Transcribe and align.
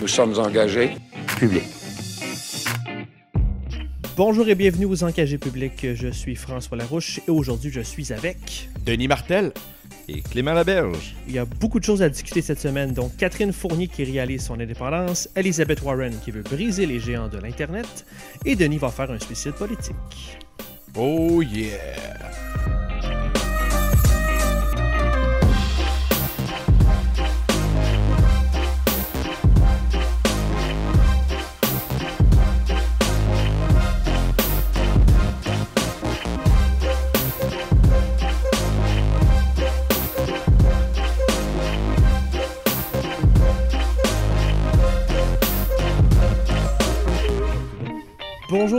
Nous 0.00 0.08
sommes 0.08 0.38
engagés. 0.38 0.92
Public. 1.38 1.62
Bonjour 4.16 4.48
et 4.48 4.54
bienvenue 4.54 4.86
aux 4.86 5.04
Engagés 5.04 5.36
publics. 5.36 5.94
Je 5.94 6.08
suis 6.08 6.36
François 6.36 6.78
Larouche 6.78 7.20
et 7.28 7.30
aujourd'hui 7.30 7.70
je 7.70 7.82
suis 7.82 8.10
avec 8.10 8.70
Denis 8.86 9.08
Martel. 9.08 9.52
Et 10.08 10.22
Clément 10.22 10.54
Laberge. 10.54 11.14
Il 11.28 11.34
y 11.34 11.38
a 11.38 11.44
beaucoup 11.44 11.78
de 11.78 11.84
choses 11.84 12.02
à 12.02 12.08
discuter 12.08 12.40
cette 12.40 12.58
semaine, 12.58 12.94
dont 12.94 13.10
Catherine 13.18 13.52
Fournier 13.52 13.88
qui 13.88 14.04
réalise 14.04 14.42
son 14.42 14.58
indépendance, 14.58 15.28
Elizabeth 15.36 15.82
Warren 15.82 16.18
qui 16.24 16.30
veut 16.30 16.42
briser 16.42 16.86
les 16.86 16.98
géants 16.98 17.28
de 17.28 17.38
l'Internet, 17.38 18.06
et 18.46 18.56
Denis 18.56 18.78
va 18.78 18.88
faire 18.88 19.10
un 19.10 19.20
suicide 19.20 19.52
politique. 19.52 19.94
Oh 20.96 21.42
yeah! 21.42 22.19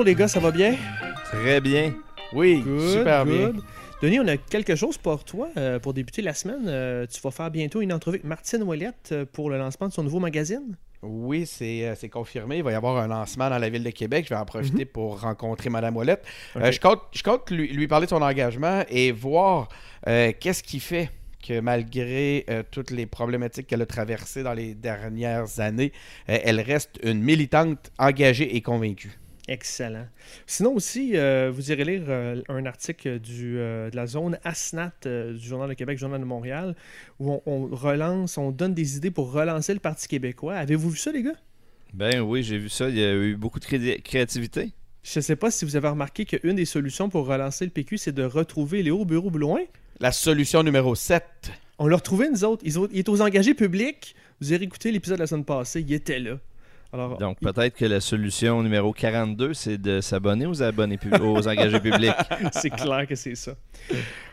Bonjour 0.02 0.16
les 0.16 0.20
gars, 0.20 0.28
ça 0.28 0.40
va 0.40 0.50
bien? 0.50 0.78
Très 1.26 1.62
bien. 1.62 1.94
Oui, 2.34 2.64
Good, 2.64 2.90
super 2.90 3.24
bien. 3.24 3.54
Denis, 4.02 4.20
on 4.20 4.28
a 4.28 4.36
quelque 4.36 4.76
chose 4.76 4.98
pour 4.98 5.24
toi 5.24 5.50
euh, 5.58 5.78
pour 5.78 5.94
débuter 5.94 6.24
la 6.24 6.34
semaine. 6.34 6.64
Euh, 6.66 7.06
tu 7.06 7.22
vas 7.22 7.30
faire 7.30 7.52
bientôt 7.52 7.82
une 7.82 7.94
entrevue 7.94 8.16
avec 8.16 8.24
Martine 8.24 8.64
Ouellette 8.64 9.10
euh, 9.12 9.26
pour 9.32 9.52
le 9.52 9.60
lancement 9.60 9.88
de 9.88 9.94
son 9.94 10.02
nouveau 10.02 10.18
magazine. 10.18 10.76
Oui, 11.04 11.46
c'est 11.46 12.10
confirmé. 12.12 12.58
Il 12.58 12.64
va 12.64 12.72
y 12.72 12.74
avoir 12.74 12.98
un 12.98 13.10
lancement 13.10 13.48
dans 13.48 13.60
la 13.60 13.70
ville 13.70 13.84
de 13.84 13.92
Québec. 13.92 14.26
Je 14.28 14.34
vais 14.34 14.40
en 14.40 14.46
profiter 14.46 14.86
pour 14.86 15.22
rencontrer 15.22 15.70
Madame 15.70 15.96
Ouellette. 15.96 16.26
Euh, 16.56 16.72
je 16.72 16.80
compte, 16.80 17.02
je 17.12 17.22
compte 17.22 17.52
lui, 17.52 17.68
lui 17.68 17.88
parler 17.88 18.08
de 18.08 18.10
son 18.10 18.24
engagement 18.24 18.82
et 18.90 19.12
voir 19.12 19.70
qu'est-ce 20.04 20.64
qui 20.64 20.80
fait 20.80 21.12
que 21.42 21.60
malgré 21.60 22.46
euh, 22.50 22.64
toutes 22.70 22.92
les 22.92 23.06
problématiques 23.06 23.68
qu'elle 23.68 23.82
a 23.82 23.86
traversées 23.86 24.44
dans 24.44 24.54
les 24.54 24.74
dernières 24.74 25.60
années, 25.60 25.92
euh, 26.30 26.38
elle 26.44 26.62
reste 26.62 27.00
une 27.04 27.22
militante 27.22 27.92
engagée 27.98 28.56
et 28.56 28.62
convaincue. 28.62 29.18
Excellent. 29.52 30.08
Sinon 30.48 30.74
aussi, 30.76 31.12
euh, 31.18 31.52
vous 31.54 31.72
irez 31.74 31.84
lire 31.84 32.04
euh, 32.08 32.42
un 32.48 32.66
article 32.66 33.20
du, 33.20 33.58
euh, 33.58 33.90
de 33.90 33.96
la 33.98 34.08
zone 34.08 34.40
ASNAT 34.46 34.94
euh, 35.06 35.34
du 35.34 35.46
Journal 35.46 35.68
de 35.68 35.74
Québec, 35.74 35.98
Journal 35.98 36.22
de 36.22 36.26
Montréal, 36.26 36.74
où 37.20 37.34
on, 37.34 37.42
on 37.46 37.68
relance, 37.68 38.38
on 38.38 38.52
donne 38.52 38.74
des 38.74 38.96
idées 38.96 39.12
pour 39.12 39.34
relancer 39.34 39.74
le 39.74 39.82
Parti 39.82 40.08
québécois. 40.08 40.56
Avez-vous 40.56 40.92
vu 40.92 40.98
ça, 40.98 41.12
les 41.12 41.22
gars? 41.24 41.36
Ben 41.94 42.22
oui, 42.22 42.44
j'ai 42.44 42.58
vu 42.58 42.70
ça. 42.70 42.88
Il 42.88 42.98
y 42.98 43.04
a 43.04 43.14
eu 43.14 43.36
beaucoup 43.36 43.60
de 43.60 43.66
cré- 43.66 44.00
créativité. 44.02 44.72
Je 45.04 45.20
ne 45.20 45.22
sais 45.22 45.36
pas 45.36 45.52
si 45.52 45.66
vous 45.66 45.76
avez 45.76 45.90
remarqué 45.90 46.24
qu'une 46.24 46.56
des 46.56 46.64
solutions 46.66 47.10
pour 47.10 47.26
relancer 47.26 47.66
le 47.66 47.72
PQ, 47.72 47.98
c'est 47.98 48.12
de 48.14 48.24
retrouver 48.24 48.84
Léo 48.84 49.04
Bureau-Blouin. 49.04 49.60
La 50.00 50.14
solution 50.14 50.64
numéro 50.64 50.96
7. 50.96 51.24
On 51.78 51.88
l'a 51.88 51.98
retrouvé, 51.98 52.30
nous 52.30 52.46
autres. 52.46 52.64
Il 52.66 52.98
est 52.98 53.10
aux 53.10 53.20
engagés 53.22 53.54
publics. 53.54 54.16
Vous 54.40 54.54
avez 54.54 54.64
écouté 54.64 54.92
l'épisode 54.94 55.18
de 55.18 55.24
la 55.24 55.28
semaine 55.28 55.44
passée, 55.44 55.82
il 55.82 55.92
était 55.94 56.20
là. 56.20 56.40
Alors, 56.94 57.18
Donc 57.18 57.40
peut-être 57.40 57.76
que 57.76 57.86
la 57.86 58.02
solution 58.02 58.62
numéro 58.64 58.92
42, 58.92 59.54
c'est 59.54 59.78
de 59.78 60.02
s'abonner 60.02 60.46
aux 60.46 60.62
abonnés 60.62 60.98
pub- 60.98 61.22
aux 61.22 61.48
engagés 61.48 61.80
publics. 61.80 62.12
c'est 62.52 62.70
clair 62.70 63.08
que 63.08 63.16
c'est 63.16 63.36
ça. 63.36 63.54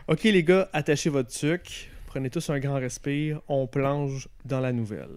Ok, 0.07 0.23
les 0.23 0.43
gars, 0.43 0.67
attachez 0.73 1.09
votre 1.09 1.31
sucre. 1.31 1.71
Prenez 2.07 2.29
tous 2.29 2.49
un 2.49 2.59
grand 2.59 2.75
respire. 2.79 3.39
On 3.47 3.65
plonge 3.67 4.27
dans 4.43 4.59
la 4.59 4.73
nouvelle. 4.73 5.07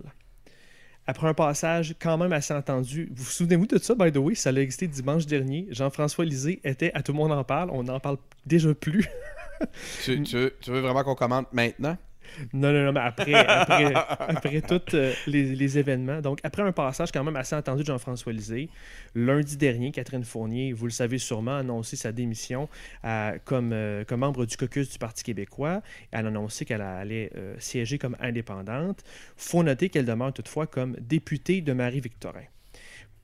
Après 1.07 1.27
un 1.27 1.35
passage 1.35 1.97
quand 2.01 2.17
même 2.17 2.33
assez 2.33 2.55
entendu, 2.55 3.09
vous 3.13 3.25
vous 3.25 3.31
souvenez-vous 3.31 3.67
de 3.67 3.79
ça, 3.79 3.95
by 3.97 4.13
the 4.13 4.19
way? 4.19 4.37
Ça 4.37 4.51
a 4.51 4.53
existé 4.53 4.87
dimanche 4.87 5.27
dernier. 5.27 5.67
Jean-François 5.71 6.25
Lisée 6.25 6.61
était 6.63 6.93
à 6.95 7.03
Tout 7.03 7.11
le 7.13 7.19
monde 7.19 7.33
en 7.33 7.43
parle. 7.43 7.71
On 7.73 7.83
n'en 7.83 7.99
parle 7.99 8.19
déjà 8.47 8.73
plus. 8.73 9.09
Tu, 10.05 10.23
tu 10.23 10.37
veux, 10.37 10.55
tu 10.61 10.71
veux 10.71 10.81
vraiment 10.81 11.03
qu'on 11.03 11.15
commente 11.17 11.53
maintenant? 11.53 11.97
Non, 12.53 12.73
non, 12.73 12.85
non, 12.85 12.93
mais 12.93 13.01
après, 13.01 13.35
après, 13.35 13.93
après 13.95 14.61
tous 14.63 14.95
euh, 14.95 15.13
les, 15.27 15.55
les 15.55 15.79
événements. 15.79 16.21
Donc, 16.21 16.39
après 16.43 16.63
un 16.63 16.73
passage 16.73 17.11
quand 17.13 17.25
même 17.25 17.37
assez 17.37 17.55
entendu 17.55 17.83
de 17.83 17.87
Jean-François 17.87 18.33
Lisée, 18.33 18.69
lundi 19.15 19.57
dernier, 19.57 19.91
Catherine 19.93 20.25
Fournier, 20.25 20.73
vous 20.73 20.87
le 20.87 20.91
savez 20.93 21.19
sûrement, 21.19 21.57
a 21.57 21.59
annoncé 21.61 21.97
sa 21.97 22.13
démission 22.13 22.69
à- 23.03 23.35
comme, 23.45 23.73
euh, 23.73 24.05
comme 24.05 24.21
membre 24.21 24.47
du 24.47 24.57
caucus 24.57 24.91
du 24.91 24.99
Parti 24.99 25.23
québécois. 25.25 25.83
Elle 26.11 26.27
a 26.27 26.29
annoncé 26.29 26.65
qu'elle 26.65 26.83
allait 26.83 27.31
euh, 27.37 27.55
siéger 27.59 27.99
comme 27.99 28.17
indépendante. 28.21 29.03
faut 29.37 29.63
noter 29.63 29.89
qu'elle 29.89 30.07
demeure 30.07 30.33
toutefois 30.33 30.67
comme 30.67 30.97
députée 31.01 31.61
de 31.61 31.73
Marie-Victorin. 31.73 32.43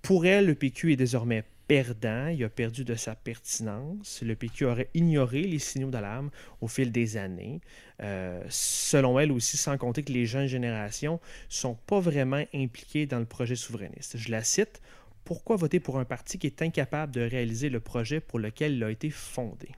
Pour 0.03 0.27
elle, 0.27 0.47
le 0.47 0.55
PQ 0.55 0.93
est 0.93 0.97
désormais 0.97 1.45
perdant, 1.69 2.29
il 2.29 2.43
a 2.43 2.49
perdu 2.49 2.83
de 2.83 2.95
sa 2.95 3.15
pertinence. 3.15 4.23
Le 4.23 4.35
PQ 4.35 4.65
aurait 4.65 4.89
ignoré 4.95 5.43
les 5.43 5.59
signaux 5.59 5.91
d'alarme 5.91 6.31
au 6.63 6.67
fil 6.67 6.91
des 6.91 7.19
années. 7.19 7.61
Euh, 8.03 8.43
selon 8.49 9.19
elle 9.21 9.31
aussi, 9.31 9.59
sans 9.59 9.77
compter 9.77 10.03
que 10.03 10.13
les 10.13 10.25
jeunes 10.25 10.47
générations 10.47 11.21
sont 11.49 11.75
pas 11.75 12.01
vraiment 12.01 12.43
impliquées 12.55 13.07
dans 13.07 13.19
le 13.19 13.27
projet 13.27 13.55
souverainiste. 13.55 14.17
Je 14.17 14.31
la 14.31 14.43
cite. 14.43 14.81
Pourquoi 15.25 15.57
voter 15.57 15.79
pour 15.79 15.99
un 15.99 16.07
parti 16.07 16.39
qui 16.39 16.47
est 16.47 16.63
incapable 16.63 17.13
de 17.13 17.21
réaliser 17.21 17.69
le 17.69 17.81
projet 17.81 18.19
pour 18.19 18.39
lequel 18.39 18.73
il 18.73 18.83
a 18.83 18.91
été 18.91 19.11
fondé? 19.11 19.69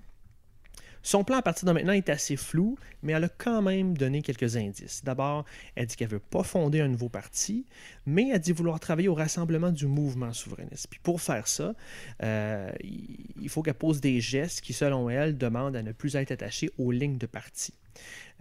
Son 1.03 1.25
plan 1.25 1.39
à 1.39 1.43
partir 1.43 1.67
de 1.67 1.73
maintenant 1.73 1.93
est 1.93 2.09
assez 2.09 2.37
flou, 2.37 2.77
mais 3.03 3.13
elle 3.13 3.25
a 3.25 3.29
quand 3.29 3.63
même 3.63 3.97
donné 3.97 4.23
quelques 4.23 4.57
indices. 4.57 5.03
D'abord, 5.05 5.45
elle 5.75 5.87
dit 5.87 5.97
qu'elle 5.97 6.09
ne 6.09 6.15
veut 6.15 6.21
pas 6.21 6.43
fonder 6.43 6.81
un 6.81 6.89
nouveau 6.89 7.09
parti, 7.09 7.67
mais 8.07 8.29
elle 8.33 8.41
dit 8.41 8.53
vouloir 8.53 8.81
travailler 8.81 9.09
au 9.09 9.15
rassemblement 9.15 9.71
du 9.71 9.87
mouvement 9.87 10.33
souverainiste. 10.33 10.89
Puis 10.91 11.01
pour 11.03 11.21
faire 11.21 11.49
ça, 11.49 11.75
euh, 12.23 12.71
il 12.83 13.49
faut 13.49 13.63
qu'elle 13.63 13.75
pose 13.75 14.01
des 14.01 14.21
gestes 14.21 14.61
qui, 14.61 14.73
selon 14.73 15.09
elle, 15.09 15.39
demandent 15.39 15.77
à 15.77 15.83
ne 15.83 15.93
plus 15.93 16.17
être 16.17 16.33
attachée 16.33 16.71
aux 16.79 16.91
lignes 16.91 17.19
de 17.19 17.27
parti. 17.27 17.75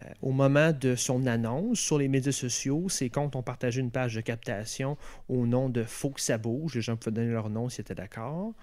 Euh, 0.01 0.09
au 0.21 0.31
moment 0.31 0.71
de 0.71 0.95
son 0.95 1.25
annonce 1.25 1.79
sur 1.79 1.97
les 1.97 2.07
médias 2.07 2.31
sociaux, 2.31 2.87
ses 2.89 3.09
comptes 3.09 3.35
ont 3.35 3.43
partagé 3.43 3.81
une 3.81 3.91
page 3.91 4.15
de 4.15 4.21
captation 4.21 4.97
au 5.27 5.45
nom 5.45 5.69
de 5.69 5.83
Faut 5.83 6.11
que 6.11 6.21
ça 6.21 6.37
bouge. 6.37 6.75
Les 6.75 6.81
gens 6.81 6.95
pouvaient 6.95 7.15
donner 7.15 7.31
leur 7.31 7.49
nom 7.49 7.69
s'ils 7.69 7.81
étaient 7.81 7.95
d'accord. 7.95 8.53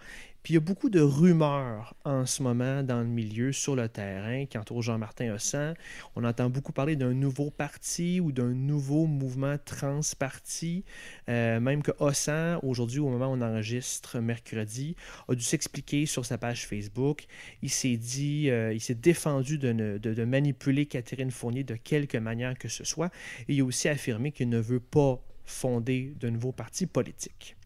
Puis 0.47 0.53
il 0.53 0.59
y 0.59 0.59
a 0.59 0.61
beaucoup 0.61 0.91
de 0.91 1.01
rumeurs 1.01 1.97
en 2.05 2.25
ce 2.25 2.41
moment 2.41 2.85
dans 2.85 3.01
le 3.01 3.09
milieu, 3.09 3.51
sur 3.51 3.75
le 3.75 3.89
terrain, 3.89 4.47
qui 4.47 4.57
entourent 4.57 4.81
Jean-Martin 4.81 5.35
Hossan. 5.35 5.75
On 6.15 6.23
entend 6.23 6.51
beaucoup 6.51 6.71
parler 6.71 6.95
d'un 6.95 7.15
nouveau 7.15 7.51
parti 7.51 8.21
ou 8.21 8.31
d'un 8.31 8.55
nouveau 8.55 9.07
mouvement 9.07 9.57
transparti. 9.65 10.85
Euh, 11.29 11.59
même 11.59 11.83
que 11.83 11.91
Hossan, 11.99 12.61
aujourd'hui, 12.63 13.01
au 13.01 13.09
moment 13.09 13.27
où 13.27 13.37
on 13.37 13.43
enregistre 13.43 14.21
mercredi, 14.21 14.95
a 15.27 15.35
dû 15.35 15.43
s'expliquer 15.43 16.07
sur 16.07 16.25
sa 16.25 16.39
page 16.39 16.65
Facebook. 16.65 17.25
Il 17.63 17.71
s'est 17.71 17.97
dit, 17.97 18.49
euh, 18.49 18.73
il 18.73 18.81
s'est 18.81 18.95
défendu 18.95 19.59
de- 19.59 19.99
de 19.99 20.25
manipuler 20.25 20.87
Catherine 20.87 21.33
Fournier 21.33 21.65
de 21.65 21.75
quelque 21.75 22.19
manière 22.19 22.57
que 22.57 22.69
ce 22.69 22.85
soit. 22.85 23.11
Et 23.49 23.55
il 23.55 23.63
a 23.63 23.65
aussi 23.65 23.89
affirmé 23.89 24.31
qu'il 24.31 24.49
ne 24.49 24.61
veut 24.61 24.79
pas 24.79 25.21
fonder 25.45 26.15
de 26.21 26.31
nouveaux 26.31 26.53
partis 26.53 26.87
politiques. 26.87 27.57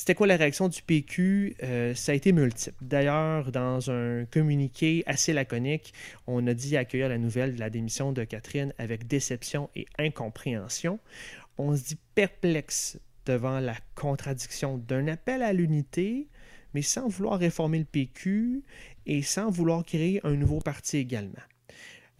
C'était 0.00 0.14
quoi 0.14 0.26
la 0.26 0.38
réaction 0.38 0.68
du 0.68 0.80
PQ? 0.80 1.56
Euh, 1.62 1.94
ça 1.94 2.12
a 2.12 2.14
été 2.14 2.32
multiple. 2.32 2.74
D'ailleurs, 2.80 3.52
dans 3.52 3.90
un 3.90 4.24
communiqué 4.24 5.02
assez 5.04 5.34
laconique, 5.34 5.92
on 6.26 6.46
a 6.46 6.54
dit 6.54 6.78
accueillir 6.78 7.10
la 7.10 7.18
nouvelle 7.18 7.54
de 7.54 7.60
la 7.60 7.68
démission 7.68 8.10
de 8.10 8.24
Catherine 8.24 8.72
avec 8.78 9.06
déception 9.06 9.68
et 9.76 9.84
incompréhension. 9.98 11.00
On 11.58 11.76
se 11.76 11.84
dit 11.84 11.98
perplexe 12.14 12.98
devant 13.26 13.60
la 13.60 13.74
contradiction 13.94 14.78
d'un 14.78 15.06
appel 15.06 15.42
à 15.42 15.52
l'unité, 15.52 16.28
mais 16.72 16.80
sans 16.80 17.06
vouloir 17.06 17.38
réformer 17.38 17.78
le 17.78 17.84
PQ 17.84 18.62
et 19.04 19.20
sans 19.20 19.50
vouloir 19.50 19.84
créer 19.84 20.22
un 20.24 20.32
nouveau 20.32 20.60
parti 20.60 20.96
également. 20.96 21.42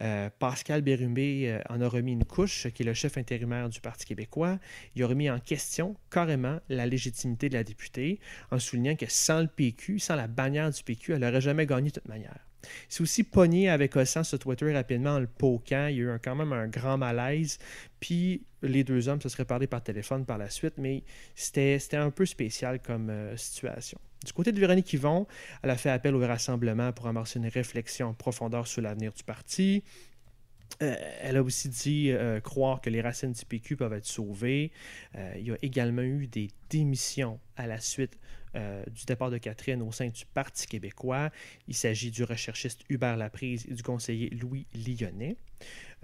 Euh, 0.01 0.29
Pascal 0.39 0.81
Bérumé 0.81 1.49
euh, 1.49 1.59
en 1.69 1.79
a 1.81 1.87
remis 1.87 2.13
une 2.13 2.25
couche, 2.25 2.67
qui 2.73 2.83
est 2.83 2.85
le 2.85 2.93
chef 2.93 3.17
intérimaire 3.17 3.69
du 3.69 3.81
Parti 3.81 4.05
québécois. 4.05 4.59
Il 4.95 5.03
a 5.03 5.07
remis 5.07 5.29
en 5.29 5.39
question 5.39 5.95
carrément 6.09 6.59
la 6.69 6.85
légitimité 6.85 7.49
de 7.49 7.53
la 7.53 7.63
députée, 7.63 8.19
en 8.49 8.59
soulignant 8.59 8.95
que 8.95 9.05
sans 9.07 9.41
le 9.41 9.47
PQ, 9.47 9.99
sans 9.99 10.15
la 10.15 10.27
bannière 10.27 10.71
du 10.71 10.83
PQ, 10.83 11.13
elle 11.13 11.19
n'aurait 11.19 11.41
jamais 11.41 11.65
gagné 11.65 11.89
de 11.89 11.95
toute 11.95 12.07
manière. 12.07 12.47
C'est 12.89 13.01
aussi 13.01 13.23
pogné 13.23 13.69
avec 13.69 13.95
Ossan 13.95 14.23
sur 14.23 14.39
Twitter 14.39 14.73
rapidement 14.73 15.15
en 15.15 15.19
le 15.19 15.27
poquant. 15.27 15.87
Il 15.87 15.97
y 15.97 15.99
a 16.01 16.15
eu 16.15 16.19
quand 16.23 16.35
même 16.35 16.53
un 16.53 16.67
grand 16.67 16.97
malaise. 16.97 17.57
Puis 17.99 18.43
les 18.61 18.83
deux 18.83 19.07
hommes 19.07 19.21
se 19.21 19.29
seraient 19.29 19.45
parlé 19.45 19.67
par 19.67 19.83
téléphone 19.83 20.25
par 20.25 20.37
la 20.37 20.49
suite, 20.49 20.75
mais 20.77 21.03
c'était 21.35 21.79
c'était 21.79 21.97
un 21.97 22.11
peu 22.11 22.25
spécial 22.25 22.79
comme 22.79 23.09
euh, 23.09 23.35
situation. 23.37 23.99
Du 24.25 24.33
côté 24.33 24.51
de 24.51 24.59
Véronique 24.59 24.93
Yvon, 24.93 25.25
elle 25.63 25.71
a 25.71 25.77
fait 25.77 25.89
appel 25.89 26.13
au 26.13 26.19
rassemblement 26.19 26.91
pour 26.93 27.07
amorcer 27.07 27.39
une 27.39 27.47
réflexion 27.47 28.09
en 28.09 28.13
profondeur 28.13 28.67
sur 28.67 28.81
l'avenir 28.81 29.13
du 29.13 29.23
parti. 29.23 29.83
Euh, 30.81 30.95
elle 31.21 31.37
a 31.37 31.43
aussi 31.43 31.69
dit 31.69 32.11
euh, 32.11 32.39
croire 32.39 32.81
que 32.81 32.89
les 32.89 33.01
racines 33.01 33.33
du 33.33 33.45
PQ 33.45 33.75
peuvent 33.75 33.93
être 33.93 34.05
sauvées. 34.05 34.71
Euh, 35.15 35.33
il 35.37 35.47
y 35.47 35.51
a 35.51 35.57
également 35.61 36.01
eu 36.01 36.27
des 36.27 36.49
démissions 36.69 37.39
à 37.57 37.67
la 37.67 37.79
suite 37.79 38.17
euh, 38.55 38.83
du 38.87 39.05
départ 39.05 39.31
de 39.31 39.37
Catherine 39.37 39.81
au 39.81 39.91
sein 39.91 40.07
du 40.07 40.25
Parti 40.25 40.67
québécois. 40.67 41.29
Il 41.67 41.75
s'agit 41.75 42.11
du 42.11 42.23
recherchiste 42.23 42.81
Hubert 42.89 43.17
Laprise 43.17 43.65
et 43.69 43.73
du 43.73 43.83
conseiller 43.83 44.29
Louis 44.29 44.65
Lyonnais. 44.73 45.37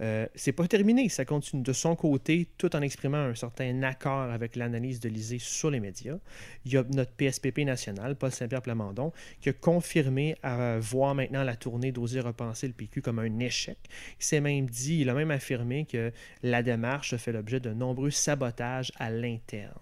Euh, 0.00 0.26
c'est 0.34 0.52
pas 0.52 0.66
terminé, 0.68 1.08
ça 1.08 1.24
continue 1.24 1.62
de 1.62 1.72
son 1.72 1.96
côté, 1.96 2.46
tout 2.56 2.74
en 2.76 2.82
exprimant 2.82 3.18
un 3.18 3.34
certain 3.34 3.82
accord 3.82 4.30
avec 4.30 4.54
l'analyse 4.54 5.00
de 5.00 5.08
l'Isée 5.08 5.38
sur 5.40 5.70
les 5.70 5.80
médias. 5.80 6.18
Il 6.64 6.72
y 6.72 6.76
a 6.76 6.84
notre 6.84 7.12
PSPP 7.12 7.58
national, 7.64 8.16
Paul 8.16 8.30
Saint-Pierre 8.30 8.62
Plamondon, 8.62 9.12
qui 9.40 9.48
a 9.48 9.52
confirmé 9.52 10.36
à 10.42 10.78
voir 10.78 11.14
maintenant 11.14 11.42
la 11.42 11.56
tournée 11.56 11.90
d'Oser 11.90 12.20
repenser 12.20 12.68
le 12.68 12.74
PQ 12.74 13.02
comme 13.02 13.18
un 13.18 13.38
échec. 13.40 13.78
Il 14.20 14.24
s'est 14.24 14.40
même 14.40 14.70
dit, 14.70 15.00
il 15.00 15.10
a 15.10 15.14
même 15.14 15.32
affirmé 15.32 15.84
que 15.84 16.12
la 16.42 16.62
démarche 16.62 17.16
fait 17.16 17.32
l'objet 17.32 17.60
de 17.60 17.72
nombreux 17.72 18.10
sabotages 18.10 18.92
à 18.96 19.10
l'interne. 19.10 19.74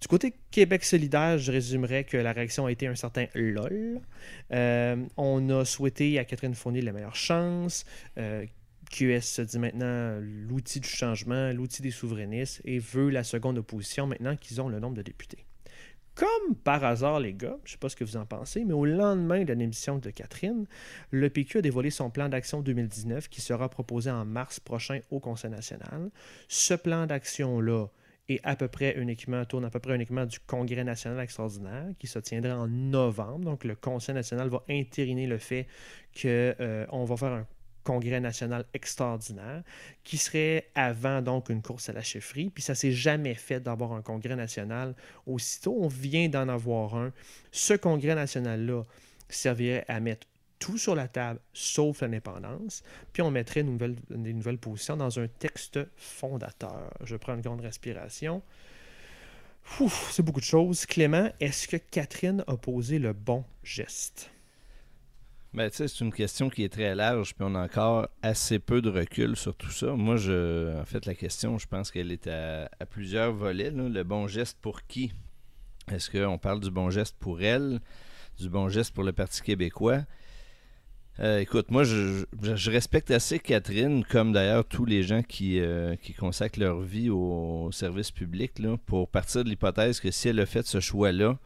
Du 0.00 0.08
côté 0.08 0.34
Québec 0.50 0.84
solidaire, 0.84 1.38
je 1.38 1.50
résumerais 1.50 2.04
que 2.04 2.16
la 2.16 2.32
réaction 2.32 2.66
a 2.66 2.72
été 2.72 2.86
un 2.86 2.94
certain 2.94 3.26
lol. 3.34 4.00
Euh, 4.52 4.96
on 5.16 5.48
a 5.48 5.64
souhaité 5.64 6.18
à 6.18 6.24
Catherine 6.24 6.54
Fournier 6.54 6.82
la 6.82 6.92
meilleure 6.92 7.16
chance. 7.16 7.84
Euh, 8.18 8.44
QS 8.90 9.22
se 9.22 9.42
dit 9.42 9.58
maintenant 9.58 10.18
l'outil 10.20 10.80
du 10.80 10.88
changement, 10.88 11.52
l'outil 11.52 11.82
des 11.82 11.90
souverainistes 11.90 12.60
et 12.64 12.78
veut 12.78 13.10
la 13.10 13.24
seconde 13.24 13.58
opposition 13.58 14.06
maintenant 14.06 14.36
qu'ils 14.36 14.60
ont 14.60 14.68
le 14.68 14.78
nombre 14.78 14.96
de 14.96 15.02
députés. 15.02 15.44
Comme 16.14 16.54
par 16.64 16.82
hasard, 16.82 17.20
les 17.20 17.34
gars, 17.34 17.58
je 17.64 17.70
ne 17.70 17.72
sais 17.72 17.78
pas 17.78 17.90
ce 17.90 17.96
que 17.96 18.04
vous 18.04 18.16
en 18.16 18.24
pensez, 18.24 18.64
mais 18.64 18.72
au 18.72 18.86
lendemain 18.86 19.44
de 19.44 19.52
l'émission 19.52 19.98
de 19.98 20.08
Catherine, 20.10 20.66
le 21.10 21.28
PQ 21.28 21.58
a 21.58 21.60
dévoilé 21.62 21.90
son 21.90 22.08
plan 22.08 22.30
d'action 22.30 22.62
2019 22.62 23.28
qui 23.28 23.42
sera 23.42 23.68
proposé 23.68 24.10
en 24.10 24.24
mars 24.24 24.58
prochain 24.58 25.00
au 25.10 25.20
Conseil 25.20 25.50
national. 25.50 26.10
Ce 26.48 26.72
plan 26.72 27.06
d'action-là 27.06 27.88
est 28.28 28.40
à 28.42 28.56
peu 28.56 28.68
près 28.68 28.96
uniquement, 28.98 29.44
tourne 29.44 29.64
à 29.64 29.70
peu 29.70 29.78
près 29.78 29.94
uniquement 29.94 30.26
du 30.26 30.40
Congrès 30.40 30.84
national 30.84 31.20
extraordinaire 31.20 31.86
qui 31.98 32.06
se 32.06 32.18
tiendra 32.18 32.56
en 32.56 32.66
novembre. 32.66 33.44
Donc, 33.44 33.64
le 33.64 33.74
Conseil 33.76 34.14
national 34.14 34.48
va 34.48 34.62
intériner 34.68 35.26
le 35.26 35.38
fait 35.38 35.66
qu'on 36.14 36.28
euh, 36.28 36.86
va 36.90 37.16
faire 37.16 37.32
un 37.32 37.46
congrès 37.86 38.18
national 38.18 38.64
extraordinaire 38.74 39.62
qui 40.02 40.16
serait 40.16 40.68
avant 40.74 41.22
donc 41.22 41.50
une 41.50 41.62
course 41.62 41.88
à 41.88 41.92
la 41.92 42.02
chefferie. 42.02 42.50
Puis 42.50 42.62
ça 42.62 42.74
s'est 42.74 42.90
jamais 42.90 43.34
fait 43.34 43.60
d'avoir 43.60 43.92
un 43.92 44.02
congrès 44.02 44.34
national 44.34 44.94
aussitôt. 45.24 45.76
On 45.78 45.86
vient 45.86 46.28
d'en 46.28 46.48
avoir 46.48 46.96
un. 46.96 47.12
Ce 47.52 47.74
congrès 47.74 48.16
national-là 48.16 48.82
servirait 49.28 49.84
à 49.86 50.00
mettre 50.00 50.26
tout 50.58 50.78
sur 50.78 50.94
la 50.94 51.08
table, 51.08 51.40
sauf 51.52 52.00
l'indépendance, 52.00 52.82
puis 53.12 53.22
on 53.22 53.30
mettrait 53.30 53.64
des 53.64 54.32
nouvelles 54.32 54.58
positions 54.58 54.96
dans 54.96 55.18
un 55.18 55.28
texte 55.28 55.78
fondateur. 55.96 56.90
Je 57.04 57.16
prends 57.16 57.34
une 57.34 57.40
grande 57.40 57.60
respiration. 57.60 58.42
C'est 60.10 60.22
beaucoup 60.22 60.40
de 60.40 60.44
choses. 60.44 60.86
Clément, 60.86 61.30
est-ce 61.40 61.68
que 61.68 61.76
Catherine 61.76 62.44
a 62.46 62.56
posé 62.56 62.98
le 62.98 63.12
bon 63.12 63.44
geste? 63.62 64.30
Ben, 65.56 65.70
c'est 65.72 66.00
une 66.00 66.12
question 66.12 66.50
qui 66.50 66.64
est 66.64 66.68
très 66.68 66.94
large, 66.94 67.34
puis 67.34 67.42
on 67.48 67.54
a 67.54 67.64
encore 67.64 68.08
assez 68.22 68.58
peu 68.58 68.82
de 68.82 68.90
recul 68.90 69.36
sur 69.36 69.54
tout 69.54 69.70
ça. 69.70 69.92
Moi, 69.92 70.16
je, 70.16 70.78
en 70.78 70.84
fait, 70.84 71.06
la 71.06 71.14
question, 71.14 71.56
je 71.58 71.66
pense 71.66 71.90
qu'elle 71.90 72.12
est 72.12 72.26
à, 72.26 72.68
plusieurs 72.90 73.32
volets. 73.32 73.70
Le 73.70 74.02
bon 74.02 74.26
geste 74.26 74.58
pour 74.60 74.86
qui? 74.86 75.12
Est-ce 75.90 76.10
qu'on 76.10 76.36
parle 76.36 76.60
du 76.60 76.70
bon 76.70 76.90
geste 76.90 77.16
pour 77.18 77.40
elle, 77.40 77.80
du 78.38 78.50
bon 78.50 78.68
geste 78.68 78.94
pour 78.94 79.02
le 79.04 79.12
Parti 79.12 79.40
québécois? 79.40 80.02
Euh, 81.20 81.38
écoute, 81.40 81.70
moi, 81.70 81.84
je, 81.84 82.24
respecte 82.70 83.10
assez 83.10 83.38
Catherine, 83.38 84.04
comme 84.04 84.32
d'ailleurs 84.32 84.66
tous 84.66 84.84
les 84.84 85.02
gens 85.02 85.22
qui, 85.22 85.60
euh, 85.60 85.96
qui 85.96 86.12
consacrent 86.12 86.60
leur 86.60 86.80
vie 86.80 87.08
au, 87.08 87.70
service 87.72 88.10
public, 88.10 88.58
là, 88.58 88.76
pour 88.84 89.08
partir 89.08 89.42
de 89.42 89.48
l'hypothèse 89.48 90.00
que 90.00 90.10
si 90.10 90.28
elle 90.28 90.40
a 90.40 90.46
fait 90.46 90.66
ce 90.66 90.80
choix-là, 90.80 91.38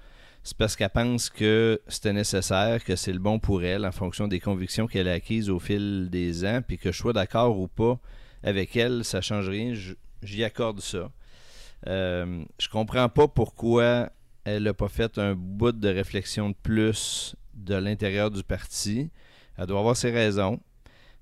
c'est 0.43 0.57
parce 0.57 0.75
qu'elle 0.75 0.91
pense 0.91 1.29
que 1.29 1.81
c'était 1.87 2.13
nécessaire, 2.13 2.83
que 2.83 2.97
c'est 2.97 3.13
le 3.13 3.19
bon 3.19 3.39
pour 3.39 3.63
elle 3.63 3.85
en 3.85 3.93
fonction 3.93 4.27
des 4.27 4.41
convictions 4.41 4.87
qu'elle 4.87 5.09
a 5.09 5.13
acquises 5.13 5.51
au 5.51 5.59
fil 5.59 6.09
des 6.11 6.45
ans, 6.45 6.63
puis 6.67 6.79
que 6.79 6.91
je 6.91 6.99
sois 6.99 7.13
d'accord 7.13 7.59
ou 7.59 7.69
pas 7.69 8.01
avec 8.43 8.77
elle, 8.77 9.05
ça 9.05 9.21
change 9.21 9.49
rien, 9.49 9.75
j'y 10.23 10.45
accorde 10.45 10.81
ça. 10.81 11.11
Euh, 11.87 12.45
je 12.59 12.69
comprends 12.69 13.09
pas 13.09 13.29
pourquoi 13.29 14.11
elle 14.45 14.65
n'a 14.65 14.75
pas 14.75 14.89
fait 14.89 15.19
un 15.19 15.35
bout 15.35 15.73
de 15.73 15.89
réflexion 15.89 16.51
de 16.51 16.55
plus 16.63 17.37
de 17.55 17.75
l'intérieur 17.75 18.31
du 18.31 18.43
parti. 18.43 19.11
Elle 19.61 19.67
doit 19.67 19.81
avoir 19.81 19.97
ses 19.97 20.11
raisons. 20.11 20.59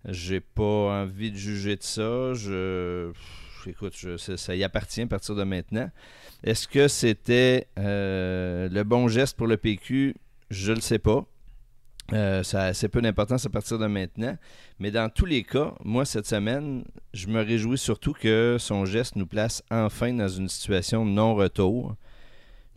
J'ai 0.05 0.39
pas 0.39 1.03
envie 1.03 1.33
de 1.33 1.37
juger 1.37 1.75
de 1.75 1.83
ça. 1.83 2.35
Je, 2.35 3.11
écoute, 3.67 3.95
ça 4.17 4.55
y 4.55 4.63
appartient 4.63 5.03
à 5.03 5.07
partir 5.09 5.35
de 5.35 5.43
maintenant. 5.43 5.91
Est-ce 6.45 6.69
que 6.69 6.87
c'était 6.87 7.67
euh, 7.81 8.69
le 8.69 8.85
bon 8.85 9.09
geste 9.09 9.37
pour 9.37 9.49
le 9.49 9.57
PQ? 9.57 10.15
Je 10.51 10.71
ne 10.71 10.77
le 10.77 10.81
sais 10.81 11.01
pas. 11.01 11.27
Euh, 12.13 12.45
ça 12.45 12.63
a 12.63 12.67
assez 12.67 12.89
peu 12.89 13.03
d'importance 13.03 13.45
à 13.45 13.51
partir 13.51 13.77
de 13.77 13.87
maintenant. 13.87 14.39
Mais 14.79 14.93
dans 14.93 15.11
tous 15.11 15.27
les 15.27 15.43
cas, 15.43 15.75
moi, 15.85 16.05
cette 16.05 16.27
semaine, 16.27 16.85
je 17.13 17.27
me 17.27 17.43
réjouis 17.43 17.77
surtout 17.77 18.13
que 18.13 18.57
son 18.61 18.85
geste 18.85 19.17
nous 19.17 19.27
place 19.27 19.65
enfin 19.69 20.15
dans 20.15 20.29
une 20.29 20.49
situation 20.49 21.05
de 21.05 21.11
non-retour. 21.11 21.97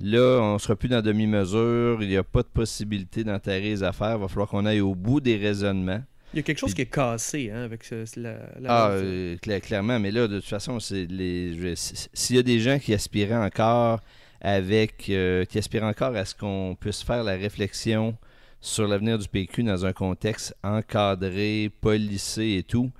Là, 0.03 0.39
on 0.42 0.53
ne 0.53 0.59
sera 0.59 0.75
plus 0.75 0.89
dans 0.89 1.01
demi-mesure. 1.01 2.01
Il 2.01 2.09
n'y 2.09 2.18
a 2.18 2.24
pas 2.24 2.42
de 2.42 2.48
possibilité 2.48 3.24
d'enterrer 3.24 3.62
les 3.62 3.83
affaires. 3.83 4.15
Il 4.15 4.21
va 4.21 4.27
falloir 4.27 4.48
qu'on 4.48 4.65
aille 4.65 4.81
au 4.81 4.95
bout 4.95 5.19
des 5.19 5.38
raisonnements. 5.38 6.01
Il 6.33 6.38
y 6.38 6.39
a 6.39 6.44
quelque 6.44 6.59
chose 6.59 6.74
qui 6.74 6.81
est 6.81 6.86
cassé 6.86 7.51
hein, 7.53 7.63
avec 7.63 7.86
la, 8.15 8.38
Ah, 8.65 8.89
euh, 8.92 9.36
clairement, 9.38 10.00
mais 10.00 10.12
là, 10.12 10.27
de 10.27 10.39
toute 10.39 10.50
façon, 10.50 10.80
c'est 10.80 11.06
les. 11.06 11.74
S'il 11.75 12.38
y 12.38 12.39
a 12.39 12.44
des 12.44 12.59
gens 12.59 12.80
qui 12.80 12.94
aspiraient 12.94 13.36
encore 13.36 14.00
avec. 14.39 15.07
Euh, 15.09 15.44
qui 15.44 15.57
aspirent 15.57 15.83
encore 15.83 16.15
à 16.15 16.24
ce 16.24 16.33
qu'on 16.33 16.77
puisse 16.80 17.03
faire 17.03 17.24
la 17.24 17.33
réflexion 17.33 18.15
sur 18.62 18.88
l'avenir 18.88 19.18
du 19.18 19.27
PQ 19.27 19.63
dans 19.63 19.86
un 19.86 19.92
contexte 19.92 20.56
encadré, 20.63 21.69
policé 21.81 22.57
et 22.59 22.63
tout. 22.63 22.92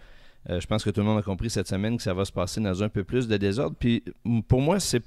Euh, 0.50 0.60
je 0.60 0.68
pense 0.68 0.84
que 0.84 0.90
tout 0.90 1.02
le 1.02 1.06
monde 1.06 1.20
a 1.20 1.22
compris 1.22 1.50
cette 1.50 1.68
semaine 1.68 1.98
que 1.98 2.04
ça 2.04 2.14
va 2.14 2.26
se 2.26 2.32
passer 2.32 2.60
dans 2.60 2.84
un 2.84 2.90
peu 2.90 3.04
plus 3.04 3.28
de 3.28 3.38
désordre. 3.38 3.76
Puis 3.80 4.04
pour 4.48 4.60
moi, 4.60 4.80
c'est 4.80 5.04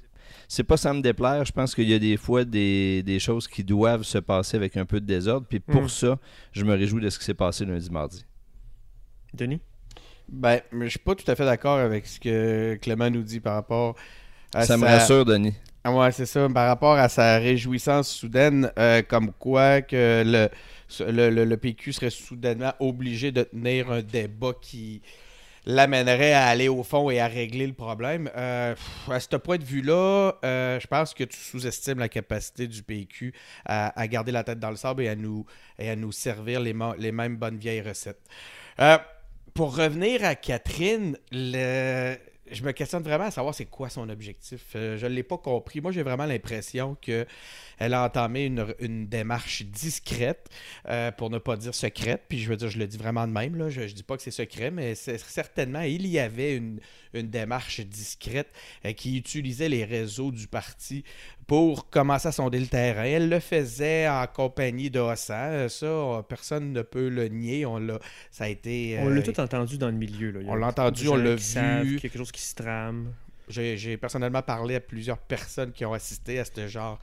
c'est 0.47 0.63
pas 0.63 0.77
ça 0.77 0.93
me 0.93 1.01
déplaire. 1.01 1.45
Je 1.45 1.51
pense 1.51 1.75
qu'il 1.75 1.89
y 1.89 1.93
a 1.93 1.99
des 1.99 2.17
fois 2.17 2.43
des, 2.43 3.17
choses 3.19 3.47
qui 3.47 3.63
doivent 3.63 4.03
se 4.03 4.17
passer 4.17 4.57
avec 4.57 4.77
un 4.77 4.85
peu 4.85 4.99
de 4.99 5.05
désordre. 5.05 5.47
Puis 5.49 5.59
pour 5.59 5.83
mm. 5.83 5.89
ça, 5.89 6.19
je 6.51 6.63
me 6.63 6.73
réjouis 6.73 7.01
de 7.01 7.09
ce 7.09 7.19
qui 7.19 7.25
s'est 7.25 7.33
passé 7.33 7.65
lundi 7.65 7.89
mardi. 7.89 8.25
Denis? 9.33 9.59
Ben, 10.27 10.61
je 10.81 10.87
suis 10.87 10.99
pas 10.99 11.15
tout 11.15 11.29
à 11.29 11.35
fait 11.35 11.45
d'accord 11.45 11.77
avec 11.77 12.07
ce 12.07 12.19
que 12.19 12.75
Clément 12.81 13.09
nous 13.09 13.21
dit 13.21 13.39
par 13.39 13.53
rapport 13.55 13.95
à 14.53 14.65
Ça 14.65 14.77
me 14.77 14.85
rassure, 14.85 15.25
Denis. 15.25 15.53
Ah 15.83 15.93
ouais, 15.93 16.11
c'est 16.11 16.25
ça. 16.25 16.47
Par 16.49 16.67
rapport 16.67 16.95
à 16.95 17.09
sa 17.09 17.37
réjouissance 17.37 18.09
soudaine, 18.09 18.71
euh, 18.79 19.03
comme 19.07 19.31
quoi 19.33 19.83
que 19.83 20.23
le, 20.25 21.45
le, 21.45 21.57
PQ 21.57 21.93
serait 21.93 22.09
soudainement 22.09 22.73
obligé 22.79 23.31
de 23.31 23.43
tenir 23.43 23.91
un 23.91 24.01
débat 24.01 24.53
qui 24.59 25.03
l'amènerait 25.65 26.33
à 26.33 26.45
aller 26.45 26.67
au 26.67 26.83
fond 26.83 27.09
et 27.09 27.19
à 27.19 27.27
régler 27.27 27.67
le 27.67 27.73
problème. 27.73 28.29
Euh, 28.35 28.75
à 29.09 29.19
ce 29.19 29.35
point 29.35 29.57
de 29.57 29.63
vue-là, 29.63 30.37
euh, 30.43 30.79
je 30.79 30.87
pense 30.87 31.13
que 31.13 31.23
tu 31.23 31.37
sous-estimes 31.37 31.99
la 31.99 32.09
capacité 32.09 32.67
du 32.67 32.83
PQ 32.83 33.33
à, 33.65 34.07
garder 34.07 34.31
la 34.31 34.43
tête 34.43 34.59
dans 34.59 34.69
le 34.69 34.75
sable 34.75 35.03
et 35.03 35.09
à 35.09 35.15
nous, 35.15 35.45
et 35.79 35.89
à 35.89 35.95
nous 35.95 36.11
servir 36.11 36.59
les, 36.59 36.73
mêmes 36.73 37.37
bonnes 37.37 37.57
vieilles 37.57 37.81
recettes. 37.81 38.21
Euh, 38.79 38.97
pour 39.53 39.75
revenir 39.75 40.23
à 40.23 40.35
Catherine, 40.35 41.17
je 41.31 42.63
me 42.63 42.71
questionne 42.71 43.03
vraiment 43.03 43.25
à 43.25 43.31
savoir 43.31 43.55
c'est 43.55 43.65
quoi 43.65 43.89
son 43.89 44.09
objectif. 44.09 44.61
Je 44.73 45.03
ne 45.05 45.11
l'ai 45.11 45.23
pas 45.23 45.37
compris. 45.37 45.81
Moi, 45.81 45.91
j'ai 45.91 46.03
vraiment 46.03 46.25
l'impression 46.25 46.95
qu'elle 47.77 47.93
a 47.93 48.03
entamé 48.03 48.45
une, 48.79 49.07
démarche 49.07 49.63
discrète, 49.63 50.49
euh, 50.87 51.11
pour 51.11 51.29
ne 51.29 51.37
pas 51.37 51.55
dire 51.57 51.75
secrète. 51.75 52.23
Puis 52.27 52.39
je 52.39 52.49
veux 52.49 52.57
dire, 52.57 52.69
je 52.69 52.79
le 52.79 52.87
dis 52.87 52.97
vraiment 52.97 53.27
de 53.27 53.31
même. 53.31 53.55
Là. 53.55 53.69
Je 53.69 53.81
ne 53.81 53.87
dis 53.87 54.03
pas 54.03 54.17
que 54.17 54.23
c'est 54.23 54.31
secret, 54.31 54.71
mais 54.71 54.95
certainement, 54.95 55.81
il 55.81 56.07
y 56.07 56.19
avait 56.19 56.55
une, 56.55 56.79
démarche 57.13 57.79
discrète 57.79 58.49
euh, 58.83 58.91
qui 58.91 59.17
utilisait 59.17 59.69
les 59.69 59.85
réseaux 59.85 60.31
du 60.31 60.47
parti 60.47 61.05
pour 61.47 61.89
commencer 61.89 62.27
à 62.27 62.31
sonder 62.33 62.59
le 62.59 62.67
terrain. 62.67 63.03
Elle 63.03 63.29
le 63.29 63.39
faisait 63.39 64.09
en 64.09 64.27
compagnie 64.27 64.89
de 64.89 64.99
Hossan. 64.99 65.69
Ça, 65.69 66.25
personne 66.27 66.73
ne 66.73 66.81
peut 66.81 67.07
le 67.07 67.29
nier. 67.29 67.65
On 67.65 67.77
l'a, 67.77 67.99
ça 68.31 68.45
a 68.45 68.47
été. 68.49 68.97
On 68.99 69.07
l'a 69.07 69.21
tout 69.21 69.39
entendu 69.39 69.77
dans 69.77 69.87
le 69.87 69.93
milieu. 69.93 70.31
Là. 70.31 70.39
On 70.47 70.55
l'a 70.55 70.67
entendu, 70.67 71.07
on 71.07 71.15
l'a 71.15 71.35
vu. 71.35 71.99
Quelque 71.99 72.17
chose 72.17 72.31
qui 72.33 72.41
se 72.41 72.55
trame. 72.55 73.13
J'ai, 73.47 73.97
personnellement 73.97 74.41
parlé 74.41 74.75
à 74.75 74.79
plusieurs 74.79 75.19
personnes 75.19 75.71
qui 75.71 75.85
ont 75.85 75.93
assisté 75.93 76.39
à 76.39 76.45
ce 76.45 76.67
genre 76.67 76.99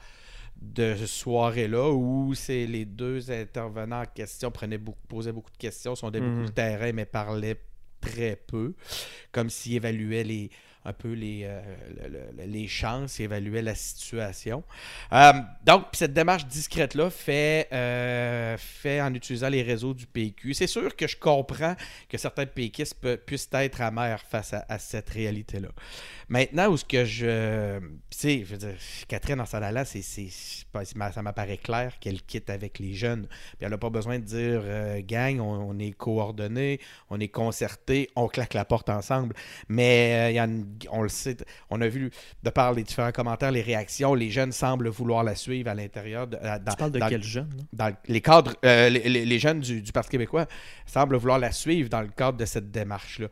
de 0.63 0.95
soirée-là 0.95 1.91
où 1.91 2.33
c'est 2.33 2.65
les 2.65 2.85
deux 2.85 3.29
intervenants 3.29 4.01
en 4.01 4.05
question 4.05 4.49
prenaient 4.49 4.77
beaucoup, 4.77 5.05
posaient 5.07 5.33
beaucoup 5.33 5.51
de 5.51 5.57
questions, 5.57 5.95
sondaient 5.95 6.21
beaucoup 6.21 6.39
mhm. 6.39 6.45
de 6.45 6.51
terrain, 6.51 6.91
mais 6.93 7.05
parlaient 7.05 7.59
très 7.99 8.35
peu, 8.35 8.73
comme 9.31 9.49
s'ils 9.49 9.75
évaluaient 9.75 10.23
les 10.23 10.49
un 10.85 10.93
peu 10.93 11.13
les, 11.13 11.41
euh, 11.45 11.61
le- 12.01 12.09
le- 12.09 12.45
les 12.51 12.67
chances, 12.67 13.19
évaluait 13.19 13.61
la 13.61 13.75
situation. 13.75 14.63
Euh, 15.13 15.31
donc, 15.65 15.85
cette 15.93 16.13
démarche 16.13 16.45
discrète-là 16.45 17.09
fait, 17.09 17.67
euh, 17.71 18.57
fait 18.57 19.01
en 19.01 19.13
utilisant 19.13 19.49
les 19.49 19.61
réseaux 19.61 19.93
du 19.93 20.05
PQ. 20.05 20.53
C'est 20.53 20.67
sûr 20.67 20.95
que 20.95 21.07
je 21.07 21.15
comprends 21.17 21.75
que 22.09 22.17
certains 22.17 22.45
péquistes 22.45 22.95
pe- 22.95 23.15
puissent 23.17 23.49
être 23.53 23.81
amers 23.81 24.21
face 24.29 24.53
à, 24.53 24.79
cette 24.79 25.09
réalité-là. 25.09 25.69
Maintenant, 26.29 26.67
où 26.69 26.77
ce 26.77 26.85
que 26.85 27.05
je. 27.05 27.79
Sais, 28.09 28.39
je 28.45 28.51
veux 28.51 28.57
dire, 28.57 28.75
Catherine 29.07 29.39
en 29.39 29.45
s'en 29.45 29.61
allant, 29.61 29.83
c'est, 29.85 30.01
ça 30.01 31.21
m'apparaît 31.21 31.57
clair 31.57 31.97
qu'elle 31.99 32.21
quitte 32.21 32.49
avec 32.49 32.79
les 32.79 32.93
jeunes. 32.93 33.27
Puis 33.27 33.57
elle 33.61 33.69
n'a 33.69 33.77
pas 33.77 33.89
besoin 33.89 34.19
de 34.19 34.23
dire 34.23 34.63
gang, 35.05 35.39
on, 35.39 35.69
on 35.69 35.79
est 35.79 35.91
coordonnés, 35.91 36.79
on 37.09 37.19
est 37.19 37.27
concertés, 37.27 38.09
on 38.15 38.27
claque 38.27 38.53
la 38.53 38.65
porte 38.65 38.89
ensemble. 38.89 39.35
Mais 39.67 40.31
il 40.31 40.35
y 40.35 40.39
a 40.39 40.45
une- 40.45 40.63
on 40.91 41.01
le 41.01 41.09
sait, 41.09 41.37
on 41.69 41.81
a 41.81 41.87
vu 41.87 42.11
de 42.43 42.49
par 42.49 42.73
les 42.73 42.83
différents 42.83 43.11
commentaires, 43.11 43.51
les 43.51 43.61
réactions, 43.61 44.13
les 44.13 44.29
jeunes 44.31 44.51
semblent 44.51 44.89
vouloir 44.89 45.23
la 45.23 45.35
suivre 45.35 45.69
à 45.69 45.75
l'intérieur. 45.75 46.27
De, 46.27 46.37
dans, 46.37 46.59
Tu 46.71 46.77
parles 46.77 46.91
de 46.91 46.99
dans- 46.99 47.09
quel 47.09 47.23
jeune 47.23 47.49
dans 47.73 47.93
les 48.07 48.21
cadres, 48.21 48.55
euh, 48.65 48.89
les, 48.89 49.07
les- 49.09 49.25
les 49.25 49.39
jeunes 49.39 49.59
du, 49.59 49.81
du 49.81 49.91
Parti 49.91 50.09
québécois 50.11 50.45
semblent 50.85 51.15
vouloir 51.17 51.39
la 51.39 51.51
suivre 51.51 51.89
dans 51.89 52.01
le 52.01 52.07
cadre 52.09 52.37
de 52.37 52.45
cette 52.45 52.71
démarche-là. 52.71 53.27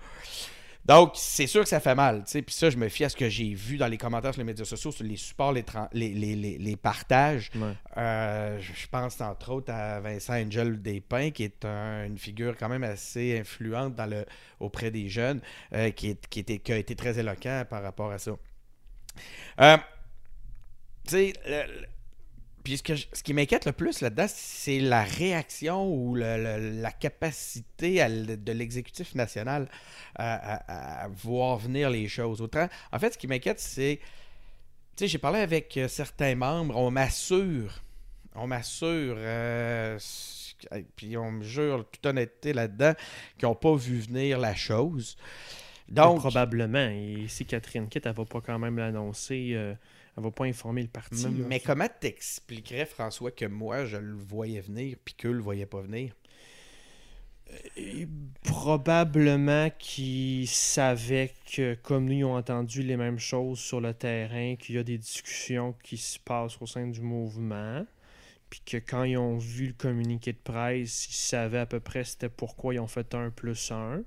Donc, 0.85 1.11
c'est 1.15 1.45
sûr 1.47 1.61
que 1.61 1.69
ça 1.69 1.79
fait 1.79 1.93
mal. 1.95 2.23
tu 2.25 2.31
sais. 2.31 2.41
Puis 2.41 2.55
ça, 2.55 2.69
je 2.69 2.77
me 2.77 2.89
fie 2.89 3.03
à 3.03 3.09
ce 3.09 3.15
que 3.15 3.29
j'ai 3.29 3.53
vu 3.53 3.77
dans 3.77 3.88
les 3.88 3.97
commentaires 3.97 4.33
sur 4.33 4.41
les 4.41 4.45
médias 4.45 4.65
sociaux, 4.65 4.91
sur 4.91 5.03
les 5.05 5.15
supports, 5.15 5.53
les, 5.53 5.63
les, 5.93 6.09
les, 6.09 6.35
les- 6.35 6.57
les 6.57 6.75
partages. 6.75 7.51
Ouais. 7.55 7.73
Euh, 7.97 8.59
je 8.59 8.88
pense 8.88 9.21
entre 9.21 9.51
autres 9.51 9.71
à 9.71 10.00
Vincent 10.00 10.33
Angel 10.33 10.81
Despins, 10.81 11.29
qui 11.29 11.43
est 11.43 11.65
un- 11.65 12.05
une 12.05 12.17
figure 12.17 12.57
quand 12.57 12.67
même 12.69 12.83
assez 12.83 13.38
influente 13.39 13.93
dans 13.95 14.07
le, 14.07 14.25
auprès 14.59 14.89
des 14.89 15.07
jeunes, 15.07 15.39
euh, 15.73 15.91
qui, 15.91 16.09
est- 16.09 16.27
qui, 16.27 16.39
était, 16.39 16.57
qui 16.59 16.71
a 16.73 16.77
été 16.77 16.95
très 16.95 17.19
éloquent 17.19 17.63
par 17.69 17.83
rapport 17.83 18.11
à 18.11 18.17
ça. 18.17 18.31
Euh, 19.59 19.77
tu 21.07 21.11
sais, 21.11 21.33
puis 22.63 22.77
ce, 22.77 22.84
que 22.84 22.96
je- 22.96 23.08
ce 23.13 23.24
qui 23.24 23.34
m'inquiète 23.34 23.65
le 23.65 23.72
plus 23.72 24.01
là-dedans, 24.01 24.25
c'est 24.27 24.80
la 24.80 25.03
réaction 25.03 25.88
ou 25.91 26.15
le- 26.15 26.38
le- 26.38 26.82
la 26.82 26.91
capacité 26.91 28.01
à 28.01 28.10
de 28.10 28.51
l'exécutif 28.51 29.15
national 29.15 29.68
à, 30.15 30.56
à- 30.56 31.03
à 31.06 31.08
voir 31.10 31.58
venir 31.58 31.89
les 31.89 32.08
choses. 32.08 32.41
Autant, 32.41 32.68
en 32.91 33.00
fait, 33.00 33.13
ce 33.13 33.18
qui 33.18 33.27
m'inquiète, 33.27 33.60
c'est. 33.60 34.00
Tu 34.96 35.06
sais, 35.06 35.08
j'ai 35.08 35.18
parlé 35.18 35.39
avec 35.39 35.75
euh, 35.77 35.88
certains 35.88 36.36
membres, 36.36 36.75
on 36.75 36.91
m'assure, 36.91 37.82
on 38.36 38.46
m'assure, 38.48 39.15
euh, 39.18 39.98
puis 40.96 41.18
on 41.18 41.32
me 41.32 41.44
jure 41.44 41.86
toute 41.91 42.06
honnêteté 42.06 42.53
là-dedans, 42.53 42.94
qu'ils 43.38 43.48
n'ont 43.48 43.56
pas 43.56 43.75
vu 43.75 44.00
venir 44.00 44.38
la 44.39 44.53
chose. 44.53 45.18
Donc, 45.89 46.20
probablement. 46.20 46.88
Et 46.89 47.25
si 47.27 47.46
Catherine 47.46 47.89
quitte, 47.89 48.06
elle 48.06 48.13
va 48.13 48.25
pas 48.25 48.41
quand 48.41 48.60
même 48.60 48.77
l'annoncer. 48.77 49.51
euh, 49.53 49.74
elle 50.18 50.24
va 50.24 50.32
pas 50.32 50.46
informer 50.46 50.82
le 50.82 50.88
parti. 50.88 51.24
Là. 51.24 51.30
Mais 51.48 51.60
comment 51.60 51.88
t'expliquerais, 52.00 52.86
François, 52.86 53.32
que 53.32 53.46
moi, 53.46 53.86
je 53.86 53.98
le 53.98 54.13
voyais 54.13 54.62
venir, 54.62 54.98
puis 55.03 55.13
qu'eux 55.13 55.32
le 55.32 55.41
voyaient 55.41 55.65
pas 55.65 55.82
venir? 55.82 56.13
Et 57.75 58.08
probablement 58.44 59.70
qu'ils 59.77 60.48
savaient 60.48 61.34
que, 61.53 61.75
comme 61.75 62.06
nous, 62.06 62.13
ils 62.13 62.24
ont 62.24 62.38
entendu 62.38 62.82
les 62.82 62.96
mêmes 62.96 63.20
choses 63.20 63.60
sur 63.60 63.82
le 63.82 63.94
terrain, 63.94 64.56
qu'il 64.56 64.75
y 64.75 64.77
a 64.77 64.84
des 64.84 64.98
discussions 64.98 65.75
qui 65.84 65.98
se 65.98 66.18
passent 66.18 66.62
au 66.62 66.65
sein 66.65 66.88
du 66.88 67.01
mouvement, 67.01 67.86
puis 68.50 68.62
que 68.65 68.77
quand 68.77 69.03
ils 69.03 69.18
ont 69.18 69.38
vu 69.38 69.68
le 69.68 69.74
communiqué 69.74 70.34
de 70.34 70.38
presse, 70.38 71.08
ils 71.10 71.13
savaient 71.13 71.60
à 71.60 71.65
peu 71.65 71.80
près 71.80 72.03
c'était 72.03 72.30
pourquoi 72.30 72.74
ils 72.74 72.80
ont 72.80 72.88
fait 72.88 73.13
un 73.15 73.30
plus 73.30 73.72
un. 73.72 74.03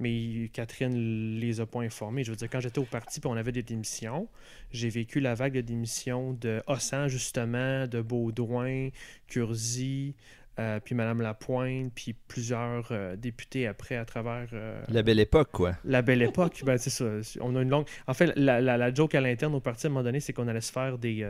Mais 0.00 0.50
Catherine 0.52 1.38
les 1.38 1.60
a 1.60 1.66
pas 1.66 1.80
informés. 1.80 2.24
Je 2.24 2.30
veux 2.30 2.36
dire, 2.36 2.48
quand 2.50 2.60
j'étais 2.60 2.80
au 2.80 2.84
parti 2.84 3.20
et 3.22 3.26
on 3.26 3.34
avait 3.34 3.52
des 3.52 3.62
démissions, 3.62 4.28
j'ai 4.72 4.88
vécu 4.88 5.20
la 5.20 5.34
vague 5.34 5.54
de 5.54 5.60
démissions 5.60 6.32
de 6.32 6.62
Hossan, 6.66 7.08
justement, 7.08 7.86
de 7.86 8.00
Baudouin, 8.00 8.88
Curzi, 9.28 10.14
euh, 10.58 10.78
puis 10.78 10.94
Mme 10.94 11.20
Lapointe, 11.20 11.92
puis 11.94 12.12
plusieurs 12.12 12.88
euh, 12.92 13.16
députés 13.16 13.66
après 13.66 13.96
à 13.96 14.04
travers 14.04 14.46
euh, 14.52 14.80
La 14.88 15.02
belle 15.02 15.18
époque, 15.18 15.50
quoi. 15.52 15.76
la 15.84 16.00
belle 16.02 16.22
époque. 16.22 16.62
ben, 16.64 16.78
c'est 16.78 16.90
ça. 16.90 17.04
On 17.40 17.56
a 17.56 17.62
une 17.62 17.70
longue. 17.70 17.86
En 18.06 18.14
fait, 18.14 18.32
la, 18.36 18.60
la- 18.60 18.76
la 18.76 18.94
joke 18.94 19.14
à 19.14 19.20
l'interne 19.20 19.54
au 19.54 19.60
parti 19.60 19.86
à 19.86 19.90
un 19.90 19.92
moment 19.92 20.04
donné, 20.04 20.20
c'est 20.20 20.32
qu'on 20.32 20.46
allait 20.48 20.60
se 20.60 20.70
faire 20.72 20.96
des, 20.98 21.28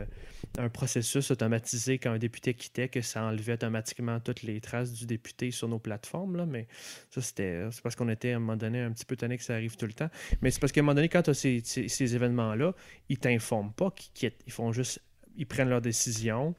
un 0.59 0.69
processus 0.69 1.31
automatisé 1.31 1.97
quand 1.97 2.11
un 2.11 2.19
député 2.19 2.53
quittait, 2.53 2.87
que 2.87 3.01
ça 3.01 3.23
enlevait 3.23 3.53
automatiquement 3.53 4.19
toutes 4.19 4.43
les 4.43 4.61
traces 4.61 4.93
du 4.93 5.05
député 5.05 5.51
sur 5.51 5.67
nos 5.67 5.79
plateformes. 5.79 6.35
Là. 6.35 6.45
Mais 6.45 6.67
ça, 7.09 7.21
c'était. 7.21 7.63
C'est 7.71 7.81
parce 7.81 7.95
qu'on 7.95 8.09
était 8.09 8.33
à 8.33 8.35
un 8.35 8.39
moment 8.39 8.57
donné 8.57 8.81
un 8.81 8.91
petit 8.91 9.05
peu 9.05 9.15
tanné 9.15 9.37
que 9.37 9.43
ça 9.43 9.55
arrive 9.55 9.75
tout 9.75 9.87
le 9.87 9.93
temps. 9.93 10.09
Mais 10.41 10.51
c'est 10.51 10.59
parce 10.59 10.71
qu'à 10.71 10.81
un 10.81 10.83
moment 10.83 10.95
donné, 10.95 11.09
quand 11.09 11.23
tu 11.23 11.31
as 11.31 11.33
ces, 11.33 11.61
ces- 11.65 11.87
ces 11.87 12.15
événements-là, 12.15 12.73
ils 13.09 13.17
t'informent 13.17 13.73
pas 13.73 13.89
qu'ils 13.91 14.11
quittent. 14.13 14.41
Ils 14.45 14.53
font 14.53 14.71
juste. 14.71 15.01
Ils 15.37 15.45
prennent 15.47 15.69
leurs 15.69 15.81
décisions, 15.81 16.55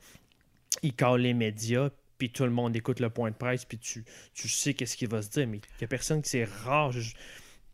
ils 0.82 0.92
calent 0.92 1.20
les 1.20 1.32
médias, 1.32 1.88
puis 2.18 2.30
tout 2.30 2.44
le 2.44 2.50
monde 2.50 2.75
écoute 2.76 3.00
le 3.00 3.11
point 3.11 3.30
de 3.30 3.37
presse, 3.37 3.64
puis 3.64 3.78
tu, 3.78 4.04
tu 4.35 4.49
sais 4.49 4.75
qu'est-ce 4.75 4.96
qui 4.96 5.06
va 5.06 5.23
se 5.23 5.30
dire. 5.30 5.46
Mais 5.46 5.58
il 5.58 5.62
n'y 5.80 5.85
a 5.85 5.88
personne 5.88 6.23
qui 6.23 6.30
c'est 6.30 6.44
rare 6.44 6.92
je- 6.92 7.14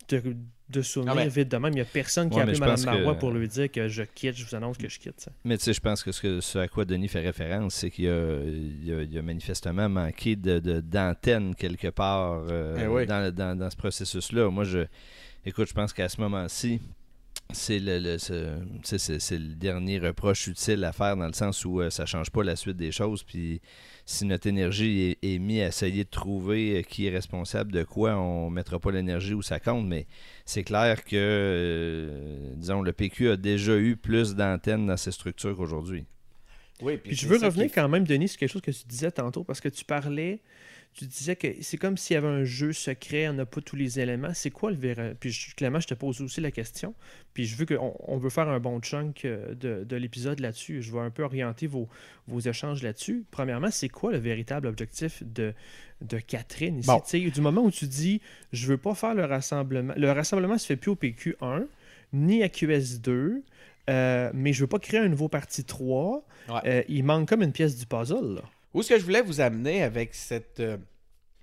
de, 0.09 0.37
de 0.69 0.83
souvenir 0.83 1.13
Ah 1.13 1.17
ben. 1.17 1.29
vite 1.29 1.49
de 1.49 1.57
même. 1.57 1.73
Il 1.73 1.77
n'y 1.77 1.81
a 1.81 1.85
personne 1.85 2.29
qui 2.29 2.35
Ouais, 2.35 2.41
a 2.41 2.45
appelé 2.45 2.59
Mme 2.59 2.85
Marois 2.85 3.15
que- 3.15 3.21
pour 3.21 3.31
lui 3.31 3.47
dire 3.49 3.71
que 3.71 3.87
je 3.89 4.03
quitte, 4.03 4.35
je 4.37 4.45
vous 4.45 4.55
annonce 4.55 4.77
que 4.77 4.89
je 4.89 4.99
quitte. 4.99 5.21
ça. 5.21 5.31
Mais 5.45 5.57
tu 5.57 5.65
sais, 5.65 5.73
je 5.73 5.81
pense 5.81 6.03
que 6.03 6.11
ce, 6.13 6.21
que 6.21 6.41
ce 6.41 6.59
à 6.59 6.69
quoi 6.69 6.85
Denis 6.85 7.09
fait 7.09 7.21
référence, 7.21 7.75
c'est 7.77 7.91
qu'il 7.91 8.07
y 8.07 8.09
a, 8.11 8.41
il 8.45 8.85
y 8.85 8.93
a- 8.93 9.03
il 9.03 9.13
y 9.13 9.19
a 9.19 9.23
manifestement 9.23 9.89
manqué 9.89 10.35
de, 10.37 10.59
de- 10.59 10.81
d'antenne 10.81 11.55
quelque 11.55 11.89
part 11.89 12.45
euh, 12.51 12.77
Eh 12.83 12.87
oui. 12.89 13.07
dans, 13.07 13.33
dans- 13.33 13.57
dans 13.57 13.71
ce 13.71 13.77
processus-là. 13.77 14.51
Moi, 14.51 14.65
je, 14.65 14.81
écoute, 15.47 15.69
je 15.69 15.75
pense 15.75 15.93
qu'à 15.93 16.09
ce 16.09 16.21
moment-ci, 16.21 16.81
c'est 17.53 17.79
le, 17.79 17.99
le- 17.99 18.19
c'est 18.19 19.39
le 19.39 19.55
dernier 19.55 19.99
reproche 19.99 20.47
utile 20.49 20.85
à 20.85 20.93
faire 20.93 21.17
dans 21.17 21.27
le 21.27 21.33
sens 21.33 21.65
où 21.65 21.81
euh, 21.81 21.91
ça 21.91 22.07
change 22.07 22.31
pas 22.31 22.43
la 22.43 22.57
suite 22.57 22.77
des 22.77 22.93
choses. 22.93 23.23
Puis 23.23 23.61
si 24.05 24.25
notre 24.25 24.47
énergie 24.47 25.17
est, 25.23 25.35
est 25.35 25.39
mise 25.39 25.63
à 25.63 25.67
essayer 25.69 26.05
de 26.05 26.11
trouver 26.11 26.79
euh, 26.79 26.83
qui 26.83 27.07
est 27.07 27.11
responsable 27.11 27.73
de 27.73 27.83
quoi, 27.83 28.17
on 28.17 28.51
mettra 28.51 28.79
pas 28.79 28.91
l'énergie 28.91 29.35
où 29.35 29.43
ça 29.43 29.61
compte. 29.61 29.87
Mais 29.87 30.07
c'est 30.45 30.65
clair 30.65 31.05
que, 31.05 31.17
euh, 31.17 32.55
disons, 32.57 32.83
le 32.83 32.93
PQ 32.93 33.31
a 33.31 33.37
déjà 33.37 33.77
eu 33.77 33.97
plus 33.97 34.35
d'antennes 34.35 34.87
dans 34.87 34.97
ses 34.97 35.13
structures 35.13 35.57
qu'aujourd'hui. 35.57 36.05
Oui, 36.81 36.97
Puis 36.97 37.15
je 37.15 37.29
veux 37.29 37.39
revenir 37.39 37.71
quand 37.73 37.89
même, 37.89 38.05
Denis, 38.05 38.29
sur 38.29 38.39
quelque 38.39 38.51
chose 38.51 38.63
que 38.63 38.73
tu 38.73 38.85
disais 38.87 39.13
tantôt, 39.13 39.45
parce 39.45 39.61
que 39.61 39.69
tu 39.69 39.85
parlais, 39.85 40.41
tu 40.95 41.07
disais 41.07 41.37
que 41.37 41.49
c'est 41.63 41.77
comme 41.79 41.97
s'il 41.97 42.15
y 42.15 42.17
avait 42.19 42.29
un 42.29 42.45
jeu 42.45 42.73
secret, 42.73 43.29
on 43.29 43.33
n'a 43.33 43.47
pas 43.47 43.61
tous 43.61 43.77
les 43.77 43.99
éléments. 44.01 44.35
C'est 44.35 44.51
quoi 44.51 44.71
le 44.71 44.77
véritable... 44.77 45.17
Puis 45.19 45.31
je- 45.31 45.55
clairement, 45.55 45.81
je 45.81 45.87
te 45.89 45.95
pose 45.95 46.21
aussi 46.21 46.41
la 46.41 46.51
question. 46.51 46.95
Puis 47.35 47.47
je 47.47 47.57
veux 47.57 47.65
qu'on 47.65 47.95
on 48.01 48.19
veut 48.19 48.29
faire 48.31 48.49
un 48.49 48.61
bon 48.61 48.79
chunk 48.81 49.25
euh, 49.25 49.55
de, 49.55 49.85
de 49.85 49.97
l'épisode 49.97 50.39
là-dessus. 50.41 50.83
Je 50.83 50.93
vais 50.93 51.01
un 51.01 51.11
peu 51.11 51.23
orienter 51.23 51.67
vos, 51.67 51.89
vos 52.29 52.41
échanges 52.41 52.83
là-dessus. 52.83 53.25
Premièrement, 53.31 53.71
c'est 53.71 53.89
quoi 53.89 54.13
le 54.13 54.19
véritable 54.19 54.67
objectif 54.67 55.23
de, 55.25 55.55
de 56.03 56.19
Catherine 56.19 56.79
ici? 56.79 56.87
Bon. 56.87 57.01
Du 57.31 57.41
moment 57.41 57.63
où 57.63 57.71
tu 57.71 57.87
dis, 57.87 58.21
je 58.53 58.67
veux 58.67 58.77
pas 58.79 58.95
faire 58.95 59.15
le 59.15 59.25
rassemblement. 59.25 59.95
Le 59.97 60.11
rassemblement 60.13 60.59
se 60.59 60.67
fait 60.67 60.77
plus 60.77 60.91
au 60.91 60.97
PQ1, 60.97 61.65
ni 62.13 62.43
à 62.43 62.49
QS2. 62.49 63.41
euh, 63.89 64.31
mais 64.35 64.53
je 64.53 64.61
veux 64.61 64.67
pas 64.67 64.79
créer 64.79 65.01
un 65.01 65.09
nouveau 65.09 65.29
parti 65.29 65.65
3. 65.65 66.23
Ouais. 66.49 66.55
Euh, 66.67 66.83
il 66.89 67.03
manque 67.05 67.29
comme 67.29 67.43
une 67.43 67.53
pièce 67.53 67.79
du 67.79 67.87
puzzle. 67.87 68.35
Là. 68.37 68.43
Où 68.75 68.83
ce 68.83 68.91
que 68.91 68.99
je 68.99 69.05
voulais 69.05 69.23
vous 69.23 69.41
amener 69.41 69.83
avec 69.83 70.15
cette 70.15 70.61
euh, 70.61 70.77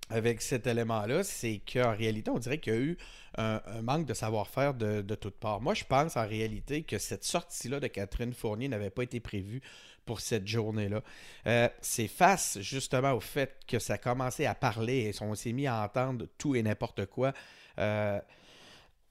avec 0.09 0.41
cet 0.41 0.65
élément-là, 0.65 1.23
c'est 1.23 1.61
qu'en 1.71 1.95
réalité, 1.95 2.31
on 2.31 2.39
dirait 2.39 2.57
qu'il 2.57 2.73
y 2.73 2.75
a 2.75 2.79
eu 2.79 2.97
un, 3.37 3.61
manque 3.83 4.07
de 4.07 4.15
savoir-faire 4.15 4.73
de, 4.73 5.01
de 5.01 5.15
toutes 5.15 5.35
parts. 5.35 5.61
Moi, 5.61 5.75
je 5.75 5.83
pense 5.83 6.17
en 6.17 6.27
réalité 6.27 6.81
que 6.81 6.97
cette 6.97 7.23
sortie-là 7.23 7.79
de 7.79 7.85
Catherine 7.85 8.33
Fournier 8.33 8.67
n'avait 8.67 8.89
pas 8.89 9.03
été 9.03 9.19
prévue 9.19 9.61
pour 10.05 10.19
cette 10.21 10.47
journée-là. 10.47 11.03
Euh, 11.45 11.69
c'est 11.81 12.07
face 12.07 12.57
justement 12.61 13.13
au 13.13 13.19
fait 13.19 13.59
que 13.67 13.77
ça 13.77 13.93
a 13.93 13.97
commencé 13.99 14.47
à 14.47 14.55
parler 14.55 15.01
et 15.01 15.23
on 15.23 15.35
s'est 15.35 15.51
mis 15.51 15.67
à 15.67 15.83
entendre 15.83 16.25
tout 16.39 16.55
et 16.55 16.63
n'importe 16.63 17.05
quoi. 17.05 17.31
euh, 17.77 18.19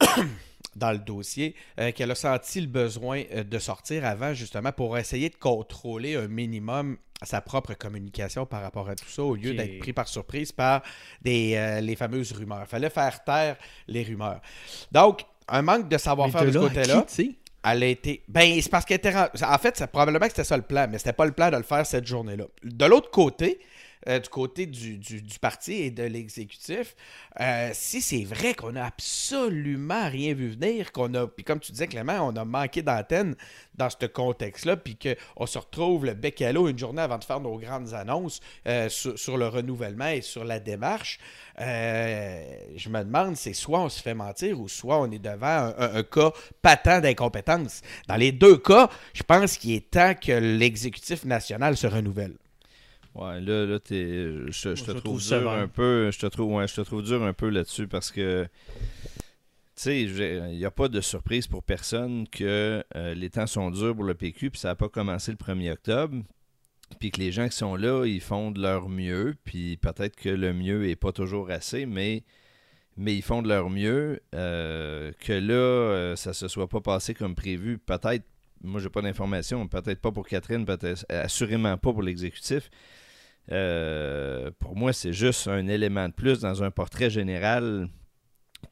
dans 0.77 0.93
le 0.93 0.99
dossier, 0.99 1.55
euh, 1.81 1.93
qu'elle 1.93 2.11
a 2.11 2.15
senti 2.15 2.61
le 2.61 2.67
besoin 2.67 3.23
euh, 3.33 3.45
de 3.45 3.59
sortir 3.59 4.05
avant, 4.05 4.35
justement, 4.35 4.73
pour 4.73 4.97
essayer 4.99 5.29
de 5.29 5.37
contrôler 5.37 6.17
un 6.17 6.29
minimum 6.29 6.99
sa 7.23 7.41
propre 7.41 7.75
communication 7.75 8.47
par 8.47 8.63
rapport 8.63 8.89
à 8.89 8.95
tout 8.95 9.09
ça, 9.09 9.25
au 9.25 9.35
lieu 9.35 9.53
d'être 9.53 9.81
pris 9.81 9.93
par 9.93 10.07
surprise 10.07 10.53
par 10.53 10.83
des, 11.21 11.55
euh, 11.57 11.81
les 11.81 11.97
fameuses 11.97 12.31
rumeurs. 12.33 12.63
Il 12.63 12.69
fallait 12.69 12.91
faire 12.91 13.25
taire 13.25 13.57
les 13.89 14.05
rumeurs. 14.05 14.41
Donc, 14.93 15.23
un 15.49 15.63
manque 15.63 15.89
de 15.89 15.99
savoir-faire 15.99 16.45
de, 16.45 16.53
ce 16.53 16.59
côté-là. 16.59 17.07
Elle 17.65 17.83
a 17.83 17.87
été. 17.87 18.23
Ben, 18.29 18.61
c'est 18.63 18.71
parce 18.71 18.85
qu'elle 18.85 18.99
était. 18.99 19.15
En 19.17 19.59
fait, 19.59 19.77
c'est 19.77 19.87
probablement 19.89 20.27
que 20.27 20.31
c'était 20.31 20.45
ça 20.45 20.57
le 20.57 20.63
plan, 20.63 20.87
mais 20.89 20.99
c'était 20.99 21.13
pas 21.13 21.27
le 21.27 21.33
plan 21.33 21.51
de 21.51 21.57
le 21.57 21.65
faire 21.65 21.85
cette 21.85 22.07
journée-là. 22.07 22.45
De 22.63 22.85
l'autre 22.85 23.11
côté, 23.11 23.59
euh, 24.09 24.19
du 24.19 24.29
côté 24.29 24.67
du, 24.67 24.97
du- 24.99 25.23
parti 25.41 25.75
et 25.75 25.91
de 25.91 26.03
l'exécutif, 26.03 26.97
euh, 27.41 27.71
si 27.73 28.01
c'est 28.01 28.25
vrai 28.25 28.55
qu'on 28.55 28.75
a 28.75 28.83
absolument 28.85 30.09
rien 30.09 30.35
vu 30.35 30.49
venir, 30.51 30.91
qu'on 30.93 31.13
a, 31.15 31.27
puis 31.27 31.45
comme 31.45 31.61
tu 31.61 31.71
disais 31.73 31.87
Clément, 31.87 32.27
on 32.27 32.35
a 32.37 32.45
manqué 32.45 32.83
d'antenne 32.83 33.37
dans 33.75 33.89
ce 33.91 34.07
contexte-là, 34.07 34.77
puis 34.77 34.97
qu'on 34.99 35.47
se 35.47 35.59
retrouve 35.59 36.07
le 36.07 36.15
bec 36.15 36.43
à 36.43 36.53
l'eau 36.53 36.69
une 36.69 36.79
journée 36.79 37.03
avant 37.03 37.19
de 37.19 37.25
faire 37.25 37.41
nos 37.41 37.57
grandes 37.59 37.95
annonces 37.95 38.41
euh, 38.67 38.89
sur, 38.89 39.37
le 39.39 39.47
renouvellement 39.49 40.09
et 40.09 40.23
sur 40.23 40.45
la 40.45 40.59
démarche, 40.59 41.19
je 42.77 42.89
me 42.89 43.03
demande, 43.03 43.37
c'est 43.37 43.53
soit 43.53 43.81
on 43.81 43.89
se 43.89 44.01
fait 44.03 44.15
mentir 44.15 44.61
ou 44.61 44.69
soit 44.69 45.01
on 45.01 45.11
est 45.11 45.19
devant 45.19 45.47
un- 45.79 45.97
un 45.97 46.03
cas 46.03 46.33
patent 46.63 47.01
d'incompétence. 47.01 47.83
Dans 48.09 48.17
les 48.17 48.33
deux 48.33 48.57
cas, 48.57 48.89
je 49.13 49.23
pense 49.23 49.57
qu'il 49.59 49.73
est 49.73 49.91
temps 49.91 50.15
que 50.15 50.33
l'exécutif 50.33 51.25
national 51.25 51.77
se 51.77 51.87
renouvelle. 51.87 52.35
Ouais, 53.15 53.41
là, 53.41 53.67
là 53.67 53.79
t'es- 53.81 54.33
je, 54.49 54.75
je 54.77 54.85
te 54.85 54.93
je 54.93 54.99
trouve 54.99 55.19
dur 55.19 55.21
sévère. 55.29 55.49
un 55.51 55.67
peu. 55.69 56.11
Je 56.13 56.19
te 56.19 56.27
trouve, 56.27 56.53
ouais, 56.55 56.69
je 56.69 56.75
te 56.77 56.81
trouve 56.83 57.03
dur 57.03 57.23
un 57.23 57.33
peu 57.33 57.49
là-dessus 57.49 57.89
parce 57.89 58.11
que, 58.13 58.45
tu 58.45 59.83
sais, 59.83 60.03
il 60.03 60.57
n'y 60.57 60.65
a 60.65 60.71
pas 60.71 60.89
de 60.89 61.01
surprise 61.01 61.47
pour 61.47 61.63
personne 61.63 62.29
que 62.29 62.85
euh, 62.97 63.15
les 63.15 63.31
temps 63.31 63.47
sont 63.47 63.71
durs 63.71 63.95
pour 63.95 64.05
le 64.05 64.15
PQ, 64.15 64.51
puis 64.51 64.61
ça 64.61 64.69
n'a 64.69 64.75
pas 64.75 64.89
commencé 64.89 65.31
le 65.33 65.37
1er 65.37 65.73
octobre. 65.73 66.17
Puis 67.01 67.11
que 67.11 67.19
les 67.21 67.33
gens 67.33 67.49
qui 67.49 67.57
sont 67.57 67.77
là, 67.77 68.07
ils 68.07 68.21
font 68.21 68.51
de 68.51 68.63
leur 68.63 68.89
mieux, 68.89 69.35
puis 69.45 69.77
peut-être 69.77 70.17
que 70.17 70.31
le 70.31 70.53
mieux 70.55 70.89
est 70.89 70.97
pas 70.97 71.13
toujours 71.13 71.51
assez, 71.51 71.85
mais, 71.87 72.23
mais 72.97 73.15
ils 73.15 73.23
font 73.23 73.43
de 73.43 73.49
leur 73.49 73.69
mieux. 73.69 74.21
euh, 74.35 75.13
que 75.21 75.33
là, 75.35 75.53
euh, 75.55 76.17
ça 76.17 76.33
se 76.33 76.49
soit 76.49 76.69
pas 76.69 76.81
passé 76.81 77.13
comme 77.15 77.35
prévu, 77.35 77.79
peut-être, 77.79 78.25
moi 78.63 78.81
j'ai 78.81 78.89
pas 78.89 79.03
d'informations, 79.03 79.67
peut-être 79.69 80.01
pas 80.01 80.13
pour 80.13 80.27
Catherine, 80.27 80.65
peut-être 80.65 81.05
assurément 81.09 81.77
pas 81.77 81.93
pour 81.93 82.03
l'exécutif. 82.03 82.71
Euh, 83.51 84.51
pour 84.59 84.77
moi, 84.77 84.93
c'est 84.93 85.13
juste 85.13 85.49
un 85.49 85.67
élément 85.69 86.09
de 86.09 86.13
plus 86.13 86.41
dans 86.41 86.63
un 86.63 86.71
portrait 86.71 87.09
général, 87.09 87.89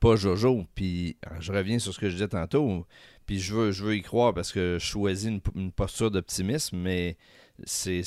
pas 0.00 0.16
Jojo. 0.16 0.66
Puis 0.74 1.16
euh, 1.26 1.36
je 1.40 1.52
reviens 1.52 1.78
sur 1.78 1.94
ce 1.94 1.98
que 1.98 2.08
je 2.08 2.14
disais 2.14 2.28
tantôt, 2.28 2.86
puis 3.24 3.40
je 3.40 3.54
veux, 3.54 3.70
je 3.70 3.84
veux 3.84 3.96
y 3.96 4.02
croire 4.02 4.34
parce 4.34 4.52
que 4.52 4.76
je 4.78 4.84
choisis 4.84 5.28
une, 5.28 5.40
une 5.54 5.72
posture 5.72 6.10
d'optimisme, 6.10 6.76
mais 6.76 7.16
c'est, 7.64 8.02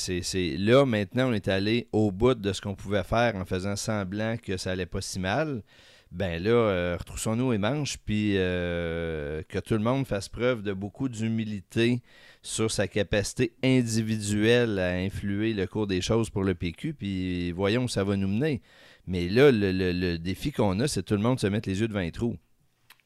là 0.57 0.85
maintenant 0.85 1.29
on 1.29 1.33
est 1.33 1.47
allé 1.47 1.87
au 1.91 2.11
bout 2.11 2.35
de 2.35 2.53
ce 2.53 2.61
qu'on 2.61 2.75
pouvait 2.75 3.03
faire 3.03 3.35
en 3.35 3.45
faisant 3.45 3.75
semblant 3.75 4.37
que 4.37 4.57
ça 4.57 4.71
allait 4.71 4.85
pas 4.85 5.01
si 5.01 5.19
mal. 5.19 5.63
Ben 6.11 6.41
là, 6.41 6.49
euh, 6.49 6.97
retroussons-nous 6.97 7.51
les 7.51 7.59
manches, 7.59 7.97
puis 7.97 8.33
euh, 8.35 9.43
que 9.47 9.59
tout 9.59 9.75
le 9.75 9.79
monde 9.79 10.07
fasse 10.07 10.27
preuve 10.27 10.63
de 10.63 10.73
beaucoup 10.73 11.07
d'humilité 11.07 12.01
sur 12.41 12.71
sa 12.71 12.87
capacité 12.87 13.53
individuelle 13.63 14.79
à 14.79 14.93
influer 14.93 15.53
le 15.53 15.67
cours 15.67 15.85
des 15.85 16.01
choses 16.01 16.31
pour 16.31 16.43
le 16.43 16.55
PQ, 16.55 16.95
puis 16.95 17.51
voyons 17.51 17.83
où 17.83 17.87
ça 17.87 18.03
va 18.03 18.15
nous 18.15 18.27
mener. 18.27 18.61
Mais 19.05 19.29
là, 19.29 19.51
le, 19.51 19.71
le- 19.71 19.91
le 19.91 20.17
défi 20.17 20.51
qu'on 20.51 20.79
a, 20.79 20.87
c'est 20.87 21.03
tout 21.03 21.13
le 21.15 21.21
monde 21.21 21.39
se 21.39 21.47
mettre 21.47 21.69
les 21.69 21.79
yeux 21.79 21.87
devant 21.87 21.99
les 21.99 22.11
trous. 22.11 22.37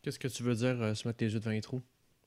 Qu'est-ce 0.01 0.19
que 0.19 0.27
tu 0.29 0.43
veux 0.43 0.55
dire, 0.55 0.81
euh, 0.81 0.93
se 0.93 1.05
mettre 1.07 1.23
les 1.23 1.33
yeux 1.33 1.39
devant 1.39 1.51
les 1.51 1.61
trous? 1.61 1.81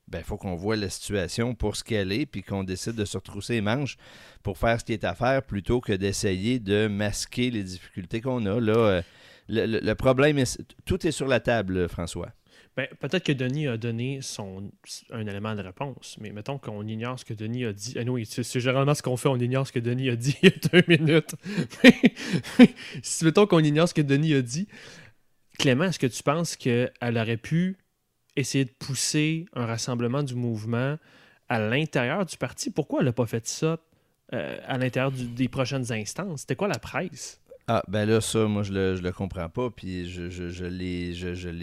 Ben, 0.09 0.18
il 0.18 0.25
faut 0.25 0.37
qu'on 0.37 0.54
voit 0.56 0.76
la 0.76 0.88
situation 0.90 1.54
pour 1.54 1.75
ce 1.75 1.83
qu'elle 1.85 2.12
est, 2.12 2.26
puis 2.26 2.42
qu'on 2.42 2.64
décide 2.64 2.95
de 2.95 3.04
se 3.04 3.16
retrousser 3.16 3.54
les 3.54 3.61
manches 3.61 3.97
pour 4.42 4.56
faire 4.56 4.78
ce 4.78 4.85
qui 4.85 4.92
est 4.92 5.04
à 5.04 5.14
faire, 5.14 5.42
plutôt 5.42 5.80
que 5.80 5.92
d'essayer 5.92 6.59
de 6.61 6.87
masquer 6.87 7.50
les 7.50 7.64
difficultés 7.64 8.21
qu'on 8.21 8.45
a. 8.47 8.61
Là, 8.61 9.02
le, 9.48 9.94
problème, 9.94 10.38
est, 10.38 10.60
tout 10.84 11.06
est 11.06 11.12
sur 11.12 11.28
la 11.28 11.40
table, 11.40 11.88
François. 11.88 12.32
Ben, 12.76 12.88
peut-être 13.00 13.24
que 13.24 13.32
Denis 13.32 13.68
a 13.68 13.78
donné 13.78 14.20
son, 14.20 14.70
un 15.10 15.26
élément 15.26 15.54
de 15.54 15.62
réponse, 15.62 16.18
mais 16.20 16.30
mettons 16.30 16.58
qu'on 16.58 16.86
ignore 16.86 17.18
ce 17.18 17.24
que 17.24 17.32
Denis 17.32 17.64
a 17.64 17.72
dit. 17.72 17.96
Ah 17.98 18.02
c'est 18.24 18.60
généralement 18.60 18.92
ce 18.92 19.02
qu'on 19.02 19.16
fait, 19.16 19.30
on 19.30 19.36
ignore 19.36 19.66
ce 19.66 19.72
que 19.72 19.78
Denis 19.78 20.10
a 20.10 20.16
dit 20.16 20.36
il 20.42 20.50
y 20.50 20.52
a 20.52 20.80
deux 20.80 20.84
minutes. 20.86 21.34
mettons 23.22 23.46
qu'on 23.46 23.60
ignore 23.60 23.88
ce 23.88 23.94
que 23.94 24.02
Denis 24.02 24.34
a 24.34 24.42
dit, 24.42 24.68
Clément, 25.58 25.84
est-ce 25.84 25.98
que 25.98 26.06
tu 26.06 26.22
penses 26.22 26.54
qu'elle 26.56 26.92
aurait 27.02 27.38
pu 27.38 27.78
essayer 28.36 28.66
de 28.66 28.72
pousser 28.78 29.46
un 29.54 29.64
rassemblement 29.64 30.22
du 30.22 30.34
mouvement 30.34 30.98
à 31.48 31.58
l'intérieur 31.58 32.26
du 32.26 32.36
parti? 32.36 32.70
Pourquoi 32.70 33.00
elle 33.00 33.06
n'a 33.06 33.12
pas 33.12 33.26
fait 33.26 33.46
ça 33.46 33.78
euh, 34.34 34.58
à 34.66 34.76
l'intérieur 34.76 35.12
des 35.12 35.48
prochaines 35.48 35.90
instances? 35.92 36.42
C'était 36.42 36.56
quoi 36.56 36.68
la 36.68 36.78
presse? 36.78 37.40
Ah, 37.68 37.82
ben 37.88 38.06
là, 38.08 38.20
ça, 38.20 38.46
moi, 38.46 38.62
je 38.62 38.73
le, 38.73 38.94
le 38.94 39.12
comprends 39.12 39.49
pas, 39.49 39.70
puis 39.70 40.08
je, 40.08 40.30
je, 40.30 40.50
je 40.50 40.64
l'ai 40.66 41.11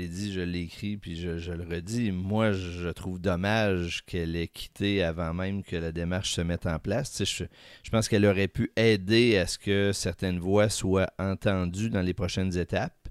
dit, 0.10 0.33
je 0.33 0.41
l'ai 0.41 0.60
écrit, 0.60 0.98
puis 0.98 1.15
je, 1.15 1.51
le 1.53 1.63
redis. 1.63 2.12
Moi, 2.12 2.51
je 2.51 2.89
trouve 2.89 3.22
dommage 3.22 4.03
qu'elle 4.05 4.36
ait 4.36 4.50
quitté 4.50 5.01
avant 5.01 5.33
même 5.33 5.63
que 5.63 5.77
la 5.77 5.93
démarche 5.93 6.33
se 6.33 6.41
mette 6.41 6.65
en 6.65 6.77
place. 6.77 7.24
Je, 7.24 7.89
pense 7.89 8.10
qu'elle 8.10 8.25
aurait 8.25 8.50
pu 8.50 8.74
aider 8.75 9.38
à 9.38 9.48
ce 9.48 9.57
que 9.57 9.93
certaines 9.93 10.39
voix 10.39 10.67
soient 10.67 11.10
entendues 11.19 11.89
dans 11.89 12.01
les 12.01 12.13
prochaines 12.13 12.57
étapes. 12.57 13.07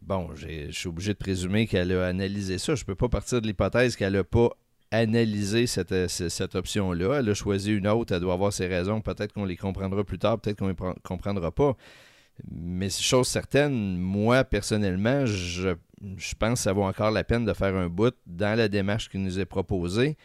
Bon, 0.00 0.34
je 0.34 0.70
suis 0.70 0.88
obligé 0.88 1.12
de 1.12 1.18
présumer 1.18 1.66
qu'elle 1.66 1.92
a 1.92 2.06
analysé 2.06 2.56
ça. 2.56 2.74
Je 2.74 2.84
peux 2.84 2.94
pas 2.96 3.10
partir 3.10 3.42
de 3.42 3.46
l'hypothèse 3.46 3.96
qu'elle 3.96 4.14
n'a 4.14 4.24
pas 4.24 4.48
analysé 4.92 5.66
cette, 5.66 5.90
euh, 5.92 6.06
ce- 6.06 6.28
cette 6.28 6.54
option-là. 6.54 7.18
Elle 7.18 7.30
a 7.30 7.34
choisi 7.34 7.72
une 7.72 7.88
autre, 7.88 8.14
elle 8.14 8.20
doit 8.20 8.34
avoir 8.34 8.52
ses 8.52 8.68
raisons. 8.68 9.00
Peut-être 9.00 9.32
qu'on 9.32 9.44
les 9.44 9.56
comprendra 9.56 10.04
plus 10.04 10.18
tard, 10.18 10.38
peut-être 10.38 10.58
qu'on 10.58 10.68
les 10.68 10.74
pren- 10.74 10.94
comprendra 11.02 11.50
pas. 11.50 11.76
Mais 12.50 12.90
chose 12.90 13.26
certaine, 13.28 13.98
moi, 13.98 14.44
personnellement, 14.44 15.26
je, 15.26 15.74
pense 16.38 16.54
que 16.54 16.62
ça 16.62 16.72
vaut 16.72 16.82
encore 16.84 17.10
la 17.10 17.24
peine 17.24 17.44
de 17.44 17.52
faire 17.52 17.74
un 17.74 17.88
bout 17.88 18.14
dans 18.26 18.56
la 18.56 18.68
démarche 18.68 19.08
qui 19.08 19.18
nous 19.18 19.38
est 19.38 19.44
proposée, 19.44 20.16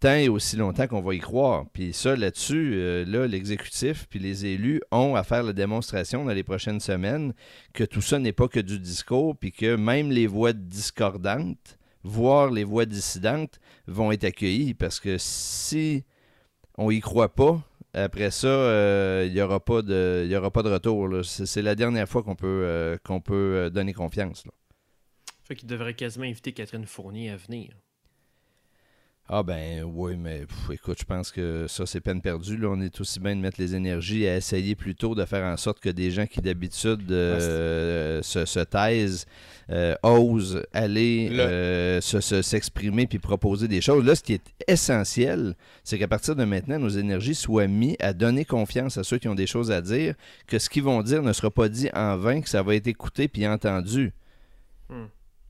tant 0.00 0.14
et 0.14 0.28
aussi 0.28 0.56
longtemps 0.56 0.86
qu'on 0.86 1.02
va 1.02 1.14
y 1.14 1.18
croire. 1.18 1.66
Puis 1.72 1.92
ça, 1.92 2.16
là-dessus, 2.16 2.72
euh, 2.74 3.26
l'exécutif 3.26 4.06
puis 4.08 4.18
les 4.18 4.46
élus 4.46 4.80
ont 4.90 5.14
à 5.16 5.22
faire 5.22 5.42
la 5.42 5.52
démonstration 5.52 6.24
dans 6.24 6.32
les 6.32 6.42
prochaines 6.42 6.80
semaines 6.80 7.32
que 7.72 7.84
tout 7.84 8.02
ça 8.02 8.18
n'est 8.18 8.32
pas 8.32 8.48
que 8.48 8.60
du 8.60 8.78
discours, 8.78 9.36
puis 9.36 9.52
que 9.52 9.76
même 9.76 10.10
les 10.10 10.26
voix 10.26 10.52
discordantes, 10.52 11.78
voire 12.04 12.50
les 12.50 12.62
voix 12.64 12.86
dissidentes, 12.86 13.58
vont 13.86 14.12
être 14.12 14.24
accueillies. 14.24 14.74
Parce 14.74 15.00
que 15.00 15.16
si 15.18 16.04
on 16.78 16.90
y 16.90 17.00
croit 17.00 17.34
pas, 17.34 17.60
après 17.92 18.30
ça, 18.30 18.48
euh, 18.48 19.24
il 19.26 19.32
n'y 19.32 19.40
aura, 19.40 19.60
pas 19.64 19.82
de- 19.82 20.24
aura 20.36 20.50
pas 20.50 20.62
de 20.62 20.70
retour. 20.70 21.24
C'est 21.24 21.62
la 21.62 21.74
dernière 21.74 22.08
fois 22.08 22.22
qu'on 22.22 22.36
peut, 22.36 22.62
euh, 22.64 22.96
peut 23.20 23.34
euh, 23.56 23.70
donner 23.70 23.92
confiance. 23.92 24.44
là. 24.46 24.52
Fait 25.44 25.54
qu'il 25.56 25.68
devrait 25.68 25.94
quasiment 25.94 26.24
inviter 26.24 26.52
Catherine 26.52 26.86
Fournier 26.86 27.30
à 27.30 27.36
venir. 27.36 27.70
Ah 29.26 29.42
ben 29.42 29.82
oui, 29.84 30.16
mais 30.18 30.40
pff, 30.40 30.70
écoute, 30.74 30.98
je 31.00 31.04
pense 31.06 31.32
que 31.32 31.64
ça, 31.66 31.86
c'est 31.86 32.00
peine 32.02 32.20
perdue. 32.20 32.58
Là. 32.58 32.68
On 32.68 32.80
est 32.82 33.00
aussi 33.00 33.18
bien 33.20 33.34
de 33.34 33.40
mettre 33.40 33.58
les 33.58 33.74
énergies 33.74 34.28
à 34.28 34.36
essayer 34.36 34.74
plutôt 34.74 35.14
de 35.14 35.24
faire 35.24 35.44
en 35.50 35.56
sorte 35.56 35.80
que 35.80 35.88
des 35.88 36.10
gens 36.10 36.26
qui 36.26 36.42
d'habitude 36.42 37.10
euh, 37.10 38.20
se, 38.22 38.44
se 38.44 38.60
taisent, 38.60 39.24
euh, 39.70 39.94
osent 40.02 40.62
aller 40.74 41.30
Le- 41.30 41.40
euh, 41.40 42.00
se- 42.02 42.20
se- 42.20 42.42
s'exprimer 42.42 43.06
puis 43.06 43.18
proposer 43.18 43.66
des 43.66 43.80
choses. 43.80 44.04
Là, 44.04 44.14
ce 44.14 44.22
qui 44.22 44.34
est 44.34 44.44
essentiel, 44.68 45.54
c'est 45.84 45.98
qu'à 45.98 46.06
partir 46.08 46.36
de 46.36 46.44
maintenant, 46.44 46.78
nos 46.78 46.90
énergies 46.90 47.34
soient 47.34 47.66
mises 47.66 47.96
à 48.00 48.12
donner 48.12 48.44
confiance 48.44 48.98
à 48.98 49.04
ceux 49.04 49.16
qui 49.16 49.28
ont 49.28 49.34
des 49.34 49.46
choses 49.46 49.70
à 49.70 49.80
dire, 49.80 50.14
que 50.46 50.58
ce 50.58 50.68
qu'ils 50.68 50.82
vont 50.82 51.02
dire 51.02 51.22
ne 51.22 51.32
sera 51.32 51.50
pas 51.50 51.70
dit 51.70 51.88
en 51.94 52.18
vain, 52.18 52.42
que 52.42 52.48
ça 52.50 52.62
va 52.62 52.74
être 52.74 52.88
écouté 52.88 53.28
puis 53.28 53.46
entendu. 53.48 54.12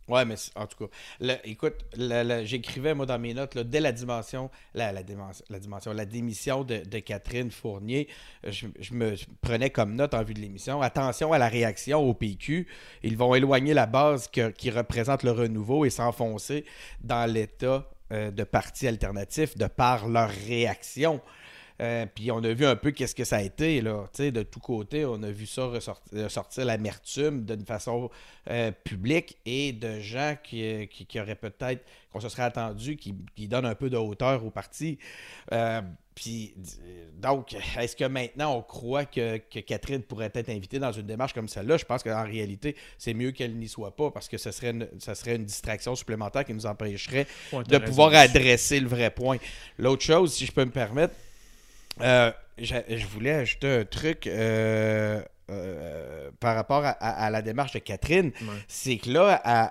Ouais, 0.07 0.27
mais 0.27 0.35
en 0.55 0.67
tout 0.67 0.87
cas, 0.87 1.39
écoute, 1.45 1.87
j'écrivais 2.45 2.95
moi 2.95 3.07
dans 3.07 3.19
mes 3.19 3.33
notes, 3.33 3.57
dès 3.57 3.81
la 3.81 3.91
dimension, 3.91 4.51
la, 4.75 5.03
dimension, 5.03 5.45
la 5.49 5.59
dimension, 5.59 5.93
la 5.95 6.05
démission 6.05 6.63
de, 6.63 6.99
Catherine 6.99 7.51
Fournier, 7.51 8.09
je, 8.47 8.67
me 8.93 9.15
prenais 9.41 9.71
comme 9.71 9.95
note 9.95 10.13
en 10.13 10.23
vue 10.23 10.35
de 10.35 10.41
l'émission. 10.41 10.83
Attention 10.83 11.33
à 11.33 11.39
la 11.39 11.49
réaction 11.49 12.01
au 12.01 12.13
PQ. 12.13 12.67
Ils 13.03 13.17
vont 13.17 13.35
éloigner 13.35 13.73
la 13.73 13.87
base 13.87 14.29
qui 14.29 14.71
représente 14.71 15.23
le 15.23 15.31
renouveau 15.31 15.87
et 15.87 15.91
s'enfoncer 15.91 16.67
dans 17.01 17.31
l'état 17.31 17.89
euh, 18.13 18.31
de 18.31 18.45
parti 18.45 18.87
alternatif 18.87 19.57
de 19.57 19.67
par 19.67 20.07
leur 20.07 20.29
réaction. 20.29 21.23
Euh, 21.81 22.07
puis 22.13 22.31
on 22.31 22.43
a 22.45 22.53
vu 22.53 22.65
un 22.67 22.77
peu 22.77 22.93
qu'est-ce 22.93 23.15
que 23.15 23.25
ça 23.25 23.37
a 23.37 23.43
été, 23.43 23.81
là. 23.81 24.05
De 24.19 24.43
tous 24.43 24.61
côtés, 24.61 25.05
on 25.05 25.23
a 25.23 25.31
vu 25.31 25.47
ça 25.47 25.67
ressortir, 25.67 26.25
ressortir 26.25 26.65
l'amertume 26.65 27.45
d'une 27.45 27.65
façon 27.65 28.11
euh, 28.51 28.71
publique 28.71 29.39
et 29.45 29.73
de 29.73 30.01
gens 30.01 30.37
qui, 30.43 30.89
qui, 30.89 31.07
qui 31.07 31.21
auraient 31.21 31.35
peut-être, 31.35 31.85
qu'on 32.13 32.21
se 32.21 32.29
serait 32.29 32.45
attendu, 32.45 32.97
qui, 32.97 33.15
qui 33.35 33.49
donnent 33.49 33.67
un 33.67 33.75
peu 33.75 33.91
de 33.91 33.97
hauteur 33.97 34.45
au 34.45 34.51
parti. 34.51 34.99
Euh, 35.53 35.83
puis, 36.15 36.55
euh, 36.85 37.09
donc, 37.21 37.57
est-ce 37.77 37.97
que 37.97 38.05
maintenant 38.05 38.57
on 38.57 38.63
croit 38.63 39.05
que, 39.05 39.39
que 39.39 39.59
Catherine 39.59 40.03
pourrait 40.03 40.31
être 40.33 40.49
invitée 40.49 40.79
dans 40.79 40.93
une 40.93 41.07
démarche 41.07 41.33
comme 41.33 41.49
celle-là? 41.49 41.77
Je 41.77 41.85
pense 41.85 42.05
qu'en 42.05 42.23
réalité, 42.23 42.77
c'est 42.99 43.15
mieux 43.15 43.33
qu'elle 43.33 43.57
n'y 43.57 43.69
soit 43.69 43.97
pas 43.97 44.11
parce 44.13 44.29
que 44.29 44.39
ce 44.39 44.53
serait 44.53 44.71
une, 44.71 44.89
ça 45.01 45.15
serait 45.17 45.37
une 45.37 45.45
distraction 45.45 45.97
supplémentaire 45.97 46.45
qui 46.45 46.55
nous 46.55 46.67
empêcherait 46.67 47.27
Ouais, 47.53 47.65
de 47.65 47.79
pouvoir 47.79 48.15
adresser 48.15 48.79
le 48.79 48.89
vrai 48.89 49.11
point. 49.11 49.39
L'autre 49.79 50.03
chose, 50.03 50.33
si 50.33 50.47
je 50.47 50.53
peux 50.53 50.65
me 50.65 50.71
permettre, 50.71 51.15
euh, 52.01 52.33
je, 52.59 52.75
je 52.89 53.07
voulais 53.07 53.33
ajouter 53.33 53.69
un 53.81 53.85
truc 53.85 54.27
euh, 54.27 55.23
euh, 55.51 56.31
par 56.41 56.55
rapport 56.57 56.85
à, 56.85 56.91
à- 56.91 57.27
à 57.27 57.31
la 57.31 57.43
démarche 57.43 57.73
de 57.73 57.79
Catherine. 57.79 58.33
Ouais. 58.43 58.49
C'est 58.69 58.97
que 58.99 59.11
là, 59.11 59.41
elle, 59.45 59.71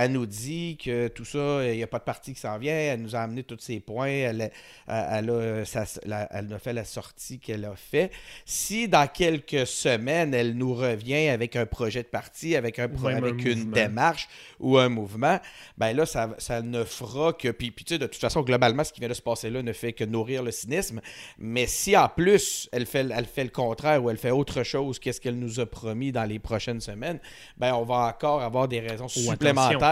elle 0.00 0.12
nous 0.12 0.24
dit 0.24 0.78
que 0.82 1.08
tout 1.08 1.26
ça, 1.26 1.62
il 1.62 1.76
n'y 1.76 1.82
a 1.82 1.86
pas 1.86 1.98
de 1.98 2.04
parti 2.04 2.32
qui 2.32 2.40
s'en 2.40 2.56
vient. 2.56 2.72
Elle 2.72 3.02
nous 3.02 3.14
a 3.14 3.18
amené 3.18 3.42
tous 3.42 3.58
ses 3.58 3.80
points. 3.80 4.08
Elle, 4.08 4.50
a, 4.88 5.18
elle, 5.18 5.28
a, 5.28 6.28
elle 6.30 6.52
a 6.54 6.58
fait 6.58 6.72
la 6.72 6.84
sortie 6.86 7.38
qu'elle 7.38 7.66
a 7.66 7.76
fait. 7.76 8.10
Si 8.46 8.88
dans 8.88 9.06
quelques 9.06 9.66
semaines, 9.66 10.32
elle 10.32 10.54
nous 10.56 10.72
revient 10.72 11.28
avec 11.28 11.54
un 11.54 11.66
projet 11.66 12.02
de 12.02 12.08
parti, 12.08 12.56
avec, 12.56 12.78
un, 12.78 12.88
avec 13.14 13.44
une 13.44 13.72
démarche 13.72 14.26
ou 14.58 14.78
un 14.78 14.88
mouvement, 14.88 15.38
ben 15.76 15.94
là, 15.94 16.06
ça, 16.06 16.30
ça 16.38 16.62
ne 16.62 16.82
fera 16.84 17.34
que. 17.34 17.50
Puis, 17.50 17.70
puis 17.70 17.84
tu 17.84 17.94
sais, 17.94 17.98
de 17.98 18.06
toute 18.06 18.22
façon, 18.22 18.40
globalement, 18.40 18.84
ce 18.84 18.94
qui 18.94 19.00
vient 19.00 19.08
de 19.10 19.14
se 19.14 19.20
passer 19.20 19.50
là 19.50 19.62
ne 19.62 19.72
fait 19.74 19.92
que 19.92 20.04
nourrir 20.04 20.42
le 20.42 20.50
cynisme. 20.50 21.02
Mais 21.38 21.66
si 21.66 21.94
en 21.94 22.08
plus, 22.08 22.70
elle 22.72 22.86
fait, 22.86 23.06
elle 23.14 23.26
fait 23.26 23.44
le 23.44 23.50
contraire 23.50 24.02
ou 24.02 24.08
elle 24.08 24.16
fait 24.16 24.30
autre 24.30 24.62
chose 24.62 24.98
qu'est-ce 24.98 25.20
qu'elle 25.20 25.38
nous 25.38 25.60
a 25.60 25.66
promis 25.66 26.10
dans 26.10 26.24
les 26.24 26.38
prochaines 26.38 26.80
semaines, 26.80 27.20
ben 27.58 27.74
on 27.74 27.84
va 27.84 28.06
encore 28.06 28.40
avoir 28.40 28.66
des 28.66 28.80
raisons 28.80 29.08
supplémentaires 29.08 29.89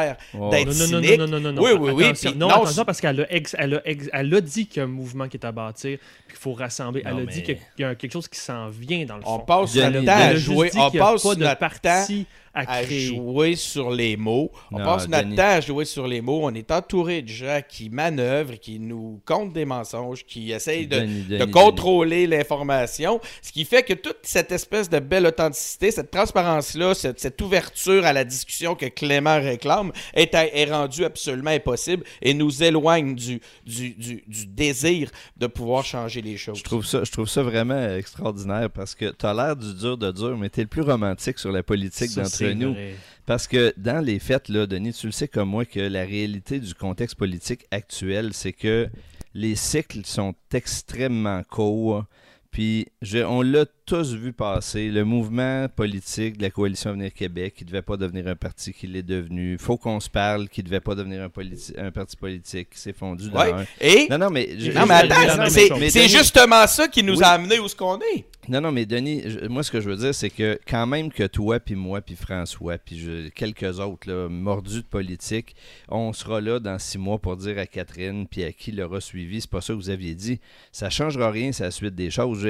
d'être 0.51 0.73
cynique. 0.73 1.19
Non, 1.19 1.27
non, 1.27 1.41
non, 1.41 1.53
non, 1.53 1.63
Oui, 1.63 1.71
oui, 1.79 1.91
oui. 1.93 2.35
non, 2.37 2.49
attention, 2.49 2.85
parce 2.85 3.01
qu'elle 3.01 3.21
a, 3.21 3.27
elle 3.31 3.75
a, 3.75 3.81
elle 3.85 4.35
a 4.35 4.41
dit 4.41 4.67
qu'il 4.67 4.79
y 4.79 4.81
a 4.81 4.85
un 4.85 4.89
mouvement 4.89 5.29
qui 5.29 5.37
est 5.37 5.45
à 5.45 5.53
bâtir, 5.53 5.99
qu'il 6.29 6.37
faut 6.39 6.53
rassembler. 6.53 7.03
elle 7.05 7.19
a 7.19 7.27
dit 7.27 7.43
qu'il 7.43 7.59
y 7.79 7.85
a 7.85 7.95
quelque 7.95 8.13
chose 8.13 8.29
qui 8.29 8.39
s'en 8.39 8.69
vient 8.69 9.05
dans 9.05 9.17
le 9.17 9.23
fond. 9.23 9.35
On 9.35 9.39
passe 9.41 9.75
notre 9.75 10.05
temps 10.05 10.13
à 10.13 10.37
jouer. 10.37 10.71
On 10.77 10.91
passe 10.91 11.25
notre 11.25 11.81
temps 11.81 12.05
à, 12.55 12.85
jouer 12.85 13.57
sur 13.57 13.91
les 13.91 14.17
mots. 14.17 14.51
On 14.71 14.79
passe 14.79 15.09
notre 15.09 15.35
temps 15.35 15.43
à 15.43 15.61
jouer 15.61 15.85
sur 15.85 16.07
les 16.07 16.21
mots. 16.21 16.41
On 16.43 16.55
est 16.55 16.71
entouré 16.71 17.23
de 17.23 17.29
gens 17.29 17.61
qui 17.69 17.91
manœuvrent, 17.91 18.59
qui 18.59 18.79
nous 18.79 19.21
comptent 19.25 19.53
des 19.53 19.65
mensonges, 19.65 20.25
qui 20.25 20.53
essayent 20.53 20.87
de, 20.87 21.45
contrôler 21.47 22.27
l'information. 22.27 23.21
Ce 23.43 23.53
qui 23.53 23.65
fait 23.65 23.83
que 23.83 23.95
toute 23.95 24.19
cette 24.23 24.53
espèce 24.53 24.89
de 24.89 24.99
belle 24.99 25.27
authenticité, 25.27 25.91
cette 25.91 26.11
transparence-là, 26.11 26.95
cette, 26.95 27.41
ouverture 27.41 28.05
à 28.05 28.13
la 28.13 28.25
discussion 28.25 28.75
que 28.75 28.87
Clément 28.87 29.41
réclame 29.41 29.93
est, 30.15 30.35
est 30.35 30.65
rendue 30.71 31.05
absolument 31.05 31.51
impossible 31.51 32.05
et 32.21 32.35
nous 32.35 32.63
éloigne 32.63 33.15
du, 33.15 33.41
du, 33.65 33.91
du, 33.91 34.25
du, 34.27 34.47
désir 34.47 35.11
de 35.37 35.47
pouvoir 35.47 35.85
changer 35.85 36.21
les 36.21 36.37
choses. 36.37 36.59
Je 36.59 36.65
trouve 36.65 36.85
ça, 36.85 37.05
je 37.05 37.13
trouve 37.13 37.29
ça 37.29 37.43
vraiment 37.43 37.95
extraordinaire 37.95 38.71
parce 38.71 38.95
que 38.95 39.13
tu 39.13 39.27
as 39.27 39.35
l'air 39.35 39.57
du 39.57 39.75
dur 39.75 39.97
de 39.97 40.11
dur, 40.11 40.37
mais 40.37 40.51
tu 40.51 40.61
es 40.61 40.63
le 40.65 40.69
plus 40.69 40.83
romantique 40.83 41.39
sur 41.39 41.53
la 41.53 41.63
politique 41.63 42.11
Parce 43.27 43.47
que 43.47 43.75
dans 43.77 44.05
les 44.05 44.19
faits, 44.19 44.49
là, 44.49 44.67
Denis, 44.67 44.95
tu 44.95 45.07
le 45.07 45.13
sais 45.13 45.29
comme 45.29 45.51
moi 45.51 45.65
que 45.65 45.81
la 45.81 46.05
réalité 46.05 46.61
du 46.61 46.75
contexte 46.75 47.17
politique 47.17 47.67
actuel, 47.71 48.33
c'est 48.33 48.53
que 48.55 48.89
les 49.35 49.55
cycles 49.55 50.05
sont 50.05 50.35
extrêmement 50.53 51.43
courts. 51.43 52.05
Puis 52.51 52.89
on 53.15 53.43
l'a 53.43 53.67
tous 53.89 54.13
vu 54.13 54.35
passer, 54.35 54.91
le 54.91 55.03
mouvement 55.03 55.67
politique 55.75 56.37
de 56.37 56.43
la 56.43 56.51
coalition 56.51 56.91
Avenir 56.91 57.11
Québec, 57.15 57.55
qui 57.57 57.65
ne 57.65 57.71
devait 57.71 57.81
pas 57.81 57.97
devenir 57.97 58.29
un 58.29 58.37
parti 58.37 58.75
qui 58.75 58.87
l'est 58.87 59.03
devenu. 59.03 59.57
Faut 59.57 59.79
qu'on 59.79 59.99
se 59.99 60.11
parle, 60.11 60.51
qui 60.51 60.61
ne 60.61 60.67
devait 60.67 60.81
pas 60.81 60.95
devenir 60.95 61.23
un, 61.23 61.31
un 61.79 61.91
parti 61.91 62.15
politique, 62.15 62.69
qui 62.71 62.79
s'est 62.79 62.93
fondu 62.93 63.31
dans 63.31 63.41
un... 63.41 63.65
Et... 63.81 64.07
Non, 64.11 64.19
non, 64.19 64.29
mais... 64.29 64.51
c'est 65.89 66.09
justement 66.09 66.67
ça 66.67 66.87
qui 66.89 67.03
nous 67.03 67.23
a 67.23 67.29
amené 67.29 67.59
où 67.59 67.67
ce 67.67 67.75
qu'on 67.75 67.99
est. 67.99 68.27
Non, 68.47 68.61
non, 68.61 68.73
mais 68.73 68.87
Denis, 68.87 69.23
moi, 69.49 69.63
ce 69.63 69.71
que 69.71 69.81
je 69.81 69.89
veux 69.89 69.97
dire, 69.97 70.15
c'est 70.15 70.31
que 70.31 70.59
quand 70.67 70.87
même 70.87 71.11
que 71.11 71.25
toi, 71.25 71.59
puis 71.61 71.75
moi, 71.75 72.01
puis 72.01 72.15
François, 72.15 72.79
puis 72.79 73.31
quelques 73.35 73.79
autres, 73.79 74.11
là, 74.11 74.29
mordus 74.29 74.83
de 74.83 74.87
politique, 74.87 75.55
on 75.89 76.13
sera 76.13 76.41
là 76.41 76.59
dans 76.59 76.79
six 76.79 76.99
mois 76.99 77.19
pour 77.19 77.37
dire 77.37 77.59
à 77.59 77.67
Catherine, 77.67 78.27
puis 78.27 78.45
à 78.45 78.53
qui 78.53 78.73
l'aura 78.73 79.01
suivi, 79.01 79.41
c'est 79.41 79.51
pas 79.51 79.61
ça 79.61 79.73
que 79.73 79.79
vous 79.79 79.91
aviez 79.91 80.15
dit. 80.15 80.41
Ça 80.73 80.89
changera 80.89 81.31
rien, 81.31 81.53
c'est 81.53 81.65
la 81.65 81.71
suite 81.71 81.95
des 81.95 82.11
choses. 82.11 82.47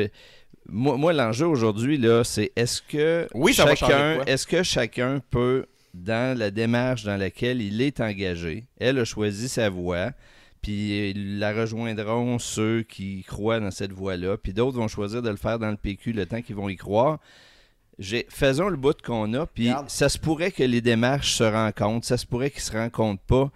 Moi, 0.71 0.97
moi 0.97 1.13
l'enjeu 1.13 1.47
aujourd'hui, 1.47 1.97
là, 1.97 2.25
c'est 2.25 2.53
est-ce 2.57 2.83
que 2.83 3.27
oui, 3.35 3.55
chacun, 3.55 4.23
est-ce 4.27 4.47
que 4.47 4.63
chacun 4.63 5.21
peut, 5.31 5.67
dans 5.95 6.37
la 6.39 6.51
démarche 6.51 7.05
dans 7.05 7.17
laquelle 7.17 7.63
il 7.63 7.81
est 7.81 8.01
engagé, 8.01 8.65
elle 8.79 8.99
a 8.99 9.05
choisi 9.05 9.49
sa 9.49 9.71
voie, 9.71 10.13
puis 10.63 11.13
la 11.15 11.53
rejoindront 11.53 12.39
ceux 12.39 12.83
qui 12.83 13.23
croient 13.23 13.61
dans 13.61 13.71
cette 13.71 13.93
voie-là, 13.93 14.37
puis 14.37 14.53
d'autres 14.53 14.77
vont 14.77 14.89
choisir 14.89 15.23
de 15.23 15.31
le 15.31 15.37
faire 15.37 15.59
dans 15.59 15.71
le 15.71 15.77
PQ 15.77 16.13
le 16.13 16.27
temps 16.27 16.43
qu'ils 16.43 16.57
vont 16.57 16.69
y 16.69 16.77
croire. 16.77 17.19
Faisons 18.29 18.69
le 18.69 18.77
bout 18.77 19.01
qu'on 19.03 19.33
a, 19.35 19.47
puis 19.47 19.71
ça 19.89 20.09
se 20.09 20.19
pourrait 20.19 20.53
que 20.53 20.63
les 20.63 20.81
démarches 20.81 21.33
se 21.35 21.45
rencontrent, 21.45 22.07
ça 22.07 22.17
se 22.17 22.27
pourrait 22.27 22.51
qu'ils 22.51 22.63
se 22.63 22.73
rencontrent 22.73 23.23
pas. 23.23 23.51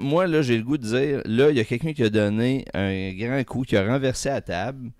moi, 0.00 0.26
là, 0.26 0.42
j'ai 0.42 0.56
le 0.56 0.64
goût 0.64 0.78
de 0.78 0.86
dire, 0.86 1.22
là, 1.24 1.50
il 1.50 1.56
y 1.56 1.60
a 1.60 1.64
quelqu'un 1.64 1.92
qui 1.92 2.02
a 2.02 2.10
donné 2.10 2.64
un 2.74 3.12
grand 3.12 3.42
coup, 3.44 3.62
qui 3.62 3.76
a 3.76 3.86
renversé 3.86 4.28
la 4.28 4.40
table, 4.40 4.90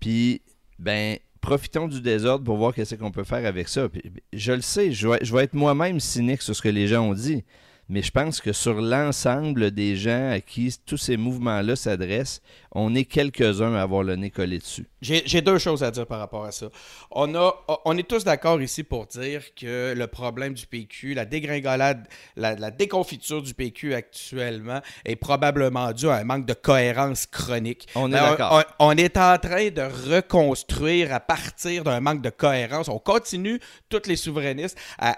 puis, 0.00 0.42
ben, 0.78 1.18
profitons 1.40 1.88
du 1.88 2.00
désordre 2.00 2.44
pour 2.44 2.56
voir 2.56 2.74
qu'est-ce 2.74 2.94
qu'on 2.94 3.10
peut 3.10 3.24
faire 3.24 3.46
avec 3.46 3.68
ça. 3.68 3.88
je 4.32 4.52
le 4.52 4.62
sais, 4.62 4.92
je 4.92 5.08
vais 5.08 5.44
être 5.44 5.54
moi-même 5.54 6.00
cynique 6.00 6.42
sur 6.42 6.56
ce 6.56 6.62
que 6.62 6.68
les 6.68 6.88
gens 6.88 7.08
ont 7.08 7.14
dit 7.14 7.44
mais 7.88 8.02
je 8.02 8.10
pense 8.10 8.40
que 8.40 8.52
sur 8.52 8.80
l'ensemble 8.80 9.70
des 9.70 9.96
gens 9.96 10.30
à 10.30 10.40
qui 10.40 10.74
tous 10.86 10.96
ces 10.96 11.16
mouvements-là 11.16 11.76
s'adressent, 11.76 12.40
on 12.72 12.94
est 12.94 13.04
quelques-uns 13.04 13.74
à 13.74 13.82
avoir 13.82 14.02
le 14.02 14.16
nez 14.16 14.30
collé 14.30 14.58
dessus. 14.58 14.86
J'ai 15.04 15.42
deux 15.42 15.58
choses 15.58 15.84
à 15.84 15.90
dire 15.90 16.06
par 16.06 16.18
rapport 16.18 16.44
à 16.44 16.52
ça. 16.52 16.66
On, 17.10 17.34
a, 17.34 17.54
on 17.84 17.96
est 17.98 18.08
tous 18.08 18.24
d'accord 18.24 18.60
ici 18.62 18.82
pour 18.82 19.06
dire 19.06 19.54
que 19.54 19.92
le 19.94 20.06
problème 20.06 20.54
du 20.54 20.66
PQ, 20.66 21.12
la 21.12 21.26
dégringolade, 21.26 22.08
la, 22.36 22.70
déconfiture 22.70 23.42
du 23.42 23.52
PQ 23.52 23.94
actuellement 23.94 24.80
est 25.04 25.16
probablement 25.16 25.92
due 25.92 26.08
à 26.08 26.14
un 26.14 26.24
manque 26.24 26.46
de 26.46 26.54
cohérence 26.54 27.26
chronique. 27.26 27.86
On 27.94 28.10
est 28.10 28.14
d'accord. 28.14 28.64
On, 28.78 28.92
est 28.92 29.16
en 29.18 29.36
train 29.38 29.68
de 29.68 29.82
reconstruire 30.10 31.12
à 31.12 31.20
partir 31.20 31.84
d'un 31.84 32.00
manque 32.00 32.22
de 32.22 32.30
cohérence. 32.30 32.88
On 32.88 32.98
continue, 32.98 33.60
tous 33.90 34.06
les 34.06 34.16
souverainistes, 34.16 34.78
à, 34.98 35.16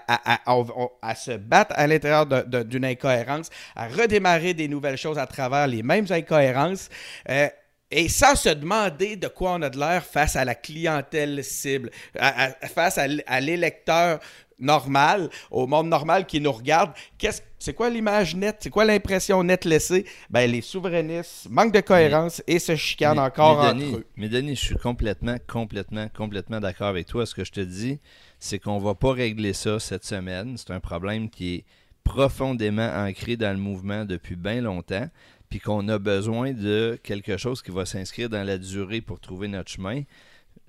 à, 1.01 1.15
se 1.15 1.31
battre 1.31 1.73
à 1.77 1.87
l'intérieur 1.87 2.25
d'une 2.25 2.85
incohérence, 2.85 3.49
à 3.75 3.87
redémarrer 3.87 4.53
des 4.53 4.67
nouvelles 4.67 4.97
choses 4.97 5.17
à 5.17 5.27
travers 5.27 5.67
les 5.67 5.81
mêmes 5.81 6.07
incohérences. 6.09 6.89
Euh, 7.29 7.47
et 7.91 8.09
sans 8.09 8.35
se 8.35 8.49
demander 8.49 9.15
de 9.15 9.27
quoi 9.27 9.53
on 9.53 9.61
a 9.61 9.69
de 9.69 9.79
l'air 9.79 10.03
face 10.03 10.35
à 10.35 10.45
la 10.45 10.55
clientèle 10.55 11.43
cible, 11.43 11.91
face 12.73 12.97
à, 12.97 13.39
l'électeur 13.39 14.19
normal, 14.59 15.29
au 15.51 15.67
monde 15.67 15.87
normal 15.87 16.25
qui 16.25 16.41
nous 16.41 16.51
regarde, 16.51 16.91
qu'est-ce 17.17 17.41
c'est 17.59 17.73
quoi 17.73 17.89
l'image 17.89 18.35
nette? 18.35 18.57
C'est 18.59 18.69
quoi 18.69 18.85
l'impression 18.85 19.43
nette 19.43 19.65
laissée? 19.65 20.05
Ben, 20.29 20.49
les 20.49 20.61
souverainistes 20.61 21.47
manquent 21.49 21.73
de 21.73 21.81
cohérence 21.81 22.41
et 22.45 22.59
se 22.59 22.75
chicanent 22.75 23.17
encore 23.17 23.59
entre 23.59 23.97
eux. 23.97 24.05
Mais 24.15 24.29
Denis, 24.29 24.55
je 24.55 24.65
suis 24.65 24.75
complètement, 24.75 25.37
complètement, 25.47 26.07
complètement 26.15 26.59
d'accord 26.59 26.87
avec 26.87 27.07
toi. 27.07 27.25
Ce 27.25 27.33
que 27.33 27.43
je 27.43 27.51
te 27.51 27.59
dis, 27.59 27.99
c'est 28.39 28.59
qu'on 28.59 28.77
va 28.77 28.93
pas 28.93 29.11
régler 29.11 29.53
ça 29.53 29.79
cette 29.79 30.05
semaine. 30.05 30.55
C'est 30.57 30.71
un 30.71 30.79
problème 30.79 31.29
qui 31.31 31.55
est 31.55 31.65
profondément 32.03 32.89
ancré 32.95 33.35
dans 33.37 33.51
le 33.51 33.57
mouvement 33.57 34.05
depuis 34.05 34.35
bien 34.35 34.61
longtemps 34.61 35.09
puis 35.49 35.59
qu'on 35.59 35.87
a 35.87 35.97
besoin 35.99 36.53
de 36.53 36.99
quelque 37.03 37.37
chose 37.37 37.61
qui 37.61 37.71
va 37.71 37.85
s'inscrire 37.85 38.29
dans 38.29 38.43
la 38.43 38.57
durée 38.57 39.01
pour 39.01 39.19
trouver 39.19 39.47
notre 39.47 39.71
chemin. 39.71 40.03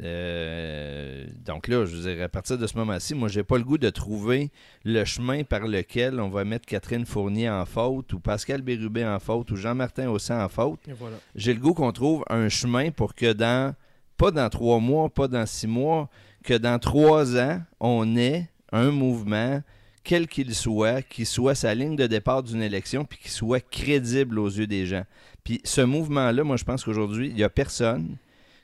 Euh, 0.01 1.27
donc 1.45 1.67
là, 1.67 1.85
je 1.85 1.97
veux 1.97 2.15
dire, 2.15 2.23
à 2.23 2.29
partir 2.29 2.57
de 2.57 2.67
ce 2.67 2.77
moment-ci, 2.77 3.15
moi, 3.15 3.29
j'ai 3.29 3.43
pas 3.43 3.59
le 3.59 3.65
goût 3.65 3.79
de 3.79 3.91
trouver 3.91 4.51
le 4.85 5.05
chemin 5.05 5.43
par 5.43 5.67
lequel 5.67 6.21
on 6.21 6.29
va 6.29 6.45
mettre 6.45 6.67
Catherine 6.67 7.05
Fournier 7.05 7.51
en 7.51 7.65
faute, 7.65 8.13
ou 8.13 8.21
Pascal 8.21 8.63
Bérubé 8.63 9.05
en 9.05 9.19
faute, 9.19 9.51
ou 9.51 9.57
Jean-Martin 9.57 10.09
Haussin 10.09 10.45
en 10.45 10.49
faute. 10.49 10.81
J'ai 11.35 11.53
le 11.53 11.61
goût 11.61 11.75
qu'on 11.75 11.93
trouve 11.93 12.25
un 12.31 12.49
chemin 12.49 12.91
pour 12.91 13.15
que 13.15 13.33
dans, 13.33 13.75
pas 14.17 14.31
dans 14.31 14.49
trois 14.49 14.79
mois, 14.79 15.09
pas 15.09 15.27
dans 15.27 15.47
six 15.47 15.67
mois, 15.67 16.09
que 16.45 16.55
dans 16.55 16.79
trois 16.79 17.37
ans, 17.37 17.61
on 17.81 18.17
ait 18.17 18.49
un 18.71 18.91
mouvement 18.91 19.63
quel 20.09 20.27
qu'il 20.27 20.55
soit, 20.55 21.03
qui 21.03 21.27
soit 21.27 21.55
sa 21.55 21.75
ligne 21.75 21.95
de 21.95 22.07
départ 22.07 22.43
d'une 22.43 22.63
élection, 22.63 23.05
puis 23.05 23.19
qui 23.23 23.29
soit 23.29 23.61
crédible 23.61 24.39
aux 24.39 24.49
yeux 24.49 24.67
des 24.67 24.87
gens. 24.87 25.05
Puis 25.45 25.61
ce 25.65 25.83
mouvement-là, 25.83 26.45
moi, 26.45 26.57
je 26.57 26.65
pense 26.65 26.83
qu'aujourd'hui, 26.83 27.29
il 27.29 27.35
n'y 27.35 27.43
a 27.43 27.51
personne 27.51 28.17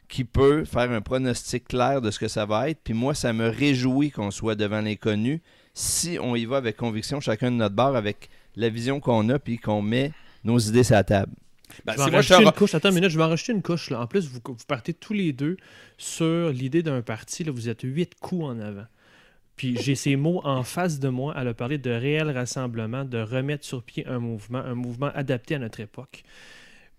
qui 0.09 0.25
peut 0.25 0.65
faire 0.65 0.91
un 0.91 1.03
pronostic 1.03 1.69
clair 1.69 2.01
de 2.01 2.11
ce 2.11 2.19
que 2.19 2.29
ça 2.29 2.47
va 2.47 2.71
être. 2.71 2.79
Puis 2.83 2.95
moi, 2.95 3.15
ça 3.15 3.35
me 3.35 3.47
réjouit 3.47 4.11
qu'on 4.11 4.31
soit 4.31 4.55
devant 4.55 4.81
l'inconnu 4.81 5.43
si 5.75 6.17
on 6.19 6.35
y 6.35 6.47
va 6.47 6.57
avec 6.57 6.79
conviction, 6.79 7.21
chacun 7.21 7.51
de 7.51 7.57
notre 7.57 7.75
barre, 7.75 7.95
avec 7.95 8.31
la 8.57 8.71
vision 8.71 8.99
qu'on 8.99 9.29
a, 9.29 9.39
puis 9.39 9.59
qu'on 9.59 9.83
met 9.83 10.13
nos 10.45 10.59
idées 10.59 10.83
sur 10.83 10.95
la 10.95 11.05
table. 11.05 11.33
Ben, 11.85 11.93
je 11.99 12.09
vais 12.09 12.43
une 12.43 12.53
couche. 12.53 12.75
Attends 12.75 12.89
une 12.89 12.95
minute, 12.95 13.11
je 13.11 13.19
vais 13.19 13.25
en 13.25 13.29
rajouter 13.29 13.53
une 13.53 13.63
couche. 13.63 13.91
Là. 13.91 14.01
En 14.01 14.07
plus, 14.07 14.29
vous, 14.29 14.41
vous 14.43 14.65
partez 14.67 14.95
tous 14.95 15.13
les 15.13 15.35
deux 15.35 15.59
sur 15.99 16.49
l'idée 16.49 16.83
d'un 16.83 17.03
parti. 17.03 17.45
Là, 17.45 17.53
vous 17.53 17.69
êtes 17.69 17.83
huit 17.83 18.15
coups 18.19 18.45
en 18.45 18.59
avant. 18.61 18.87
Puis 19.57 19.77
j'ai 19.77 19.95
ces 19.95 20.17
mots 20.17 20.41
en 20.45 20.63
face 20.63 20.99
de 20.99 21.09
moi. 21.09 21.35
Elle 21.37 21.49
a 21.49 21.55
parlé 21.55 21.79
de 21.79 21.91
réel 21.91 22.31
rassemblement, 22.31 23.05
de 23.05 23.19
remettre 23.19 23.65
sur 23.65 23.83
pied 23.83 24.07
un 24.07 24.19
mouvement, 24.19 24.59
un 24.59 24.75
mouvement 24.75 25.11
adapté 25.15 25.55
à 25.55 25.59
notre 25.59 25.81
époque. 25.81 26.25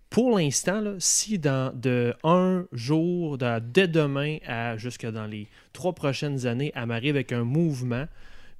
Pour 0.10 0.38
l'instant, 0.38 0.96
si 1.00 1.40
dans 1.40 1.74
de 1.76 2.14
un 2.24 2.68
jour, 2.72 3.38
dès 3.38 3.88
demain 3.88 4.38
à 4.48 4.78
jusque 4.78 5.06
dans 5.06 5.26
les 5.26 5.50
trois 5.74 5.94
prochaines 5.94 6.48
années, 6.48 6.72
elle 6.76 6.86
m'arrive 6.86 7.16
avec 7.16 7.34
un 7.34 7.44
mouvement, 7.44 8.08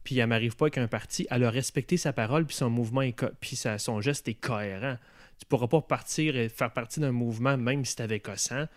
puis 0.04 0.18
elle 0.20 0.28
m'arrive 0.28 0.58
pas 0.58 0.66
avec 0.66 0.80
un 0.80 0.88
parti, 0.88 1.26
elle 1.30 1.44
a 1.46 1.50
respecté 1.50 1.96
sa 1.96 2.12
parole, 2.12 2.46
puis 2.46 2.58
son 2.58 2.70
mouvement 2.70 3.04
est 3.04 3.16
puis 3.40 3.56
son 3.78 4.02
geste 4.02 4.28
est 4.28 4.34
cohérent. 4.34 4.98
Tu 5.40 5.46
pourras 5.46 5.68
pas 5.68 5.82
partir 5.82 6.36
et 6.36 6.50
faire 6.50 6.74
partie 6.74 7.00
d'un 7.00 7.12
mouvement, 7.12 7.58
même 7.58 7.86
si 7.86 7.96
tu 7.96 8.02
avais 8.02 8.20
Cossan, 8.20 8.68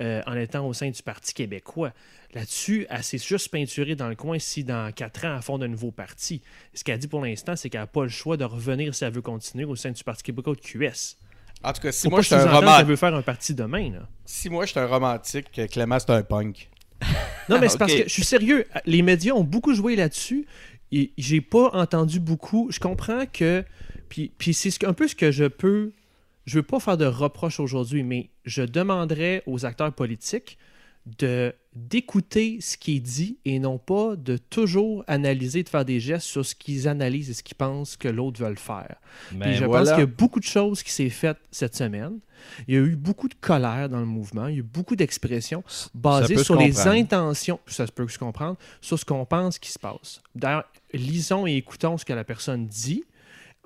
euh, 0.00 0.22
en 0.26 0.34
étant 0.36 0.66
au 0.66 0.72
sein 0.72 0.90
du 0.90 1.02
Parti 1.02 1.34
québécois. 1.34 1.92
Là-dessus, 2.34 2.86
elle 2.90 3.04
s'est 3.04 3.18
juste 3.18 3.48
peinturée 3.50 3.94
dans 3.94 4.08
le 4.08 4.16
coin 4.16 4.38
si 4.40 4.64
dans 4.64 4.92
quatre 4.92 5.24
ans, 5.24 5.36
elle 5.36 5.42
fonde 5.42 5.62
un 5.62 5.68
nouveau 5.68 5.92
parti. 5.92 6.42
Ce 6.74 6.82
qu'elle 6.82 6.98
dit 6.98 7.06
pour 7.06 7.24
l'instant, 7.24 7.54
c'est 7.54 7.70
qu'elle 7.70 7.82
n'a 7.82 7.86
pas 7.86 8.02
le 8.02 8.08
choix 8.08 8.36
de 8.36 8.44
revenir 8.44 8.92
si 8.94 9.04
elle 9.04 9.12
veut 9.12 9.22
continuer 9.22 9.64
au 9.64 9.76
sein 9.76 9.92
du 9.92 10.02
Parti 10.02 10.24
québécois 10.24 10.54
de 10.54 10.60
QS. 10.60 11.16
En 11.62 11.72
tout 11.72 11.80
cas, 11.80 11.92
si 11.92 12.02
Faut 12.02 12.10
moi 12.10 12.20
je 12.22 12.26
suis 12.26 12.34
un 12.34 12.40
sous-entendre 12.40 12.60
roman- 12.66 12.76
qu'elle 12.78 12.86
veut 12.86 12.96
faire 12.96 13.14
un 13.14 13.22
parti 13.22 13.54
demain. 13.54 13.90
Là. 13.90 14.08
si 14.24 14.50
moi 14.50 14.66
je 14.66 14.72
suis 14.72 14.80
un 14.80 14.86
romantique, 14.86 15.50
que 15.52 15.66
Clément 15.66 15.98
c'est 15.98 16.10
un 16.10 16.22
punk. 16.22 16.68
Non, 17.48 17.58
mais 17.60 17.68
c'est 17.68 17.78
parce 17.78 17.92
que 17.94 18.04
je 18.04 18.08
suis 18.08 18.24
sérieux. 18.24 18.64
Les 18.86 19.02
médias 19.02 19.34
ont 19.34 19.44
beaucoup 19.44 19.74
joué 19.74 19.96
là-dessus. 19.96 20.46
J'ai 20.90 21.40
pas 21.40 21.70
entendu 21.72 22.18
beaucoup. 22.20 22.68
Je 22.70 22.80
comprends 22.80 23.26
que. 23.26 23.64
Puis, 24.08 24.32
puis 24.38 24.54
c'est 24.54 24.84
un 24.84 24.92
peu 24.92 25.08
ce 25.08 25.14
que 25.14 25.30
je 25.30 25.44
peux. 25.44 25.92
Je 26.46 26.58
veux 26.58 26.62
pas 26.62 26.80
faire 26.80 26.96
de 26.96 27.06
reproches 27.06 27.60
aujourd'hui, 27.60 28.02
mais 28.02 28.30
je 28.44 28.62
demanderais 28.62 29.42
aux 29.46 29.64
acteurs 29.64 29.92
politiques 29.92 30.58
de 31.18 31.54
d'écouter 31.74 32.58
ce 32.60 32.76
qui 32.76 32.96
est 32.96 33.00
dit 33.00 33.38
et 33.44 33.58
non 33.58 33.78
pas 33.78 34.14
de 34.14 34.36
toujours 34.36 35.02
analyser, 35.08 35.64
de 35.64 35.68
faire 35.68 35.84
des 35.84 35.98
gestes 35.98 36.26
sur 36.26 36.46
ce 36.46 36.54
qu'ils 36.54 36.86
analysent 36.86 37.30
et 37.30 37.34
ce 37.34 37.42
qu'ils 37.42 37.56
pensent 37.56 37.96
que 37.96 38.06
l'autre 38.06 38.40
veut 38.40 38.48
le 38.48 38.54
faire. 38.54 38.96
Puis 39.28 39.38
Ben 39.38 39.54
je 39.54 39.64
pense 39.64 39.90
qu'il 39.90 39.98
y 39.98 40.02
a 40.02 40.06
beaucoup 40.06 40.38
de 40.38 40.44
choses 40.44 40.84
qui 40.84 40.92
s'est 40.92 41.10
faites 41.10 41.38
cette 41.50 41.74
semaine. 41.74 42.20
Il 42.68 42.74
y 42.74 42.78
a 42.78 42.80
eu 42.80 42.94
beaucoup 42.94 43.28
de 43.28 43.34
colère 43.34 43.88
dans 43.88 43.98
le 43.98 44.06
mouvement. 44.06 44.46
Il 44.46 44.52
y 44.52 44.56
a 44.56 44.60
eu 44.60 44.62
beaucoup 44.62 44.94
d'expressions 44.94 45.64
basées 45.94 46.36
sur 46.36 46.56
les 46.56 46.70
comprendre. 46.70 46.96
intentions, 46.96 47.60
ça 47.66 47.86
se 47.88 47.92
peut 47.92 48.06
se 48.06 48.18
comprendre, 48.18 48.56
sur 48.80 48.98
ce 48.98 49.04
qu'on 49.04 49.24
pense 49.24 49.58
qui 49.58 49.72
se 49.72 49.78
passe. 49.78 50.22
D'ailleurs, 50.36 50.64
lisons 50.92 51.46
et 51.46 51.56
écoutons 51.56 51.98
ce 51.98 52.04
que 52.04 52.12
la 52.12 52.24
personne 52.24 52.66
dit, 52.68 53.04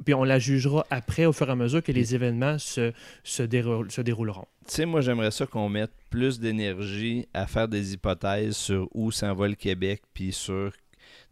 puis 0.05 0.15
on 0.15 0.25
la 0.25 0.39
jugera 0.39 0.87
après 0.91 1.27
au 1.27 1.33
fur 1.33 1.49
et 1.49 1.53
à 1.53 1.57
mesure 1.57 1.83
que 1.83 1.93
les 1.93 2.15
événements 2.15 2.59
se, 2.59 2.93
se, 3.25 3.43
déroul- 3.43 3.91
se 3.91 4.01
dérouleront. 4.01 4.47
Tu 4.67 4.75
sais, 4.75 4.87
moi, 4.87 5.01
j'aimerais 5.01 5.31
ça 5.31 5.47
qu'on 5.47 5.69
mette 5.69 5.93
plus 6.11 6.39
d'énergie 6.41 7.27
à 7.35 7.47
faire 7.47 7.69
des 7.69 7.95
hypothèses 7.95 8.57
sur 8.57 8.89
où 8.95 9.11
s'en 9.11 9.35
va 9.35 9.49
le 9.49 9.55
Québec, 9.55 10.03
puis 10.15 10.33
sur 10.33 10.73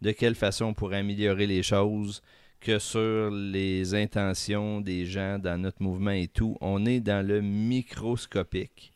de 0.01 0.11
quelle 0.11 0.35
façon 0.35 0.65
on 0.65 0.73
pourrait 0.73 0.97
améliorer 0.97 1.47
les 1.47 1.63
choses, 1.63 2.21
que 2.59 2.79
sur 2.79 3.29
les 3.31 3.93
intentions 3.93 4.81
des 4.81 5.05
gens 5.05 5.37
dans 5.37 5.59
notre 5.61 5.81
mouvement 5.81 6.11
et 6.11 6.27
tout. 6.27 6.57
On 6.59 6.85
est 6.85 6.99
dans 6.99 7.25
le 7.25 7.41
microscopique. 7.41 8.93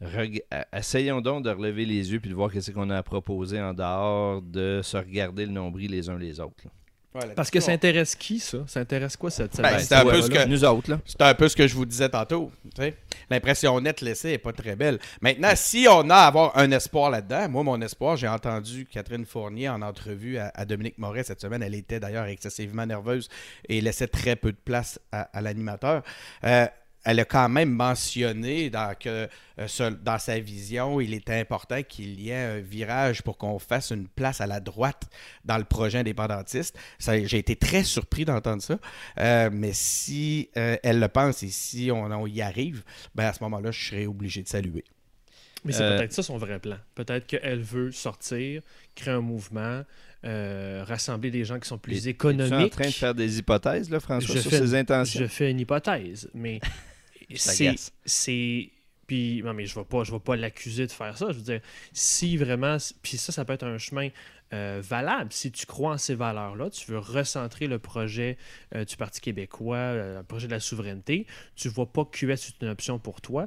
Reg- 0.00 0.42
Essayons 0.72 1.20
donc 1.20 1.44
de 1.44 1.50
relever 1.50 1.84
les 1.84 2.12
yeux 2.12 2.20
puis 2.20 2.30
de 2.30 2.34
voir 2.34 2.50
qu'est-ce 2.50 2.70
qu'on 2.70 2.88
a 2.90 2.96
à 2.98 3.02
proposer 3.02 3.60
en 3.60 3.74
dehors 3.74 4.40
de 4.40 4.80
se 4.82 4.96
regarder 4.96 5.44
le 5.46 5.52
nombril 5.52 5.90
les 5.90 6.08
uns 6.08 6.16
les 6.18 6.40
autres. 6.40 6.64
là. 6.64 6.70
Parce 7.34 7.50
que 7.50 7.58
ça 7.58 7.72
intéresse 7.72 8.14
qui, 8.14 8.38
ça? 8.38 8.58
Ça 8.68 8.80
intéresse 8.80 9.16
quoi, 9.16 9.30
cette, 9.30 9.60
Ben, 9.60 9.78
cette 9.78 9.88
c'est 9.88 9.94
un 9.96 10.04
peu 10.04 10.22
ce 10.22 10.30
que- 10.30 10.46
Nous 10.46 10.64
autres, 10.64 10.90
là. 10.90 11.00
C'est 11.04 11.20
un 11.22 11.34
peu 11.34 11.48
ce 11.48 11.56
que 11.56 11.66
je 11.66 11.74
vous 11.74 11.84
disais 11.84 12.08
tantôt. 12.08 12.52
L'impression 13.30 13.80
nette 13.80 14.00
laissée 14.00 14.28
n'est 14.28 14.38
pas 14.38 14.52
très 14.52 14.76
belle. 14.76 14.98
Maintenant, 15.20 15.50
si 15.54 15.86
on 15.90 16.08
a 16.10 16.14
à 16.14 16.26
avoir 16.26 16.56
un 16.56 16.70
espoir 16.70 17.10
là-dedans, 17.10 17.48
moi, 17.48 17.62
mon 17.64 17.80
espoir, 17.80 18.16
j'ai 18.16 18.28
entendu 18.28 18.86
Catherine 18.86 19.24
Fournier 19.26 19.68
en 19.68 19.82
entrevue 19.82 20.38
à, 20.38 20.52
à 20.54 20.64
Dominique 20.64 20.98
Moret 20.98 21.24
cette 21.24 21.40
semaine. 21.40 21.62
Elle 21.62 21.74
était 21.74 21.98
d'ailleurs 22.00 22.26
excessivement 22.26 22.86
nerveuse 22.86 23.28
et 23.68 23.80
laissait 23.80 24.06
très 24.08 24.36
peu 24.36 24.52
de 24.52 24.58
place 24.64 25.00
à, 25.12 25.22
à 25.36 25.40
l'animateur. 25.40 26.02
Euh, 26.44 26.66
elle 27.04 27.20
a 27.20 27.24
quand 27.24 27.48
même 27.48 27.70
mentionné 27.70 28.68
dans, 28.70 28.94
que, 28.98 29.28
euh, 29.58 29.90
dans 30.02 30.18
sa 30.18 30.38
vision, 30.38 31.00
il 31.00 31.14
était 31.14 31.38
important 31.40 31.82
qu'il 31.82 32.20
y 32.20 32.30
ait 32.30 32.34
un 32.36 32.58
virage 32.60 33.22
pour 33.22 33.38
qu'on 33.38 33.58
fasse 33.58 33.90
une 33.90 34.06
place 34.08 34.40
à 34.40 34.46
la 34.46 34.60
droite 34.60 35.08
dans 35.44 35.56
le 35.58 35.64
projet 35.64 35.98
indépendantiste. 35.98 36.78
J'ai 36.98 37.38
été 37.38 37.56
très 37.56 37.84
surpris 37.84 38.24
d'entendre 38.24 38.62
ça. 38.62 38.78
Euh, 39.18 39.48
mais 39.52 39.72
si 39.72 40.50
euh, 40.56 40.76
elle 40.82 41.00
le 41.00 41.08
pense 41.08 41.42
et 41.42 41.48
si 41.48 41.90
on, 41.90 42.04
on 42.04 42.26
y 42.26 42.42
arrive, 42.42 42.82
ben 43.14 43.24
à 43.26 43.32
ce 43.32 43.42
moment-là, 43.44 43.70
je 43.70 43.82
serais 43.88 44.06
obligé 44.06 44.42
de 44.42 44.48
saluer. 44.48 44.84
Mais 45.64 45.72
c'est 45.72 45.82
Euh, 45.82 45.98
peut-être 45.98 46.12
ça 46.12 46.22
son 46.22 46.38
vrai 46.38 46.58
plan. 46.58 46.76
Peut-être 46.94 47.26
qu'elle 47.26 47.60
veut 47.60 47.92
sortir, 47.92 48.62
créer 48.94 49.12
un 49.14 49.20
mouvement, 49.20 49.82
euh, 50.24 50.84
rassembler 50.86 51.30
des 51.30 51.44
gens 51.44 51.58
qui 51.58 51.68
sont 51.68 51.76
plus 51.78 51.96
Es-tu 51.98 52.08
en 52.08 52.10
économiques. 52.30 52.72
train 52.72 52.86
de 52.86 52.90
faire 52.92 53.14
des 53.14 53.38
hypothèses, 53.38 53.90
là, 53.90 54.00
François, 54.00 54.34
Je 54.36 54.40
sur 54.40 54.50
fais- 54.50 54.58
ses 54.58 54.74
intentions? 54.74 55.20
Je 55.20 55.26
fais 55.26 55.50
une 55.50 55.60
hypothèse, 55.60 56.30
mais 56.34 56.60
c'est 57.36 58.70
puis 59.06 59.42
non 59.42 59.54
mais 59.54 59.66
je 59.66 59.74
vais 59.74 59.84
pas 59.84 60.04
je 60.04 60.12
vais 60.12 60.20
pas 60.20 60.36
l'accuser 60.36 60.86
de 60.86 60.92
faire 60.92 61.16
ça. 61.18 61.26
Je 61.30 61.36
veux 61.36 61.42
dire 61.42 61.60
si 61.92 62.36
vraiment 62.36 62.76
puis 63.02 63.16
ça 63.16 63.32
ça 63.32 63.44
peut 63.44 63.52
être 63.52 63.66
un 63.66 63.78
chemin 63.78 64.08
euh, 64.52 64.82
valable 64.82 65.32
si 65.32 65.52
tu 65.52 65.64
crois 65.64 65.92
en 65.92 65.98
ces 65.98 66.16
valeurs-là, 66.16 66.70
tu 66.70 66.90
veux 66.90 66.98
recentrer 66.98 67.68
le 67.68 67.78
projet 67.78 68.36
euh, 68.74 68.84
du 68.84 68.96
Parti 68.96 69.20
québécois, 69.20 69.76
euh, 69.76 70.18
le 70.18 70.24
projet 70.24 70.48
de 70.48 70.52
la 70.52 70.58
souveraineté, 70.58 71.26
tu 71.54 71.68
vois 71.68 71.86
pas 71.86 72.04
que 72.04 72.10
QS 72.10 72.32
est 72.32 72.62
une 72.62 72.68
option 72.68 72.98
pour 72.98 73.20
toi. 73.20 73.46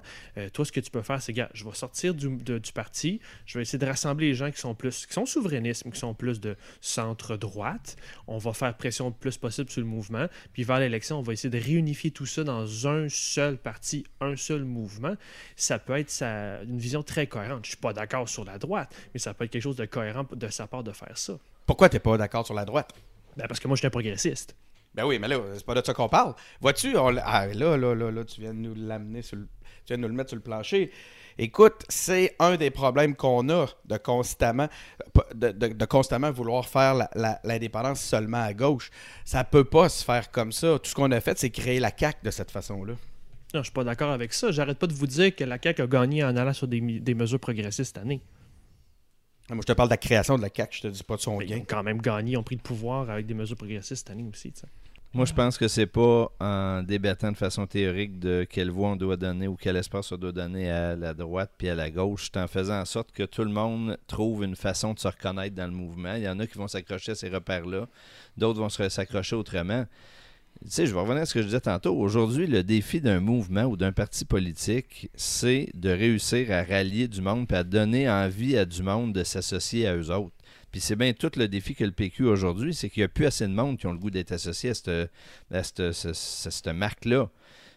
Toi, 0.54 0.66
ce 0.66 0.72
que 0.72 0.80
tu 0.80 0.89
peux 0.92 1.02
faire, 1.02 1.22
c'est, 1.22 1.34
gars, 1.34 1.50
je 1.54 1.66
vais 1.66 1.74
sortir 1.74 2.13
du, 2.13 2.30
parti, 2.74 3.20
je 3.46 3.58
vais 3.58 3.63
essayer 3.63 3.80
de 3.80 3.86
rassembler 3.86 4.28
les 4.28 4.34
gens 4.34 4.50
qui 4.50 4.60
sont 4.60 4.76
plus, 4.76 5.06
qui 5.06 5.13
sont 5.13 5.26
souverainistes, 5.26 5.89
qui 5.92 6.00
sont 6.00 6.13
plus 6.13 6.39
de 6.39 6.56
centre-droite. 6.80 7.98
On 8.28 8.38
va 8.38 8.54
faire 8.54 8.76
pression 8.76 9.08
le 9.08 9.13
plus 9.13 9.38
possible 9.38 9.70
sur 9.70 9.82
le 9.82 9.88
mouvement, 9.88 10.28
puis 10.54 10.63
vers 10.63 10.80
l'élection, 10.80 11.20
on 11.20 11.22
va 11.22 11.34
essayer 11.34 11.50
de 11.50 11.63
réunifier 11.63 12.12
tout 12.12 12.26
ça 12.26 12.44
dans 12.44 12.88
un 12.88 13.10
seul 13.10 13.58
parti, 13.58 14.06
un 14.22 14.36
seul 14.36 14.63
mouvement. 14.63 15.16
Ça 15.56 15.80
peut 15.80 15.98
être 15.98 16.24
une 16.24 16.78
vision 16.78 17.04
très 17.04 17.28
cohérente. 17.28 17.66
Je 17.66 17.72
suis 17.72 17.78
pas 17.78 17.94
d'accord 17.94 18.30
sur 18.30 18.46
la 18.46 18.58
droite, 18.58 18.96
mais 19.13 19.20
ça 19.20 19.34
peut 19.34 19.44
être 19.44 19.52
quelque 19.52 19.62
chose 19.63 19.76
de 19.76 19.86
cohérent 19.86 20.26
de 20.32 20.48
sa 20.48 20.68
part 20.68 20.84
de 20.84 20.93
faire 20.94 21.18
ça. 21.18 21.34
Pourquoi 21.66 21.90
t'es 21.90 22.00
pas 22.00 22.18
d'accord 22.18 22.46
sur 22.46 22.56
la 22.56 22.66
droite? 22.66 22.92
Ben, 23.38 23.46
parce 23.48 23.60
que 23.60 23.68
moi, 23.68 23.76
je 23.76 23.80
suis 23.80 23.88
un 23.88 23.92
progressiste. 23.92 24.56
Ben 24.94 25.06
oui, 25.06 25.18
mais 25.18 25.28
là, 25.28 25.40
c'est 25.56 25.66
pas 25.66 25.74
de 25.74 25.84
ça 25.84 25.94
qu'on 25.94 26.08
parle. 26.10 26.36
Vois-tu, 26.62 26.96
on 26.98 27.16
ah, 27.18 27.48
là, 27.48 27.78
là, 27.78 27.96
là, 27.96 28.12
là, 28.12 28.24
tu 28.26 28.42
viens 28.42 28.54
de 28.54 28.60
nous 28.60 28.76
l'amener 28.76 29.22
sur 29.24 29.38
le... 29.38 29.48
Tu 29.86 29.88
viens 29.88 29.98
de 29.98 30.04
nous 30.04 30.08
le 30.08 30.14
mettre 30.14 30.30
sur 30.30 30.36
le 30.36 30.44
plancher. 30.44 30.92
Écoute, 31.40 31.84
c'est 31.90 32.36
un 32.38 32.58
des 32.58 32.70
problèmes 32.70 33.16
qu'on 33.16 33.50
a 33.50 33.66
de 33.86 33.98
constamment, 33.98 34.68
de, 35.34 35.50
de- 35.50 35.68
de 35.70 35.86
constamment 35.86 36.32
vouloir 36.32 36.68
faire 36.68 36.94
la- 36.94 37.10
la- 37.16 37.40
l'indépendance 37.44 38.02
seulement 38.02 38.44
à 38.44 38.54
gauche. 38.54 38.92
Ça 39.26 39.44
peut 39.44 39.64
pas 39.64 39.90
se 39.90 40.06
faire 40.06 40.30
comme 40.32 40.52
ça. 40.52 40.78
Tout 40.78 40.92
ce 40.92 40.96
qu'on 40.96 41.12
a 41.12 41.20
fait, 41.22 41.40
c'est 41.40 41.50
créer 41.50 41.80
la 41.80 41.92
CAQ 41.98 42.20
de 42.24 42.30
cette 42.30 42.52
façon-là. 42.52 42.94
Non, 43.56 43.60
je 43.62 43.64
suis 43.64 43.74
pas 43.74 43.84
d'accord 43.84 44.12
avec 44.12 44.32
ça. 44.32 44.52
J'arrête 44.52 44.78
pas 44.78 44.88
de 44.88 44.94
vous 44.94 45.08
dire 45.08 45.36
que 45.36 45.44
la 45.44 45.58
CAQ 45.62 45.82
a 45.82 45.88
gagné 45.88 46.24
en 46.24 46.38
allant 46.38 46.54
sur 46.54 46.68
des 46.68 46.82
mesures 47.16 47.40
progressistes 47.40 47.96
cette 47.96 48.04
année. 48.04 48.22
Moi, 49.50 49.60
je 49.62 49.68
te 49.68 49.74
parle 49.74 49.90
de 49.90 49.94
la 49.94 49.98
création 49.98 50.38
de 50.38 50.42
la 50.42 50.50
CAQ, 50.54 50.78
je 50.78 50.82
te 50.84 50.88
dis 50.88 51.04
pas 51.04 51.16
de 51.18 51.22
son 51.22 51.38
Mais 51.38 51.46
ils 51.46 51.50
gain. 51.50 51.58
ont 51.58 51.66
quand 51.68 51.84
même 51.84 52.02
gagné, 52.02 52.32
ils 52.32 52.38
ont 52.38 52.44
pris 52.44 52.56
le 52.56 52.62
pouvoir 52.62 53.10
avec 53.10 53.26
des 53.26 53.34
mesures 53.34 53.58
progressistes 53.58 54.08
cette 54.08 54.10
année 54.10 54.26
aussi. 54.32 54.54
Moi, 55.16 55.26
je 55.26 55.34
pense 55.34 55.60
que 55.60 55.68
c'est 55.68 55.86
pas 55.86 56.32
en 56.40 56.82
débattant 56.82 57.32
de 57.32 57.38
façon 57.38 57.68
théorique 57.68 58.18
de 58.18 58.48
quelle 58.50 58.72
voie 58.72 58.90
on 58.90 58.96
doit 58.96 59.16
donner 59.16 59.48
ou 59.48 59.56
quel 59.56 59.76
espace 59.76 60.12
on 60.12 60.18
doit 60.18 60.32
donner 60.32 60.72
à 60.72 60.96
la 60.96 61.14
droite 61.14 61.52
puis 61.56 61.70
à 61.70 61.76
la 61.76 61.92
gauche, 61.92 62.30
c'est 62.34 62.40
en 62.40 62.48
faisant 62.48 62.80
en 62.80 62.86
sorte 62.86 63.12
que 63.12 63.22
tout 63.22 63.44
le 63.44 63.52
monde 63.52 64.00
trouve 64.08 64.44
une 64.44 64.56
façon 64.56 64.96
de 64.96 65.00
se 65.00 65.08
reconnaître 65.08 65.56
dans 65.56 65.68
le 65.68 65.74
mouvement. 65.74 66.16
Il 66.16 66.24
y 66.24 66.30
en 66.30 66.40
a 66.40 66.48
qui 66.48 66.58
vont 66.58 66.68
s'accrocher 66.68 67.12
à 67.12 67.16
ces 67.16 67.30
repères-là, 67.30 67.88
d'autres 68.38 68.60
vont 68.60 68.70
se 68.70 68.90
s'accrocher 68.90 69.36
autrement. 69.36 69.86
Sais, 70.65 70.86
je 70.86 70.93
vais 70.93 71.02
revenir 71.02 71.23
à 71.23 71.26
ce 71.26 71.34
que 71.34 71.41
je 71.41 71.47
disais 71.47 71.60
tantôt. 71.60 71.93
Aujourd'hui, 71.97 72.47
le 72.47 72.63
défi 72.63 73.02
d'un 73.02 73.19
mouvement 73.19 73.63
ou 73.63 73.76
d'un 73.76 73.91
parti 73.91 74.23
politique, 74.23 75.10
c'est 75.13 75.69
de 75.73 75.89
réussir 75.89 76.52
à 76.52 76.63
rallier 76.63 77.10
du 77.10 77.21
monde 77.21 77.47
et 77.52 77.56
à 77.56 77.63
donner 77.65 78.10
envie 78.10 78.58
à 78.58 78.63
du 78.63 78.82
monde 78.82 79.12
de 79.12 79.26
s'associer 79.26 79.88
à 79.88 79.95
eux 79.95 80.10
autres. 80.10 80.36
Puis 80.71 80.80
c'est 80.80 80.95
bien 80.95 81.12
tout 81.12 81.32
le 81.36 81.49
défi 81.49 81.76
que 81.76 81.84
le 81.84 81.91
PQ 81.91 82.28
aujourd'hui, 82.28 82.73
c'est 82.73 82.89
qu'il 82.89 83.02
n'y 83.02 83.06
a 83.06 83.10
plus 83.10 83.26
assez 83.26 83.45
de 83.45 83.52
monde 83.52 83.78
qui 83.78 83.88
ont 83.88 83.91
le 83.91 83.97
goût 83.97 84.10
d'être 84.10 84.32
associé 84.32 84.71
à 84.71 84.73
cette, 84.73 86.67
à 86.67 86.73
marque-là. 86.73 87.30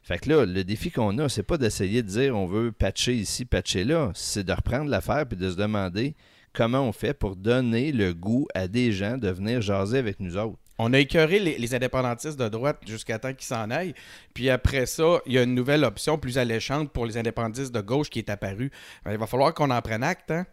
Fait 0.04 0.18
que 0.18 0.30
là, 0.30 0.46
le 0.46 0.62
défi 0.62 0.92
qu'on 0.92 1.18
a, 1.18 1.28
c'est 1.28 1.42
pas 1.42 1.58
d'essayer 1.58 2.04
de 2.04 2.08
dire 2.08 2.36
on 2.36 2.46
veut 2.46 2.70
patcher 2.70 3.14
ici, 3.14 3.44
patcher 3.44 3.82
là. 3.82 4.12
C'est 4.14 4.44
de 4.44 4.52
reprendre 4.52 4.88
l'affaire 4.88 5.26
puis 5.26 5.36
de 5.36 5.50
se 5.50 5.56
demander 5.56 6.14
comment 6.52 6.82
on 6.82 6.92
fait 6.92 7.14
pour 7.14 7.34
donner 7.34 7.90
le 7.90 8.14
goût 8.14 8.46
à 8.54 8.68
des 8.68 8.92
gens 8.92 9.18
de 9.18 9.28
venir 9.28 9.60
jaser 9.60 9.98
avec 9.98 10.20
nous 10.20 10.36
autres. 10.36 10.60
On 10.78 10.92
a 10.92 10.98
écœuré 10.98 11.38
les, 11.38 11.56
les 11.58 11.74
indépendantistes 11.74 12.38
de 12.38 12.48
droite 12.48 12.78
jusqu'à 12.86 13.18
temps 13.18 13.32
qu'ils 13.32 13.46
s'en 13.46 13.70
aillent. 13.70 13.94
Puis 14.34 14.50
après 14.50 14.86
ça, 14.86 15.20
il 15.26 15.32
y 15.32 15.38
a 15.38 15.42
une 15.42 15.54
nouvelle 15.54 15.84
option 15.84 16.18
plus 16.18 16.36
alléchante 16.38 16.90
pour 16.92 17.06
les 17.06 17.16
indépendantistes 17.16 17.74
de 17.74 17.80
gauche 17.80 18.10
qui 18.10 18.18
est 18.18 18.28
apparue. 18.30 18.70
Ben, 19.04 19.12
Il 19.12 19.18
va 19.18 19.26
falloir 19.26 19.54
qu'on 19.54 19.70
en 19.70 19.80
prenne 19.80 20.02
acte. 20.02 20.30
Hein? 20.30 20.44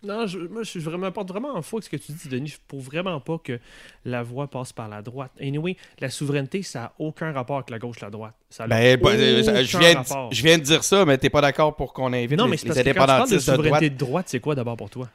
Non, 0.00 0.28
je, 0.28 0.38
moi, 0.38 0.62
je 0.62 0.70
suis 0.70 0.78
vraiment 0.78 1.10
pas 1.10 1.24
vraiment 1.24 1.56
en 1.56 1.60
faux 1.62 1.78
avec 1.78 1.84
ce 1.86 1.90
que 1.90 1.96
tu 1.96 2.12
dis, 2.12 2.28
Denis. 2.28 2.54
Pour 2.68 2.80
vraiment 2.80 3.18
pas 3.18 3.36
que 3.42 3.58
la 4.04 4.22
voie 4.22 4.46
passe 4.48 4.72
par 4.72 4.88
la 4.88 5.02
droite. 5.02 5.32
Anyway, 5.40 5.76
la 5.98 6.08
souveraineté, 6.08 6.62
ça 6.62 6.78
n'a 6.80 6.92
aucun 7.00 7.32
rapport 7.32 7.56
avec 7.56 7.70
la 7.70 7.80
gauche 7.80 7.98
la 7.98 8.10
droite. 8.10 8.34
Ça 8.48 8.68
Ben, 8.68 8.96
euh, 8.96 9.42
aucun 9.42 9.62
je, 9.64 9.76
viens 9.78 9.94
rapport. 9.96 10.28
de, 10.28 10.34
je 10.36 10.42
viens 10.44 10.56
de 10.58 10.62
dire 10.62 10.84
ça, 10.84 11.04
mais 11.04 11.18
t'es 11.18 11.30
pas 11.30 11.40
d'accord 11.40 11.74
pour 11.74 11.92
qu'on 11.92 12.12
invite 12.12 12.38
Non, 12.38 12.44
les, 12.44 12.50
mais 12.52 12.56
les 12.56 12.62
que 12.62 12.68
quand 12.68 12.74
tu 12.74 12.74
parles 12.74 12.84
de 12.84 12.90
indépendantistes 12.90 13.32
de, 13.50 13.56
droite. 13.56 13.56
souveraineté 13.56 13.90
de 13.90 13.98
droite, 13.98 14.26
c'est 14.28 14.38
quoi 14.40 14.54
d'abord 14.54 14.76
pour 14.76 14.88
toi? 14.88 15.08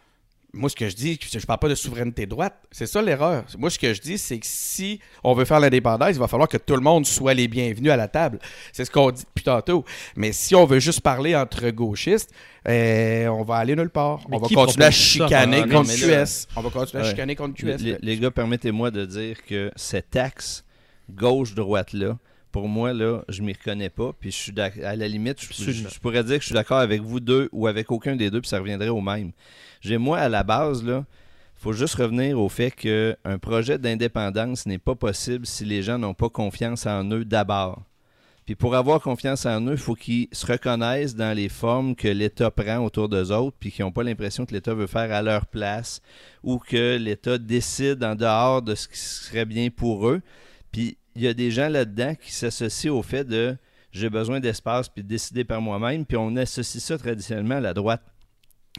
Moi, 0.55 0.69
ce 0.69 0.75
que 0.75 0.87
je 0.87 0.95
dis, 0.95 1.17
je 1.19 1.45
parle 1.47 1.57
pas 1.57 1.67
de 1.67 1.73
souveraineté 1.73 2.27
droite. 2.27 2.53
C'est 2.71 2.85
ça 2.85 3.01
l'erreur. 3.01 3.43
Moi, 3.57 3.71
ce 3.71 3.79
que 3.79 3.91
je 3.91 3.99
dis, 3.99 4.19
c'est 4.19 4.37
que 4.37 4.45
si 4.47 4.99
on 5.23 5.33
veut 5.33 5.45
faire 5.45 5.59
l'indépendance, 5.59 6.11
il 6.11 6.19
va 6.19 6.27
falloir 6.27 6.47
que 6.47 6.57
tout 6.57 6.75
le 6.75 6.81
monde 6.81 7.07
soit 7.07 7.33
les 7.33 7.47
bienvenus 7.47 7.91
à 7.91 7.97
la 7.97 8.07
table. 8.07 8.37
C'est 8.71 8.85
ce 8.85 8.91
qu'on 8.91 9.09
dit 9.09 9.23
depuis 9.23 9.43
tantôt. 9.43 9.83
Mais 10.15 10.31
si 10.31 10.53
on 10.53 10.65
veut 10.65 10.77
juste 10.79 11.01
parler 11.01 11.35
entre 11.35 11.67
gauchistes, 11.71 12.31
euh, 12.67 13.25
on 13.29 13.41
va 13.43 13.55
aller 13.55 13.75
nulle 13.75 13.89
part. 13.89 14.19
On 14.31 14.37
va 14.37 14.47
continuer 14.47 14.85
à 14.85 14.91
chicaner 14.91 15.61
contre 15.67 15.91
QS. 15.95 16.47
On 16.55 16.61
va 16.61 16.69
continuer 16.69 17.03
à 17.03 17.09
chicaner 17.09 17.35
contre 17.35 17.55
QS. 17.55 17.77
les- 17.79 17.97
les 17.99 18.17
gars, 18.19 18.29
permettez-moi 18.29 18.91
de 18.91 19.05
dire 19.05 19.43
que 19.45 19.71
cet 19.75 20.15
axe 20.15 20.63
gauche-droite-là 21.09 22.17
pour 22.51 22.67
moi, 22.69 22.93
là, 22.93 23.23
je 23.29 23.41
m'y 23.41 23.53
reconnais 23.53 23.89
pas. 23.89 24.11
Puis 24.19 24.29
je 24.29 24.37
suis 24.37 24.53
à 24.83 24.95
la 24.95 25.07
limite, 25.07 25.41
je, 25.41 25.47
Absolument. 25.47 25.89
je- 25.89 25.95
je 25.95 25.99
pourrais 25.99 26.23
dire 26.23 26.35
que 26.35 26.41
je 26.41 26.45
suis 26.47 26.53
d'accord 26.53 26.77
avec 26.77 27.01
vous 27.01 27.19
deux 27.19 27.49
ou 27.51 27.65
avec 27.65 27.91
aucun 27.91 28.15
des 28.15 28.29
deux, 28.29 28.41
puis 28.41 28.49
ça 28.49 28.59
reviendrait 28.59 28.89
au 28.89 29.01
même. 29.01 29.31
J'ai 29.84 29.98
moi 29.98 30.17
à 30.17 30.30
la 30.30 30.43
base 30.43 30.82
là, 30.82 31.04
faut 31.56 31.74
juste 31.74 31.96
revenir 31.96 32.39
au 32.39 32.48
fait 32.48 32.72
que 32.72 33.17
un 33.26 33.38
projet 33.38 33.78
d'indépendance 33.78 34.65
n'est 34.65 34.78
pas 34.78 34.96
possible 34.96 35.46
si 35.46 35.65
les 35.65 35.84
gens 35.84 35.98
n'ont 35.98 36.13
pas 36.13 36.30
confiance 36.30 36.86
en 36.86 37.04
eux 37.12 37.26
d'abord. 37.26 37.84
Puis 38.46 38.56
pour 38.56 38.76
avoir 38.76 39.02
confiance 39.02 39.46
en 39.46 39.62
eux, 39.67 39.74
il 39.74 39.78
faut 39.78 39.96
qu'ils 39.96 40.30
se 40.32 40.46
reconnaissent 40.46 41.15
dans 41.15 41.36
les 41.36 41.50
formes 41.50 41.96
que 41.96 42.08
l'État 42.08 42.50
prend 42.50 42.78
autour 42.80 43.10
d'eux 43.10 43.34
autres, 43.34 43.58
puis 43.60 43.72
qu'ils 43.72 43.84
n'ont 43.84 43.91
pas 43.91 44.04
l'impression 44.04 44.46
que 44.46 44.54
l'État 44.54 44.74
veut 44.74 44.88
faire 44.88 45.12
à 45.13 45.22
leur 45.22 45.48
place 45.48 46.02
ou 46.43 46.60
que 46.60 46.96
l'État 46.98 47.38
décide 47.38 48.04
en 48.06 48.15
dehors 48.15 48.62
de 48.62 48.76
ce 48.76 48.88
qui 48.88 48.98
serait 48.98 49.46
bien 49.46 49.69
pour 49.69 50.08
eux. 50.08 50.22
Puis 50.72 50.98
il 51.15 51.24
y 51.24 51.28
a 51.28 51.34
des 51.34 51.52
gens 51.52 51.67
là-dedans 51.67 52.15
qui 52.15 52.32
s'associent 52.32 52.96
au 52.96 53.04
fait 53.04 53.26
de 53.26 53.58
j'ai 53.91 54.10
besoin 54.10 54.39
d'espace 54.39 54.88
puis 54.88 55.04
de 55.04 55.10
décider 55.10 55.43
par 55.43 55.62
moi-même, 55.62 56.06
puis 56.06 56.15
on 56.15 56.38
associe 56.38 56.82
ça 56.82 56.98
traditionnellement 56.98 57.56
à 57.56 57.62
la 57.62 57.74
droite. 57.74 58.12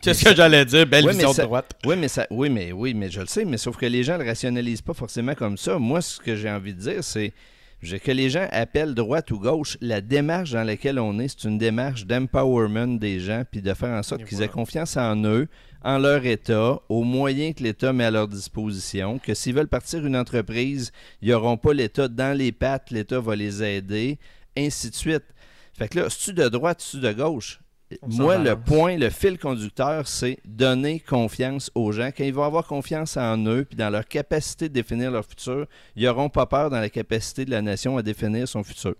C'est 0.02 0.12
ce 0.14 0.24
que 0.24 0.34
j'allais 0.34 0.64
dire, 0.64 0.86
belle 0.86 1.08
vision 1.08 1.32
ça- 1.32 1.42
de 1.42 1.46
droite. 1.46 1.72
Oui, 1.86 1.96
mais 1.96 2.08
ça, 2.08 2.26
oui, 2.30 2.50
mais 2.50 2.72
oui, 2.72 2.92
mais 2.94 3.10
je 3.10 3.20
le 3.20 3.26
sais, 3.26 3.44
mais 3.44 3.56
sauf 3.56 3.76
que 3.76 3.86
les 3.86 4.02
gens 4.02 4.18
le 4.18 4.24
rationalisent 4.24 4.82
pas 4.82 4.92
forcément 4.92 5.34
comme 5.34 5.56
ça. 5.56 5.78
Moi, 5.78 6.02
ce 6.02 6.18
que 6.20 6.36
j'ai 6.36 6.50
envie 6.50 6.74
de 6.74 6.80
dire, 6.80 7.02
c'est 7.04 7.32
que 8.02 8.12
les 8.12 8.28
gens 8.30 8.46
appellent 8.50 8.94
droite 8.94 9.30
ou 9.30 9.38
gauche. 9.38 9.78
La 9.80 10.00
démarche 10.00 10.50
dans 10.52 10.64
laquelle 10.64 10.98
on 10.98 11.18
est, 11.18 11.28
c'est 11.28 11.48
une 11.48 11.58
démarche 11.58 12.06
d'empowerment 12.06 12.98
des 12.98 13.20
gens, 13.20 13.44
puis 13.50 13.62
de 13.62 13.72
faire 13.74 13.90
en 13.90 14.02
sorte 14.02 14.24
qu'ils 14.24 14.36
voilà. 14.36 14.46
aient 14.46 14.54
confiance 14.54 14.96
en 14.96 15.16
eux, 15.24 15.48
en 15.82 15.98
leur 15.98 16.24
État, 16.26 16.80
aux 16.88 17.02
moyens 17.04 17.54
que 17.54 17.62
l'État 17.62 17.92
met 17.92 18.04
à 18.04 18.10
leur 18.10 18.26
disposition. 18.28 19.18
Que 19.18 19.32
s'ils 19.34 19.54
veulent 19.54 19.68
partir 19.68 20.04
une 20.04 20.16
entreprise, 20.16 20.92
ils 21.22 21.30
n'auront 21.30 21.56
pas 21.58 21.72
l'État 21.72 22.08
dans 22.08 22.36
les 22.36 22.52
pattes, 22.52 22.90
l'État 22.90 23.20
va 23.20 23.36
les 23.36 23.62
aider, 23.62 24.18
ainsi 24.56 24.90
de 24.90 24.94
suite. 24.94 25.24
Fait 25.78 25.88
que 25.88 26.00
là, 26.00 26.10
si 26.10 26.18
tu 26.26 26.32
de 26.32 26.48
droite, 26.48 26.80
si 26.80 26.98
tu 26.98 27.02
de 27.02 27.12
gauche, 27.12 27.60
moi, 28.06 28.38
le 28.38 28.56
point, 28.56 28.96
le 28.96 29.10
fil 29.10 29.38
conducteur, 29.38 30.08
c'est 30.08 30.38
donner 30.44 31.00
confiance 31.00 31.70
aux 31.74 31.92
gens. 31.92 32.10
Quand 32.16 32.24
ils 32.24 32.34
vont 32.34 32.44
avoir 32.44 32.66
confiance 32.66 33.16
en 33.16 33.38
eux 33.46 33.64
puis 33.64 33.76
dans 33.76 33.90
leur 33.90 34.06
capacité 34.06 34.68
de 34.68 34.74
définir 34.74 35.10
leur 35.10 35.24
futur, 35.24 35.66
ils 35.96 36.04
n'auront 36.04 36.28
pas 36.28 36.46
peur 36.46 36.70
dans 36.70 36.80
la 36.80 36.90
capacité 36.90 37.44
de 37.44 37.50
la 37.50 37.62
nation 37.62 37.96
à 37.96 38.02
définir 38.02 38.48
son 38.48 38.64
futur. 38.64 38.94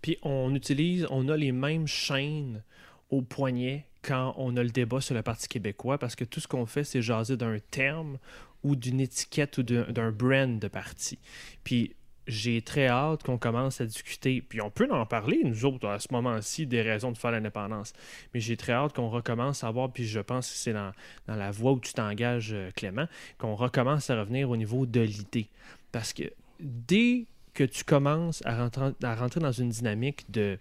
Puis 0.00 0.18
on 0.22 0.54
utilise, 0.54 1.06
on 1.10 1.28
a 1.28 1.36
les 1.36 1.52
mêmes 1.52 1.86
chaînes 1.86 2.62
au 3.10 3.22
poignet 3.22 3.86
quand 4.02 4.34
on 4.36 4.56
a 4.56 4.62
le 4.62 4.70
débat 4.70 5.00
sur 5.00 5.14
le 5.14 5.22
Parti 5.22 5.48
québécois 5.48 5.98
parce 5.98 6.14
que 6.14 6.24
tout 6.24 6.40
ce 6.40 6.48
qu'on 6.48 6.66
fait, 6.66 6.84
c'est 6.84 7.02
jaser 7.02 7.36
d'un 7.36 7.58
terme 7.70 8.18
ou 8.62 8.76
d'une 8.76 9.00
étiquette 9.00 9.58
ou 9.58 9.62
d'un 9.62 9.84
d'un 9.90 10.10
brand 10.10 10.58
de 10.58 10.68
parti. 10.68 11.18
Puis 11.62 11.94
j'ai 12.26 12.62
très 12.62 12.88
hâte 12.88 13.22
qu'on 13.22 13.38
commence 13.38 13.80
à 13.80 13.86
discuter, 13.86 14.42
puis 14.46 14.60
on 14.60 14.70
peut 14.70 14.88
en 14.90 15.06
parler, 15.06 15.40
nous 15.44 15.64
autres, 15.64 15.88
à 15.88 15.98
ce 15.98 16.08
moment-ci, 16.12 16.66
des 16.66 16.82
raisons 16.82 17.12
de 17.12 17.18
faire 17.18 17.30
l'indépendance. 17.30 17.92
Mais 18.32 18.40
j'ai 18.40 18.56
très 18.56 18.72
hâte 18.72 18.94
qu'on 18.94 19.10
recommence 19.10 19.64
à 19.64 19.70
voir, 19.70 19.92
puis 19.92 20.06
je 20.06 20.20
pense 20.20 20.50
que 20.50 20.56
c'est 20.56 20.72
dans, 20.72 20.92
la 21.26 21.50
voie 21.50 21.72
où 21.72 21.80
tu 21.80 21.92
t'engages, 21.92 22.52
euh, 22.52 22.70
Clément, 22.74 23.06
qu'on 23.38 23.54
recommence 23.54 24.10
à 24.10 24.18
revenir 24.18 24.50
au 24.50 24.56
niveau 24.56 24.86
de 24.86 25.00
l'idée. 25.00 25.48
Parce 25.92 26.12
que 26.12 26.24
dès 26.60 27.26
que 27.52 27.64
tu 27.64 27.84
commences 27.84 28.42
à 28.44 28.68
rentrer 29.16 29.40
dans 29.40 29.52
une 29.52 29.68
dynamique 29.68 30.30
de. 30.30 30.58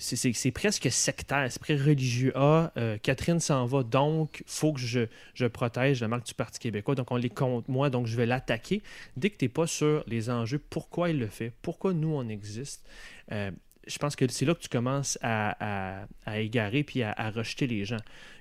C'est, 0.00 0.50
presque 0.50 0.90
sectaire, 0.90 1.46
c'est 1.50 1.60
presque 1.60 1.84
religieux. 1.84 2.32
Ah, 2.34 2.72
euh, 2.78 2.96
Catherine 3.02 3.38
s'en 3.38 3.66
va, 3.66 3.82
donc 3.82 4.42
faut 4.46 4.72
que 4.72 4.80
je, 4.80 5.46
protège 5.46 6.00
la 6.00 6.08
marque 6.08 6.26
du 6.26 6.34
Parti 6.34 6.58
québécois. 6.58 6.94
Donc 6.94 7.10
on 7.10 7.16
les 7.16 7.28
compte 7.28 7.68
moi, 7.68 7.90
donc 7.90 8.06
je 8.06 8.16
vais 8.16 8.26
l'attaquer. 8.26 8.82
Dès 9.16 9.28
que 9.28 9.36
tu 9.36 9.44
n'es 9.44 9.48
pas 9.50 9.66
sur 9.66 10.02
les 10.06 10.30
enjeux, 10.30 10.58
pourquoi 10.58 11.10
il 11.10 11.18
le 11.18 11.26
fait, 11.26 11.52
pourquoi 11.60 11.92
nous 11.92 12.14
on 12.14 12.28
existe, 12.28 12.88
euh, 13.30 13.50
je 13.86 13.98
pense 13.98 14.16
que 14.16 14.26
c'est 14.28 14.46
là 14.46 14.54
que 14.54 14.60
tu 14.60 14.68
commences 14.68 15.18
à, 15.22 16.06
égarer 16.34 16.82
puis 16.82 17.02
à 17.02 17.30
rejeter 17.30 17.66
les 17.66 17.84
gens. 17.84 18.00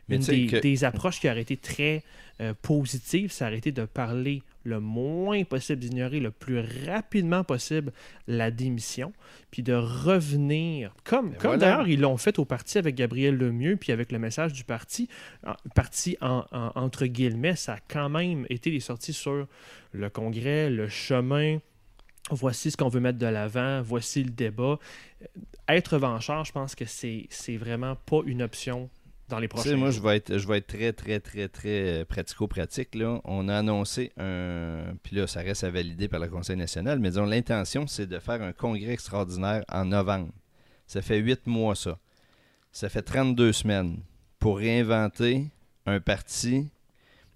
Mais 0.09 0.15
Une 0.17 0.21
des, 0.23 0.45
que- 0.47 0.57
des 0.57 0.83
approches 0.83 1.19
qui 1.19 1.29
aurait 1.29 1.41
été 1.41 1.55
très 1.57 2.03
euh, 2.41 2.53
positive, 2.61 3.31
c'est 3.31 3.43
arrêter 3.45 3.71
de 3.71 3.85
parler 3.85 4.41
le 4.63 4.79
moins 4.79 5.43
possible, 5.43 5.79
d'ignorer 5.79 6.19
le 6.19 6.31
plus 6.31 6.59
rapidement 6.87 7.43
possible 7.43 7.91
la 8.27 8.49
démission, 8.51 9.13
puis 9.51 9.61
de 9.63 9.73
revenir, 9.73 10.93
comme, 11.03 11.29
Ben 11.31 11.37
comme 11.37 11.49
voilà. 11.51 11.57
d'ailleurs 11.57 11.87
ils 11.87 11.99
l'ont 11.99 12.17
fait 12.17 12.39
au 12.39 12.45
parti 12.45 12.77
avec 12.77 12.95
Gabriel 12.95 13.35
Lemieux, 13.37 13.77
puis 13.77 13.91
avec 13.91 14.11
le 14.11 14.19
message 14.19 14.53
du 14.53 14.63
parti, 14.63 15.07
en- 15.45 15.55
parti 15.75 16.17
en, 16.21 16.45
en- 16.51 16.71
entre 16.75 17.05
guillemets, 17.05 17.55
ça 17.55 17.73
a 17.75 17.79
quand 17.87 18.09
même 18.09 18.45
été 18.49 18.69
les 18.71 18.79
sorties 18.79 19.13
sur 19.13 19.47
le 19.91 20.09
congrès, 20.09 20.69
le 20.69 20.87
chemin, 20.87 21.57
voici 22.31 22.69
ce 22.71 22.77
qu'on 22.77 22.89
veut 22.89 22.99
mettre 22.99 23.17
de 23.17 23.25
l'avant, 23.27 23.81
voici 23.81 24.23
le 24.23 24.29
débat. 24.31 24.77
Euh, 25.21 25.25
Être 25.67 25.93
revanchard, 25.95 26.45
je 26.45 26.51
pense 26.51 26.73
que 26.75 26.85
c'est 26.85 27.27
vraiment 27.57 27.95
pas 27.95 28.21
une 28.25 28.41
option 28.41 28.89
dans 29.29 29.39
les 29.39 29.47
Tu 29.47 29.55
prochains 29.55 29.69
sais, 29.69 29.75
moi, 29.75 29.91
je 29.91 30.01
vais 30.01 30.17
être, 30.17 30.37
je 30.37 30.47
vais 30.47 30.57
être 30.57 30.67
très, 30.67 30.91
très, 30.91 31.19
très, 31.19 31.47
très 31.47 32.01
euh, 32.01 32.05
pratico-pratique. 32.05 32.95
Là. 32.95 33.21
On 33.23 33.47
a 33.47 33.57
annoncé 33.57 34.11
un. 34.17 34.95
Puis 35.03 35.15
là, 35.15 35.27
ça 35.27 35.41
reste 35.41 35.63
à 35.63 35.69
valider 35.69 36.07
par 36.07 36.19
le 36.19 36.27
Conseil 36.27 36.57
national, 36.57 36.99
mais 36.99 37.09
disons, 37.09 37.25
l'intention, 37.25 37.87
c'est 37.87 38.07
de 38.07 38.19
faire 38.19 38.41
un 38.41 38.51
congrès 38.51 38.91
extraordinaire 38.91 39.63
en 39.71 39.85
novembre. 39.85 40.29
Ça 40.87 41.01
fait 41.01 41.17
huit 41.17 41.45
mois, 41.47 41.75
ça. 41.75 41.97
Ça 42.71 42.89
fait 42.89 43.01
32 43.01 43.53
semaines 43.53 43.99
pour 44.39 44.57
réinventer 44.57 45.47
un 45.85 45.99
parti 45.99 46.69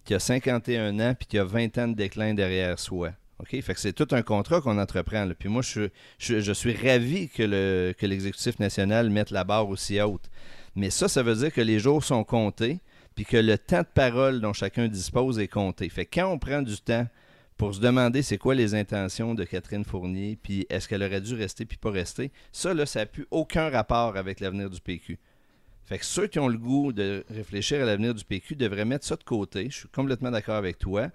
qui 0.06 0.14
a 0.14 0.20
51 0.20 1.00
ans 1.00 1.16
puis 1.18 1.28
qui 1.28 1.38
a 1.38 1.44
20 1.44 1.78
ans 1.78 1.88
de 1.88 1.96
déclin 1.96 2.34
derrière 2.34 2.78
soi. 2.80 3.12
OK? 3.40 3.60
Fait 3.62 3.74
que 3.74 3.80
c'est 3.80 3.94
tout 3.94 4.08
un 4.12 4.22
contrat 4.22 4.62
qu'on 4.62 4.78
entreprend. 4.78 5.26
là. 5.26 5.34
Puis 5.34 5.50
moi, 5.50 5.62
je, 5.62 5.90
je, 6.18 6.40
je 6.40 6.54
suis 6.54 6.74
ravi 6.74 7.30
que, 7.30 7.44
le, 7.44 7.94
que 7.98 8.06
l'exécutif 8.06 8.60
national 8.60 9.10
mette 9.10 9.32
la 9.32 9.44
barre 9.44 9.70
aussi 9.70 10.00
haute. 10.02 10.30
Mais 10.76 10.90
ça, 10.90 11.08
ça 11.08 11.24
veut 11.24 11.36
dire 11.36 11.54
que 11.54 11.62
les 11.62 11.80
jours 11.80 12.04
sont 12.04 12.24
comptés, 12.24 12.80
puis 13.16 13.26
que 13.26 13.38
le 13.38 13.58
temps 13.58 13.82
de 13.82 13.88
parole 13.94 14.42
dont 14.42 14.54
chacun 14.54 14.88
dispose 14.88 15.40
est 15.40 15.48
compté. 15.48 15.88
Fait 15.90 16.06
que 16.06 16.20
quand 16.20 16.32
on 16.32 16.40
prend 16.40 16.62
du 16.62 16.78
temps 16.78 17.08
pour 17.58 17.76
se 17.76 17.80
demander 17.80 18.24
c'est 18.24 18.38
quoi 18.38 18.56
les 18.56 18.74
intentions 18.74 19.36
de 19.36 19.44
Catherine 19.44 19.86
Fournier, 19.86 20.38
puis 20.42 20.66
est-ce 20.70 20.88
qu'elle 20.88 21.04
aurait 21.04 21.22
dû 21.22 21.36
rester 21.36 21.66
puis 21.66 21.78
pas 21.78 21.92
rester, 21.92 22.32
ça, 22.52 22.74
là, 22.74 22.86
ça 22.86 23.00
n'a 23.00 23.06
plus 23.06 23.28
aucun 23.30 23.70
rapport 23.70 24.18
avec 24.18 24.40
l'avenir 24.40 24.70
du 24.70 24.82
PQ. 24.82 25.20
Fait 25.86 26.00
que 26.00 26.06
ceux 26.06 26.28
qui 26.28 26.40
ont 26.40 26.48
le 26.48 26.58
goût 26.58 26.94
de 26.94 27.26
réfléchir 27.30 27.82
à 27.82 27.86
l'avenir 27.86 28.16
du 28.16 28.24
PQ 28.24 28.56
devraient 28.56 28.86
mettre 28.86 29.06
ça 29.06 29.16
de 29.16 29.24
côté. 29.24 29.68
Je 29.70 29.80
suis 29.80 29.90
complètement 29.90 30.32
d'accord 30.32 30.56
avec 30.56 30.80
toi. 30.80 31.10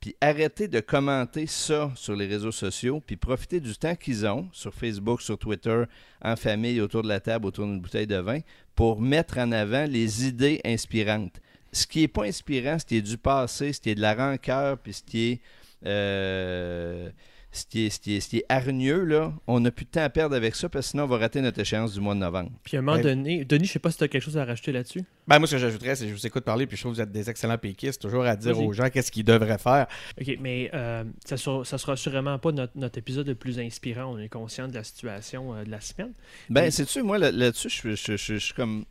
Puis 0.00 0.16
arrêter 0.22 0.66
de 0.66 0.80
commenter 0.80 1.46
ça 1.46 1.90
sur 1.94 2.16
les 2.16 2.26
réseaux 2.26 2.52
sociaux, 2.52 3.02
puis 3.04 3.16
profiter 3.16 3.60
du 3.60 3.76
temps 3.76 3.94
qu'ils 3.94 4.26
ont 4.26 4.48
sur 4.52 4.72
Facebook, 4.72 5.20
sur 5.20 5.36
Twitter, 5.36 5.84
en 6.22 6.36
famille, 6.36 6.80
autour 6.80 7.02
de 7.02 7.08
la 7.08 7.20
table, 7.20 7.44
autour 7.46 7.66
d'une 7.66 7.80
bouteille 7.80 8.06
de 8.06 8.16
vin, 8.16 8.40
pour 8.80 8.98
mettre 8.98 9.36
en 9.36 9.52
avant 9.52 9.84
les 9.84 10.26
idées 10.26 10.58
inspirantes. 10.64 11.38
Ce 11.70 11.86
qui 11.86 12.00
n'est 12.00 12.08
pas 12.08 12.24
inspirant, 12.24 12.78
ce 12.78 12.86
qui 12.86 12.96
est 12.96 13.02
du 13.02 13.18
passé, 13.18 13.74
ce 13.74 13.80
qui 13.82 13.90
est 13.90 13.94
de 13.94 14.00
la 14.00 14.14
rancœur, 14.14 14.78
puis 14.78 14.94
ce 14.94 15.36
euh, 15.84 17.10
ce 17.52 17.64
qui 17.66 17.86
est, 17.86 17.90
ce 17.90 17.98
qui 17.98 18.14
est, 18.16 18.20
ce 18.20 18.28
qui 18.28 18.38
est 18.38 18.44
hargneux, 18.48 19.04
là, 19.04 19.32
on 19.48 19.58
n'a 19.60 19.70
plus 19.72 19.84
de 19.84 19.90
temps 19.90 20.02
à 20.04 20.08
perdre 20.08 20.36
avec 20.36 20.54
ça, 20.54 20.68
parce 20.68 20.86
que 20.86 20.90
sinon 20.92 21.04
on 21.04 21.06
va 21.08 21.18
rater 21.18 21.40
notre 21.40 21.58
échéance 21.60 21.92
du 21.94 22.00
mois 22.00 22.14
de 22.14 22.20
novembre. 22.20 22.50
Puis 22.62 22.76
à 22.76 22.80
un 22.80 22.82
moment 22.82 22.96
Ouais. 22.96 23.02
donné, 23.02 23.44
Denis, 23.44 23.64
je 23.66 23.72
sais 23.72 23.78
pas 23.80 23.90
si 23.90 23.98
tu 23.98 24.04
as 24.04 24.08
quelque 24.08 24.22
chose 24.22 24.38
à 24.38 24.44
rajouter 24.44 24.70
là-dessus. 24.72 25.02
Ben, 25.26 25.38
moi, 25.38 25.46
ce 25.48 25.52
que 25.52 25.58
j'ajouterais, 25.58 25.94
c'est 25.96 26.04
que 26.04 26.10
je 26.10 26.14
vous 26.16 26.26
écoute 26.26 26.44
parler, 26.44 26.66
puis 26.66 26.76
je 26.76 26.82
trouve 26.82 26.92
que 26.92 26.96
vous 26.96 27.02
êtes 27.02 27.12
des 27.12 27.28
excellents 27.30 27.58
péquistes, 27.58 28.00
toujours 28.00 28.24
à 28.24 28.36
dire 28.36 28.58
aux 28.60 28.72
gens 28.72 28.88
qu'est-ce 28.90 29.10
qu'ils 29.12 29.24
devraient 29.24 29.58
faire. 29.58 29.86
OK, 30.20 30.36
mais 30.40 30.70
euh, 30.74 31.04
ça, 31.24 31.36
sera, 31.36 31.64
ça 31.64 31.76
sera 31.78 31.96
sûrement 31.96 32.38
pas 32.38 32.52
notre, 32.52 32.76
notre 32.76 32.98
épisode 32.98 33.26
le 33.26 33.34
plus 33.34 33.58
inspirant. 33.58 34.12
On 34.14 34.18
est 34.18 34.28
conscient 34.28 34.68
de 34.68 34.74
la 34.74 34.84
situation 34.84 35.54
euh, 35.54 35.64
de 35.64 35.70
la 35.70 35.80
semaine. 35.80 36.12
Ben, 36.48 36.62
Mais- 36.62 36.70
sais-tu, 36.70 37.02
moi, 37.02 37.18
là- 37.18 37.32
là-dessus, 37.32 37.68
je 37.96 38.16
suis 38.16 38.54
comme. 38.54 38.84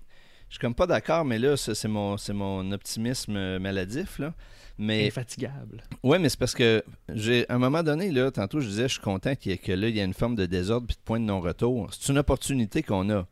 Je 0.49 0.55
suis 0.55 0.59
comme 0.59 0.73
pas 0.75 0.87
d'accord, 0.87 1.25
mais 1.25 1.37
là, 1.39 1.55
c'est 1.57 1.87
mon, 1.87 2.17
c'est 2.17 2.33
mon 2.33 2.71
optimisme 2.71 3.35
euh, 3.35 3.59
maladif, 3.59 4.17
là. 4.19 4.33
Mais 4.81 5.07
Infatigable. 5.07 5.83
Ouais, 6.03 6.17
mais 6.19 6.29
c'est 6.29 6.39
parce 6.39 6.53
que 6.55 6.81
j'ai 7.13 7.47
à 7.49 7.55
un 7.55 7.57
moment 7.59 7.83
donné, 7.83 8.11
là, 8.11 8.31
tantôt 8.31 8.61
je 8.61 8.67
disais 8.67 8.83
je 8.87 8.93
suis 8.93 9.01
content 9.01 9.35
qu'il 9.35 9.51
y 9.51 9.55
ait- 9.55 9.57
que 9.57 9.73
là, 9.73 9.89
il 9.89 9.95
y 9.95 9.99
a 9.99 10.05
une 10.05 10.13
forme 10.13 10.35
de 10.35 10.45
désordre 10.45 10.87
puis 10.87 10.95
de 10.95 11.01
point 11.03 11.19
de 11.19 11.25
non-retour. 11.25 11.89
C'est 11.93 12.11
une 12.11 12.17
opportunité 12.17 12.81
qu'on 12.81 13.09
a. 13.09 13.27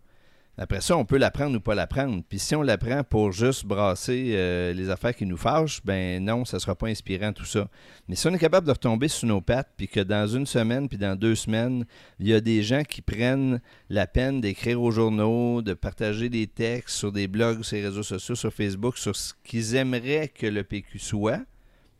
Après 0.60 0.82
ça, 0.82 0.98
on 0.98 1.06
peut 1.06 1.17
la 1.17 1.30
prendre 1.30 1.56
ou 1.56 1.60
pas 1.60 1.76
la 1.76 1.86
prendre. 1.86 2.24
Puis 2.28 2.39
si 2.39 2.56
on 2.56 2.63
la 2.63 2.80
prend 2.80 3.04
pour 3.04 3.32
juste 3.32 3.65
brasser 3.65 4.32
euh, 4.34 4.74
les 4.74 4.89
affaires 4.89 5.15
qui 5.15 5.28
nous 5.28 5.38
fâchent, 5.38 5.82
ben 5.86 6.24
non, 6.24 6.46
ça 6.46 6.58
sera 6.58 6.74
pas 6.74 6.88
inspirant 6.88 7.32
tout 7.32 7.46
ça. 7.46 7.67
Mais 8.08 8.15
si 8.15 8.26
on 8.26 8.34
est 8.34 8.39
capable 8.39 8.65
de 8.65 8.72
retomber 8.72 9.08
sous 9.08 9.28
nos 9.28 9.39
pattes, 9.39 9.70
puis 9.78 9.88
que 9.88 10.00
dans 10.00 10.26
une 10.26 10.48
semaine, 10.48 10.89
puis 10.89 10.98
dans 10.98 11.15
deux 11.15 11.36
semaines, 11.36 11.86
il 12.20 12.28
y 12.28 12.34
a 12.34 12.41
des 12.41 12.63
gens 12.63 12.84
qui 12.84 13.04
prennent 13.04 13.62
la 13.91 14.08
peine 14.08 14.41
d'écrire 14.41 14.82
aux 14.82 14.89
journaux, 14.89 15.62
de 15.62 15.76
partager 15.76 16.28
des 16.28 16.48
textes 16.48 16.98
sur 16.98 17.12
des 17.12 17.28
blogs, 17.28 17.62
sur 17.62 17.76
les 17.76 17.84
réseaux 17.84 18.02
sociaux, 18.02 18.34
sur 18.34 18.52
Facebook, 18.52 18.98
sur 18.98 19.15
ce 19.15 19.34
qu'ils 19.43 19.76
aimeraient 19.76 20.28
que 20.28 20.48
le 20.48 20.63
PQ 20.63 20.98
soit, 20.98 21.41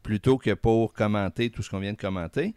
plutôt 0.02 0.40
que 0.40 0.56
pour 0.56 0.94
commenter 0.94 1.52
tout 1.52 1.62
ce 1.62 1.70
qu'on 1.70 1.80
vient 1.80 1.94
de 1.94 1.98
commenter. 1.98 2.56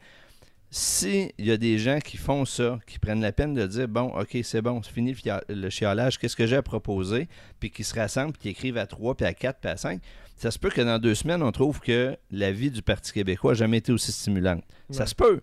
Si 0.71 1.33
il 1.37 1.47
y 1.47 1.51
a 1.51 1.57
des 1.57 1.79
gens 1.79 1.99
qui 1.99 2.17
font 2.17 2.45
ça, 2.45 2.79
qui 2.87 3.01
prennent 3.01 3.21
la 3.21 3.33
peine 3.33 3.55
de 3.55 3.67
dire 3.67 3.89
bon, 3.89 4.09
ok, 4.19 4.39
c'est 4.45 4.63
bon, 4.63 4.83
c'est 4.83 4.93
fini 4.93 5.17
le 5.49 5.69
chiolage, 5.69 6.19
qu'est-ce 6.19 6.37
que 6.37 6.47
j'ai 6.47 6.57
à 6.57 6.63
proposer, 6.63 7.29
puis 7.59 7.71
qui 7.71 7.83
se 7.83 7.95
rassemblent, 7.95 8.33
puis 8.33 8.43
qui 8.43 8.49
écrivent 8.51 8.79
à 8.79 8.87
3, 8.87 9.17
puis 9.17 9.27
à 9.27 9.35
4, 9.35 9.61
puis 9.61 9.71
à 9.71 9.77
5, 9.77 10.01
ça 10.37 10.51
se 10.51 10.59
peut 10.59 10.71
que 10.71 10.81
dans 10.81 10.99
deux 10.99 11.15
semaines, 11.17 11.43
on 11.43 11.53
trouve 11.53 11.81
que 11.81 12.17
la 12.31 12.53
vie 12.53 12.71
du 12.71 12.83
Parti 12.83 13.13
québécois 13.13 13.53
n'a 13.53 13.59
jamais 13.59 13.79
été 13.79 13.93
aussi 13.93 14.13
stimulante. 14.13 14.63
Ça 14.91 15.07
se 15.07 15.15
peut. 15.15 15.41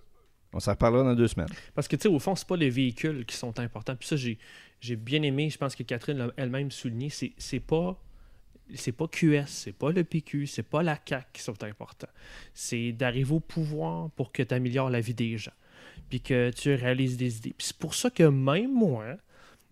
On 0.54 0.60
s'en 0.60 0.72
reparlera 0.72 1.04
dans 1.04 1.14
deux 1.14 1.28
semaines. 1.28 1.50
Parce 1.76 1.88
que, 1.88 1.98
tu 1.98 2.04
sais, 2.04 2.08
au 2.08 2.20
fond, 2.20 2.36
c'est 2.36 2.48
pas 2.48 2.56
les 2.56 2.70
véhicules 2.70 3.26
qui 3.26 3.36
sont 3.36 3.60
importants. 3.60 3.96
Puis 3.96 4.08
ça, 4.08 4.16
j'ai, 4.16 4.40
j'ai 4.80 4.96
bien 4.96 5.22
aimé, 5.24 5.50
je 5.50 5.58
pense 5.58 5.76
que 5.76 5.84
Catherine 5.84 6.18
l'a 6.18 6.32
elle-même 6.38 6.72
souligné, 6.72 7.10
c'est, 7.10 7.34
c'est 7.38 7.60
pas 7.60 8.02
c'est 8.76 8.92
pas 8.92 9.08
QS, 9.08 9.46
c'est 9.48 9.72
pas 9.72 9.92
le 9.92 10.04
PQ, 10.04 10.48
c'est 10.48 10.64
pas 10.64 10.84
la 10.84 11.00
CAQ 11.04 11.26
qui 11.34 11.42
sont 11.42 11.64
importants. 11.64 12.08
C'est 12.54 12.92
d'arriver 12.92 13.34
au 13.34 13.40
pouvoir 13.40 14.10
pour 14.12 14.32
que 14.32 14.44
tu 14.44 14.54
améliores 14.54 14.90
la 14.90 15.00
vie 15.00 15.14
des 15.14 15.38
gens, 15.38 15.52
puis 16.10 16.22
que 16.22 16.52
tu 16.52 16.74
réalises 16.74 17.18
des 17.18 17.38
idées. 17.38 17.56
Puis 17.58 17.68
c'est 17.68 17.78
pour 17.78 17.96
ça 17.96 18.10
que 18.10 18.24
même 18.24 18.74
moi, 18.74 19.18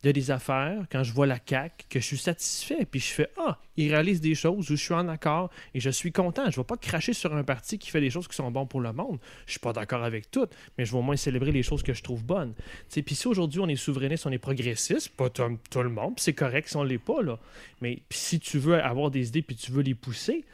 a 0.10 0.14
des 0.14 0.32
affaires, 0.32 0.86
quand 0.92 1.04
je 1.04 1.14
vois 1.14 1.26
la 1.26 1.40
CAQ, 1.44 1.86
que 1.90 2.00
je 2.00 2.06
suis 2.06 2.18
satisfait, 2.18 2.86
puis 2.86 3.00
je 3.00 3.08
fais 3.14 3.30
Ah, 3.38 3.58
ils 3.78 3.90
réalisent 3.92 4.22
des 4.22 4.36
choses 4.36 4.72
où 4.72 4.76
je 4.76 4.84
suis 4.84 4.94
en 4.94 5.08
accord 5.08 5.50
et 5.74 5.80
je 5.80 5.90
suis 5.90 6.12
content. 6.12 6.44
Je 6.46 6.52
ne 6.52 6.56
vais 6.58 6.64
pas 6.64 6.78
cracher 6.78 7.14
sur 7.14 7.36
un 7.36 7.44
parti 7.44 7.78
qui 7.78 7.90
fait 7.90 8.02
des 8.02 8.10
choses 8.10 8.28
qui 8.28 8.36
sont 8.36 8.50
bonnes 8.52 8.68
pour 8.68 8.82
le 8.82 8.94
monde. 8.94 9.20
Je 9.46 9.52
suis 9.52 9.60
pas 9.60 9.74
d'accord 9.74 10.04
avec 10.04 10.32
tout, 10.32 10.48
mais 10.78 10.86
je 10.86 10.92
vais 10.92 10.98
au 10.98 11.02
moins 11.02 11.16
célébrer 11.16 11.52
les 11.52 11.64
choses 11.64 11.84
que 11.84 11.94
je 11.94 12.04
trouve 12.04 12.24
bonnes. 12.24 12.54
Puis 12.90 13.16
si 13.16 13.28
aujourd'hui 13.28 13.60
on 13.60 13.68
est 13.68 13.76
souverainiste, 13.76 14.26
on 14.26 14.32
est 14.32 14.38
progressiste, 14.38 15.10
pas 15.10 15.30
tout, 15.30 15.58
tout 15.70 15.82
le 15.82 15.90
monde, 15.90 16.14
c'est 16.18 16.34
correct 16.34 16.70
si 16.70 16.78
on 16.78 16.84
l'est 16.84 16.98
pas, 16.98 17.22
là. 17.22 17.40
Mais 17.82 18.02
si 18.10 18.40
tu 18.40 18.60
veux 18.60 18.82
avoir 18.82 19.12
des 19.12 19.28
idées 19.28 19.42
puis 19.42 19.56
tu 19.56 19.72
veux 19.72 19.82
les 19.82 19.96
pousser, 19.96 20.46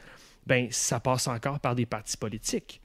ben 0.46 0.68
ça 0.70 1.00
passe 1.00 1.28
encore 1.28 1.60
par 1.60 1.74
des 1.74 1.86
partis 1.86 2.16
politiques. 2.16 2.80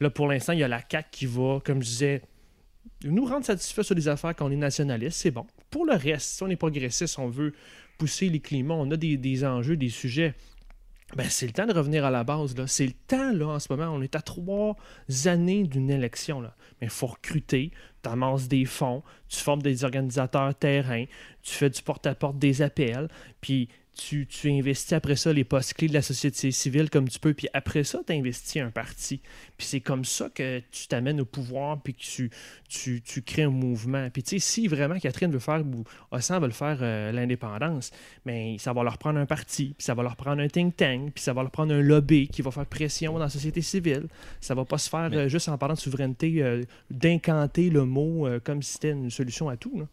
Là, 0.00 0.10
pour 0.10 0.28
l'instant, 0.28 0.52
il 0.52 0.60
y 0.60 0.64
a 0.64 0.68
la 0.68 0.82
CAQ 0.88 1.08
qui 1.10 1.26
va, 1.26 1.60
comme 1.64 1.82
je 1.82 1.88
disais, 1.88 2.22
nous 3.04 3.24
rendre 3.24 3.44
satisfaits 3.44 3.82
sur 3.82 3.94
les 3.94 4.08
affaires 4.08 4.34
quand 4.34 4.46
on 4.46 4.50
est 4.50 4.56
nationaliste, 4.56 5.18
c'est 5.18 5.30
bon. 5.30 5.46
Pour 5.70 5.84
le 5.84 5.94
reste, 5.94 6.36
si 6.36 6.42
on 6.42 6.48
est 6.48 6.56
progressiste, 6.56 7.18
on 7.18 7.28
veut 7.28 7.52
pousser 7.98 8.28
les 8.28 8.40
climats, 8.40 8.74
on 8.74 8.90
a 8.90 8.96
des, 8.96 9.44
enjeux, 9.44 9.76
des 9.76 9.88
sujets 9.88 10.34
ben, 11.16 11.26
c'est 11.30 11.46
le 11.46 11.52
temps 11.52 11.64
de 11.64 11.72
revenir 11.72 12.04
à 12.04 12.10
la 12.10 12.22
base. 12.22 12.54
C'est 12.66 12.86
le 12.86 12.92
temps, 12.92 13.32
là, 13.32 13.46
en 13.46 13.58
ce 13.58 13.72
moment. 13.72 13.90
On 13.94 14.02
est 14.02 14.14
à 14.14 14.20
trois 14.20 14.76
années 15.24 15.62
d'une 15.64 15.88
élection. 15.88 16.42
Là. 16.42 16.54
Mais 16.80 16.88
il 16.88 16.90
faut 16.90 17.06
recruter, 17.06 17.70
tu 18.02 18.10
amasses 18.10 18.46
des 18.46 18.66
fonds, 18.66 19.02
tu 19.28 19.38
formes 19.38 19.62
des 19.62 19.84
organisateurs 19.84 20.54
terrain, 20.54 21.06
tu 21.42 21.54
fais 21.54 21.70
du 21.70 21.80
porte-à-porte 21.80 22.38
des 22.38 22.60
appels, 22.60 23.08
puis 23.40 23.70
tu, 23.98 24.26
investis 24.44 24.92
après 24.92 25.16
ça 25.16 25.32
les 25.32 25.44
postes 25.44 25.74
clés 25.74 25.88
de 25.88 25.92
la 25.92 26.02
société 26.02 26.50
civile 26.52 26.88
comme 26.88 27.08
tu 27.08 27.18
peux, 27.18 27.34
puis 27.34 27.48
après 27.52 27.82
ça, 27.84 28.00
tu 28.06 28.12
investis 28.12 28.62
un 28.62 28.70
parti. 28.70 29.20
Puis 29.56 29.66
c'est 29.66 29.80
comme 29.80 30.04
ça 30.04 30.30
que 30.30 30.62
tu 30.70 30.86
t'amènes 30.86 31.20
au 31.20 31.24
pouvoir, 31.24 31.80
puis 31.82 31.94
que 31.94 32.28
tu, 32.68 33.02
tu, 33.02 33.22
crées 33.22 33.42
un 33.42 33.50
mouvement. 33.50 34.08
Puis 34.10 34.22
tu 34.22 34.30
sais, 34.30 34.38
si 34.38 34.68
vraiment 34.68 34.98
Catherine 34.98 35.32
veut 35.32 35.40
faire, 35.40 35.62
ou 35.62 35.84
Ossan 36.12 36.40
veut 36.40 36.50
faire 36.50 36.78
euh, 36.80 37.12
l'indépendance, 37.12 37.90
mais 38.24 38.52
ben, 38.52 38.58
ça 38.58 38.72
va 38.72 38.84
leur 38.84 38.98
prendre 38.98 39.18
un 39.18 39.26
parti, 39.26 39.74
puis 39.76 39.84
ça 39.84 39.94
va 39.94 40.02
leur 40.02 40.16
prendre 40.16 40.40
un 40.40 40.48
think 40.48 40.76
tank, 40.76 41.12
puis 41.12 41.22
ça 41.22 41.32
va 41.32 41.42
leur 41.42 41.50
prendre 41.50 41.74
un 41.74 41.82
lobby 41.82 42.28
qui 42.28 42.42
va 42.42 42.50
faire 42.50 42.66
pression 42.66 43.14
dans 43.14 43.18
la 43.18 43.28
société 43.28 43.62
civile. 43.62 44.06
Ça 44.40 44.54
va 44.54 44.64
pas 44.64 44.78
se 44.78 44.88
faire 44.88 45.10
euh, 45.12 45.28
juste 45.28 45.48
en 45.48 45.58
parlant 45.58 45.74
de 45.74 45.80
souveraineté, 45.80 46.42
euh, 46.42 46.62
d'incanter 46.90 47.68
le 47.70 47.84
mot 47.84 48.28
comme 48.44 48.62
si 48.62 48.74
c'était 48.74 48.90
une 48.90 49.10
solution 49.10 49.48
à 49.48 49.56
tout. 49.56 49.80
Là. 49.80 49.86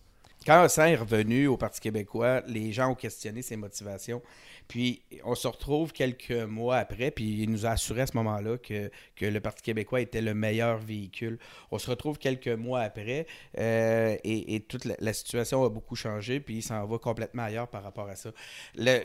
Quand 0.45 0.61
Hassan 0.61 0.89
est 0.89 0.95
revenu 0.95 1.47
au 1.47 1.57
Parti 1.57 1.81
québécois, 1.81 2.41
les 2.47 2.71
gens 2.71 2.91
ont 2.91 2.95
questionné 2.95 3.41
ses 3.41 3.55
motivations. 3.55 4.21
Puis 4.67 5.01
on 5.23 5.35
se 5.35 5.47
retrouve 5.47 5.91
quelques 5.91 6.31
mois 6.31 6.77
après, 6.77 7.11
puis 7.11 7.41
il 7.41 7.51
nous 7.51 7.65
a 7.65 7.71
assuré 7.71 8.01
à 8.01 8.07
ce 8.07 8.15
moment-là 8.17 8.57
que, 8.57 8.91
que 9.15 9.25
le 9.25 9.39
Parti 9.39 9.61
québécois 9.63 10.01
était 10.01 10.21
le 10.21 10.33
meilleur 10.33 10.77
véhicule. 10.77 11.39
On 11.71 11.79
se 11.79 11.89
retrouve 11.89 12.17
quelques 12.17 12.47
mois 12.47 12.81
après 12.81 13.27
euh, 13.57 14.15
et, 14.23 14.59
toute 14.67 14.85
la, 14.85 15.13
situation 15.13 15.63
a 15.63 15.69
beaucoup 15.69 15.95
changé, 15.95 16.39
puis 16.39 16.57
il 16.57 16.61
s'en 16.63 16.85
va 16.85 16.97
complètement 16.97 17.43
ailleurs 17.43 17.67
par 17.67 17.83
rapport 17.83 18.07
à 18.07 18.15
ça. 18.15 18.31
Le, 18.75 19.01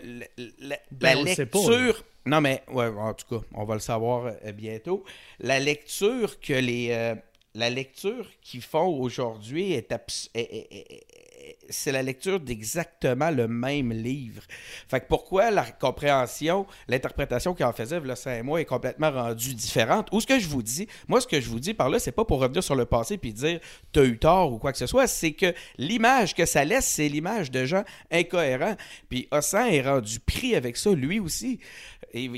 la 0.59 0.79
ben, 0.91 1.25
lecture... 1.25 2.05
non, 2.27 2.41
mais 2.41 2.63
ouais, 2.73 2.87
en 2.87 3.15
tout 3.15 3.39
cas, 3.39 3.47
on 3.55 3.65
va 3.65 3.75
le 3.75 3.81
savoir 3.81 4.27
euh, 4.27 4.53
bientôt. 4.53 5.05
La 5.39 5.59
lecture 5.59 6.41
que 6.41 6.55
les... 6.55 6.89
Euh, 6.91 7.15
la 7.55 7.71
lecture 7.71 8.27
qu'ils 8.43 8.63
font 8.63 8.87
aujourd'hui 8.87 9.73
est, 9.73 9.93
est, 10.35 11.05
c'est 11.69 11.93
la 11.93 12.03
lecture 12.03 12.41
d'exactement 12.41 13.31
le 13.31 13.49
même 13.49 13.93
livre. 13.93 14.43
Fait 14.89 15.01
que 15.01 15.07
pourquoi 15.07 15.51
la 15.51 15.65
compréhension, 15.65 16.67
l'interprétation 16.89 17.55
qu'il 17.55 17.65
en 17.65 17.73
faisait 17.73 18.01
le 18.01 18.15
cinq 18.15 18.43
mois 18.43 18.61
est 18.61 18.65
complètement 18.65 19.11
rendue 19.11 19.55
différente? 19.55 20.09
Ou 20.13 20.21
ce 20.21 20.27
que 20.27 20.39
je 20.39 20.49
vous 20.49 20.63
dis, 20.63 20.89
moi, 21.09 21.21
ce 21.21 21.27
que 21.27 21.41
je 21.41 21.49
vous 21.49 21.61
dis 21.61 21.75
par 21.75 21.89
là, 21.89 21.99
c'est 21.99 22.13
pas 22.13 22.25
pour 22.25 22.41
revenir 22.41 22.63
sur 22.63 22.75
le 22.75 22.87
passé 22.87 23.19
puis 23.19 23.33
dire 23.33 23.61
t'as 23.93 24.05
eu 24.05 24.19
tort 24.19 24.53
ou 24.53 24.59
quoi 24.59 24.73
que 24.73 24.79
ce 24.79 24.87
soit, 24.87 25.07
c'est 25.07 25.33
que 25.33 25.55
l'image 25.79 26.35
que 26.35 26.47
ça 26.47 26.65
laisse, 26.65 26.87
c'est 26.87 27.09
l'image 27.09 27.51
de 27.51 27.65
gens 27.65 27.85
incohérents. 28.11 28.77
Puis 29.09 29.29
Ossan 29.31 29.67
est 29.67 29.83
rendu 29.83 30.21
pris 30.21 30.55
avec 30.55 30.77
ça, 30.77 30.91
lui 30.91 31.21
aussi. 31.21 31.61
Et, 32.13 32.31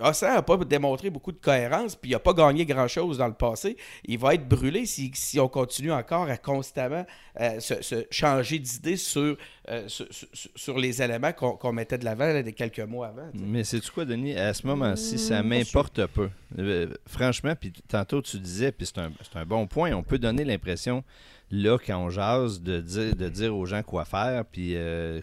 Ossan 0.00 0.34
n'a 0.34 0.42
pas 0.42 0.56
démontré 0.58 1.10
beaucoup 1.10 1.32
de 1.32 1.38
cohérence, 1.38 1.94
puis 1.94 2.10
il 2.10 2.14
n'a 2.14 2.18
pas 2.18 2.32
gagné 2.32 2.66
grand-chose 2.66 3.18
dans 3.18 3.28
le 3.28 3.34
passé. 3.34 3.76
Il 4.04 4.18
va 4.18 4.34
être 4.34 4.48
brûlé 4.48 4.86
si, 4.86 5.10
si 5.14 5.38
on 5.38 5.48
continue 5.48 5.92
encore 5.92 6.28
à 6.28 6.36
constamment 6.36 7.06
euh, 7.40 7.60
se, 7.60 8.04
changer 8.10 8.58
d'idée 8.58 8.96
sur, 8.96 9.36
euh, 9.68 9.88
sur, 9.88 10.78
les 10.78 11.02
éléments 11.02 11.32
qu'on 11.32 11.72
mettait 11.72 11.98
de 11.98 12.04
l'avant 12.04 12.42
des 12.42 12.52
quelques 12.52 12.80
mois 12.80 13.08
avant. 13.08 13.30
Mais 13.34 13.62
c'est 13.62 13.80
tu 13.80 13.90
quoi, 13.90 14.04
Denis? 14.04 14.36
À 14.36 14.52
ce 14.54 14.66
moment-ci, 14.66 15.18
ça 15.18 15.42
hmm, 15.42 15.46
m'importe 15.46 16.06
peu. 16.06 16.28
Euh, 16.58 16.88
franchement, 17.06 17.54
puis 17.58 17.72
tantôt 17.86 18.22
tu 18.22 18.38
disais, 18.38 18.72
puis 18.72 18.86
c'est 18.86 18.98
un, 18.98 19.12
un, 19.34 19.44
bon 19.44 19.66
point, 19.66 19.92
on 19.92 20.02
peut 20.02 20.18
donner 20.18 20.44
l'impression, 20.44 21.04
là, 21.50 21.78
quand 21.78 21.98
on 21.98 22.10
jase, 22.10 22.60
de 22.60 22.80
dire, 22.80 23.14
de 23.14 23.28
dire 23.28 23.56
aux 23.56 23.66
gens 23.66 23.82
quoi 23.82 24.04
faire, 24.04 24.44
puis 24.44 24.76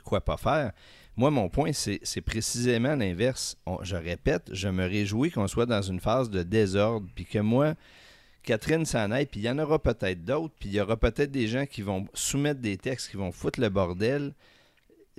quoi 0.04 0.22
pas 0.22 0.38
faire. 0.38 0.72
Moi, 1.18 1.32
mon 1.32 1.50
point, 1.50 1.72
c'est 1.74 2.22
précisément 2.22 2.96
l'inverse. 2.96 3.58
Je 3.82 3.96
répète, 3.96 4.50
je 4.52 4.68
me 4.70 4.86
réjouis 4.86 5.32
qu'on 5.32 5.48
soit 5.48 5.66
dans 5.66 5.82
une 5.82 6.00
phase 6.00 6.30
de 6.30 6.44
désordre, 6.44 7.08
puis 7.16 7.26
que 7.26 7.40
moi, 7.40 7.74
Catherine 8.44 8.86
s'en 8.86 9.10
aille, 9.10 9.26
puis 9.26 9.40
il 9.40 9.44
y 9.44 9.50
en 9.50 9.58
aura 9.58 9.80
peut-être 9.80 10.24
d'autres, 10.24 10.54
puis 10.60 10.70
il 10.70 10.76
y 10.76 10.80
aura 10.80 10.96
peut-être 10.96 11.32
des 11.32 11.48
gens 11.48 11.66
qui 11.66 11.82
vont 11.82 12.06
soumettre 12.14 12.62
des 12.62 12.78
textes 12.78 13.10
qui 13.10 13.18
vont 13.18 13.32
foutre 13.32 13.60
le 13.60 13.70
bordel. 13.70 14.36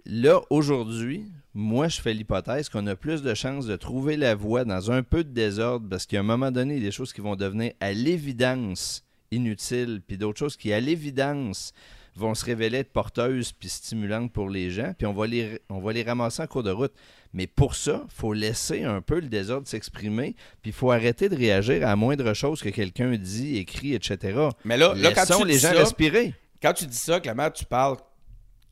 Là, 0.07 0.41
aujourd'hui, 0.51 1.25
moi, 1.53 1.89
je 1.89 2.01
fais 2.01 2.15
l'hypothèse 2.15 2.69
qu'on 2.69 2.87
a 2.87 2.95
plus 2.95 3.23
de 3.23 3.35
chances 3.35 3.67
de 3.67 3.75
trouver 3.75 4.17
la 4.17 4.37
voie 4.37 4.65
dans 4.65 4.93
un 4.93 5.03
peu 5.03 5.25
de 5.25 5.31
désordre, 5.31 5.89
parce 5.91 6.07
qu'à 6.07 6.21
un 6.21 6.23
moment 6.23 6.53
donné, 6.53 6.77
il 6.77 6.79
y 6.79 6.87
a 6.87 6.91
des 6.91 6.93
choses 6.93 7.13
qui 7.13 7.21
vont 7.21 7.35
devenir 7.35 7.73
à 7.81 7.93
l'évidence 7.93 9.05
inutiles, 9.33 10.01
puis 10.07 10.17
d'autres 10.17 10.39
choses 10.39 10.57
qui, 10.57 10.73
à 10.73 10.79
l'évidence, 10.79 11.73
vont 12.17 12.35
se 12.35 12.45
révéler 12.45 12.79
être 12.79 12.93
porteuses 12.93 13.53
puis 13.53 13.69
stimulantes 13.69 14.33
pour 14.33 14.51
les 14.51 14.71
gens, 14.71 14.93
puis 14.97 15.07
on 15.07 15.13
va 15.13 15.27
les, 15.27 15.61
on 15.69 15.81
va 15.81 15.93
les 15.93 16.03
ramasser 16.03 16.43
en 16.43 16.47
cours 16.47 16.63
de 16.63 16.71
route. 16.71 16.93
Mais 17.33 17.47
pour 17.47 17.75
ça, 17.75 18.03
il 18.05 18.15
faut 18.15 18.33
laisser 18.33 18.85
un 18.85 19.01
peu 19.01 19.21
le 19.21 19.29
désordre 19.29 19.69
s'exprimer, 19.69 20.35
puis 20.63 20.71
il 20.71 20.73
faut 20.73 20.91
arrêter 20.91 21.29
de 21.29 21.37
réagir 21.37 21.77
à 21.77 21.91
la 21.91 21.97
moindre 21.97 22.33
chose 22.35 22.63
que 22.63 22.71
quelqu'un 22.71 23.17
dit, 23.17 23.59
écrit, 23.59 23.95
etc. 23.95 24.49
Mais 24.65 24.77
là, 24.77 24.95
là 24.95 25.13
quand 25.13 25.39
tu 25.39 25.45
les 25.47 25.59
gens 25.59 25.73
respirer. 25.73 26.35
Quand 26.61 26.73
tu 26.73 26.87
dis 26.87 26.97
ça, 26.97 27.21
Clément, 27.21 27.51
tu 27.51 27.65
parles 27.65 27.97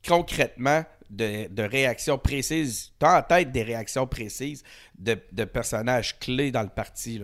concrètement 0.07 0.85
de, 1.11 1.63
réactions 1.63 2.19
précises. 2.19 2.93
Tu 2.99 3.07
as 3.07 3.19
en 3.19 3.23
tête 3.23 3.53
des 3.53 3.63
réactions 3.63 4.07
précises 4.07 4.63
de, 4.99 5.15
personnages 5.45 6.19
clés 6.19 6.51
dans 6.51 6.63
le 6.63 6.69
parti. 6.69 7.21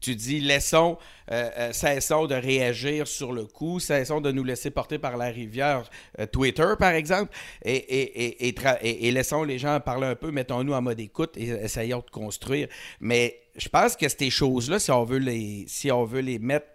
Tu 0.00 0.16
dis 0.16 0.40
laissons, 0.40 0.96
euh, 1.30 1.50
euh, 1.58 1.72
cessons 1.72 2.26
de 2.26 2.34
réagir 2.34 3.06
sur 3.06 3.32
le 3.32 3.44
coup, 3.44 3.80
cessons 3.80 4.22
de 4.22 4.32
nous 4.32 4.44
laisser 4.44 4.70
porter 4.70 4.98
par 4.98 5.18
la 5.18 5.26
rivière 5.26 5.90
euh, 6.18 6.26
Twitter, 6.26 6.72
par 6.78 6.92
exemple, 6.92 7.36
et, 7.62 8.48
et, 8.48 9.10
laissons 9.10 9.42
les 9.44 9.58
gens 9.58 9.78
parler 9.80 10.06
un 10.06 10.14
peu, 10.14 10.30
mettons-nous 10.30 10.72
en 10.72 10.80
mode 10.80 11.00
écoute 11.00 11.36
et 11.36 11.48
essayons 11.48 12.02
de 12.04 12.10
construire. 12.10 12.68
Mais 13.00 13.40
je 13.56 13.68
pense 13.68 13.96
que 13.96 14.08
ces 14.08 14.30
choses-là, 14.30 14.78
si 14.78 14.90
on 14.90 15.04
veut 15.04 15.18
les, 15.18 15.64
si 15.68 15.92
on 15.92 16.04
veut 16.04 16.20
les 16.20 16.38
mettre 16.38 16.69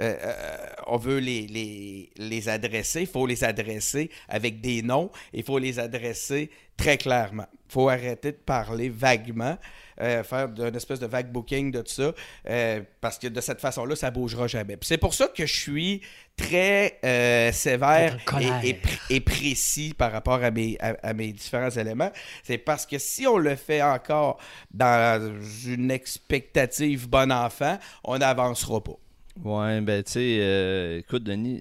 euh, 0.00 0.14
euh, 0.22 0.56
on 0.86 0.96
veut 0.96 1.18
les, 1.18 2.10
les, 2.16 2.48
adresser, 2.48 3.02
il 3.02 3.06
faut 3.06 3.26
les 3.26 3.42
adresser 3.42 4.10
avec 4.28 4.60
des 4.60 4.82
noms, 4.82 5.10
il 5.32 5.42
faut 5.42 5.58
les 5.58 5.78
adresser 5.78 6.50
très 6.76 6.96
clairement. 6.96 7.46
Il 7.68 7.72
faut 7.72 7.88
arrêter 7.88 8.32
de 8.32 8.36
parler 8.36 8.88
vaguement, 8.88 9.58
euh, 10.00 10.22
faire 10.22 10.48
une 10.56 10.76
espèce 10.76 11.00
de 11.00 11.06
vague 11.06 11.32
booking 11.32 11.72
de 11.72 11.82
tout 11.82 11.92
ça, 11.92 12.14
parce 13.00 13.18
que 13.18 13.26
de 13.26 13.40
cette 13.40 13.60
façon-là, 13.60 13.96
ça 13.96 14.10
ne 14.10 14.14
bougera 14.14 14.46
jamais. 14.46 14.78
C'est 14.82 14.98
pour 14.98 15.12
ça 15.12 15.26
que 15.26 15.44
je 15.44 15.60
suis 15.60 16.00
très 16.36 16.98
sévère 17.52 18.16
et, 19.10 19.20
précis 19.20 19.94
par 19.98 20.12
rapport 20.12 20.42
à 20.44 20.52
mes, 20.52 20.78
à 20.80 21.12
mes 21.12 21.32
différents 21.32 21.70
éléments. 21.70 22.12
C'est 22.44 22.58
parce 22.58 22.86
que 22.86 22.98
si 22.98 23.26
on 23.26 23.36
le 23.36 23.56
fait 23.56 23.82
encore 23.82 24.38
dans 24.70 25.36
une 25.66 25.90
expectative 25.90 27.08
bon 27.08 27.32
enfant, 27.32 27.78
on 28.04 28.18
n'avancera 28.18 28.82
pas. 28.82 28.98
Ouais, 29.44 29.80
ben 29.80 30.02
tu 30.02 30.12
sais, 30.12 30.38
euh, 30.40 30.98
écoute, 30.98 31.22
Denis, 31.22 31.60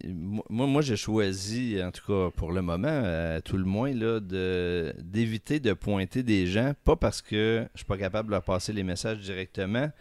moi, 0.49 0.65
moi 0.65 0.82
j'ai 0.82 0.95
choisi, 0.95 1.80
en 1.84 1.91
tout 1.91 2.05
cas 2.07 2.32
pour 2.36 2.51
le 2.51 2.63
moment, 2.63 2.88
à 2.88 3.39
tout 3.41 3.55
le 3.55 3.65
moins, 3.65 3.93
là, 3.93 4.19
de, 4.19 4.95
d'éviter 4.99 5.59
de 5.59 5.73
pointer 5.73 6.23
des 6.23 6.47
gens, 6.47 6.73
pas 6.86 6.95
parce 6.95 7.21
que 7.21 7.67
je 7.75 7.80
suis 7.80 7.86
pas 7.86 7.97
capable 7.97 8.30
de 8.30 8.32
leur 8.32 8.41
passer 8.43 8.73
les 8.73 8.82
messages 8.82 9.19
directement, 9.19 9.91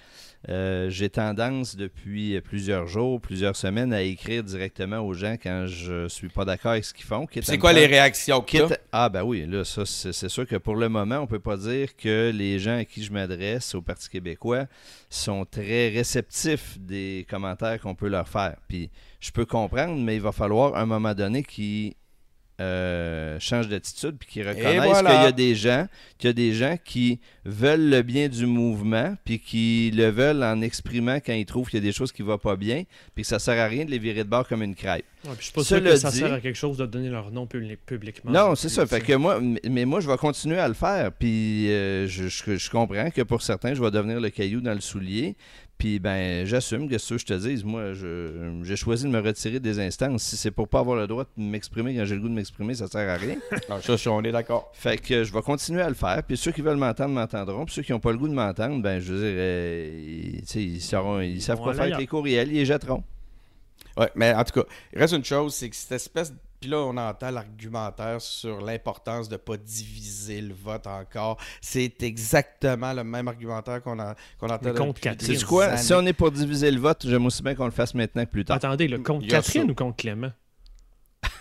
Euh, 0.49 0.89
j'ai 0.91 1.11
tendance 1.11 1.75
depuis 1.75 2.41
plusieurs 2.41 2.87
jours, 2.87 3.21
plusieurs 3.21 3.57
semaines 3.57 3.93
à 3.93 4.03
écrire 4.03 4.45
directement 4.45 5.01
aux 5.01 5.13
gens 5.13 5.35
quand 5.43 5.67
je 5.67 6.07
suis 6.09 6.29
pas 6.29 6.45
d'accord 6.45 6.73
avec 6.73 6.85
ce 6.85 6.95
qu'ils 6.95 7.05
font. 7.05 7.27
C'est 7.43 7.59
quoi 7.59 7.73
les 7.73 7.87
réactions 7.87 8.41
que 8.41 8.47
quitte... 8.47 8.81
Ah 8.93 9.09
ben 9.09 9.25
oui, 9.25 9.45
là, 9.47 9.65
ça 9.65 9.85
c'est 9.85 10.29
sûr 10.29 10.47
que 10.47 10.57
pour 10.57 10.77
le 10.77 10.89
moment, 10.89 11.19
on 11.19 11.27
peut 11.27 11.41
pas 11.41 11.57
dire 11.57 11.97
que 11.97 12.31
les 12.33 12.59
gens 12.61 12.79
à 12.79 12.85
qui 12.85 13.03
je 13.03 13.13
m'adresse 13.13 13.75
au 13.75 13.83
Parti 13.83 14.09
québécois 14.09 14.67
sont 15.11 15.45
très 15.45 15.89
réceptifs 15.89 16.79
des 16.79 17.27
commentaires 17.29 17.81
qu'on 17.81 17.95
peut 17.95 18.09
leur 18.09 18.29
faire. 18.29 18.57
Puis 18.69 18.91
je 19.21 19.33
peux 19.33 19.47
comprendre, 19.47 20.01
mais 20.01 20.17
il 20.17 20.23
va 20.23 20.33
falloir 20.33 20.77
à 20.77 20.83
un 20.83 20.87
moment 20.87 21.15
donné 21.15 21.43
qu'ils 21.43 21.95
euh, 22.61 23.39
change 23.39 23.69
d'attitude 23.69 24.17
puis 24.19 24.29
qui 24.29 24.43
reconnaissent 24.43 24.99
qu'il 24.99 25.09
y 25.09 25.27
a 25.27 25.33
des 25.33 25.55
gens 25.55 25.87
qu'il 26.19 26.29
y 26.29 26.31
a 26.31 26.33
des 26.33 26.55
gens 26.55 26.77
qui 26.83 27.21
veulent 27.45 27.91
le 27.91 28.01
bien 28.01 28.29
du 28.29 28.47
mouvement 28.47 29.15
puis 29.25 29.39
qui 29.39 29.93
le 29.95 30.09
veulent 30.09 30.43
en 30.43 30.63
exprimant 30.63 31.17
quand 31.17 31.35
ils 31.35 31.45
trouvent 31.45 31.69
qu'il 31.69 31.81
y 31.81 31.83
a 31.83 31.87
des 31.87 31.93
choses 31.93 32.13
qui 32.13 32.23
vont 32.23 32.39
pas 32.39 32.57
bien 32.57 32.85
puis 33.15 33.25
que 33.25 33.29
ça 33.29 33.39
sert 33.39 33.63
à 33.63 33.67
rien 33.67 33.85
de 33.85 33.91
les 33.91 33.99
virer 33.99 34.25
de 34.25 34.29
bord 34.29 34.49
comme 34.49 34.63
une 34.63 34.75
crêpe. 34.75 35.05
Ouais, 35.27 35.33
je 35.39 35.45
suis 35.45 35.53
pas 35.53 35.65
sûr 35.65 35.83
que 35.83 35.97
ça 35.97 36.11
sert 36.11 36.33
à 36.33 36.41
quelque 36.41 36.57
chose 36.57 36.77
de 36.77 36.87
donner 36.87 37.09
leur 37.09 37.31
nom 37.31 37.47
publiquement. 37.47 38.31
Non, 38.31 38.55
c'est 38.55 38.69
ça. 38.69 38.87
Fait 38.87 39.01
que 39.01 39.15
moi, 39.15 39.41
mais 39.69 39.85
moi, 39.85 40.01
je 40.01 40.09
vais 40.09 40.17
continuer 40.17 40.59
à 40.59 40.69
le 40.69 40.75
faire. 40.75 41.11
Puis 41.13 41.71
euh, 41.71 42.07
je, 42.07 42.29
je, 42.29 42.71
comprends 42.71 43.11
que 43.11 43.23
pour 43.23 43.43
certains, 43.43 43.75
je 43.75 43.83
vais 43.83 43.91
devenir 43.91 44.21
le 44.21 44.31
caillou 44.31 44.61
dans 44.61 44.75
le 44.75 44.81
soulier. 44.81 45.37
Puis 45.79 45.99
ben, 45.99 46.47
j'assume 46.47 46.89
que 46.89 46.97
ce 46.97 47.15
que 47.15 47.21
je 47.21 47.27
te 47.27 47.35
dise, 47.35 47.63
moi, 47.63 47.93
j'ai 48.63 48.77
choisi 48.77 49.05
de 49.05 49.11
me 49.11 49.21
retirer 49.21 49.61
des 49.61 49.79
instances. 49.79 50.23
Si 50.23 50.37
c'est 50.37 50.51
pour 50.51 50.69
pas 50.69 50.81
avoir 50.81 50.97
le 50.97 51.07
droit 51.07 51.25
de 51.25 51.43
m'exprimer 51.43 51.95
quand 51.95 52.05
j'ai 52.07 52.15
le 52.15 52.23
goût 52.23 52.29
de 52.29 52.35
m'exprimer, 52.35 52.75
ça 52.75 52.87
sert 52.87 53.09
à 53.09 53.17
rien. 53.17 53.37
ah, 53.69 53.79
ça, 53.83 54.11
on 54.11 54.23
est 54.23 54.33
d'accord. 54.33 54.71
Fait 54.73 54.97
que 54.97 55.23
je 55.23 55.33
vais 55.33 55.43
continuer 55.43 55.83
à 55.83 55.89
le 55.89 55.95
faire. 55.95 56.23
Puis 56.23 56.39
ceux 56.39 56.53
qui 56.53 56.63
veulent 56.63 56.79
m'entendre 56.79 57.15
m'entendront. 57.15 57.67
Puis 57.67 57.75
ceux 57.75 57.83
qui 57.83 57.93
n'ont 57.93 58.01
pas 58.01 58.13
le 58.13 58.19
goût 58.19 58.29
de 58.29 58.35
m'entendre, 58.35 58.81
ben, 58.81 59.01
je 59.01 59.13
veux 59.13 59.19
dire, 59.19 59.37
euh, 59.39 60.41
ils, 60.55 60.81
sauront, 60.81 61.21
ils 61.21 61.43
savent 61.43 61.61
quoi 61.61 61.75
faire 61.75 61.85
avec 61.85 61.99
les 61.99 62.07
courriels, 62.07 62.49
ils 62.49 62.55
les 62.55 62.65
jetteront. 62.65 63.05
Ouais, 63.99 64.11
mais 64.15 64.33
en 64.35 64.45
tout 64.45 64.61
cas, 64.61 64.67
il 64.93 64.99
reste 64.99 65.15
une 65.15 65.25
chose, 65.25 65.55
c'est 65.55 65.69
que 65.69 65.77
cette 65.77 65.93
espèce 65.93 66.33
puis 66.61 66.71
là, 66.71 66.79
on 66.79 66.97
entend 66.97 67.31
l'argumentaire 67.31 68.21
sur 68.21 68.61
l'importance 68.61 69.29
de 69.29 69.35
ne 69.35 69.39
pas 69.39 69.57
diviser 69.57 70.41
le 70.41 70.55
vote 70.55 70.87
encore. 70.87 71.39
C'est 71.61 72.03
exactement 72.03 72.93
le 72.93 73.05
même 73.05 73.29
argumentaire 73.29 73.83
qu'on 73.83 73.99
a, 73.99 74.15
qu'on 74.39 74.49
entend 74.49 74.75
contre 74.75 75.01
Catherine. 75.01 75.37
C'est 75.39 75.45
quoi? 75.45 75.77
Si 75.77 75.93
on 75.95 76.05
est 76.07 76.13
pour 76.13 76.31
diviser 76.31 76.71
le 76.71 76.81
vote, 76.81 77.07
j'aime 77.07 77.27
aussi 77.27 77.43
bien 77.43 77.55
qu'on 77.55 77.67
le 77.67 77.71
fasse 77.71 77.95
maintenant 77.95 78.25
que 78.25 78.31
plus 78.31 78.45
tard. 78.45 78.57
Attendez, 78.57 78.89
le 78.89 78.99
contre 78.99 79.27
Catherine 79.27 79.71
ou 79.71 79.75
contre 79.75 79.97
Clément? 79.97 80.33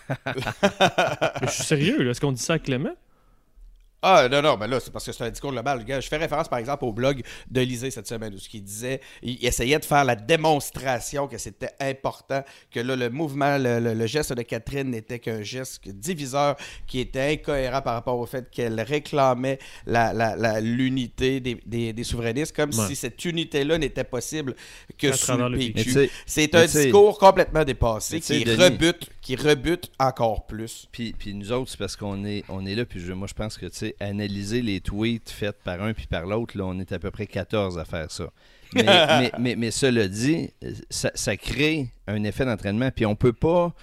je 1.41 1.47
suis 1.49 1.63
sérieux, 1.63 2.03
là. 2.03 2.11
Est-ce 2.11 2.21
qu'on 2.21 2.31
dit 2.31 2.41
ça 2.41 2.53
à 2.53 2.59
Clément? 2.59 2.95
Ah, 4.07 4.29
non, 4.29 4.39
non, 4.43 4.55
ben 4.55 4.67
là, 4.67 4.79
c'est 4.79 4.93
parce 4.93 5.03
que 5.03 5.11
c'est 5.11 5.23
un 5.23 5.31
discours 5.31 5.51
global. 5.51 5.83
Je 5.87 6.07
fais 6.07 6.17
référence, 6.17 6.47
par 6.47 6.59
exemple, 6.59 6.85
au 6.85 6.93
blog 6.93 7.23
de 7.49 7.61
Lisée 7.61 7.89
cette 7.89 8.05
semaine, 8.05 8.35
où 8.35 8.37
ce 8.37 8.47
qu'il 8.47 8.63
disait, 8.63 9.01
il 9.23 9.43
essayait 9.43 9.79
de 9.79 9.85
faire 9.85 10.05
la 10.05 10.15
démonstration 10.15 11.27
que 11.27 11.39
c'était 11.39 11.71
important, 11.79 12.43
que 12.69 12.79
là, 12.79 12.95
le 12.95 13.09
mouvement, 13.09 13.57
le, 13.57 14.05
geste 14.05 14.31
de 14.33 14.43
Catherine 14.43 14.91
n'était 14.91 15.17
qu'un 15.17 15.41
geste 15.41 15.89
diviseur 15.89 16.55
qui 16.85 16.99
était 16.99 17.33
incohérent 17.33 17.81
par 17.81 17.95
rapport 17.95 18.19
au 18.19 18.27
fait 18.27 18.47
qu'elle 18.51 18.79
réclamait 18.79 19.57
l'unité 19.87 21.41
la, 21.43 21.55
des, 21.65 21.93
des, 21.93 22.03
souverainistes, 22.03 22.55
comme 22.55 22.71
si 22.71 22.95
cette 22.95 23.25
unité-là 23.25 23.79
n'était 23.79 24.03
possible 24.03 24.55
que 24.99 25.13
sous 25.13 25.35
le 25.35 25.57
PQ. 25.57 26.11
C'est 26.27 26.53
un 26.53 26.65
discours 26.65 27.17
complètement 27.17 27.63
dépassé 27.63 28.21
qui 28.21 28.43
rebute, 28.43 29.09
qui 29.19 29.35
rebute 29.35 29.91
encore 29.97 30.45
plus. 30.45 30.87
Puis, 30.91 31.15
puis 31.17 31.33
nous 31.33 31.51
autres, 31.51 31.71
c'est 31.71 31.79
parce 31.79 31.95
qu'on 31.95 32.23
est, 32.23 32.43
on 32.49 32.67
est 32.67 32.75
là, 32.75 32.85
puis 32.85 33.01
moi, 33.15 33.27
je 33.27 33.33
pense 33.33 33.57
que, 33.57 33.65
tu 33.65 33.77
sais, 33.77 33.94
analyser 33.99 34.61
les 34.61 34.81
tweets 34.81 35.29
faits 35.29 35.57
par 35.63 35.81
un 35.81 35.93
puis 35.93 36.07
par 36.07 36.25
l'autre, 36.25 36.57
là, 36.57 36.65
on 36.65 36.79
est 36.79 36.91
à 36.91 36.99
peu 36.99 37.11
près 37.11 37.27
14 37.27 37.77
à 37.77 37.85
faire 37.85 38.11
ça. 38.11 38.31
Mais, 38.73 39.31
mais, 39.39 39.55
mais, 39.55 39.71
cela 39.71 40.07
dit, 40.07 40.49
ça, 40.89 41.37
crée 41.37 41.87
un 42.07 42.23
effet 42.23 42.43
d'entraînement. 42.43 42.89
Puis 42.91 43.05
on 43.05 43.15
peut 43.15 43.31
pas 43.31 43.73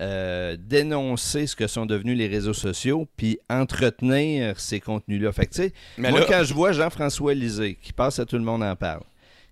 euh, 0.00 0.56
dénoncer 0.58 1.46
ce 1.46 1.56
que 1.56 1.66
sont 1.66 1.86
devenus 1.86 2.18
les 2.18 2.26
réseaux 2.26 2.52
sociaux 2.52 3.08
puis 3.16 3.38
entretenir 3.48 4.58
ces 4.60 4.80
contenus-là. 4.80 5.32
Fait 5.32 5.46
que, 5.46 5.70
moi, 5.96 6.26
quand 6.28 6.42
je 6.44 6.52
vois 6.52 6.72
Jean-François 6.72 7.34
Lisée, 7.34 7.78
qui 7.80 7.92
passe 7.94 8.18
à 8.18 8.26
tout 8.26 8.36
le 8.36 8.44
monde 8.44 8.62
en 8.62 8.76
parle, 8.76 9.04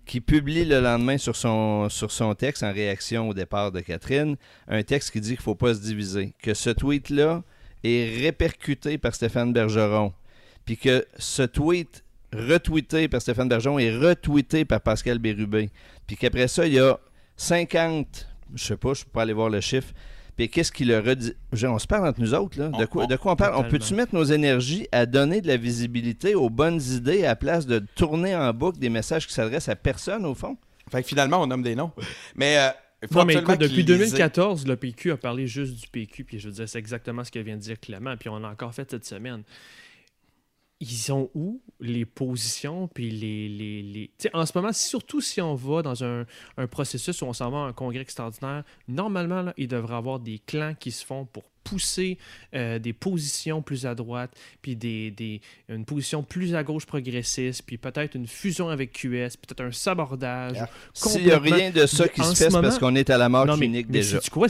qui 0.09 0.21
publie 0.21 0.65
le 0.65 0.81
lendemain 0.81 1.19
sur 1.19 1.37
son, 1.37 1.89
sur 1.89 2.11
son 2.11 2.35
texte 2.35 2.63
en 2.63 2.73
réaction 2.73 3.29
au 3.29 3.35
départ 3.35 3.71
de 3.71 3.81
Catherine, 3.81 4.37
un 4.67 4.83
texte 4.83 5.13
qui 5.13 5.21
dit 5.21 5.31
qu'il 5.31 5.41
ne 5.41 5.43
faut 5.43 5.55
pas 5.55 5.75
se 5.75 5.81
diviser, 5.81 6.33
que 6.43 6.55
ce 6.55 6.71
tweet-là 6.71 7.43
est 7.89 8.23
répercuté 8.23 8.99
par 8.99 9.15
Stéphane 9.15 9.53
Bergeron, 9.53 10.13
puis 10.65 10.77
que 10.77 11.07
ce 11.19 11.43
tweet 11.43 12.05
retweeté 12.33 13.09
par 13.09 13.23
Stéphane 13.23 13.49
Bergeron 13.49 13.79
est 13.79 13.97
retweeté 13.97 14.65
par 14.65 14.81
Pascal 14.81 15.19
Bérubé, 15.19 15.71
puis 16.07 16.17
qu'après 16.17 16.49
ça, 16.49 16.67
il 16.67 16.75
y 16.75 16.81
a 16.81 16.99
50, 17.37 18.29
je 18.55 18.65
sais 18.65 18.77
pas, 18.77 18.95
je 18.95 19.05
peux 19.05 19.11
pas 19.11 19.23
aller 19.23 19.33
voir 19.33 19.51
le 19.51 19.61
chiffre, 19.61 19.93
puis 20.39 20.49
qu'est-ce 20.49 20.71
qu'il 20.71 20.93
a 20.95 21.01
redit? 21.01 21.35
On 21.65 21.81
se 21.81 21.87
parle 21.89 22.07
entre 22.07 22.21
nous 22.21 22.33
autres, 22.33 22.61
là. 22.61 22.69
De, 22.69 22.85
quoi, 22.85 23.07
de 23.07 23.17
quoi 23.17 23.33
on 23.33 23.37
parle? 23.37 23.57
On 23.57 23.69
peut-tu 23.69 23.93
mettre 23.95 24.15
nos 24.15 24.23
énergies 24.23 24.87
à 24.93 25.05
donner 25.05 25.41
de 25.41 25.49
la 25.49 25.57
visibilité 25.57 26.37
aux 26.37 26.49
bonnes 26.49 26.81
idées 26.81 27.25
à 27.25 27.31
la 27.31 27.37
place 27.37 27.67
de 27.67 27.81
tourner 27.97 28.37
en 28.37 28.55
boucle 28.55 28.79
des 28.79 28.89
messages 28.89 29.27
qui 29.27 29.33
s'adressent 29.33 29.69
à 29.69 29.75
personne, 29.75 30.25
au 30.25 30.37
fond? 30.37 30.57
Fait 30.93 31.03
que 31.03 31.09
finalement, 31.09 31.43
on 31.43 31.49
nomme 31.49 31.65
des 31.65 31.75
noms. 31.75 31.91
Mais 32.37 32.57
euh, 32.57 32.69
non, 33.13 33.25
mais 33.25 33.35
écoute, 33.35 33.59
depuis 33.59 33.85
2014, 33.85 34.67
le 34.67 34.77
PQ 34.77 35.13
a 35.13 35.17
parlé 35.17 35.47
juste 35.47 35.75
du 35.75 35.89
PQ, 35.89 36.25
puis 36.25 36.39
je 36.39 36.49
veux 36.49 36.55
dire, 36.55 36.69
c'est 36.69 36.79
exactement 36.79 37.23
ce 37.23 37.31
que 37.31 37.39
vient 37.39 37.57
de 37.57 37.63
dire 37.63 37.79
Clément, 37.79 38.17
puis 38.17 38.29
on 38.29 38.39
l'a 38.39 38.49
encore 38.49 38.75
fait 38.75 38.91
cette 38.91 39.05
semaine. 39.05 39.43
Ils 40.81 40.89
sont 40.91 41.31
où 41.35 41.61
les 41.81 42.05
positions, 42.05 42.87
puis 42.89 43.11
les. 43.11 43.49
les, 43.49 43.83
les... 43.83 44.11
en 44.33 44.47
ce 44.47 44.57
moment, 44.57 44.73
surtout 44.73 45.21
si 45.21 45.41
on 45.41 45.55
va 45.55 45.83
dans 45.83 46.05
un, 46.05 46.25
un 46.57 46.67
processus 46.69 47.21
où 47.23 47.27
on 47.27 47.33
s'en 47.33 47.51
va 47.51 47.59
à 47.59 47.61
un 47.63 47.73
congrès 47.73 48.03
extraordinaire, 48.03 48.63
normalement, 48.87 49.43
là, 49.43 49.55
il 49.57 49.67
devrait 49.67 49.95
y 49.95 49.97
avoir 49.97 50.21
des 50.21 50.39
clans 50.39 50.75
qui 50.75 50.93
se 50.93 51.05
font 51.05 51.25
pour 51.27 51.45
pousser 51.69 52.19
euh, 52.55 52.79
des 52.79 52.93
positions 52.93 53.63
plus 53.63 53.87
à 53.87 53.95
droite, 53.95 54.31
puis 54.63 54.77
des, 54.77 55.11
des, 55.11 55.41
une 55.69 55.85
position 55.85 56.23
plus 56.23 56.55
à 56.55 56.63
gauche 56.63 56.87
progressiste, 56.87 57.63
puis 57.67 57.79
peut-être 57.79 58.15
une 58.15 58.27
fusion 58.27 58.69
avec 58.69 58.93
QS, 58.93 59.37
peut-être 59.37 59.63
un 59.63 59.73
sabordage. 59.73 60.59
S'il 60.95 61.25
n'y 61.25 61.31
a 61.31 61.39
rien 61.39 61.71
de 61.71 61.87
ça 61.87 62.09
qui 62.09 62.23
se 62.23 62.35
fait, 62.35 62.51
c'est 62.51 62.61
parce 62.61 62.79
qu'on 62.79 62.95
est 62.95 63.11
à 63.11 63.19
la 63.19 63.29
mort 63.29 63.47
clinique 63.57 63.91
déjà. 63.91 64.19
Mais 64.23 64.31
quoi? 64.31 64.49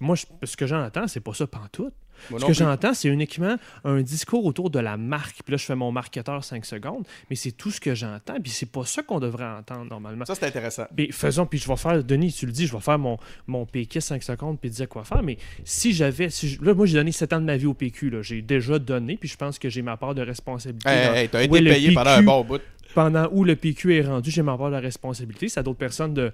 Moi, 0.00 0.16
ce 0.16 0.56
que 0.56 0.66
j'en 0.66 0.82
attends, 0.82 1.08
c'est 1.08 1.20
pas 1.20 1.34
ça 1.34 1.46
pantoute. 1.46 1.94
Ce 2.28 2.44
que 2.44 2.52
j'entends, 2.52 2.94
c'est 2.94 3.08
uniquement 3.08 3.56
un 3.84 4.02
discours 4.02 4.44
autour 4.44 4.70
de 4.70 4.78
la 4.78 4.96
marque. 4.96 5.42
Puis 5.44 5.52
là, 5.52 5.56
je 5.56 5.64
fais 5.64 5.76
mon 5.76 5.92
marketeur 5.92 6.44
5 6.44 6.64
secondes, 6.64 7.06
mais 7.28 7.36
c'est 7.36 7.52
tout 7.52 7.70
ce 7.70 7.80
que 7.80 7.94
j'entends. 7.94 8.40
Puis 8.40 8.50
c'est 8.50 8.70
pas 8.70 8.84
ça 8.84 9.02
qu'on 9.02 9.20
devrait 9.20 9.46
entendre 9.46 9.86
normalement. 9.90 10.24
Ça, 10.24 10.34
c'est 10.34 10.46
intéressant. 10.46 10.84
Puis 10.94 11.12
faisons, 11.12 11.46
puis 11.46 11.58
je 11.58 11.68
vais 11.68 11.76
faire, 11.76 12.02
Denis, 12.04 12.32
tu 12.32 12.46
le 12.46 12.52
dis, 12.52 12.66
je 12.66 12.72
vais 12.72 12.82
faire 12.82 12.98
mon, 12.98 13.18
mon 13.46 13.66
PQ 13.66 14.00
5 14.00 14.22
secondes, 14.22 14.58
puis 14.60 14.70
dire 14.70 14.88
quoi 14.88 15.04
faire. 15.04 15.22
Mais 15.22 15.38
si 15.64 15.92
j'avais, 15.92 16.30
si 16.30 16.58
là, 16.62 16.74
moi, 16.74 16.86
j'ai 16.86 16.94
donné 16.94 17.12
7 17.12 17.32
ans 17.32 17.40
de 17.40 17.46
ma 17.46 17.56
vie 17.56 17.66
au 17.66 17.74
PQ. 17.74 18.10
J'ai 18.22 18.42
déjà 18.42 18.78
donné, 18.78 19.16
puis 19.16 19.28
je 19.28 19.36
pense 19.36 19.58
que 19.58 19.68
j'ai 19.68 19.82
ma 19.82 19.96
part 19.96 20.14
de 20.14 20.22
responsabilité. 20.22 20.88
Hey, 20.88 21.28
t'as 21.28 21.42
été 21.42 21.62
payé 21.62 21.94
pendant 21.94 22.10
un 22.10 22.22
bon 22.22 22.44
bout. 22.44 22.60
Pendant 22.94 23.28
où 23.30 23.44
le 23.44 23.54
PQ 23.54 23.96
est 23.96 24.02
rendu, 24.02 24.30
j'ai 24.30 24.42
ma 24.42 24.56
part 24.56 24.70
de 24.70 24.76
responsabilité. 24.76 25.48
C'est 25.48 25.60
à 25.60 25.62
d'autres 25.62 25.78
personnes 25.78 26.12
de 26.12 26.32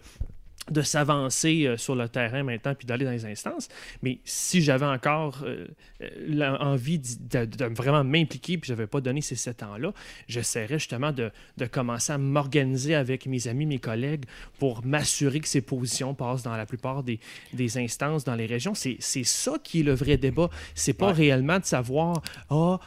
de 0.70 0.82
s'avancer 0.82 1.66
euh, 1.66 1.76
sur 1.76 1.94
le 1.94 2.08
terrain 2.08 2.42
maintenant 2.42 2.74
puis 2.74 2.86
d'aller 2.86 3.04
dans 3.04 3.12
les 3.12 3.24
instances. 3.24 3.68
Mais 4.02 4.18
si 4.24 4.62
j'avais 4.62 4.86
encore 4.86 5.42
euh, 5.44 5.66
euh, 6.02 6.56
envie 6.58 6.98
de, 6.98 7.64
vraiment 7.66 8.02
m'impliquer 8.02 8.58
puis 8.58 8.68
je 8.68 8.72
n'avais 8.72 8.86
pas 8.86 9.00
donné 9.00 9.20
ces 9.20 9.36
sept 9.36 9.62
ans-là, 9.62 9.92
j'essaierais 10.28 10.78
justement 10.78 11.12
de, 11.12 11.30
commencer 11.70 12.12
à 12.12 12.18
m'organiser 12.18 12.94
avec 12.94 13.26
mes 13.26 13.48
amis, 13.48 13.66
mes 13.66 13.78
collègues 13.78 14.24
pour 14.58 14.84
m'assurer 14.84 15.40
que 15.40 15.48
ces 15.48 15.60
positions 15.60 16.14
passent 16.14 16.42
dans 16.42 16.56
la 16.56 16.66
plupart 16.66 17.02
des, 17.02 17.18
instances 17.76 18.24
dans 18.24 18.34
les 18.34 18.46
régions. 18.46 18.74
C'est 18.74 19.24
ça 19.24 19.54
qui 19.62 19.80
est 19.80 19.82
le 19.82 19.94
vrai 19.94 20.16
débat. 20.16 20.48
C'est 20.74 20.92
pas 20.92 21.12
réellement 21.12 21.58
de 21.58 21.64
savoir 21.64 22.22
Ah, 22.50 22.78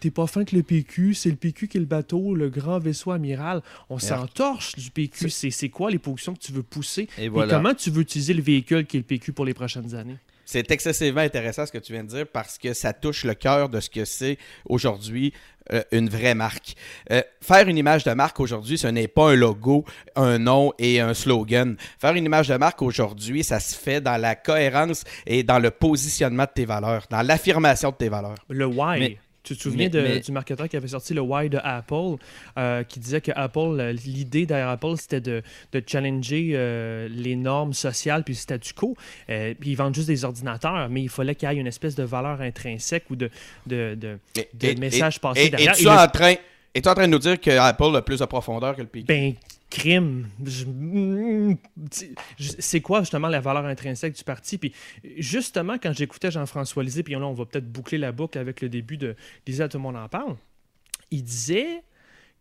t'es 0.00 0.10
pas 0.10 0.26
fin 0.26 0.44
que 0.44 0.54
le 0.54 0.62
PQ, 0.62 1.14
c'est 1.14 1.30
le 1.30 1.36
PQ 1.36 1.68
qui 1.68 1.76
est 1.76 1.80
le 1.80 1.86
bateau, 1.86 2.34
le 2.34 2.48
grand 2.48 2.78
vaisseau 2.78 3.10
amiral. 3.10 3.62
On 3.90 3.98
s'entorche 3.98 4.76
du 4.76 4.90
PQ. 4.90 5.28
C'est 5.30 5.68
quoi 5.68 5.90
les 5.90 5.98
positions 5.98 6.34
que 6.34 6.40
tu 6.40 6.52
veux 6.52 6.62
pousser? 6.62 7.08
Comment 7.48 7.74
tu 7.74 7.90
veux 7.90 8.02
utiliser 8.02 8.34
le 8.34 8.42
véhicule 8.42 8.86
qui 8.86 8.96
est 8.96 9.00
le 9.00 9.06
PQ 9.06 9.32
pour 9.32 9.44
les 9.44 9.54
prochaines 9.54 9.94
années? 9.94 10.16
C'est 10.44 10.70
excessivement 10.70 11.20
intéressant 11.20 11.66
ce 11.66 11.72
que 11.72 11.78
tu 11.78 11.92
viens 11.92 12.04
de 12.04 12.08
dire 12.08 12.26
parce 12.26 12.56
que 12.56 12.72
ça 12.72 12.94
touche 12.94 13.24
le 13.24 13.34
cœur 13.34 13.68
de 13.68 13.80
ce 13.80 13.90
que 13.90 14.06
c'est 14.06 14.38
aujourd'hui 14.64 15.34
euh, 15.74 15.82
une 15.92 16.08
vraie 16.08 16.34
marque. 16.34 16.74
Euh, 17.12 17.20
faire 17.42 17.68
une 17.68 17.76
image 17.76 18.04
de 18.04 18.12
marque 18.12 18.40
aujourd'hui, 18.40 18.78
ce 18.78 18.86
n'est 18.86 19.08
pas 19.08 19.32
un 19.32 19.34
logo, 19.34 19.84
un 20.16 20.38
nom 20.38 20.72
et 20.78 21.00
un 21.00 21.12
slogan. 21.12 21.76
Faire 22.00 22.14
une 22.14 22.24
image 22.24 22.48
de 22.48 22.56
marque 22.56 22.80
aujourd'hui, 22.80 23.44
ça 23.44 23.60
se 23.60 23.76
fait 23.76 24.00
dans 24.00 24.16
la 24.16 24.36
cohérence 24.36 25.04
et 25.26 25.42
dans 25.42 25.58
le 25.58 25.70
positionnement 25.70 26.44
de 26.44 26.52
tes 26.54 26.64
valeurs, 26.64 27.04
dans 27.10 27.20
l'affirmation 27.20 27.90
de 27.90 27.96
tes 27.96 28.08
valeurs. 28.08 28.38
Le 28.48 28.64
why. 28.64 29.18
Tu 29.48 29.56
te 29.56 29.62
souviens 29.62 29.88
du 29.88 30.32
marketeur 30.32 30.68
qui 30.68 30.76
avait 30.76 30.88
sorti 30.88 31.14
le 31.14 31.22
Why 31.22 31.48
de 31.48 31.58
Apple, 31.62 32.16
euh, 32.58 32.82
qui 32.82 33.00
disait 33.00 33.22
que 33.22 33.32
Apple, 33.34 33.94
l'idée 34.04 34.44
derrière 34.44 34.68
Apple, 34.68 34.96
c'était 34.98 35.22
de, 35.22 35.42
challenger 35.86 36.50
euh, 36.52 37.08
les 37.10 37.34
normes 37.34 37.72
sociales 37.72 38.24
puis 38.24 38.34
le 38.34 38.38
statu 38.38 38.74
quo. 38.74 38.94
Euh, 39.30 39.54
puis 39.58 39.70
ils 39.70 39.74
vendent 39.74 39.94
juste 39.94 40.08
des 40.08 40.26
ordinateurs, 40.26 40.90
mais 40.90 41.02
il 41.02 41.08
fallait 41.08 41.34
qu'il 41.34 41.50
y 41.50 41.52
ait 41.52 41.56
une 41.56 41.66
espèce 41.66 41.94
de 41.94 42.02
valeur 42.02 42.42
intrinsèque 42.42 43.04
ou 43.08 43.16
de, 43.16 43.30
de, 43.66 43.96
de, 43.96 44.78
message 44.78 45.18
passé 45.18 45.48
derrière. 45.48 45.72
Et, 45.72 45.76
tu 45.76 45.84
es 45.84 45.90
en 45.90 46.08
train, 46.08 46.34
en 46.76 46.94
train 46.94 47.06
de 47.06 47.12
nous 47.12 47.18
dire 47.18 47.40
que 47.40 47.50
Apple 47.50 47.96
a 47.96 48.02
plus 48.02 48.18
de 48.18 48.24
profondeur 48.26 48.76
que 48.76 48.82
le 48.82 48.88
PQ? 48.88 49.06
Ben, 49.06 49.34
crime. 49.70 50.28
C'est 52.38 52.80
quoi 52.80 53.00
justement 53.00 53.28
la 53.28 53.40
valeur 53.40 53.66
intrinsèque 53.66 54.14
du 54.14 54.24
parti? 54.24 54.58
Puis 54.58 54.72
justement, 55.16 55.76
quand 55.78 55.92
j'écoutais 55.92 56.30
Jean-François 56.30 56.82
Lisée, 56.82 57.02
puis 57.02 57.16
on 57.16 57.32
va 57.32 57.44
peut-être 57.44 57.70
boucler 57.70 57.98
la 57.98 58.12
boucle 58.12 58.38
avec 58.38 58.60
le 58.60 58.68
début 58.68 58.96
de 58.96 59.16
Lisée, 59.46 59.68
tout 59.68 59.78
le 59.78 59.82
monde 59.82 59.96
en 59.96 60.08
parle, 60.08 60.36
il 61.10 61.22
disait 61.22 61.82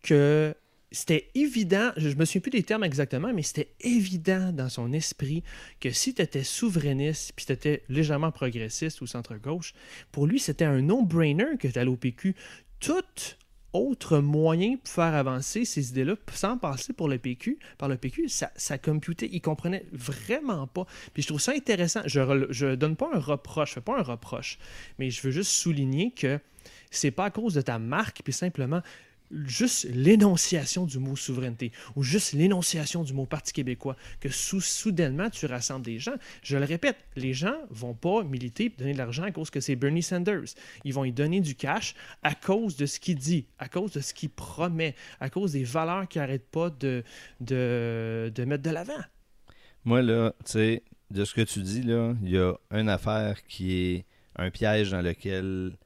que 0.04 0.56
c'était 0.92 1.30
évident, 1.36 1.92
je 1.98 2.16
me 2.16 2.24
souviens 2.24 2.42
plus 2.42 2.52
des 2.52 2.64
termes 2.64 2.84
exactement, 2.84 3.34
mais 3.34 3.42
c'était 3.42 3.74
évident 3.82 4.54
dans 4.54 4.70
son 4.70 4.94
esprit 4.94 5.44
que 5.82 5.92
si 5.92 6.14
tu 6.14 6.22
étais 6.22 6.44
souverainiste 6.44 7.34
puis 7.36 7.46
tu 7.46 7.52
étais 7.52 7.84
légèrement 7.90 8.32
progressiste 8.32 9.02
ou 9.02 9.08
centre-gauche, 9.08 9.74
pour 10.14 10.28
lui, 10.28 10.40
c'était 10.40 10.66
un 10.66 10.82
no-brainer 10.82 11.58
que 11.60 11.68
tu 11.68 11.78
allais 11.78 11.92
au 11.92 11.98
PQ. 11.98 12.36
Tout 12.80 13.02
autre 13.78 14.20
moyen 14.20 14.76
pour 14.78 14.94
faire 14.94 15.16
avancer 15.16 15.66
ces 15.66 15.90
idées-là 15.90 16.16
sans 16.34 16.58
passer 16.58 16.94
pour 16.94 17.08
le 17.08 17.18
PQ, 17.18 17.58
par 17.78 17.90
le 17.90 17.98
PQ, 17.98 18.30
ça, 18.30 18.52
ça 18.56 18.78
computait. 18.78 19.30
Il 19.32 19.42
comprenait 19.42 19.86
vraiment 19.92 20.68
pas. 20.68 20.86
Puis 21.14 21.24
je 21.24 21.28
trouve 21.28 21.42
ça 21.42 21.54
intéressant. 21.54 22.02
Je 22.06 22.20
ne 22.66 22.76
donne 22.76 22.96
pas 22.96 23.10
un 23.14 23.20
reproche, 23.20 23.70
je 23.70 23.74
fais 23.76 23.82
pas 23.82 23.98
un 23.98 24.04
reproche, 24.04 24.60
mais 25.00 25.10
je 25.10 25.22
veux 25.22 25.32
juste 25.32 25.52
souligner 25.52 26.12
que 26.12 26.40
c'est 26.92 27.12
pas 27.12 27.26
à 27.26 27.30
cause 27.30 27.54
de 27.54 27.62
ta 27.62 27.80
marque, 27.80 28.22
puis 28.24 28.34
simplement 28.34 28.82
juste 29.32 29.88
l'énonciation 29.94 30.86
du 30.86 31.00
mot 31.00 31.16
souveraineté 31.16 31.72
ou 31.96 32.04
juste 32.04 32.34
l'énonciation 32.34 33.04
du 33.04 33.14
mot 33.14 33.26
Parti 33.26 33.54
québécois, 33.54 33.96
que 34.20 34.30
soudainement 34.30 35.30
tu 35.30 35.46
rassembles 35.46 35.86
des 35.86 36.00
gens. 36.00 36.16
Je 36.44 36.58
le 36.58 36.66
répète, 36.66 36.98
les 37.16 37.34
gens 37.34 37.56
vont 37.70 37.94
pas 37.94 38.24
militer 38.24 38.70
donner 38.78 38.94
de 38.94 38.98
l'argent 38.98 39.24
à 39.24 39.32
cause 39.32 39.50
que 39.50 39.60
c'est 39.60 39.76
Bernie 39.76 40.04
Sanders. 40.04 40.56
Ils 40.84 40.94
vont 40.94 41.04
y 41.04 41.12
donner 41.12 41.42
du 41.42 41.56
cash 41.56 41.96
à 42.24 42.36
cause 42.36 42.78
de 42.78 42.86
ce 42.86 43.00
qu'il 43.00 43.18
dit, 43.18 43.48
à 43.60 43.68
cause 43.68 43.92
de 43.92 44.00
ce 44.00 44.14
qu'il 44.14 44.30
promet, 44.30 44.96
à 45.20 45.30
cause 45.30 45.54
des 45.54 45.64
valeurs 45.64 46.08
qu'il 46.08 46.22
n'arrête 46.22 46.48
pas 46.50 46.70
de, 46.70 47.04
de, 47.42 48.32
de 48.34 48.46
mettre 48.46 48.64
de 48.64 48.70
l'avant. 48.70 49.04
Moi, 49.84 50.02
là, 50.02 50.34
tu 50.46 50.52
sais, 50.52 50.84
de 51.12 51.24
ce 51.24 51.34
que 51.34 51.42
tu 51.42 51.62
dis, 51.62 51.82
là, 51.82 52.14
il 52.22 52.32
y 52.32 52.38
a 52.38 52.54
une 52.72 52.90
affaire 52.90 53.44
qui 53.48 53.74
est 53.74 54.06
un 54.36 54.52
piège 54.52 54.92
dans 54.92 55.02
lequel 55.02 55.78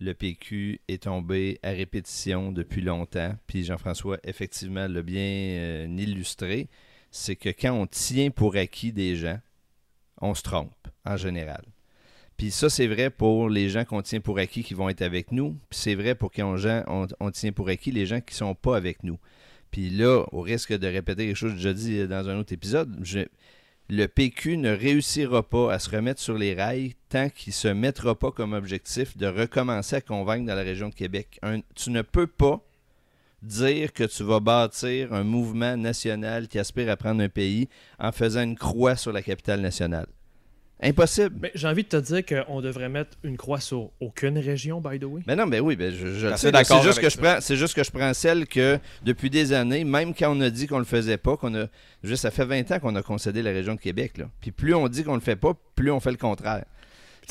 le 0.00 0.14
PQ 0.14 0.80
est 0.88 1.02
tombé 1.02 1.58
à 1.62 1.70
répétition 1.70 2.52
depuis 2.52 2.80
longtemps, 2.80 3.34
puis 3.46 3.64
Jean-François 3.64 4.18
effectivement 4.24 4.88
l'a 4.88 5.02
bien 5.02 5.20
euh, 5.20 5.96
illustré, 5.98 6.68
c'est 7.10 7.36
que 7.36 7.50
quand 7.50 7.72
on 7.72 7.86
tient 7.86 8.30
pour 8.30 8.56
acquis 8.56 8.92
des 8.92 9.16
gens, 9.16 9.38
on 10.20 10.34
se 10.34 10.42
trompe 10.42 10.88
en 11.04 11.16
général. 11.16 11.64
Puis 12.36 12.50
ça, 12.50 12.70
c'est 12.70 12.86
vrai 12.86 13.10
pour 13.10 13.50
les 13.50 13.68
gens 13.68 13.84
qu'on 13.84 14.00
tient 14.00 14.20
pour 14.20 14.38
acquis 14.38 14.62
qui 14.62 14.72
vont 14.72 14.88
être 14.88 15.02
avec 15.02 15.30
nous, 15.30 15.58
puis 15.68 15.78
c'est 15.78 15.94
vrai 15.94 16.14
pour 16.14 16.32
quand 16.32 16.56
on, 17.20 17.30
tient 17.30 17.52
pour 17.52 17.68
acquis 17.68 17.90
les 17.90 18.06
gens 18.06 18.20
qui 18.20 18.32
ne 18.32 18.38
sont 18.38 18.54
pas 18.54 18.76
avec 18.76 19.04
nous. 19.04 19.18
Puis 19.70 19.90
là, 19.90 20.24
au 20.32 20.40
risque 20.40 20.72
de 20.72 20.86
répéter 20.86 21.26
quelque 21.26 21.36
chose 21.36 21.52
que 21.52 21.58
j'ai 21.58 21.74
déjà 21.74 22.06
dit 22.06 22.08
dans 22.08 22.28
un 22.28 22.38
autre 22.38 22.52
épisode, 22.54 22.98
je, 23.02 23.20
le 23.90 24.06
PQ 24.06 24.56
ne 24.56 24.70
réussira 24.70 25.42
pas 25.42 25.72
à 25.72 25.80
se 25.80 25.90
remettre 25.90 26.20
sur 26.20 26.38
les 26.38 26.54
rails 26.54 26.94
tant 27.08 27.28
qu'il 27.28 27.50
ne 27.50 27.54
se 27.54 27.68
mettra 27.68 28.14
pas 28.14 28.30
comme 28.30 28.52
objectif 28.52 29.16
de 29.16 29.26
recommencer 29.26 29.96
à 29.96 30.00
convaincre 30.00 30.46
dans 30.46 30.54
la 30.54 30.62
région 30.62 30.90
de 30.90 30.94
Québec. 30.94 31.40
tu 31.74 31.90
ne 31.90 32.02
peux 32.02 32.28
pas 32.28 32.64
dire 33.42 33.92
que 33.92 34.04
tu 34.04 34.22
vas 34.22 34.38
bâtir 34.38 35.12
un 35.12 35.24
mouvement 35.24 35.76
national 35.76 36.46
qui 36.46 36.60
aspire 36.60 36.88
à 36.88 36.96
prendre 36.96 37.20
un 37.20 37.28
pays 37.28 37.68
en 37.98 38.12
faisant 38.12 38.42
une 38.42 38.56
croix 38.56 38.94
sur 38.94 39.12
la 39.12 39.22
capitale 39.22 39.60
nationale. 39.60 40.06
Impossible. 40.82 41.36
Mais 41.40 41.50
j'ai 41.54 41.68
envie 41.68 41.82
de 41.82 41.88
te 41.88 41.96
dire 41.96 42.24
qu'on 42.24 42.60
devrait 42.60 42.88
mettre 42.88 43.16
une 43.22 43.36
croix 43.36 43.60
sur 43.60 43.90
aucune 44.00 44.38
région, 44.38 44.80
by 44.80 44.98
the 44.98 45.04
way. 45.04 45.22
Mais 45.26 45.36
non, 45.36 45.46
mais 45.46 45.60
oui, 45.60 45.76
ben 45.76 45.92
je. 45.92 46.34
C'est 46.36 46.82
juste 46.82 47.00
que 47.00 47.10
je 47.10 47.18
prends, 47.18 47.40
c'est 47.40 47.56
juste 47.56 47.74
que 47.74 47.84
je 47.84 47.90
prends 47.90 48.14
celle 48.14 48.46
que 48.46 48.78
depuis 49.04 49.30
des 49.30 49.52
années, 49.52 49.84
même 49.84 50.14
quand 50.14 50.34
on 50.34 50.40
a 50.40 50.50
dit 50.50 50.66
qu'on 50.66 50.78
le 50.78 50.84
faisait 50.84 51.18
pas, 51.18 51.36
qu'on 51.36 51.54
a, 51.54 51.66
juste 52.02 52.22
ça 52.22 52.30
fait 52.30 52.44
20 52.44 52.70
ans 52.70 52.78
qu'on 52.80 52.96
a 52.96 53.02
concédé 53.02 53.42
la 53.42 53.50
région 53.50 53.74
de 53.74 53.80
Québec 53.80 54.18
là. 54.18 54.26
Puis 54.40 54.52
plus 54.52 54.74
on 54.74 54.88
dit 54.88 55.04
qu'on 55.04 55.14
le 55.14 55.20
fait 55.20 55.36
pas, 55.36 55.52
plus 55.74 55.90
on 55.90 56.00
fait 56.00 56.12
le 56.12 56.16
contraire. 56.16 56.64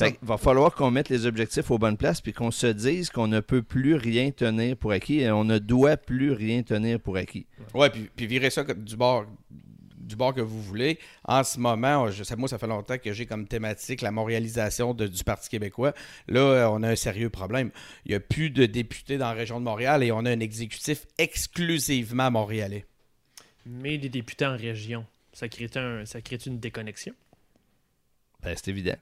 Il 0.02 0.16
va 0.22 0.38
falloir 0.38 0.74
qu'on 0.76 0.92
mette 0.92 1.10
les 1.10 1.26
objectifs 1.26 1.70
aux 1.72 1.78
bonnes 1.78 1.98
places 1.98 2.22
puis 2.22 2.32
qu'on 2.32 2.52
se 2.52 2.68
dise 2.68 3.10
qu'on 3.10 3.28
ne 3.28 3.42
peut 3.42 3.62
plus 3.62 3.96
rien 3.96 4.32
tenir 4.32 4.78
pour 4.78 4.92
acquis 4.92 5.20
et 5.20 5.32
on 5.32 5.44
ne 5.44 5.58
doit 5.58 5.98
plus 5.98 6.32
rien 6.32 6.64
tenir 6.64 7.00
pour 7.02 7.18
acquis. 7.18 7.46
Ouais, 7.74 7.90
puis, 7.90 8.10
puis 8.16 8.26
virer 8.26 8.50
ça 8.50 8.64
du 8.64 8.96
bord 8.96 9.26
du 10.10 10.18
bord 10.18 10.34
que 10.34 10.42
vous 10.42 10.62
voulez. 10.62 11.00
En 11.24 11.44
ce 11.46 11.60
moment, 11.60 12.10
je 12.12 12.24
sais, 12.24 12.36
moi, 12.36 12.50
ça 12.50 12.58
fait 12.58 12.68
longtemps 12.68 12.98
que 12.98 13.14
j'ai 13.14 13.26
comme 13.26 13.48
thématique 13.48 14.02
la 14.02 14.12
montréalisation 14.12 14.94
du 14.94 15.24
Parti 15.24 15.48
québécois. 15.48 15.94
Là, 16.28 16.42
euh, 16.42 16.68
on 16.70 16.84
a 16.84 16.90
un 16.90 16.96
sérieux 16.98 17.30
problème. 17.30 17.72
Il 18.06 18.10
n'y 18.10 18.16
a 18.16 18.20
plus 18.20 18.50
de 18.50 18.66
députés 18.66 19.18
dans 19.18 19.28
la 19.28 19.34
région 19.34 19.60
de 19.60 19.66
Montréal 19.66 20.04
et 20.04 20.12
on 20.12 20.26
a 20.26 20.32
un 20.32 20.40
exécutif 20.42 21.06
exclusivement 21.18 22.30
montréalais. 22.32 22.86
Mais 23.66 23.98
des 23.98 24.10
députés 24.10 24.46
en 24.46 24.58
région, 24.58 25.06
ça 25.32 25.48
crée, 25.48 25.70
un, 25.76 26.06
ça 26.06 26.22
crée 26.22 26.40
une 26.46 26.60
déconnexion? 26.60 27.14
Ben, 28.42 28.56
c'est 28.56 28.70
évident. 28.70 28.98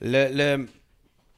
Le, 0.00 0.66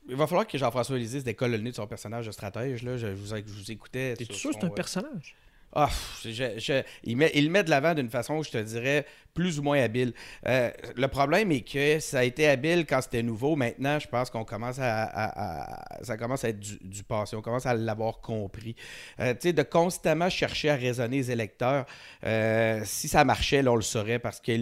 Il 0.09 0.17
va 0.17 0.27
falloir 0.27 0.47
que 0.47 0.57
Jean-François 0.57 0.97
Lisée 0.97 1.21
se 1.21 1.25
décolle 1.25 1.51
le 1.53 1.59
nez 1.59 1.71
de 1.71 1.77
son 1.77 1.87
personnage 1.87 2.27
de 2.27 2.33
stratège. 2.33 2.83
Là. 2.83 2.97
Je, 2.97 3.09
vous, 3.09 3.27
je 3.27 3.53
vous 3.53 3.71
écoutais. 3.71 4.15
T'es 4.15 4.25
sûr 4.33 4.51
que 4.51 4.57
c'est 4.61 4.67
un 4.67 4.71
personnage? 4.71 5.37
Ah, 5.75 5.91
il, 6.25 7.17
met, 7.17 7.31
il 7.35 7.51
met 7.51 7.65
de 7.65 7.71
l'avant 7.71 7.95
d'une 7.95 8.11
façon, 8.11 8.43
je 8.43 8.51
te 8.51 8.59
dirais, 8.59 9.07
plus 9.35 9.59
ou 9.59 9.63
moins 9.63 9.81
habile. 9.81 10.13
Euh, 10.47 10.71
le 10.97 11.09
problème 11.09 11.53
est 11.53 11.63
que 11.63 12.01
ça 12.01 12.21
a 12.21 12.25
été 12.25 12.49
habile 12.49 12.85
quand 12.87 13.01
c'était 13.01 13.23
nouveau. 13.23 13.57
Maintenant, 13.57 13.99
je 13.99 14.09
pense 14.09 14.31
qu'on 14.31 14.45
commence 14.45 14.79
à, 14.81 15.79
Ça 16.03 16.17
commence 16.17 16.45
à 16.45 16.51
être 16.51 16.61
du, 16.61 17.03
passé. 17.03 17.37
On 17.37 17.43
commence 17.43 17.67
à 17.67 17.75
l'avoir 17.75 18.21
compris. 18.21 18.77
Euh, 19.21 19.33
tu 19.35 19.41
sais, 19.49 19.53
de 19.53 19.63
constamment 19.63 20.29
chercher 20.29 20.71
à 20.71 20.77
raisonner 20.77 21.19
les 21.19 21.31
électeurs, 21.31 21.87
euh, 22.25 22.81
si 22.85 23.09
ça 23.09 23.25
marchait, 23.25 23.63
là, 23.63 23.73
on 23.73 23.77
le 23.77 23.83
saurait 23.83 24.19
parce 24.19 24.41
que 24.41 24.53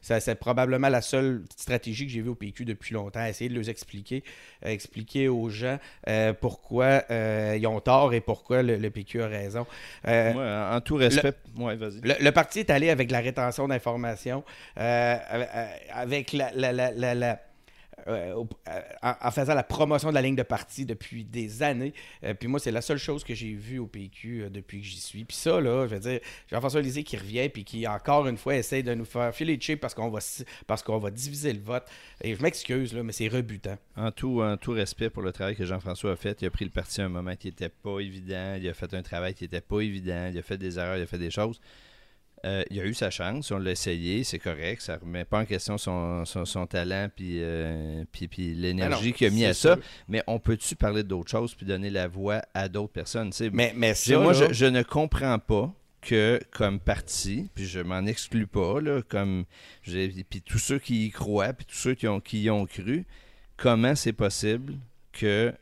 c'est 0.00 0.34
probablement 0.36 0.88
la 0.88 1.02
seule 1.02 1.44
stratégie 1.56 2.06
que 2.06 2.12
j'ai 2.12 2.20
vue 2.20 2.30
au 2.30 2.34
PQ 2.34 2.64
depuis 2.64 2.94
longtemps. 2.94 3.24
Essayer 3.24 3.50
de 3.50 3.58
les 3.58 3.70
expliquer, 3.70 4.24
expliquer 4.62 5.28
aux 5.28 5.48
gens 5.50 5.78
pourquoi 6.40 7.04
ils 7.10 7.66
ont 7.66 7.80
tort 7.80 8.14
et 8.14 8.20
pourquoi 8.20 8.62
le, 8.62 8.90
PQ 8.90 9.22
a 9.22 9.26
raison. 9.28 9.66
en 10.06 10.80
tout 10.80 10.96
respect, 10.96 11.34
le, 11.58 11.74
vas-y. 11.76 12.00
Le, 12.22 12.30
parti 12.30 12.60
est 12.60 12.70
allé 12.70 12.90
avec 12.90 13.10
la 13.10 13.20
rétention 13.20 13.68
d'informations, 13.68 14.13
euh, 14.78 15.16
euh, 15.32 15.66
avec 15.92 16.34
euh, 18.06 18.44
en, 19.02 19.30
faisant 19.30 19.54
la 19.54 19.62
promotion 19.62 20.10
de 20.10 20.14
la 20.14 20.20
ligne 20.20 20.34
de 20.36 20.42
parti 20.42 20.84
depuis 20.84 21.24
des 21.24 21.62
années. 21.62 21.94
puis 22.38 22.48
moi, 22.48 22.60
c'est 22.60 22.72
la 22.72 22.82
seule 22.82 22.98
chose 22.98 23.24
que 23.24 23.34
j'ai 23.34 23.54
vue 23.54 23.78
au 23.78 23.86
PQ 23.86 24.50
depuis 24.50 24.80
que 24.80 24.86
j'y 24.86 25.00
suis. 25.00 25.24
Puis 25.24 25.36
ça, 25.36 25.60
là, 25.60 25.86
je 25.86 25.94
veux 25.94 26.00
dire, 26.00 26.20
Jean-François 26.50 26.82
Lisée 26.82 27.02
qui 27.02 27.16
revient 27.16 27.48
puis 27.48 27.64
qui, 27.64 27.86
encore 27.86 28.26
une 28.26 28.36
fois, 28.36 28.56
essaie 28.56 28.82
de 28.82 28.92
nous 28.94 29.04
faire 29.06 29.34
filer 29.34 29.56
de 29.56 29.74
parce 29.76 29.94
qu'on 29.94 30.10
va, 30.10 30.18
parce 30.66 30.82
qu'on 30.82 30.98
va 30.98 31.10
diviser 31.10 31.52
le 31.52 31.60
vote. 31.60 31.84
Et 32.20 32.34
je 32.34 32.42
m'excuse, 32.42 32.92
là, 32.92 33.02
mais 33.02 33.12
c'est 33.12 33.28
rebutant. 33.28 33.78
En 33.96 34.10
tout, 34.10 34.42
en 34.42 34.56
tout 34.56 34.72
respect 34.72 35.08
pour 35.08 35.22
le 35.22 35.32
travail 35.32 35.56
que 35.56 35.64
Jean-François 35.64 36.12
a 36.12 36.16
fait, 36.16 36.42
il 36.42 36.46
a 36.46 36.50
pris 36.50 36.64
le 36.64 36.72
parti 36.72 37.00
à 37.00 37.04
un 37.04 37.08
moment 37.08 37.36
qui 37.36 37.46
n'était 37.46 37.70
pas 37.70 38.00
évident. 38.00 38.56
Il 38.60 38.68
a 38.68 38.74
fait 38.74 38.92
un 38.92 39.02
travail 39.02 39.34
qui 39.34 39.44
n'était 39.44 39.62
pas 39.62 39.80
évident. 39.80 40.28
Il 40.30 40.38
a 40.38 40.42
fait 40.42 40.58
des 40.58 40.78
erreurs, 40.78 40.96
il 40.96 41.02
a 41.02 41.06
fait 41.06 41.18
des 41.18 41.30
choses. 41.30 41.58
Euh, 42.44 42.62
il 42.70 42.78
a 42.78 42.84
eu 42.84 42.92
sa 42.92 43.08
chance, 43.08 43.50
on 43.50 43.58
l'a 43.58 43.70
essayé, 43.70 44.22
c'est 44.22 44.38
correct, 44.38 44.82
ça 44.82 44.96
ne 44.96 45.00
remet 45.00 45.24
pas 45.24 45.40
en 45.40 45.44
question 45.46 45.78
son, 45.78 46.26
son, 46.26 46.66
talent 46.66 47.08
puis, 47.14 47.38
euh, 47.40 48.04
puis, 48.12 48.28
puis 48.28 48.54
l'énergie 48.54 49.14
qu'il 49.14 49.28
a 49.28 49.30
mis 49.30 49.46
à 49.46 49.54
ça, 49.54 49.78
mais 50.08 50.22
on 50.26 50.38
peut-tu 50.38 50.76
parler 50.76 51.04
d'autres 51.04 51.30
choses 51.30 51.54
puis 51.54 51.64
donner 51.64 51.88
la 51.88 52.06
voix 52.06 52.42
à 52.52 52.68
d'autres 52.68 52.92
personnes? 52.92 53.30
mais, 53.52 53.72
mais 53.74 53.94
moi, 54.10 54.34
je, 54.34 54.66
ne 54.66 54.82
comprends 54.82 55.38
pas 55.38 55.72
que 56.02 56.38
comme 56.50 56.80
parti, 56.80 57.48
puis 57.54 57.64
je 57.64 57.80
m'en 57.80 58.04
exclus 58.04 58.46
pas, 58.46 58.78
là, 58.78 59.00
comme 59.08 59.46
puis 59.82 60.42
tous 60.44 60.58
ceux 60.58 60.78
qui 60.78 61.06
y 61.06 61.10
croient, 61.10 61.54
puis 61.54 61.64
tous 61.64 61.76
ceux 61.76 61.94
qui, 61.94 62.06
ont, 62.06 62.20
qui 62.20 62.42
y 62.42 62.50
ont 62.50 62.66
cru, 62.66 63.06
comment 63.56 63.94
c'est 63.94 64.12
possible 64.12 64.74
que 65.12 65.54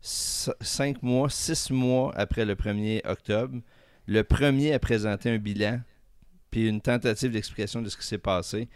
cinq 0.00 1.02
mois, 1.02 1.28
six 1.30 1.72
mois 1.72 2.12
après 2.14 2.44
le 2.44 2.54
1er 2.54 3.04
octobre, 3.08 3.58
le 4.06 4.22
premier 4.22 4.72
à 4.72 4.78
présenter 4.78 5.30
un 5.30 5.38
bilan 5.38 5.80
puis 6.56 6.68
une 6.68 6.80
tentative 6.80 7.32
d'explication 7.32 7.82
de 7.82 7.90
ce 7.90 7.98
qui 7.98 8.06
s'est 8.06 8.16
passé. 8.16 8.66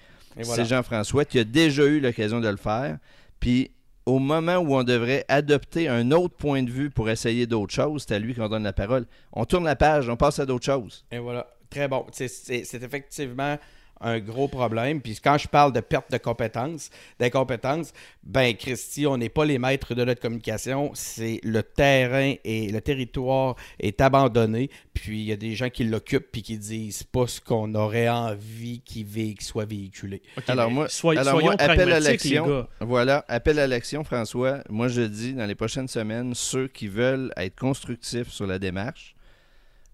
C'est 0.42 0.66
Jean-François 0.66 1.24
qui 1.24 1.38
a 1.38 1.44
déjà 1.44 1.86
eu 1.86 1.98
l'occasion 1.98 2.38
de 2.38 2.46
le 2.46 2.58
faire. 2.58 2.98
Puis 3.40 3.70
au 4.04 4.18
moment 4.18 4.58
où 4.58 4.74
on 4.74 4.84
devrait 4.84 5.24
adopter 5.28 5.88
un 5.88 6.10
autre 6.10 6.36
point 6.36 6.62
de 6.62 6.70
vue 6.70 6.90
pour 6.90 7.08
essayer 7.08 7.46
d'autres 7.46 7.72
choses, 7.72 8.04
c'est 8.06 8.14
à 8.14 8.18
lui 8.18 8.34
qu'on 8.34 8.50
donne 8.50 8.64
la 8.64 8.74
parole. 8.74 9.06
On 9.32 9.46
tourne 9.46 9.64
la 9.64 9.76
page, 9.76 10.10
on 10.10 10.16
passe 10.16 10.38
à 10.40 10.44
d'autres 10.44 10.66
choses. 10.66 11.06
Et 11.10 11.18
voilà. 11.18 11.46
Très 11.70 11.88
bon. 11.88 12.04
C'est 12.12 12.74
effectivement 12.74 13.56
un 14.00 14.18
gros 14.18 14.48
problème. 14.48 15.00
Puis 15.00 15.18
quand 15.22 15.38
je 15.38 15.48
parle 15.48 15.72
de 15.72 15.80
perte 15.80 16.10
de 16.10 16.18
compétences, 16.18 16.90
d'incompétence, 17.18 17.92
ben 18.22 18.54
Christy, 18.54 19.06
on 19.06 19.16
n'est 19.16 19.28
pas 19.28 19.44
les 19.44 19.58
maîtres 19.58 19.94
de 19.94 20.04
notre 20.04 20.20
communication. 20.20 20.90
C'est 20.94 21.40
le 21.42 21.62
terrain 21.62 22.34
et 22.44 22.70
le 22.70 22.80
territoire 22.80 23.56
est 23.78 24.00
abandonné. 24.00 24.70
Puis 24.94 25.20
il 25.20 25.26
y 25.26 25.32
a 25.32 25.36
des 25.36 25.54
gens 25.54 25.70
qui 25.70 25.84
l'occupent 25.84 26.30
puis 26.32 26.42
qui 26.42 26.58
disent 26.58 27.02
pas 27.02 27.26
ce 27.26 27.40
qu'on 27.40 27.74
aurait 27.74 28.08
envie 28.08 28.80
qu'il 28.80 29.40
soit 29.40 29.64
véhiculé. 29.64 30.22
alors 30.48 30.70
moi, 30.70 30.86
alors 31.16 31.40
moi 31.40 31.54
appel 31.58 31.92
à 31.92 32.00
l'action. 32.00 32.66
Voilà, 32.80 33.24
appel 33.28 33.58
à 33.58 33.66
l'action, 33.66 34.04
François. 34.04 34.62
Moi 34.68 34.88
je 34.88 35.02
dis 35.02 35.34
dans 35.34 35.46
les 35.46 35.54
prochaines 35.54 35.88
semaines, 35.88 36.34
ceux 36.34 36.68
qui 36.68 36.88
veulent 36.88 37.32
être 37.36 37.58
constructifs 37.58 38.30
sur 38.30 38.46
la 38.46 38.58
démarche, 38.58 39.14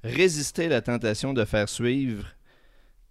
résister 0.05 0.67
à 0.67 0.69
la 0.69 0.83
tentation 0.83 1.33
de 1.33 1.45
faire 1.45 1.69
suivre 1.69 2.36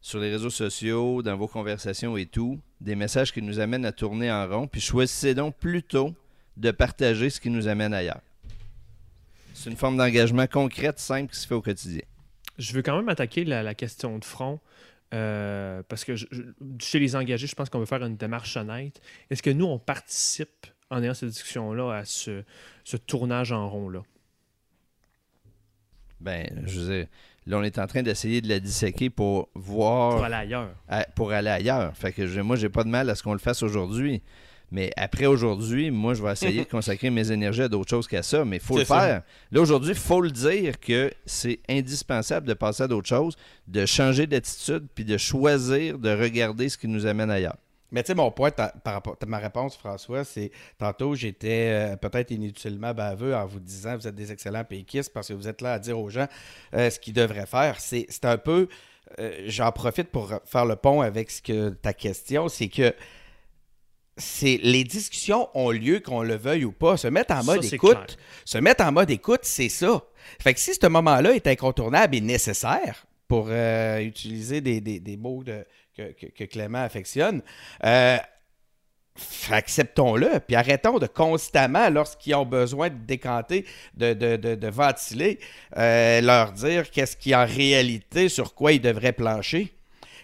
sur 0.06 0.20
les 0.20 0.30
réseaux 0.30 0.52
sociaux, 0.52 1.24
dans 1.24 1.36
vos 1.36 1.48
conversations 1.48 2.16
et 2.16 2.28
tout, 2.28 2.60
des 2.80 2.94
messages 2.96 3.34
qui 3.34 3.42
nous 3.42 3.60
amènent 3.60 3.86
à 3.86 3.92
tourner 3.92 4.32
en 4.32 4.48
rond, 4.48 4.68
puis 4.68 4.80
choisissez 4.80 5.34
donc 5.34 5.58
plutôt 5.58 6.14
de 6.58 6.70
partager 6.70 7.32
ce 7.32 7.42
qui 7.42 7.50
nous 7.50 7.68
amène 7.68 7.92
ailleurs. 7.92 8.22
C'est 9.56 9.72
une 9.72 9.76
forme 9.76 9.98
d'engagement 9.98 10.46
concrète, 10.46 11.00
simple, 11.00 11.34
qui 11.34 11.40
se 11.40 11.48
fait 11.48 11.56
au 11.56 11.62
quotidien. 11.64 12.04
Je 12.60 12.74
veux 12.74 12.84
quand 12.84 12.96
même 12.96 13.10
attaquer 13.10 13.46
la, 13.46 13.74
question 13.74 14.20
de 14.20 14.26
front. 14.26 14.60
Euh, 15.16 15.82
parce 15.90 16.06
que 16.06 16.14
chez 16.80 17.00
les 17.00 17.16
engagés, 17.16 17.48
je 17.48 17.56
pense 17.56 17.72
qu'on 17.72 17.80
veut 17.80 17.88
faire 17.88 18.04
une 18.04 18.16
démarche 18.16 18.58
honnête. 18.58 19.02
Est-ce 19.32 19.42
que 19.42 19.50
nous, 19.50 19.66
on 19.66 19.80
participe 19.80 20.68
en 20.92 21.02
ayant 21.02 21.16
cette 21.16 21.30
discussion-là 21.30 21.92
à 21.92 22.06
ce, 22.06 22.44
ce 22.84 22.98
tournage 22.98 23.52
en 23.52 23.68
rond-là? 23.68 24.04
Ben, 26.20 26.64
je 26.68 26.80
veux 26.80 26.98
dire, 26.98 27.08
là, 27.46 27.58
on 27.58 27.64
est 27.64 27.80
en 27.80 27.88
train 27.88 28.04
d'essayer 28.04 28.42
de 28.42 28.50
la 28.50 28.60
disséquer 28.60 29.10
pour 29.10 29.50
voir. 29.56 30.16
Pour 30.16 30.26
aller 30.26 30.36
ailleurs. 30.36 30.70
pour 31.16 31.32
aller 31.32 31.50
ailleurs. 31.50 31.96
Fait 31.96 32.12
que 32.12 32.28
je, 32.28 32.42
moi, 32.42 32.56
j'ai 32.56 32.70
pas 32.70 32.84
de 32.84 32.90
mal 32.90 33.10
à 33.10 33.16
ce 33.16 33.24
qu'on 33.24 33.34
le 33.34 33.40
fasse 33.40 33.64
aujourd'hui. 33.64 34.22
Mais 34.72 34.92
après 34.98 35.28
aujourd'hui, 35.28 35.92
moi, 35.92 36.16
je 36.16 36.24
vais 36.24 36.32
essayer 36.32 36.66
de 36.66 36.70
consacrer 36.70 37.10
mes 37.10 37.32
énergies 37.32 37.62
à 37.62 37.68
d'autres 37.68 37.90
choses 37.90 38.08
qu'à 38.08 38.24
ça. 38.24 38.44
Mais 38.46 38.58
il 38.58 38.62
faut 38.62 38.78
le 38.78 38.86
faire. 38.86 39.22
Là, 39.52 39.62
aujourd'hui, 39.62 39.92
il 39.92 39.98
faut 39.98 40.22
le 40.22 40.32
dire 40.32 40.80
que 40.80 41.12
c'est 41.26 41.60
indispensable 41.70 42.48
de 42.48 42.54
passer 42.54 42.84
à 42.84 42.88
d'autres 42.88 43.08
choses, 43.08 43.36
de 43.68 43.86
changer 43.86 44.28
d'attitude, 44.28 44.88
puis 44.94 45.06
de 45.06 45.18
choisir 45.18 46.00
de 46.00 46.10
regarder 46.10 46.70
ce 46.70 46.78
qui 46.78 46.88
nous 46.88 47.06
amène 47.06 47.30
ailleurs. 47.30 47.58
Mais 47.92 48.04
tu 48.04 48.08
sais, 48.08 48.16
mon 48.16 48.32
point 48.32 48.52
par 48.52 48.94
rapport 48.94 49.16
à 49.22 49.26
ma 49.26 49.38
réponse, 49.38 49.78
François, 49.78 50.24
c'est 50.24 50.52
tantôt, 50.78 51.16
j'étais 51.16 51.70
euh, 51.72 51.96
peut-être 51.96 52.32
inutilement 52.32 52.94
baveux 52.94 53.36
en 53.36 53.46
vous 53.46 53.60
disant 53.60 53.96
vous 53.96 54.08
êtes 54.08 54.16
des 54.16 54.32
excellents 54.32 54.64
péquistes 54.64 55.14
parce 55.14 55.28
que 55.28 55.34
vous 55.34 55.48
êtes 55.48 55.62
là 55.62 55.74
à 55.74 55.80
dire 55.80 56.00
aux 56.00 56.10
gens 56.10 56.28
euh, 56.74 56.90
ce 56.90 57.00
qu'ils 57.00 57.14
devraient 57.14 57.46
faire. 57.46 57.80
C'est 57.80 58.26
un 58.26 58.38
peu. 58.38 58.68
Euh, 59.20 59.44
j'en 59.46 59.72
profite 59.72 60.10
pour 60.10 60.34
faire 60.46 60.66
le 60.66 60.76
pont 60.76 61.02
avec 61.02 61.30
ce 61.30 61.42
que 61.42 61.70
ta 61.70 61.94
question, 61.94 62.50
c'est 62.50 62.70
que 62.70 62.94
c'est 64.18 64.60
les 64.64 64.84
discussions 64.84 65.50
ont 65.54 65.70
lieu 65.70 66.00
qu'on 66.00 66.24
le 66.24 66.36
veuille 66.36 66.66
ou 66.66 66.72
pas. 66.72 66.98
Se 66.98 67.08
mettre 67.08 67.36
en 67.36 67.44
mode 67.44 67.64
écoute, 67.66 68.18
se 68.46 68.58
mettre 68.58 68.84
en 68.84 68.92
mode 68.92 69.12
écoute, 69.12 69.42
c'est 69.44 69.70
ça. 69.70 70.02
Fait 70.42 70.54
que 70.54 70.60
si 70.60 70.74
ce 70.74 70.88
moment-là 70.88 71.36
est 71.36 71.46
incontournable 71.46 72.16
et 72.16 72.22
nécessaire 72.22 73.06
pour 73.28 73.50
utiliser 73.52 74.62
des, 74.62 74.82
des 74.82 75.18
mots 75.18 75.44
de, 75.44 75.66
que, 75.96 76.44
Clément 76.46 76.84
affectionne. 76.84 77.42
Euh, 77.84 78.18
acceptons-le, 79.50 80.40
puis 80.46 80.56
arrêtons 80.56 81.00
de 81.00 81.08
constamment, 81.08 81.90
lorsqu'ils 81.90 82.36
ont 82.36 82.46
besoin 82.46 82.90
de 82.90 82.98
décanter, 82.98 83.66
de, 83.96 84.14
de, 84.14 84.68
ventiler, 84.68 85.40
euh, 85.78 86.22
leur 86.22 86.52
dire 86.52 86.92
qu'est-ce 86.92 87.16
qui 87.16 87.34
en 87.34 87.46
réalité, 87.46 88.30
sur 88.30 88.54
quoi 88.54 88.74
ils 88.74 88.82
devraient 88.82 89.14
plancher. 89.14 89.72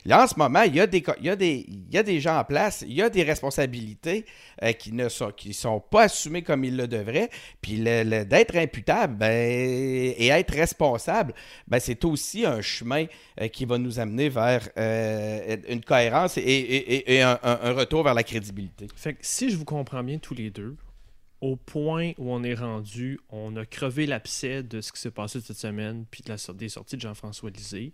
Là, 0.05 0.23
en 0.23 0.27
ce 0.27 0.35
moment, 0.37 0.63
il 0.63 0.75
y, 0.75 0.79
a 0.79 0.87
des, 0.87 1.03
il, 1.21 1.35
des, 1.35 1.65
il 1.67 1.93
y 1.93 1.97
a 1.97 2.03
des 2.03 2.19
gens 2.19 2.39
en 2.39 2.43
place, 2.43 2.83
il 2.87 2.93
y 2.93 3.01
a 3.01 3.09
des 3.09 3.23
responsabilités 3.23 4.25
euh, 4.63 4.71
qui 4.71 4.93
ne 4.93 5.09
sont, 5.09 5.31
qui 5.31 5.53
sont 5.53 5.79
pas 5.79 6.03
assumées 6.03 6.41
comme 6.41 6.63
ils 6.63 6.75
le 6.75 6.87
devraient. 6.87 7.29
Puis 7.61 7.79
d'être 7.79 8.55
imputable 8.55 9.15
ben, 9.17 9.31
et 9.31 10.27
être 10.27 10.53
responsable, 10.53 11.33
ben, 11.67 11.79
c'est 11.79 12.03
aussi 12.05 12.45
un 12.45 12.61
chemin 12.61 13.05
euh, 13.39 13.47
qui 13.47 13.65
va 13.65 13.77
nous 13.77 13.99
amener 13.99 14.29
vers 14.29 14.67
euh, 14.77 15.57
une 15.69 15.83
cohérence 15.83 16.37
et, 16.37 17.21
un, 17.21 17.37
retour 17.73 18.03
vers 18.03 18.13
la 18.13 18.23
crédibilité. 18.23 18.87
Fait 18.95 19.13
que 19.13 19.19
si 19.21 19.49
je 19.49 19.57
vous 19.57 19.65
comprends 19.65 20.03
bien 20.03 20.17
tous 20.17 20.33
les 20.33 20.49
deux, 20.49 20.75
au 21.41 21.55
point 21.55 22.11
où 22.17 22.31
on 22.31 22.43
est 22.43 22.53
rendu, 22.53 23.19
on 23.29 23.55
a 23.55 23.65
crevé 23.65 24.05
l'abcès 24.05 24.63
de 24.63 24.81
ce 24.81 24.91
qui 24.91 24.99
s'est 24.99 25.11
passé 25.11 25.41
cette 25.41 25.57
semaine, 25.57 26.05
puis 26.09 26.21
de 26.23 26.29
la, 26.29 26.53
des 26.53 26.69
sorties 26.69 26.95
de 26.95 27.01
Jean-François 27.01 27.49
Lisée. 27.49 27.93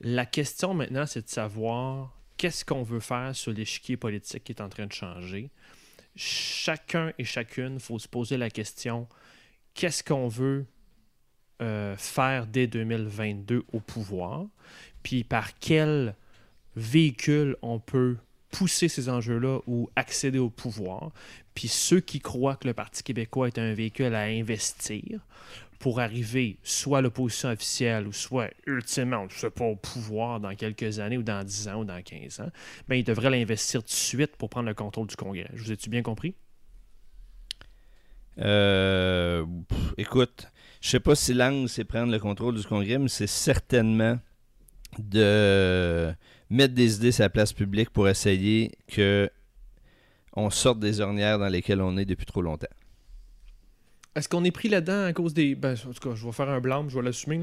La 0.00 0.26
question 0.26 0.74
maintenant, 0.74 1.06
c'est 1.06 1.22
de 1.22 1.30
savoir 1.30 2.16
qu'est-ce 2.36 2.64
qu'on 2.64 2.82
veut 2.82 3.00
faire 3.00 3.34
sur 3.34 3.52
l'échiquier 3.52 3.96
politique 3.96 4.44
qui 4.44 4.52
est 4.52 4.60
en 4.60 4.68
train 4.68 4.86
de 4.86 4.92
changer. 4.92 5.50
Chacun 6.16 7.12
et 7.18 7.24
chacune, 7.24 7.74
il 7.74 7.80
faut 7.80 7.98
se 7.98 8.08
poser 8.08 8.36
la 8.36 8.50
question 8.50 9.08
qu'est-ce 9.74 10.02
qu'on 10.02 10.28
veut 10.28 10.66
euh, 11.60 11.96
faire 11.96 12.46
dès 12.46 12.66
2022 12.66 13.64
au 13.72 13.80
pouvoir, 13.80 14.46
puis 15.02 15.24
par 15.24 15.58
quel 15.58 16.14
véhicule 16.76 17.56
on 17.62 17.78
peut 17.78 18.16
pousser 18.50 18.88
ces 18.88 19.08
enjeux-là 19.08 19.60
ou 19.66 19.90
accéder 19.96 20.38
au 20.38 20.50
pouvoir? 20.50 21.10
Puis 21.54 21.68
ceux 21.68 22.00
qui 22.00 22.20
croient 22.20 22.56
que 22.56 22.66
le 22.66 22.74
Parti 22.74 23.02
québécois 23.02 23.48
est 23.48 23.58
un 23.58 23.74
véhicule 23.74 24.14
à 24.14 24.22
investir, 24.22 25.20
pour 25.84 26.00
arriver 26.00 26.56
soit 26.62 26.96
à 26.96 27.00
l'opposition 27.02 27.50
officielle 27.50 28.06
ou 28.06 28.12
soit 28.14 28.48
ultimement, 28.66 29.28
je 29.28 29.38
sais 29.38 29.50
pas, 29.50 29.66
au 29.66 29.76
pouvoir 29.76 30.40
dans 30.40 30.54
quelques 30.54 30.98
années 30.98 31.18
ou 31.18 31.22
dans 31.22 31.44
10 31.44 31.68
ans 31.68 31.80
ou 31.82 31.84
dans 31.84 32.00
15 32.00 32.40
ans, 32.40 32.50
ben, 32.88 32.94
il 32.94 33.04
devrait 33.04 33.28
l'investir 33.28 33.82
tout 33.82 33.88
de 33.88 33.92
suite 33.92 34.34
pour 34.36 34.48
prendre 34.48 34.66
le 34.66 34.72
contrôle 34.72 35.08
du 35.08 35.14
Congrès. 35.14 35.50
Je 35.52 35.62
vous 35.62 35.72
ai-tu 35.72 35.90
bien 35.90 36.00
compris? 36.00 36.36
Euh, 38.38 39.44
écoute, 39.98 40.46
je 40.80 40.88
sais 40.88 41.00
pas 41.00 41.14
si 41.14 41.34
l'angle 41.34 41.68
c'est 41.68 41.84
prendre 41.84 42.10
le 42.10 42.18
contrôle 42.18 42.56
du 42.56 42.64
Congrès, 42.64 42.96
mais 42.96 43.08
c'est 43.08 43.26
certainement 43.26 44.18
de 44.98 46.14
mettre 46.48 46.72
des 46.72 46.96
idées 46.96 47.12
sur 47.12 47.24
la 47.24 47.28
place 47.28 47.52
publique 47.52 47.90
pour 47.90 48.08
essayer 48.08 48.72
que 48.88 49.28
on 50.32 50.48
sorte 50.48 50.80
des 50.80 51.02
ornières 51.02 51.38
dans 51.38 51.48
lesquelles 51.48 51.82
on 51.82 51.98
est 51.98 52.06
depuis 52.06 52.24
trop 52.24 52.40
longtemps. 52.40 52.68
Est-ce 54.16 54.28
qu'on 54.28 54.44
est 54.44 54.50
pris 54.50 54.68
là-dedans 54.68 55.06
à 55.06 55.12
cause 55.12 55.34
des. 55.34 55.54
Ben, 55.54 55.74
en 55.74 55.92
tout 55.92 56.08
cas, 56.08 56.14
je 56.14 56.24
vais 56.24 56.32
faire 56.32 56.48
un 56.48 56.60
blâme, 56.60 56.88
je 56.88 56.96
vais 56.96 57.04
l'assumer. 57.04 57.40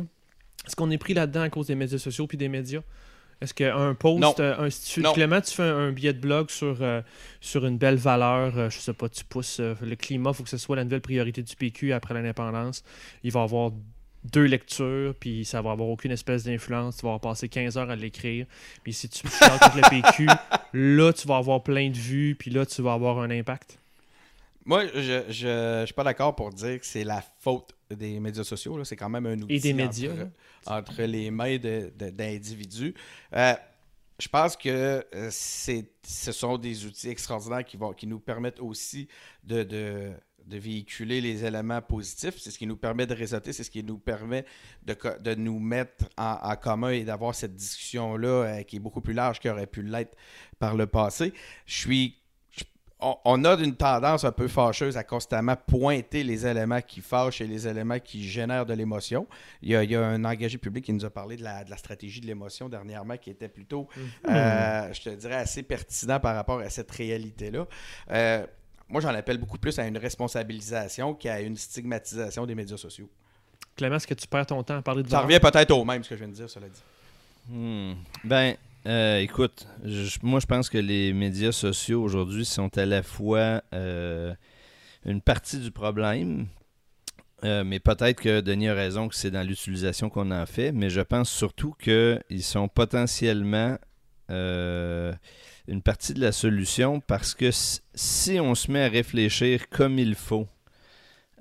Est-ce 0.66 0.76
qu'on 0.76 0.92
est 0.92 0.98
pris 0.98 1.14
là-dedans 1.14 1.42
à 1.42 1.50
cause 1.50 1.68
des 1.68 1.76
médias 1.76 1.98
sociaux 1.98 2.28
puis 2.28 2.38
des 2.38 2.50
médias? 2.50 2.82
Est-ce 3.42 3.56
qu'un 3.56 3.96
post, 3.96 4.40
euh, 4.40 4.66
un, 4.66 4.70
si 4.70 5.02
Clément, 5.02 5.42
tu 5.42 5.52
fais 5.52 5.64
un, 5.64 5.92
billet 5.92 6.14
de 6.14 6.20
blog 6.20 6.52
sur, 6.52 6.78
euh, 6.82 7.02
sur 7.40 7.66
une 7.66 7.80
belle 7.80 7.96
valeur, 7.96 8.56
euh, 8.56 8.70
je 8.70 8.78
sais 8.78 8.94
pas, 8.94 9.10
tu 9.10 9.24
pousses 9.26 9.60
le 9.60 9.96
climat, 9.96 10.30
il 10.30 10.36
faut 10.36 10.44
que 10.44 10.50
ce 10.50 10.60
soit 10.60 10.76
la 10.76 10.84
nouvelle 10.84 11.02
priorité 11.02 11.42
du 11.42 11.56
PQ 11.56 11.92
après 11.92 12.14
l'indépendance. 12.14 12.84
Il 13.24 13.32
va 13.32 13.42
avoir 13.42 13.72
deux 14.32 14.46
lectures, 14.46 15.16
puis 15.20 15.44
ça 15.44 15.60
va 15.64 15.72
avoir 15.72 15.90
aucune 15.90 16.12
espèce 16.12 16.44
d'influence. 16.44 16.98
Tu 16.98 17.02
vas 17.02 17.14
avoir 17.14 17.22
passé 17.22 17.50
15 17.50 17.78
heures 17.80 17.90
à 17.90 17.96
l'écrire. 17.96 18.46
Puis 18.84 18.94
si 18.94 19.10
tu 19.10 19.26
avec 19.42 19.76
le 19.76 19.90
PQ, 19.90 20.28
là, 20.74 21.12
tu 21.12 21.28
vas 21.28 21.38
avoir 21.38 21.64
plein 21.64 21.90
de 21.90 21.98
vues, 21.98 22.36
puis 22.38 22.52
là, 22.52 22.68
tu 22.68 22.84
vas 22.84 22.94
avoir 22.94 23.18
un 23.20 23.32
impact. 23.32 23.80
Moi, 24.66 24.86
je, 24.88 25.24
je, 25.30 25.84
suis 25.86 25.94
pas 25.94 26.04
d'accord 26.04 26.36
pour 26.36 26.52
dire 26.52 26.80
que 26.80 26.86
c'est 26.86 27.04
la 27.04 27.24
faute 27.40 27.76
des 27.90 28.20
médias 28.20 28.44
sociaux. 28.44 28.84
C'est 28.84 28.96
quand 28.96 29.10
même 29.10 29.26
un 29.26 29.42
outil 29.42 29.56
Et 29.56 29.60
des 29.60 29.74
médias, 29.74 30.14
entre, 30.66 31.04
les 31.04 31.32
mains 31.32 31.58
d'individus. 31.58 32.94
Euh, 33.34 33.54
je 34.20 34.28
pense 34.28 34.56
que 34.56 35.04
euh, 35.16 35.30
ce 35.32 36.32
sont 36.32 36.58
des 36.58 36.86
outils 36.86 37.10
extraordinaires 37.10 37.66
qui, 37.66 37.76
vont, 37.76 37.92
qui 37.92 38.06
nous 38.06 38.20
permettent 38.20 38.60
aussi 38.60 39.08
de, 39.44 39.64
de, 39.64 40.14
véhiculer 40.48 41.22
les 41.22 41.44
éléments 41.44 41.82
positifs. 41.82 42.36
C'est 42.38 42.52
ce 42.52 42.60
qui 42.60 42.68
nous 42.68 42.76
permet 42.78 43.08
de 43.08 43.16
réseauter, 43.16 43.54
c'est 43.54 43.64
ce 43.64 43.72
qui 43.72 43.84
nous 43.84 43.98
permet 43.98 44.46
de, 44.84 44.96
de 45.22 45.34
nous 45.34 45.60
mettre 45.60 46.06
en, 46.18 46.56
commun 46.56 46.90
et 46.90 47.04
d'avoir 47.04 47.34
cette 47.34 47.56
discussion-là 47.56 48.28
euh, 48.28 48.64
qui 48.64 48.76
est 48.76 48.80
beaucoup 48.80 49.02
plus 49.02 49.14
large 49.14 49.40
qu'aurait 49.40 49.66
pu 49.66 49.82
l'être 49.82 50.16
par 50.60 50.76
le 50.76 50.86
passé. 50.86 51.34
Je 51.66 51.80
suis 51.80 52.21
on, 53.02 53.44
a 53.44 53.56
une 53.56 53.76
tendance 53.76 54.24
un 54.24 54.32
peu 54.32 54.48
fâcheuse 54.48 54.96
à 54.96 55.04
constamment 55.04 55.56
pointer 55.56 56.24
les 56.24 56.46
éléments 56.46 56.82
qui 56.82 57.02
fâchent 57.02 57.42
et 57.42 57.48
les 57.48 57.68
éléments 57.68 58.00
qui 58.00 58.28
génèrent 58.28 58.66
de 58.66 58.74
l'émotion. 58.74 59.28
Il, 59.62 59.70
y, 59.72 59.96
a, 59.96 60.06
un 60.06 60.24
engagé 60.24 60.58
public 60.58 60.86
qui 60.86 60.94
nous 60.94 61.06
a 61.06 61.10
parlé 61.10 61.36
de 61.36 61.44
la, 61.44 61.66
stratégie 61.78 62.22
de 62.22 62.28
l'émotion 62.28 62.70
dernièrement 62.70 63.18
qui 63.18 63.30
était 63.30 63.48
plutôt, 63.48 63.88
mhm. 63.96 64.04
euh, 64.30 64.94
je 64.94 65.02
te 65.02 65.10
dirais, 65.10 65.36
assez 65.36 65.64
pertinent 65.64 66.20
par 66.20 66.36
rapport 66.36 66.60
à 66.60 66.70
cette 66.70 66.92
réalité-là. 66.92 67.66
Euh, 68.12 68.46
moi, 68.90 69.02
j'en 69.02 69.10
appelle 69.16 69.38
beaucoup 69.38 69.58
plus 69.58 69.80
à 69.80 69.88
une 69.88 69.98
responsabilisation 69.98 71.14
qu'à 71.14 71.42
une 71.42 71.56
stigmatisation 71.58 72.46
des 72.46 72.56
médias 72.56 72.78
sociaux. 72.78 73.10
Clément, 73.76 73.96
est-ce 73.96 74.08
que 74.08 74.14
tu 74.14 74.28
perds 74.28 74.48
ton 74.48 74.62
temps 74.64 74.78
à 74.78 74.82
parler 74.82 75.02
de 75.02 75.10
ça? 75.10 75.22
revient 75.22 75.40
peut-être 75.40 75.72
au 75.72 75.86
même, 75.86 76.04
ce 76.04 76.10
que 76.10 76.16
je 76.16 76.20
viens 76.20 76.28
de 76.28 76.34
dire, 76.34 76.50
cela 76.50 76.68
dit. 76.68 76.82
Hmm. 77.50 77.94
Ben, 78.24 78.56
euh, 78.88 79.20
écoute, 79.20 79.68
moi 80.24 80.40
je 80.40 80.46
pense 80.48 80.70
que 80.70 80.78
les 80.78 81.14
médias 81.14 81.52
sociaux 81.52 82.02
aujourd'hui 82.02 82.46
sont 82.46 82.76
à 82.78 82.86
la 82.86 83.04
fois 83.04 83.62
euh, 83.74 84.34
une 85.06 85.22
partie 85.22 85.60
du 85.60 85.70
problème, 85.70 86.48
euh, 87.44 87.64
mais 87.64 87.80
peut-être 87.80 88.20
que 88.20 88.42
Denis 88.42 88.70
a 88.70 88.74
raison 88.74 89.08
que 89.08 89.16
c'est 89.16 89.30
dans 89.30 89.48
l'utilisation 89.48 90.10
qu'on 90.10 90.32
en 90.32 90.46
fait, 90.48 90.72
mais 90.72 90.90
je 90.90 91.02
pense 91.02 91.30
surtout 91.30 91.76
qu'ils 91.80 92.44
sont 92.44 92.68
potentiellement 92.68 93.78
une 94.30 95.82
partie 95.84 96.14
de 96.14 96.22
la 96.22 96.32
solution 96.32 97.02
parce 97.02 97.36
que 97.36 97.50
si 97.52 98.40
on 98.40 98.56
se 98.56 98.72
met 98.72 98.86
à 98.86 98.88
réfléchir 98.88 99.68
comme 99.70 100.00
il 100.00 100.16
faut 100.16 100.48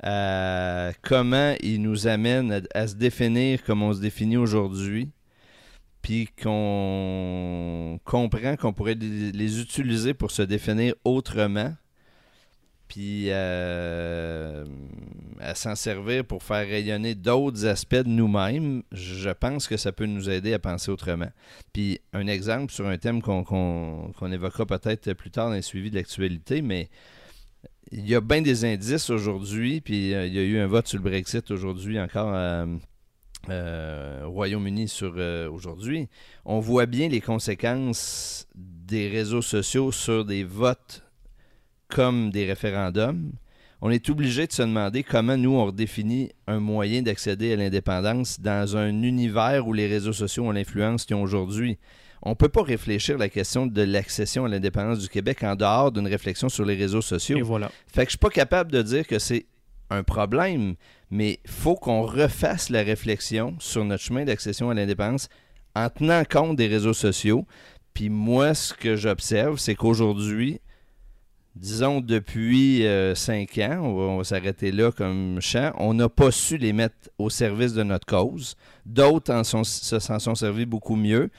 à 0.03 0.91
comment 1.03 1.55
ils 1.61 1.80
nous 1.80 2.09
amènent 2.09 2.66
à 2.74 2.88
se 2.88 2.97
définir 2.97 3.62
comme 3.62 3.82
on 3.82 3.93
se 3.93 4.01
définit 4.01 4.36
aujourd'hui, 4.36 5.09
puis 6.03 6.28
qu'on 6.42 8.01
comprend 8.05 8.57
qu'on 8.57 8.72
pourrait 8.72 8.94
les 8.94 9.61
utiliser 9.61 10.14
pour 10.14 10.30
se 10.30 10.42
définir 10.42 10.94
autrement, 11.05 11.74
puis 12.90 13.26
euh, 13.28 14.64
à 15.38 15.55
s'en 15.55 15.76
servir 15.76 16.24
pour 16.24 16.42
faire 16.42 16.66
rayonner 16.66 17.14
d'autres 17.14 17.66
aspects 17.66 17.94
de 17.94 18.09
nous-mêmes, 18.09 18.82
je 18.90 19.30
pense 19.30 19.68
que 19.68 19.76
ça 19.76 19.92
peut 19.92 20.07
nous 20.07 20.28
aider 20.28 20.55
à 20.55 20.59
penser 20.59 20.90
autrement. 20.90 21.30
Puis 21.72 22.01
un 22.12 22.26
exemple 22.26 22.72
sur 22.72 22.88
un 22.88 22.98
thème 22.98 23.22
qu'on 23.22 24.32
évoquera 24.32 24.66
peut-être 24.66 25.12
plus 25.12 25.30
tard 25.30 25.51
dans 25.51 25.55
le 25.55 25.62
suivi 25.62 25.90
de 25.90 25.94
l'actualité, 25.94 26.62
mais 26.62 26.88
il 27.92 28.09
y 28.09 28.14
a 28.14 28.20
bien 28.20 28.42
des 28.42 28.64
indices 28.64 29.11
aujourd'hui, 29.11 29.80
puis 29.80 30.12
euh, 30.14 30.26
il 30.26 30.34
y 30.34 30.38
a 30.38 30.42
eu 30.42 30.59
un 30.59 30.66
vote 30.66 30.88
sur 30.88 30.98
le 30.98 31.05
Brexit 31.05 31.48
aujourd'hui 31.51 32.01
encore 32.01 32.32
euh, 32.34 32.66
euh, 33.49 34.24
au 34.24 34.30
Royaume-Uni 34.30 34.88
sur 34.88 35.14
aujourd'hui. 35.53 36.09
On 36.45 36.61
voit 36.61 36.86
bien 36.86 37.09
les 37.09 37.20
conséquences 37.20 38.47
des 38.55 39.09
réseaux 39.09 39.43
sociaux 39.43 39.93
sur 39.93 40.24
des 40.24 40.45
votes 40.45 41.03
comme 41.88 42.30
des 42.30 42.45
référendums. 42.45 43.32
On 43.82 43.91
est 43.91 44.11
obligé 44.11 44.47
de 44.47 44.53
se 44.53 44.62
demander 44.62 45.03
comment 45.03 45.38
nous 45.38 45.53
on 45.53 45.66
redéfinit 45.66 46.30
un 46.47 46.61
moyen 46.61 47.01
d'accéder 47.01 47.55
à 47.55 47.57
l'indépendance 47.57 48.38
dans 48.38 48.76
un 48.76 49.03
univers 49.03 49.66
où 49.66 49.72
les 49.72 49.86
réseaux 49.86 50.12
sociaux 50.12 50.45
ont 50.45 50.53
l'influence 50.53 51.07
qu'ils 51.07 51.16
ont 51.16 51.22
aujourd'hui 51.22 51.78
on 52.22 52.30
ne 52.30 52.34
peut 52.34 52.49
pas 52.49 52.62
réfléchir 52.62 53.16
la 53.18 53.28
question 53.28 53.66
de 53.66 53.82
l'accession 53.82 54.45
à 54.45 54.49
l'indépendance 54.49 54.99
du 54.99 55.09
Québec 55.09 55.43
en 55.43 55.57
dehors 55.57 55.91
d'une 55.91 56.07
réflexion 56.07 56.49
sur 56.49 56.64
les 56.64 56.74
réseaux 56.74 57.01
sociaux. 57.01 57.38
Et 57.38 57.43
voilà. 57.43 57.70
Fait 57.86 58.05
que 58.05 58.09
je 58.09 58.11
suis 58.11 58.18
pas 58.18 58.30
capable 58.30 58.70
de 58.70 58.82
dire 58.82 59.07
que 59.07 59.18
c'est 59.18 59.47
un 59.91 60.03
problème, 60.03 60.74
mais 61.11 61.41
faut 61.47 61.74
qu'on 61.74 62.03
refasse 62.03 62.70
la 62.70 62.82
réflexion 62.82 63.55
sur 63.59 63.84
notre 63.84 64.03
chemin 64.03 64.24
d'accession 64.24 64.70
à 64.70 64.74
l'indépendance 64.74 65.28
en 65.74 65.88
tenant 65.88 66.22
compte 66.24 66.57
des 66.57 66.66
réseaux 66.66 66.95
sociaux. 66.95 67.47
Puis 67.95 68.09
moi, 68.09 68.55
ce 68.55 68.72
que 68.72 68.97
j'observe, 68.97 69.59
c'est 69.59 69.74
qu'aujourd'hui, 69.74 70.61
disons 71.57 72.01
depuis 72.01 72.86
euh, 72.86 73.14
cinq 73.14 73.59
ans, 73.59 73.80
on 73.82 74.18
va, 74.18 74.24
s'arrêter 74.24 74.72
là 74.72 74.93
comme 74.93 75.41
champ, 75.41 75.72
on 75.78 75.95
n'a 75.95 76.09
pas 76.09 76.30
su 76.30 76.57
les 76.57 76.72
mettre 76.72 77.11
au 77.18 77.30
service 77.30 77.74
de 77.74 77.82
notre 77.82 78.07
cause. 78.07 78.57
D'autres 78.86 79.43
s'en 79.45 80.18
sont 80.18 80.34
servis 80.34 80.66
beaucoup 80.66 80.97
mieux. 80.97 81.30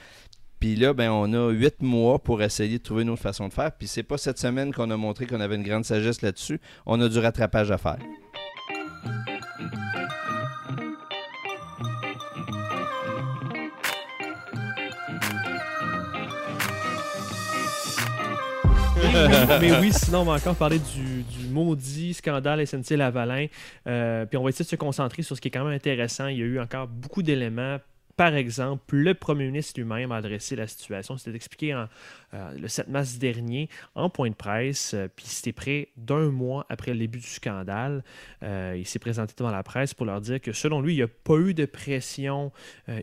Puis 0.60 0.76
là, 0.76 0.94
ben, 0.94 1.10
on 1.10 1.34
a 1.34 1.50
huit 1.50 1.82
mois 1.82 2.20
pour 2.20 2.44
essayer 2.44 2.78
de 2.78 2.84
trouver 2.84 3.02
une 3.02 3.10
autre 3.10 3.22
façon 3.22 3.48
de 3.48 3.54
faire. 3.54 3.72
Puis 3.72 3.88
c'est 3.88 4.04
pas 4.04 4.20
cette 4.20 4.38
semaine 4.38 4.72
qu'on 4.72 4.92
a 4.92 4.98
montré 4.98 5.26
qu'on 5.26 5.42
avait 5.42 5.56
une 5.56 5.64
grande 5.64 5.86
sagesse 5.86 6.22
là-dessus. 6.22 6.62
On 6.86 7.02
a 7.02 7.10
du 7.10 7.18
rattrapage 7.18 7.72
à 7.72 7.80
faire. 7.80 7.98
mais 19.62 19.78
oui, 19.80 19.92
sinon, 19.92 20.22
on 20.22 20.26
va 20.26 20.34
encore 20.34 20.56
parler 20.56 20.80
du, 20.80 21.24
maudit 21.50 22.14
scandale 22.14 22.66
SNC 22.66 22.92
Lavalin. 22.92 23.48
Euh, 23.88 24.26
puis 24.26 24.38
on 24.38 24.44
va 24.44 24.50
essayer 24.50 24.64
de 24.64 24.70
se 24.70 24.76
concentrer 24.76 25.22
sur 25.22 25.36
ce 25.36 25.42
qui 25.42 25.50
est 25.50 25.52
quand 25.52 25.64
même 25.64 25.74
intéressant. 25.74 26.28
Il 26.28 26.38
y 26.38 26.42
a 26.42 26.46
eu 26.46 26.60
encore 26.60 26.88
beaucoup 26.88 27.22
d'éléments 27.22 27.78
par 28.22 28.36
exemple, 28.36 28.96
le 28.96 29.16
premier 29.16 29.48
ministre 29.48 29.80
lui-même 29.80 30.12
a 30.12 30.18
adressé 30.18 30.56
la 30.56 30.68
situation. 30.68 31.18
C'était 31.18 31.36
expliqué 31.36 31.74
en, 31.74 31.88
euh, 32.36 32.54
le 32.56 32.68
7 32.68 32.88
mars 32.88 33.18
dernier 33.18 33.68
en 33.96 34.12
point 34.12 34.30
de 34.30 34.36
presse, 34.36 34.94
euh, 34.94 35.08
puis 35.14 35.26
c'était 35.26 35.52
près 35.52 35.90
d'un 35.98 36.30
mois 36.30 36.68
après 36.70 36.94
le 36.94 37.00
début 37.00 37.18
du 37.18 37.26
scandale. 37.26 38.04
Euh, 38.44 38.76
il 38.78 38.86
s'est 38.86 39.00
présenté 39.00 39.34
devant 39.36 39.50
la 39.50 39.64
presse 39.64 39.96
pour 39.96 40.06
leur 40.06 40.22
dire 40.22 40.40
que 40.40 40.52
selon 40.54 40.82
lui, 40.82 40.94
il 40.94 40.98
n'y 40.98 41.02
a 41.02 41.08
pas 41.08 41.38
eu 41.38 41.56
de 41.56 41.66
pression 41.66 42.52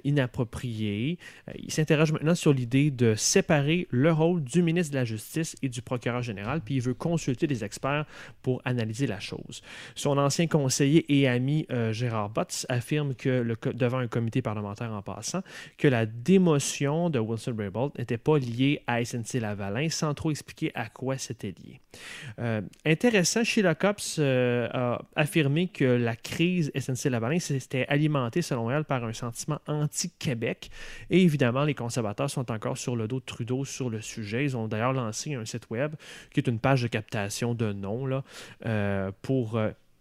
inappropriée. 0.05 1.19
il 1.57 1.73
s'interroge 1.73 2.13
maintenant 2.13 2.37
sur 2.37 2.53
l'idée 2.53 2.93
de 2.93 3.17
séparer 3.17 3.89
le 3.91 4.13
rôle 4.13 4.45
du 4.45 4.63
ministre 4.63 4.93
de 4.93 4.99
la 4.99 5.05
Justice 5.05 5.57
et 5.63 5.69
du 5.69 5.83
procureur 5.83 6.23
général, 6.23 6.61
puis 6.61 6.77
il 6.77 6.83
veut 6.83 6.95
consulter 6.95 7.49
des 7.49 7.65
experts 7.65 8.07
pour 8.43 8.63
analyser 8.65 9.09
la 9.09 9.19
chose. 9.19 9.63
Son 9.97 10.17
ancien 10.17 10.47
conseiller 10.47 11.05
et 11.09 11.27
ami 11.27 11.67
Gérard 11.91 12.31
Botts 12.31 12.67
affirme 12.69 13.15
que 13.15 13.57
devant 13.73 13.99
un 13.99 14.09
comité 14.09 14.43
parlementaire 14.43 14.93
en 14.93 15.03
passant 15.09 15.43
que 15.79 15.89
la 15.89 16.07
démotion 16.07 17.09
de 17.11 17.19
Wilson 17.19 17.55
Raybould 17.57 17.93
n'était 17.99 18.19
pas 18.19 18.39
liée 18.39 18.83
à 18.87 19.03
SNC-Lavalin 19.03 19.89
sans 19.89 20.13
trop 20.15 20.31
expliquer 20.31 20.71
à 20.75 20.89
quoi 20.89 21.17
c'était 21.19 21.55
lié. 21.65 21.81
Euh, 22.39 22.61
intéressant, 22.85 23.45
Sheila 23.45 23.75
Copps 23.75 24.17
euh, 24.19 24.69
a 24.73 25.01
affirmé 25.17 25.69
que 25.69 25.85
la 25.85 26.15
crise 26.15 26.71
SNC-Lavalin 26.75 27.39
s'était 27.39 27.87
alimentée, 27.89 28.43
selon 28.43 28.71
elle, 28.71 28.85
par 28.85 29.05
un 29.05 29.13
sentiment 29.13 29.61
anti-Québec. 29.67 30.71
Et 31.11 31.23
évidemment, 31.23 31.65
les 31.65 31.75
conservateurs 31.75 32.31
sont 32.31 32.51
encore 32.51 32.77
sur 32.77 32.95
le 32.95 33.09
dos 33.09 33.21
de 33.21 33.25
Trudeau 33.25 33.65
sur 33.65 33.89
le 33.89 34.01
sujet. 34.01 34.45
Ils 34.45 34.57
ont 34.57 34.69
d'ailleurs 34.69 34.93
lancé 34.93 35.35
un 35.35 35.45
site 35.45 35.71
web 35.71 35.95
qui 36.33 36.41
est 36.41 36.49
une 36.49 36.59
page 36.59 36.83
de 36.83 36.89
captation 36.89 37.55
de 37.55 37.73
noms 37.73 38.07
là, 38.07 38.25
euh, 38.67 39.11
pour 39.23 39.59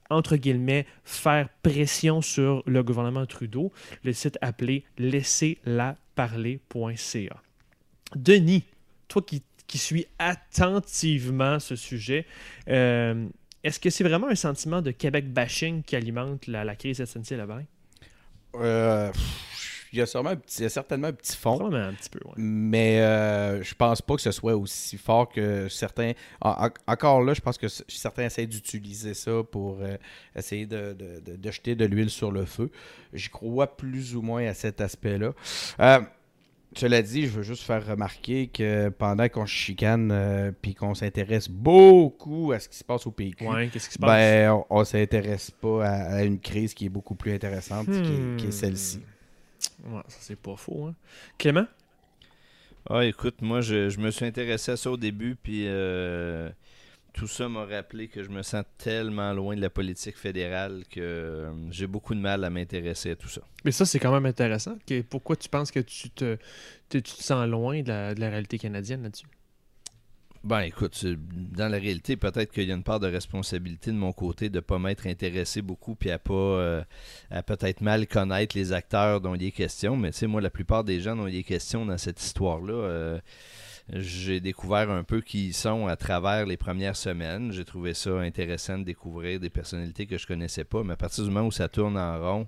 entre 0.10 0.38
guillemets, 0.38 0.86
faire 1.04 1.50
pression 1.64 2.22
sur 2.22 2.64
le 2.66 2.84
gouvernement 2.84 3.26
Trudeau, 3.26 3.74
le 4.04 4.14
site 4.14 4.38
appelé 4.42 4.86
laissez-la-parler.ca. 4.98 7.44
Denis, 8.16 8.64
toi 9.08 9.22
qui, 9.22 9.44
qui 9.68 9.78
suis 9.78 10.08
attentivement 10.20 11.60
ce 11.60 11.76
sujet, 11.76 12.26
euh, 12.70 13.28
est-ce 13.64 13.80
que 13.80 13.90
c'est 13.90 14.04
vraiment 14.04 14.28
un 14.28 14.36
sentiment 14.36 14.82
de 14.82 14.92
Québec 14.92 15.32
bashing 15.32 15.84
qui 15.84 15.96
alimente 15.96 16.48
la, 16.48 16.64
la 16.64 16.76
crise 16.76 17.04
SNC 17.04 17.32
là-bas? 17.32 17.62
Euh, 18.56 19.12
il 19.94 20.00
y 20.00 20.02
a, 20.02 20.06
sûrement 20.06 20.32
un 20.32 20.36
petit, 20.36 20.70
certainement 20.70 21.08
un 21.08 21.14
petit 21.14 21.36
fond. 21.36 21.74
un 21.74 21.94
petit 21.94 22.10
peu, 22.10 22.20
Mais 22.38 23.02
euh, 23.02 23.62
je 23.64 23.74
pense 23.76 24.02
pas 24.02 24.16
que 24.16 24.22
ce 24.22 24.32
soit 24.32 24.56
aussi 24.56 24.98
fort 24.98 25.30
que 25.30 25.68
certains. 25.70 26.14
encore 26.42 27.24
là, 27.24 27.34
je 27.34 27.42
pense 27.42 27.58
que 27.58 27.68
certains 27.68 28.26
essaient 28.26 28.48
d'utiliser 28.48 29.14
ça 29.14 29.44
pour 29.50 29.80
euh, 29.82 29.98
essayer 30.36 30.66
de, 30.66 30.94
de, 30.94 31.52
jeter 31.52 31.76
de 31.76 31.86
l'huile 31.86 32.10
sur 32.10 32.32
le 32.32 32.46
feu. 32.46 32.70
J'y 33.14 33.30
crois 33.30 33.78
plus 33.78 34.16
ou 34.16 34.22
moins 34.22 34.46
à 34.48 34.54
cet 34.54 34.82
aspect-là. 34.82 35.34
Euh, 35.80 36.00
cela 36.76 37.02
dit, 37.02 37.24
je 37.24 37.30
veux 37.30 37.44
juste 37.44 37.64
faire 37.64 37.86
remarquer 37.86 38.48
que 38.48 38.90
pendant 38.90 39.28
qu'on 39.30 39.46
chicane 39.46 40.12
euh, 40.12 40.52
puis 40.62 40.76
qu'on 40.76 40.94
s'intéresse 40.94 41.50
beaucoup 41.50 42.52
à 42.52 42.60
ce 42.60 42.70
qui 42.70 42.78
se 42.78 42.84
passe 42.84 43.08
au 43.08 43.12
PQ, 43.12 43.46
qu'est-ce 43.72 43.88
qui 43.88 43.94
se 43.96 44.00
passe? 44.00 44.10
Ben, 44.10 44.64
on, 44.70 44.80
ne 44.80 44.86
s'intéresse 44.86 45.52
pas 45.52 45.86
à, 45.86 46.24
une 46.24 46.40
crise 46.40 46.74
qui 46.74 46.86
est 46.86 46.90
beaucoup 46.90 47.16
plus 47.16 47.34
intéressante, 47.34 47.88
qui, 47.88 48.46
est, 48.46 48.52
celle-ci. 48.52 49.02
Ouais, 49.88 50.02
ça 50.08 50.18
c'est 50.20 50.40
pas 50.40 50.56
faux. 50.56 50.88
Hein. 50.88 50.96
Clément? 51.38 51.66
Ah, 52.90 53.06
écoute, 53.06 53.42
moi 53.42 53.62
je, 53.62 54.00
me 54.00 54.12
suis 54.12 54.26
intéressé 54.26 54.72
à 54.72 54.78
ça 54.78 54.92
au 54.92 54.98
début, 54.98 55.36
puis 55.36 55.64
euh, 55.68 56.50
tout 57.14 57.28
ça 57.28 57.50
m'a 57.50 57.66
rappelé 57.66 58.08
que 58.08 58.24
je 58.24 58.30
me 58.30 58.44
sens 58.44 58.64
tellement 58.78 59.34
loin 59.34 59.56
de 59.56 59.62
la 59.62 59.70
politique 59.70 60.18
fédérale 60.18 60.84
que 60.90 61.02
euh, 61.02 61.72
j'ai 61.72 61.88
beaucoup 61.88 62.16
de 62.16 62.20
mal 62.20 62.44
à 62.44 62.50
m'intéresser 62.50 63.12
à 63.12 63.16
tout 63.16 63.28
ça. 63.28 63.42
Mais 63.66 63.72
ça, 63.72 63.86
c'est 63.86 64.00
quand 64.00 64.12
même 64.12 64.26
intéressant. 64.26 64.78
pourquoi 65.10 65.36
tu 65.36 65.50
penses 65.50 65.72
que 65.72 65.80
tu 65.80 66.10
te, 66.12 66.38
tu 66.90 67.02
te 67.02 67.10
sens 67.10 67.48
loin 67.48 67.82
de 67.82 67.90
la, 67.90 68.30
réalité 68.30 68.58
canadienne 68.58 69.04
là-dessus? 69.04 69.28
Ben 70.44 70.62
écoute, 70.62 71.06
dans 71.28 71.68
la 71.68 71.78
réalité, 71.78 72.16
peut-être 72.16 72.52
qu'il 72.52 72.68
y 72.68 72.72
a 72.72 72.76
une 72.76 72.84
part 72.84 73.00
de 73.00 73.08
responsabilité 73.08 73.92
de 73.92 73.98
mon 73.98 74.14
côté 74.14 74.50
de 74.50 74.56
ne 74.56 74.62
pas 74.62 74.80
m'être 74.80 75.08
intéressé 75.08 75.62
beaucoup 75.62 75.96
puis 75.96 76.12
à 76.12 76.20
euh, 76.30 76.84
à 77.30 77.44
peut-être 77.44 77.82
mal 77.82 78.08
connaître 78.08 78.58
les 78.58 78.72
acteurs 78.72 79.22
dont 79.22 79.36
il 79.36 79.44
est 79.44 79.52
question. 79.52 79.96
Mais 79.98 80.12
tu 80.12 80.20
sais, 80.20 80.28
moi, 80.28 80.42
la 80.42 80.50
plupart 80.50 80.84
des 80.84 81.02
gens 81.02 81.16
dont 81.16 81.28
il 81.28 81.36
est 81.36 81.44
question 81.44 81.86
dans 81.86 81.98
cette 81.98 82.22
histoire-là, 82.22 82.74
euh, 82.74 83.20
j'ai 83.90 84.40
découvert 84.40 84.90
un 84.92 85.04
peu 85.04 85.22
qui 85.22 85.48
ils 85.48 85.54
sont 85.54 85.88
à 85.88 85.96
travers 85.96 86.46
les 86.46 86.58
premières 86.58 86.96
semaines. 86.96 87.52
J'ai 87.52 87.66
trouvé 87.66 87.94
ça 87.94 88.12
intéressant 88.20 88.78
de 88.78 88.84
découvrir 88.84 89.40
des 89.40 89.50
personnalités 89.50 90.06
que 90.06 90.18
je 90.18 90.28
connaissais 90.28 90.66
pas, 90.66 90.84
mais 90.84 90.94
à 90.94 90.98
partir 90.98 91.24
du 91.24 91.30
moment 91.30 91.48
où 91.48 91.52
ça 91.52 91.70
tourne 91.70 91.98
en 91.98 92.20
rond, 92.20 92.48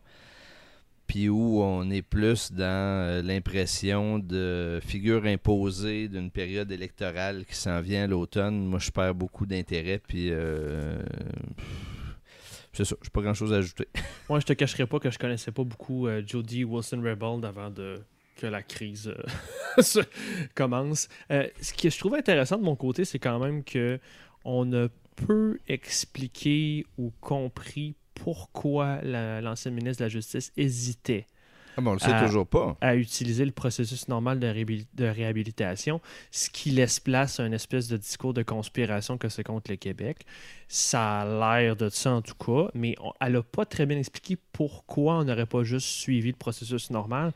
puis 1.10 1.28
où 1.28 1.60
on 1.64 1.89
est 1.89 2.03
plus 2.03 2.51
dans 2.51 2.64
euh, 2.64 3.24
l'impression 3.24 4.20
de 4.20 4.80
figure 4.86 5.26
imposée 5.26 6.07
d'une 6.07 6.30
période 6.30 6.72
électorale 6.72 7.45
qui 7.45 7.55
s'en 7.55 7.82
vient 7.82 8.03
à 8.03 8.07
l'automne, 8.07 8.64
moi 8.64 8.78
je 8.78 8.91
perds 8.91 9.16
beaucoup 9.16 9.47
d'intérêt, 9.47 9.97
puis 9.97 10.28
euh, 10.30 11.01
c'est 12.74 12.86
ça, 12.86 12.95
j'ai 13.01 13.10
pas 13.10 13.22
grand 13.22 13.34
chose 13.34 13.51
à 13.51 13.57
ajouter. 13.57 13.88
Moi, 14.30 14.39
je 14.39 14.45
te 14.45 14.53
cacherai 14.53 14.86
pas 14.86 14.99
que 14.99 15.10
je 15.10 15.18
connaissais 15.18 15.51
pas 15.51 15.64
beaucoup 15.64 16.07
euh, 16.07 16.22
Jody 16.26 16.64
Wilson-Raybould 16.64 17.43
avant 17.43 17.72
de 17.72 17.99
que 18.38 18.45
la 18.45 18.62
crise 18.62 19.12
euh, 19.78 20.03
commence. 20.55 21.10
Ce 21.30 21.74
que 21.74 21.89
je 21.89 21.97
trouve 21.97 22.14
intéressant 22.14 22.57
de 22.57 22.64
mon 22.64 22.76
côté, 22.76 23.03
c'est 23.03 23.20
quand 23.20 23.39
même 23.39 23.64
que 23.64 23.99
on 24.45 24.72
a 24.74 24.88
peu 25.16 25.57
expliqué 25.68 26.86
ou 26.97 27.12
compris 27.20 27.95
pourquoi 28.20 29.01
l'ancien 29.01 29.72
ministre 29.72 29.99
de 29.99 30.05
la 30.05 30.09
Justice 30.09 30.51
hésitait 30.57 31.26
ah 31.78 31.82
on 31.86 31.93
le 31.93 31.99
sait 31.99 32.26
toujours 32.26 32.47
pas. 32.47 32.78
À 32.82 32.95
utiliser 32.95 33.45
le 33.45 33.51
processus 33.51 34.07
normal 34.07 34.39
de, 34.39 35.05
réhabilitation, 35.05 36.01
ce 36.32 36.49
qui 36.49 36.72
laisse 36.72 36.99
place 36.99 37.39
à 37.39 37.45
une 37.45 37.53
espèce 37.53 37.88
de 37.88 37.97
discours 37.97 38.34
de 38.34 38.43
conspiration 38.43 39.17
que 39.17 39.30
c'est 39.30 39.43
contre 39.43 39.72
le 39.72 39.78
Québec. 39.78 40.26
Ça 40.67 41.22
a 41.22 41.61
l'air 41.61 41.76
de 41.76 41.89
ça 41.89 42.11
en 42.11 42.22
tout 42.22 42.36
cas, 42.36 42.70
mais 42.74 42.95
elle 43.22 43.34
n'a 43.34 43.43
pas 43.43 43.65
très 43.65 43.86
bien 43.86 43.97
expliqué 43.97 44.38
pourquoi 44.51 45.20
on 45.20 45.24
n'aurait 45.24 45.45
pas 45.45 45.63
juste 45.63 45.88
suivi 45.88 46.32
le 46.32 46.38
processus 46.38 46.89
normal. 46.89 47.32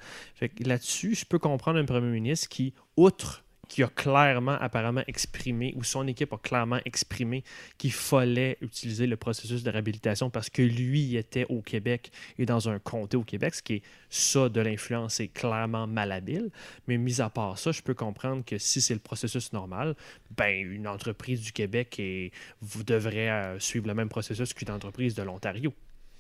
Là-dessus, 0.60 1.16
je 1.16 1.26
peux 1.26 1.40
comprendre 1.40 1.80
un 1.80 1.86
premier 1.86 2.12
ministre 2.12 2.50
qui, 2.50 2.74
outre 2.98 3.43
qui 3.74 3.82
a 3.82 3.88
clairement, 3.88 4.56
apparemment 4.60 5.02
exprimé, 5.08 5.74
ou 5.76 5.84
son 5.84 6.06
équipe 6.08 6.32
a 6.32 6.38
clairement 6.38 6.78
exprimé 6.86 7.44
qu'il 7.80 7.92
fallait 7.92 8.60
utiliser 8.62 9.08
le 9.08 9.18
processus 9.18 9.64
de 9.64 9.72
réhabilitation 9.72 10.30
parce 10.30 10.52
que 10.52 10.62
lui 10.62 11.16
était 11.16 11.48
au 11.50 11.64
Québec 11.64 12.12
et 12.38 12.46
dans 12.46 12.70
un 12.70 12.78
comté 12.78 13.18
au 13.18 13.24
Québec, 13.24 13.56
ce 13.56 13.64
qui 13.64 13.74
est 13.74 13.82
ça 14.12 14.48
de 14.48 14.62
l'influence 14.62 15.20
est 15.20 15.30
clairement 15.30 15.88
malhabile. 15.88 16.52
Mais 16.88 16.98
mis 16.98 17.20
à 17.20 17.32
part 17.32 17.58
ça, 17.58 17.72
je 17.72 17.82
peux 17.82 17.96
comprendre 17.96 18.46
que 18.46 18.60
si 18.60 18.80
c'est 18.80 18.94
le 18.94 19.00
processus 19.00 19.52
normal, 19.54 19.96
ben 20.38 20.54
une 20.54 20.88
entreprise 20.88 21.42
du 21.42 21.52
Québec 21.52 22.00
et 22.00 22.32
vous 22.62 22.84
devrez 22.84 23.32
euh, 23.32 23.58
suivre 23.58 23.88
le 23.88 23.96
même 23.96 24.10
processus 24.10 24.54
qu'une 24.54 24.70
entreprise 24.70 25.16
de 25.16 25.24
l'Ontario. 25.24 25.74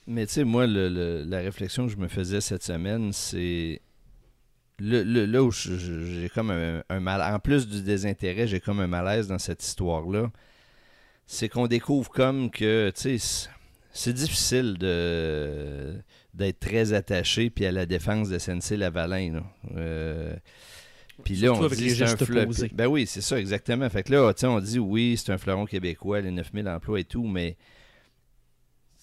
Mais 0.07 0.25
tu 0.25 0.33
sais, 0.33 0.43
moi, 0.43 0.65
la 0.65 1.37
réflexion 1.37 1.85
que 1.85 1.91
je 1.91 1.97
me 1.97 2.07
faisais 2.07 2.41
cette 2.41 2.63
semaine, 2.63 3.13
c'est 3.13 3.79
le, 4.83 5.25
là 5.25 5.43
où 5.43 5.51
j'ai 5.51 6.29
comme 6.33 6.51
un, 6.51 6.99
mal, 6.99 7.33
en 7.33 7.39
plus 7.39 7.67
du 7.67 7.81
désintérêt, 7.81 8.47
j'ai 8.47 8.59
comme 8.59 8.79
un 8.79 8.87
malaise 8.87 9.27
dans 9.27 9.39
cette 9.39 9.63
histoire-là, 9.63 10.31
c'est 11.25 11.47
qu'on 11.47 11.67
découvre 11.67 12.09
comme 12.09 12.51
que, 12.51 12.91
tu 12.95 13.17
sais, 13.17 13.49
c'est 13.93 14.13
difficile 14.13 14.77
de 14.77 15.95
d'être 16.33 16.59
très 16.59 16.93
attaché 16.93 17.51
puis 17.51 17.65
à 17.67 17.71
la 17.71 17.85
défense 17.85 18.27
de 18.27 18.39
SNC-Lavalin. 18.39 19.33
Là. 19.33 19.43
Euh, 19.77 20.35
puis 21.23 21.35
là, 21.35 21.53
on 21.53 21.67
dit 21.67 21.91
c'est 21.91 22.03
un 22.03 22.17
fleuron. 22.17 22.51
Ben 22.73 22.87
oui, 22.87 23.05
c'est 23.05 23.21
ça, 23.21 23.39
exactement. 23.39 23.87
Fait 23.89 24.01
que 24.01 24.11
là, 24.11 24.33
on 24.43 24.59
dit 24.59 24.79
oui, 24.79 25.15
c'est 25.15 25.31
un 25.31 25.37
fleuron 25.37 25.65
québécois, 25.65 26.21
les 26.21 26.31
9000 26.31 26.67
emplois 26.67 26.99
et 26.99 27.03
tout, 27.03 27.27
mais 27.27 27.55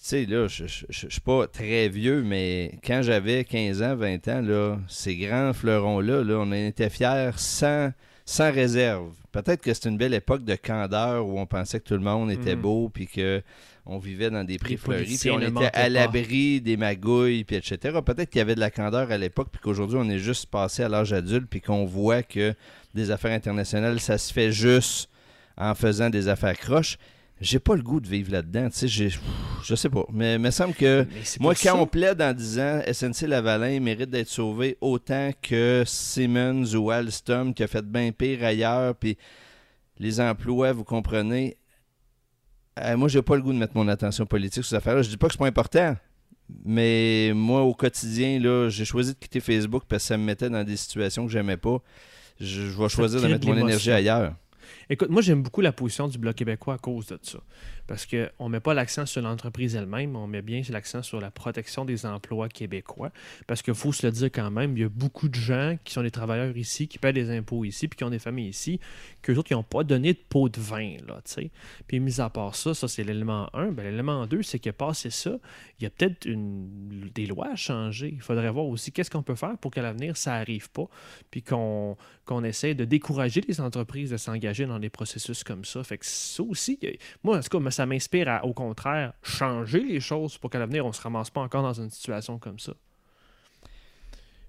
sais, 0.07 0.25
là, 0.25 0.47
je 0.47 0.65
suis 0.89 1.21
pas 1.21 1.47
très 1.47 1.87
vieux, 1.87 2.23
mais 2.23 2.79
quand 2.83 3.01
j'avais 3.03 3.43
15 3.43 3.83
ans, 3.83 3.95
20 3.95 4.27
ans, 4.29 4.41
là, 4.41 4.77
ces 4.87 5.15
grands 5.15 5.53
fleurons-là, 5.53 6.23
là, 6.23 6.39
on 6.39 6.51
était 6.51 6.89
fiers 6.89 7.31
sans, 7.37 7.91
sans 8.25 8.51
réserve. 8.51 9.13
Peut-être 9.31 9.61
que 9.61 9.73
c'est 9.73 9.87
une 9.87 9.97
belle 9.97 10.15
époque 10.15 10.43
de 10.43 10.55
candeur 10.55 11.25
où 11.27 11.39
on 11.39 11.45
pensait 11.45 11.79
que 11.79 11.85
tout 11.85 11.93
le 11.93 11.99
monde 12.01 12.31
était 12.31 12.55
mm. 12.55 12.61
beau, 12.61 12.89
puis 12.89 13.07
que 13.07 13.41
on 13.85 13.97
vivait 13.97 14.29
dans 14.29 14.43
des 14.43 14.57
prix 14.57 14.77
fleuris, 14.77 15.17
puis 15.19 15.31
on 15.31 15.39
était 15.39 15.71
à 15.73 15.89
l'abri 15.89 16.61
des 16.61 16.77
magouilles, 16.77 17.43
puis 17.43 17.55
etc. 17.55 17.99
Peut-être 18.05 18.29
qu'il 18.29 18.39
y 18.39 18.41
avait 18.41 18.55
de 18.55 18.59
la 18.59 18.69
candeur 18.69 19.11
à 19.11 19.17
l'époque, 19.17 19.49
puis 19.51 19.61
qu'aujourd'hui, 19.61 19.97
on 19.99 20.09
est 20.09 20.19
juste 20.19 20.47
passé 20.47 20.83
à 20.83 20.89
l'âge 20.89 21.13
adulte, 21.13 21.47
puis 21.49 21.61
qu'on 21.61 21.85
voit 21.85 22.23
que 22.23 22.53
des 22.93 23.11
affaires 23.11 23.31
internationales, 23.31 23.99
ça 23.99 24.17
se 24.17 24.33
fait 24.33 24.51
juste 24.51 25.09
en 25.57 25.75
faisant 25.75 26.09
des 26.09 26.27
affaires 26.27 26.57
croches 26.57 26.97
j'ai 27.41 27.59
pas 27.59 27.75
le 27.75 27.81
goût 27.81 27.99
de 27.99 28.07
vivre 28.07 28.31
là-dedans. 28.31 28.69
Tu 28.69 28.87
sais, 28.87 29.09
je 29.63 29.75
sais 29.75 29.89
pas. 29.89 30.05
Mais 30.13 30.35
il 30.35 30.39
me 30.39 30.51
semble 30.51 30.75
que 30.75 31.07
moi, 31.39 31.55
quand 31.55 31.79
on 31.79 31.87
plaide 31.87 32.21
en 32.21 32.33
disant 32.33 32.81
SNC 32.91 33.27
Lavalin 33.27 33.79
mérite 33.79 34.11
d'être 34.11 34.29
sauvé 34.29 34.77
autant 34.79 35.31
que 35.41 35.83
Simmons 35.85 36.75
ou 36.75 36.91
Alstom 36.91 37.55
qui 37.55 37.63
a 37.63 37.67
fait 37.67 37.83
bien 37.83 38.11
pire 38.11 38.43
ailleurs, 38.43 38.95
puis 38.95 39.17
les 39.97 40.21
emplois, 40.21 40.71
vous 40.71 40.83
comprenez. 40.83 41.57
Euh, 42.79 42.95
moi, 42.95 43.09
j'ai 43.09 43.23
pas 43.23 43.35
le 43.35 43.41
goût 43.41 43.53
de 43.53 43.57
mettre 43.57 43.75
mon 43.75 43.87
attention 43.87 44.25
politique 44.27 44.63
sur 44.63 44.69
cette 44.69 44.77
affaire-là. 44.77 45.01
Je 45.01 45.09
dis 45.09 45.17
pas 45.17 45.27
que 45.27 45.33
c'est 45.33 45.39
pas 45.39 45.47
important. 45.47 45.97
Mais 46.63 47.31
moi, 47.33 47.61
au 47.61 47.73
quotidien, 47.73 48.39
là, 48.39 48.69
j'ai 48.69 48.85
choisi 48.85 49.13
de 49.13 49.17
quitter 49.17 49.39
Facebook 49.39 49.83
parce 49.87 50.03
que 50.03 50.07
ça 50.07 50.17
me 50.17 50.23
mettait 50.23 50.49
dans 50.49 50.63
des 50.63 50.77
situations 50.77 51.25
que 51.25 51.31
j'aimais 51.31 51.57
pas. 51.57 51.77
Je, 52.39 52.45
je 52.67 52.81
vais 52.81 52.89
choisir 52.89 53.21
de 53.21 53.27
mettre 53.27 53.47
mon 53.47 53.57
énergie 53.57 53.91
ailleurs. 53.91 54.35
Écoute, 54.89 55.09
moi, 55.09 55.21
j'aime 55.21 55.43
beaucoup 55.43 55.61
la 55.61 55.71
position 55.71 56.07
du 56.07 56.17
Bloc 56.17 56.35
québécois 56.35 56.75
à 56.75 56.77
cause 56.77 57.07
de 57.07 57.19
ça. 57.21 57.39
Parce 57.91 58.05
qu'on 58.05 58.45
ne 58.45 58.53
met 58.53 58.61
pas 58.61 58.73
l'accent 58.73 59.05
sur 59.05 59.21
l'entreprise 59.21 59.75
elle-même, 59.75 60.15
on 60.15 60.25
met 60.25 60.41
bien 60.41 60.61
l'accent 60.69 61.03
sur 61.03 61.19
la 61.19 61.29
protection 61.29 61.83
des 61.83 62.05
emplois 62.05 62.47
québécois. 62.47 63.11
Parce 63.47 63.61
qu'il 63.61 63.73
faut 63.73 63.91
se 63.91 64.05
le 64.05 64.13
dire 64.13 64.29
quand 64.31 64.49
même, 64.49 64.77
il 64.77 64.83
y 64.83 64.85
a 64.85 64.89
beaucoup 64.89 65.27
de 65.27 65.35
gens 65.35 65.77
qui 65.83 65.91
sont 65.91 66.01
des 66.01 66.09
travailleurs 66.09 66.55
ici, 66.55 66.87
qui 66.87 66.99
paient 66.99 67.11
des 67.11 67.29
impôts 67.29 67.65
ici, 67.65 67.89
puis 67.89 67.97
qui 67.97 68.05
ont 68.05 68.09
des 68.09 68.17
familles 68.17 68.47
ici, 68.47 68.79
qu'eux 69.21 69.35
autres, 69.35 69.49
qui 69.49 69.55
n'ont 69.55 69.63
pas 69.63 69.83
donné 69.83 70.13
de 70.13 70.19
pot 70.29 70.47
de 70.47 70.61
vin, 70.61 70.95
là, 71.05 71.19
tu 71.25 71.33
sais. 71.33 71.51
Puis, 71.85 71.99
mis 71.99 72.21
à 72.21 72.29
part 72.29 72.55
ça, 72.55 72.73
ça, 72.73 72.87
c'est 72.87 73.03
l'élément 73.03 73.49
1. 73.53 73.73
Ben, 73.73 73.83
l'élément 73.83 74.25
2, 74.25 74.41
c'est 74.41 74.59
que 74.59 74.69
passé 74.69 75.09
ça, 75.09 75.37
il 75.77 75.83
y 75.83 75.85
a 75.85 75.89
peut-être 75.89 76.25
des 76.25 77.25
lois 77.25 77.49
à 77.51 77.55
changer. 77.57 78.13
Il 78.13 78.21
faudrait 78.21 78.51
voir 78.51 78.67
aussi 78.67 78.93
qu'est-ce 78.93 79.11
qu'on 79.11 79.21
peut 79.21 79.35
faire 79.35 79.57
pour 79.57 79.69
qu'à 79.69 79.81
l'avenir, 79.81 80.15
ça 80.15 80.31
n'arrive 80.31 80.69
pas, 80.69 80.87
puis 81.29 81.43
qu'on 81.43 81.97
qu'on 82.25 82.45
essaie 82.45 82.75
de 82.75 82.85
décourager 82.85 83.41
les 83.45 83.59
entreprises 83.59 84.11
de 84.11 84.17
s'engager 84.17 84.65
dans 84.65 84.79
des 84.79 84.89
processus 84.89 85.43
comme 85.43 85.65
ça. 85.65 85.83
Fait 85.83 85.97
que 85.97 86.05
ça 86.05 86.43
aussi, 86.43 86.79
moi, 87.23 87.37
en 87.37 87.41
tout 87.41 87.49
cas, 87.49 87.59
ça 87.81 87.87
m'inspire 87.87 88.29
à, 88.29 88.45
au 88.45 88.53
contraire, 88.53 89.13
changer 89.23 89.79
les 89.79 89.99
choses 89.99 90.37
pour 90.37 90.51
qu'à 90.51 90.59
l'avenir, 90.59 90.85
on 90.85 90.89
ne 90.89 90.93
se 90.93 91.01
ramasse 91.01 91.31
pas 91.31 91.41
encore 91.41 91.63
dans 91.63 91.73
une 91.73 91.89
situation 91.89 92.37
comme 92.37 92.59
ça. 92.59 92.73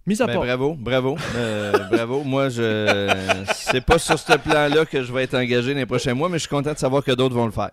Mis 0.06 0.20
à 0.20 0.26
ben, 0.26 0.34
part. 0.34 0.42
Bravo, 0.42 0.74
bravo, 0.74 1.16
euh, 1.36 1.72
bravo. 1.90 2.24
Moi, 2.24 2.50
je 2.50 3.42
c'est 3.54 3.80
pas 3.80 3.98
sur 3.98 4.18
ce 4.18 4.36
plan-là 4.36 4.84
que 4.84 5.02
je 5.02 5.10
vais 5.10 5.22
être 5.22 5.34
engagé 5.34 5.72
les 5.72 5.86
prochains 5.86 6.12
mois, 6.12 6.28
mais 6.28 6.36
je 6.36 6.42
suis 6.42 6.50
content 6.50 6.74
de 6.74 6.78
savoir 6.78 7.02
que 7.02 7.12
d'autres 7.12 7.34
vont 7.34 7.46
le 7.46 7.52
faire. 7.52 7.70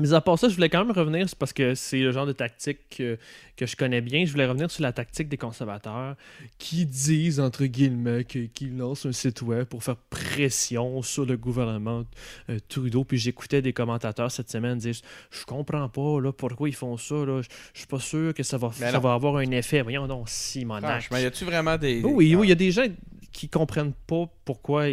Mais 0.00 0.12
à 0.12 0.20
part 0.20 0.38
ça, 0.38 0.48
je 0.48 0.54
voulais 0.54 0.68
quand 0.68 0.84
même 0.84 0.96
revenir, 0.96 1.26
parce 1.38 1.52
que 1.52 1.74
c'est 1.74 2.00
le 2.00 2.12
genre 2.12 2.26
de 2.26 2.32
tactique 2.32 2.78
que, 2.90 3.18
que, 3.56 3.66
je 3.66 3.76
connais 3.76 4.00
bien. 4.00 4.24
Je 4.24 4.32
voulais 4.32 4.46
revenir 4.46 4.70
sur 4.70 4.82
la 4.82 4.92
tactique 4.92 5.28
des 5.28 5.36
conservateurs 5.36 6.16
qui 6.58 6.86
disent, 6.86 7.40
entre 7.40 7.64
guillemets, 7.64 8.24
qu'ils 8.24 8.76
lancent 8.76 9.06
un 9.06 9.12
site 9.12 9.42
web 9.42 9.64
pour 9.64 9.82
faire 9.82 9.96
pression 9.96 11.02
sur 11.02 11.24
le 11.24 11.36
gouvernement 11.36 12.04
euh, 12.50 12.58
Trudeau. 12.68 13.04
Puis 13.04 13.18
j'écoutais 13.18 13.62
des 13.62 13.72
commentateurs 13.72 14.30
cette 14.30 14.50
semaine 14.50 14.78
dire 14.78 14.94
Je 15.30 15.44
comprends 15.44 15.88
pas 15.88 16.20
là, 16.20 16.32
pourquoi 16.32 16.68
ils 16.68 16.74
font 16.74 16.96
ça. 16.96 17.14
Là. 17.14 17.42
Je, 17.42 17.78
suis 17.78 17.86
pas 17.86 18.00
sûr 18.00 18.34
que 18.34 18.42
ça 18.42 18.58
va, 18.58 18.70
ça 18.72 18.98
va 18.98 19.14
avoir 19.14 19.36
un 19.36 19.50
effet. 19.50 19.82
Voyons 19.82 20.06
donc, 20.06 20.28
Simonac. 20.28 21.08
Mais 21.10 21.22
y 21.22 21.26
a-tu 21.26 21.44
vraiment 21.44 21.76
des. 21.76 22.02
Oui, 22.02 22.34
oui, 22.34 22.46
il 22.46 22.50
y 22.50 22.52
a 22.52 22.56
des 22.56 22.70
gens 22.70 22.86
qui 23.38 23.48
comprennent 23.48 23.94
pas 24.08 24.28
pourquoi, 24.44 24.86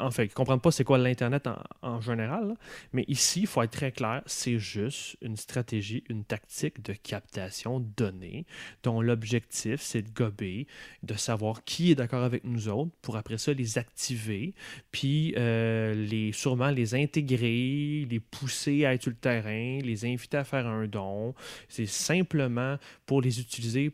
en 0.00 0.10
fait, 0.10 0.26
qui 0.26 0.34
comprennent 0.34 0.58
pas 0.58 0.72
c'est 0.72 0.82
quoi 0.82 0.98
l'Internet 0.98 1.48
en, 1.80 2.00
général. 2.00 2.56
Mais 2.92 3.04
ici, 3.06 3.42
il 3.42 3.46
faut 3.46 3.62
être 3.62 3.70
très 3.70 3.92
clair, 3.92 4.20
c'est 4.26 4.58
juste 4.58 5.16
une 5.22 5.36
stratégie, 5.36 6.02
une 6.08 6.24
tactique 6.24 6.82
de 6.82 6.92
captation 6.92 7.78
de 7.78 7.86
données 7.96 8.46
dont 8.82 9.00
l'objectif, 9.00 9.80
c'est 9.80 10.02
de 10.02 10.10
gober, 10.10 10.66
de 11.04 11.14
savoir 11.14 11.62
qui 11.62 11.92
est 11.92 11.94
d'accord 11.94 12.24
avec 12.24 12.42
nous 12.42 12.68
autres 12.68 12.90
pour 13.00 13.16
après 13.16 13.38
ça 13.38 13.52
les 13.52 13.78
activer, 13.78 14.54
puis 14.90 15.32
euh, 15.38 15.94
les, 15.94 16.32
sûrement 16.32 16.70
les 16.70 16.96
intégrer, 16.96 18.08
les 18.10 18.18
pousser 18.18 18.86
à 18.86 18.94
être 18.94 19.02
sur 19.02 19.12
le 19.12 19.16
terrain, 19.16 19.78
les 19.84 20.04
inviter 20.04 20.38
à 20.38 20.42
faire 20.42 20.66
un 20.66 20.88
don. 20.88 21.32
C'est 21.68 21.86
simplement 21.86 22.76
pour 23.06 23.22
les 23.22 23.38
utiliser 23.38 23.92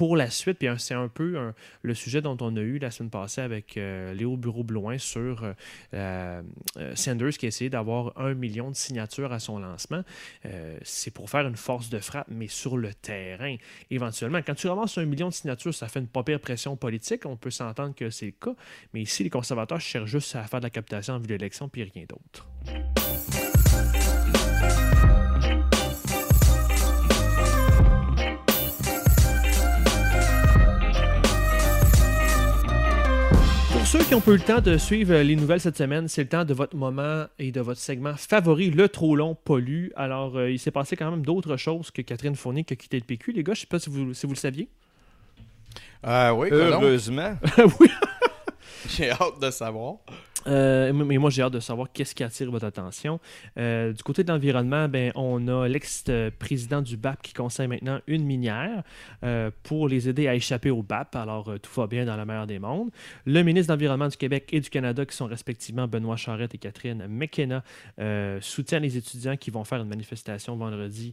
pour 0.00 0.16
la 0.16 0.30
suite, 0.30 0.56
puis 0.56 0.68
c'est 0.78 0.94
un 0.94 1.08
peu 1.08 1.52
le 1.82 1.94
sujet 1.94 2.22
dont 2.22 2.38
on 2.40 2.56
a 2.56 2.60
eu 2.60 2.78
la 2.78 2.90
semaine 2.90 3.10
passée 3.10 3.42
avec 3.42 3.76
euh, 3.76 4.14
Léo 4.14 4.38
Bureau-Blouin 4.38 4.96
sur 4.96 5.44
euh, 5.44 5.52
euh, 5.92 6.42
Sanders 6.94 7.36
qui 7.36 7.44
a 7.44 7.48
essayé 7.48 7.68
d'avoir 7.68 8.18
un 8.18 8.32
million 8.32 8.70
de 8.70 8.76
signatures 8.76 9.30
à 9.30 9.38
son 9.40 9.58
lancement. 9.58 10.02
c'est 10.84 11.10
pour 11.10 11.28
faire 11.28 11.46
une 11.46 11.56
force 11.56 11.90
de 11.90 11.98
frappe, 11.98 12.28
mais 12.30 12.48
sur 12.48 12.78
le 12.78 12.94
terrain. 12.94 13.56
Éventuellement, 13.90 14.38
quand 14.38 14.54
tu 14.54 14.68
ramasses 14.68 14.96
un 14.96 15.04
million 15.04 15.28
de 15.28 15.34
signatures, 15.34 15.74
ça 15.74 15.86
fait 15.86 16.00
une 16.00 16.08
pas 16.08 16.22
pire 16.22 16.40
pression 16.40 16.76
politique. 16.76 17.26
On 17.26 17.36
peut 17.36 17.50
s'entendre 17.50 17.94
que 17.94 18.08
c'est 18.08 18.24
le 18.24 18.32
cas. 18.32 18.54
Mais 18.94 19.02
ici, 19.02 19.22
les 19.22 19.28
conservateurs 19.28 19.82
cherchent 19.82 20.08
juste 20.08 20.34
à 20.34 20.44
faire 20.44 20.60
de 20.60 20.64
la 20.64 20.70
captation 20.70 21.12
en 21.12 21.18
vue 21.18 21.26
de 21.26 21.34
l'élection, 21.34 21.68
puis 21.68 21.82
rien 21.82 22.06
d'autre. 22.08 22.48
Ceux 33.90 34.04
qui 34.04 34.14
ont 34.14 34.20
peu 34.20 34.34
le 34.34 34.38
temps 34.38 34.60
de 34.60 34.76
suivre 34.76 35.16
les 35.16 35.34
nouvelles 35.34 35.60
cette 35.60 35.76
semaine, 35.76 36.06
c'est 36.06 36.22
le 36.22 36.28
temps 36.28 36.44
de 36.44 36.54
votre 36.54 36.76
moment 36.76 37.24
et 37.40 37.50
de 37.50 37.60
votre 37.60 37.80
segment 37.80 38.14
favori, 38.14 38.70
le 38.70 38.88
trop 38.88 39.16
long 39.16 39.34
pollu. 39.34 39.90
Alors, 39.96 40.36
euh, 40.36 40.48
il 40.48 40.60
s'est 40.60 40.70
passé 40.70 40.94
quand 40.94 41.10
même 41.10 41.22
d'autres 41.22 41.56
choses 41.56 41.90
que 41.90 42.00
Catherine 42.00 42.36
Fournier 42.36 42.62
qui 42.62 42.74
a 42.74 42.76
quitté 42.76 42.98
le 42.98 43.04
PQ. 43.04 43.32
Les 43.32 43.42
gars, 43.42 43.52
je 43.52 43.58
ne 43.58 43.60
sais 43.62 43.66
pas 43.66 43.80
si 43.80 43.90
vous, 43.90 44.14
si 44.14 44.26
vous 44.26 44.34
le 44.34 44.38
saviez. 44.38 44.68
Euh, 46.06 46.30
oui, 46.30 46.50
Heureusement. 46.52 47.36
oui. 47.80 47.88
J'ai 48.88 49.10
hâte 49.10 49.40
de 49.40 49.50
savoir. 49.50 49.96
Euh, 50.46 50.92
mais 50.92 51.18
moi, 51.18 51.30
j'ai 51.30 51.42
hâte 51.42 51.52
de 51.52 51.60
savoir 51.60 51.92
qu'est-ce 51.92 52.14
qui 52.14 52.24
attire 52.24 52.50
votre 52.50 52.66
attention. 52.66 53.20
Euh, 53.58 53.92
du 53.92 54.02
côté 54.02 54.24
de 54.24 54.32
l'environnement, 54.32 54.88
ben, 54.88 55.12
on 55.14 55.46
a 55.48 55.68
l'ex-président 55.68 56.82
du 56.82 56.96
BAP 56.96 57.22
qui 57.22 57.32
conseille 57.32 57.68
maintenant 57.68 58.00
une 58.06 58.24
minière 58.24 58.82
euh, 59.22 59.50
pour 59.62 59.88
les 59.88 60.08
aider 60.08 60.28
à 60.28 60.34
échapper 60.34 60.70
au 60.70 60.82
BAP. 60.82 61.16
Alors, 61.16 61.52
tout 61.60 61.80
va 61.80 61.86
bien 61.86 62.04
dans 62.04 62.16
la 62.16 62.24
meilleure 62.24 62.46
des 62.46 62.58
mondes. 62.58 62.90
Le 63.26 63.42
ministre 63.42 63.68
de 63.68 63.72
l'Environnement 63.72 64.08
du 64.08 64.16
Québec 64.16 64.48
et 64.52 64.60
du 64.60 64.70
Canada, 64.70 65.04
qui 65.04 65.16
sont 65.16 65.26
respectivement 65.26 65.86
Benoît 65.86 66.16
Charette 66.16 66.54
et 66.54 66.58
Catherine 66.58 67.06
McKenna, 67.08 67.62
soutiennent 68.40 68.82
les 68.82 68.96
étudiants 68.96 69.36
qui 69.36 69.50
vont 69.50 69.64
faire 69.64 69.80
une 69.80 69.88
manifestation 69.88 70.56
vendredi 70.56 71.12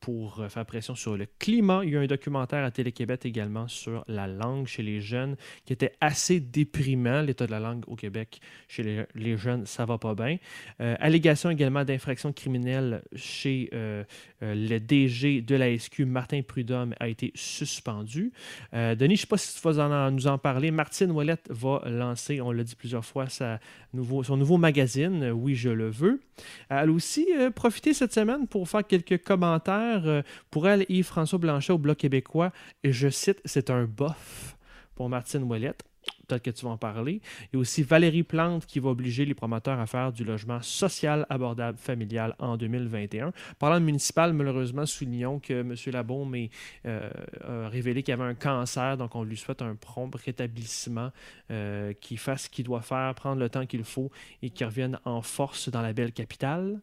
pour 0.00 0.44
faire 0.48 0.66
pression 0.66 0.94
sur 0.94 1.16
le 1.16 1.26
climat. 1.38 1.80
Il 1.84 1.90
y 1.90 1.96
a 1.96 2.00
un 2.00 2.06
documentaire 2.06 2.64
à 2.64 2.70
Télé-Québec 2.70 3.24
également 3.24 3.68
sur 3.68 4.04
la 4.08 4.26
langue 4.26 4.66
chez 4.66 4.82
les 4.82 5.00
jeunes 5.00 5.36
qui 5.64 5.72
était 5.72 5.92
assez 6.00 6.27
déprimant, 6.34 7.22
l'état 7.22 7.46
de 7.46 7.50
la 7.50 7.60
langue 7.60 7.84
au 7.86 7.96
Québec 7.96 8.40
chez 8.68 9.06
les, 9.14 9.36
jeunes, 9.36 9.66
ça 9.66 9.84
va 9.84 9.98
pas 9.98 10.14
bien. 10.14 10.38
Euh, 10.80 10.96
allégation 11.00 11.50
également 11.50 11.84
d'infraction 11.84 12.32
criminelle 12.32 13.02
chez 13.14 13.70
euh, 13.72 14.04
le 14.40 14.78
DG 14.78 15.40
de 15.42 15.54
la 15.54 15.76
SQ, 15.76 16.00
Martin 16.00 16.42
Prudhomme, 16.42 16.94
a 17.00 17.08
été 17.08 17.32
suspendu. 17.34 18.32
Denis, 18.72 18.96
je 18.98 19.04
ne 19.04 19.16
sais 19.16 19.26
pas 19.26 19.36
si 19.36 19.60
tu 19.60 19.68
vas 19.68 20.10
nous 20.10 20.26
en 20.26 20.38
parler. 20.38 20.70
Martine 20.70 21.10
Ouellette 21.10 21.48
va 21.50 21.82
lancer, 21.86 22.40
on 22.40 22.52
l'a 22.52 22.64
dit 22.64 22.76
plusieurs 22.76 23.04
fois, 23.04 23.28
sa 23.28 23.58
nouveau, 23.92 24.22
son 24.22 24.36
nouveau 24.36 24.58
magazine, 24.58 25.30
Oui, 25.30 25.54
je 25.54 25.70
le 25.70 25.88
veux. 25.88 26.20
Elle 26.68 26.88
a 26.88 26.92
aussi 26.92 27.26
profité 27.54 27.94
cette 27.94 28.12
semaine 28.12 28.46
pour 28.46 28.68
faire 28.68 28.86
quelques 28.86 29.22
commentaires. 29.22 30.22
pour 30.50 30.68
elle, 30.68 30.84
Yves-François 30.88 31.38
Blanchet 31.38 31.72
au 31.72 31.78
Bloc 31.78 31.98
québécois, 31.98 32.52
et 32.84 32.92
je 32.92 33.08
cite, 33.08 33.40
c'est 33.44 33.70
un 33.70 33.84
bof 33.84 34.56
pour 34.94 35.08
Martine 35.08 35.42
Ouellette. 35.44 35.87
Peut-être 36.28 36.42
que 36.42 36.50
tu 36.50 36.66
vas 36.66 36.72
en 36.72 36.76
parler. 36.76 37.22
Il 37.52 37.58
aussi 37.58 37.82
Valérie 37.82 38.22
Plante 38.22 38.66
qui 38.66 38.80
va 38.80 38.90
obliger 38.90 39.24
les 39.24 39.34
promoteurs 39.34 39.80
à 39.80 39.86
faire 39.86 40.12
du 40.12 40.24
logement 40.24 40.60
social 40.60 41.26
abordable 41.30 41.78
familial 41.78 42.34
en 42.38 42.58
2021. 42.58 43.32
Parlant 43.58 43.80
de 43.80 43.84
municipal, 43.86 44.34
malheureusement, 44.34 44.84
soulignons 44.84 45.38
que 45.38 45.54
M. 45.54 45.74
Labaume 45.86 46.48
euh, 46.84 47.10
a 47.42 47.68
révélé 47.70 48.02
qu'il 48.02 48.12
avait 48.12 48.24
un 48.24 48.34
cancer, 48.34 48.98
donc 48.98 49.14
on 49.14 49.24
lui 49.24 49.38
souhaite 49.38 49.62
un 49.62 49.74
prompt 49.74 50.14
rétablissement, 50.14 51.10
euh, 51.50 51.94
qu'il 51.94 52.18
fasse 52.18 52.44
ce 52.44 52.50
qu'il 52.50 52.66
doit 52.66 52.82
faire, 52.82 53.14
prendre 53.14 53.40
le 53.40 53.48
temps 53.48 53.64
qu'il 53.64 53.84
faut 53.84 54.10
et 54.42 54.50
qu'il 54.50 54.66
revienne 54.66 54.98
en 55.06 55.22
force 55.22 55.70
dans 55.70 55.80
la 55.80 55.94
belle 55.94 56.12
capitale. 56.12 56.80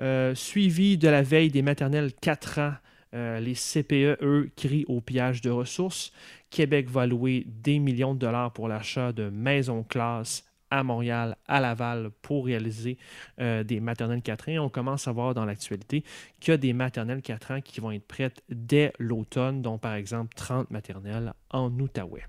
Euh, 0.00 0.34
suivi 0.34 0.98
de 0.98 1.08
la 1.08 1.22
veille 1.22 1.50
des 1.50 1.62
maternelles 1.62 2.12
4 2.20 2.58
ans 2.58 2.74
euh, 3.12 3.40
les 3.40 3.54
CPE, 3.54 4.22
eux, 4.22 4.50
crient 4.56 4.84
au 4.86 5.00
pillage 5.00 5.40
de 5.40 5.50
ressources. 5.50 6.12
Québec 6.50 6.90
va 6.90 7.06
louer 7.06 7.44
des 7.46 7.78
millions 7.78 8.14
de 8.14 8.18
dollars 8.18 8.52
pour 8.52 8.68
l'achat 8.68 9.12
de 9.12 9.30
maisons 9.30 9.84
classe 9.84 10.44
à 10.70 10.82
Montréal, 10.82 11.36
à 11.46 11.60
Laval, 11.60 12.10
pour 12.22 12.46
réaliser 12.46 12.98
euh, 13.40 13.64
des 13.64 13.80
maternelles 13.80 14.22
4 14.22 14.50
ans. 14.50 14.64
On 14.66 14.68
commence 14.68 15.08
à 15.08 15.12
voir 15.12 15.34
dans 15.34 15.44
l'actualité 15.44 16.04
qu'il 16.40 16.52
y 16.52 16.54
a 16.54 16.56
des 16.56 16.72
maternelles 16.72 17.22
4 17.22 17.50
ans 17.52 17.60
qui 17.60 17.80
vont 17.80 17.90
être 17.90 18.06
prêtes 18.06 18.42
dès 18.48 18.92
l'automne, 18.98 19.62
dont 19.62 19.78
par 19.78 19.94
exemple 19.94 20.34
30 20.34 20.70
maternelles 20.70 21.32
en 21.50 21.70
Outaouais. 21.78 22.24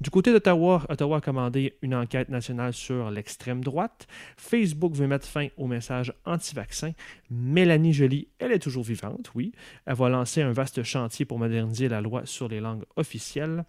Du 0.00 0.10
côté 0.10 0.32
d'Ottawa, 0.32 0.84
Ottawa 0.88 1.18
a 1.18 1.20
commandé 1.20 1.76
une 1.82 1.94
enquête 1.94 2.28
nationale 2.28 2.72
sur 2.72 3.10
l'extrême 3.10 3.62
droite. 3.62 4.06
Facebook 4.36 4.94
veut 4.94 5.06
mettre 5.06 5.26
fin 5.26 5.48
au 5.56 5.66
message 5.66 6.12
anti-vaccin. 6.24 6.92
Mélanie 7.30 7.92
Joly, 7.92 8.28
elle 8.38 8.52
est 8.52 8.58
toujours 8.58 8.84
vivante, 8.84 9.30
oui. 9.34 9.52
Elle 9.86 9.94
va 9.94 10.08
lancer 10.08 10.42
un 10.42 10.52
vaste 10.52 10.82
chantier 10.82 11.24
pour 11.24 11.38
moderniser 11.38 11.88
la 11.88 12.00
loi 12.00 12.22
sur 12.24 12.48
les 12.48 12.60
langues 12.60 12.84
officielles. 12.96 13.64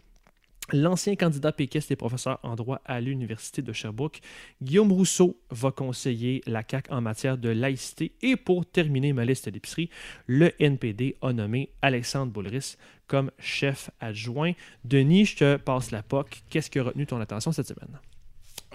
L'ancien 0.72 1.16
candidat 1.16 1.52
péquiste 1.52 1.92
et 1.92 1.96
professeur 1.96 2.40
en 2.42 2.56
droit 2.56 2.82
à 2.86 3.02
l'Université 3.02 3.62
de 3.62 3.74
Sherbrooke, 3.74 4.22
Guillaume 4.62 4.92
Rousseau, 4.92 5.38
va 5.50 5.72
conseiller 5.72 6.42
la 6.48 6.64
CAQ 6.68 6.92
en 6.92 7.02
matière 7.02 7.38
de 7.38 7.50
laïcité. 7.50 8.14
Et 8.22 8.38
pour 8.38 8.66
terminer 8.66 9.12
ma 9.12 9.26
liste 9.26 9.50
d'épicerie, 9.50 9.90
le 10.26 10.52
NPD 10.64 11.18
a 11.22 11.34
nommé 11.34 11.70
Alexandre 11.82 12.32
Boulris 12.32 12.78
comme 13.08 13.30
chef 13.40 13.92
adjoint. 14.00 14.54
Denis, 14.86 15.26
je 15.26 15.38
te 15.38 15.58
passe 15.58 15.92
la 15.92 16.02
POC. 16.02 16.44
Qu'est-ce 16.50 16.70
qui 16.70 16.80
a 16.80 16.84
retenu 16.84 17.06
ton 17.06 17.20
attention 17.20 17.52
cette 17.52 17.68
semaine? 17.68 18.00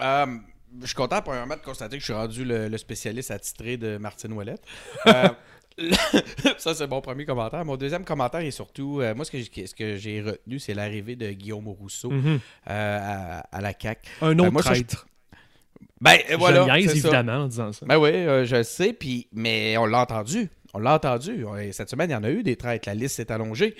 Euh, 0.00 0.26
je 0.80 0.86
suis 0.86 0.94
content, 0.94 1.22
premièrement, 1.22 1.56
de 1.56 1.62
constater 1.62 1.96
que 1.96 2.00
je 2.00 2.04
suis 2.04 2.12
rendu 2.12 2.44
le, 2.44 2.76
spécialiste 2.76 3.30
attitré 3.30 3.76
de 3.76 3.96
Martine 3.96 4.32
Ouellette. 4.32 4.62
Euh, 5.06 5.28
ça, 6.58 6.74
c'est 6.74 6.86
mon 6.86 7.00
premier 7.00 7.24
commentaire. 7.24 7.64
Mon 7.64 7.76
deuxième 7.76 8.04
commentaire 8.04 8.40
est 8.40 8.50
surtout, 8.50 9.00
euh, 9.00 9.14
moi, 9.14 9.24
ce 9.24 9.30
que, 9.30 9.38
ce 9.38 9.96
j'ai 9.96 10.22
retenu, 10.22 10.58
c'est 10.58 10.74
l'arrivée 10.74 11.16
de 11.16 11.30
Guillaume 11.30 11.68
Rousseau 11.68 12.10
mhm. 12.10 12.40
euh, 12.68 13.40
à, 13.50 13.60
la 13.60 13.72
CAQ. 13.78 14.08
Un 14.20 14.34
ben, 14.34 14.48
autre 14.48 14.62
traître. 14.62 15.06
Ben, 16.00 16.18
voilà. 16.38 16.80
Je 16.80 16.90
évidemment, 16.90 17.44
en 17.44 17.46
disant 17.46 17.72
ça. 17.72 17.86
Ben 17.86 17.98
oui, 17.98 18.10
euh, 18.10 18.44
je 18.44 18.62
sais, 18.62 18.92
puis, 18.92 19.28
mais 19.32 19.76
on 19.78 19.86
l'a 19.86 20.00
entendu. 20.00 20.48
On 20.74 20.78
l'a 20.78 20.94
entendu. 20.94 21.44
Cette 21.72 21.88
semaine, 21.88 22.10
il 22.10 22.12
y 22.12 22.16
en 22.16 22.24
a 22.24 22.30
eu 22.30 22.42
des 22.42 22.56
traîtres. 22.56 22.88
La 22.88 22.94
liste 22.94 23.16
s'est 23.16 23.32
allongée. 23.32 23.74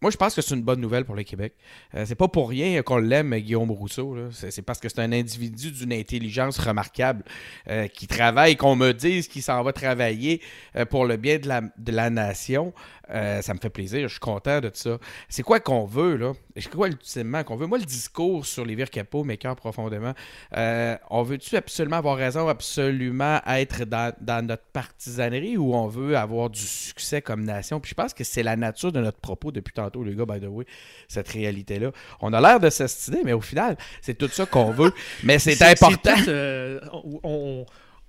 Moi, 0.00 0.12
je 0.12 0.16
pense 0.16 0.34
que 0.34 0.42
c'est 0.42 0.54
une 0.54 0.62
bonne 0.62 0.80
nouvelle 0.80 1.04
pour 1.04 1.16
le 1.16 1.24
Québec. 1.24 1.54
Euh, 1.96 2.04
c'est 2.06 2.14
pas 2.14 2.28
pour 2.28 2.48
rien 2.48 2.82
qu'on 2.82 2.98
l'aime, 2.98 3.34
Guillaume 3.36 3.72
Rousseau. 3.72 4.16
C'est 4.30 4.62
parce 4.62 4.78
que 4.78 4.88
c'est 4.88 5.00
un 5.00 5.10
individu 5.10 5.72
d'une 5.72 5.92
intelligence 5.92 6.56
remarquable 6.58 7.24
euh, 7.68 7.88
qui 7.88 8.06
travaille, 8.06 8.56
qu'on 8.56 8.76
me 8.76 8.92
dise 8.92 9.26
qu'il 9.26 9.42
s'en 9.42 9.60
va 9.64 9.72
travailler 9.72 10.40
euh, 10.76 10.84
pour 10.84 11.04
le 11.04 11.16
bien 11.16 11.38
de 11.38 11.48
la, 11.48 11.62
de 11.76 11.92
la 11.92 12.10
nation. 12.10 12.72
Euh, 13.10 13.40
ça 13.42 13.54
me 13.54 13.58
fait 13.58 13.70
plaisir, 13.70 14.02
je 14.02 14.12
suis 14.12 14.20
content 14.20 14.60
de 14.60 14.70
ça. 14.74 14.98
C'est 15.28 15.42
quoi 15.42 15.60
qu'on 15.60 15.84
veut, 15.84 16.16
là? 16.16 16.32
C'est 16.56 16.70
quoi 16.70 16.88
ultimement 16.88 17.42
qu'on 17.44 17.56
veut? 17.56 17.66
Moi, 17.66 17.78
le 17.78 17.84
discours 17.84 18.44
sur 18.44 18.64
les 18.64 18.74
vires 18.74 18.90
capot 18.90 19.24
m'écœure 19.24 19.56
profondément. 19.56 20.12
Euh, 20.56 20.96
on 21.10 21.22
veut-tu 21.22 21.56
absolument 21.56 21.96
avoir 21.96 22.16
raison, 22.16 22.48
absolument 22.48 23.40
être 23.46 23.84
dans, 23.84 24.46
notre 24.46 24.64
partisanerie 24.72 25.56
ou 25.56 25.74
on 25.74 25.86
veut 25.86 26.16
avoir 26.16 26.50
du 26.50 26.60
succès 26.60 27.22
comme 27.22 27.44
nation? 27.44 27.80
Puis 27.80 27.90
je 27.90 27.94
pense 27.94 28.14
que 28.14 28.24
c'est 28.24 28.42
la 28.42 28.56
nature 28.56 28.92
de 28.92 29.00
notre 29.00 29.18
propos 29.18 29.52
depuis 29.52 29.72
tantôt, 29.72 30.04
les 30.04 30.14
gars, 30.14 30.26
by 30.26 30.40
the 30.40 30.48
way, 30.48 30.66
cette 31.08 31.28
réalité-là. 31.28 31.92
On 32.20 32.32
a 32.32 32.40
l'air 32.40 32.60
de 32.60 32.70
s'estimer, 32.70 33.22
mais 33.24 33.32
au 33.32 33.40
final, 33.40 33.76
c'est 34.02 34.16
tout 34.16 34.28
ça 34.28 34.46
qu'on 34.46 34.70
veut. 34.70 34.92
Mais 35.22 35.38
c'est 35.38 35.60
important. 35.62 36.14
Euh, 36.28 36.80
on 37.22 37.64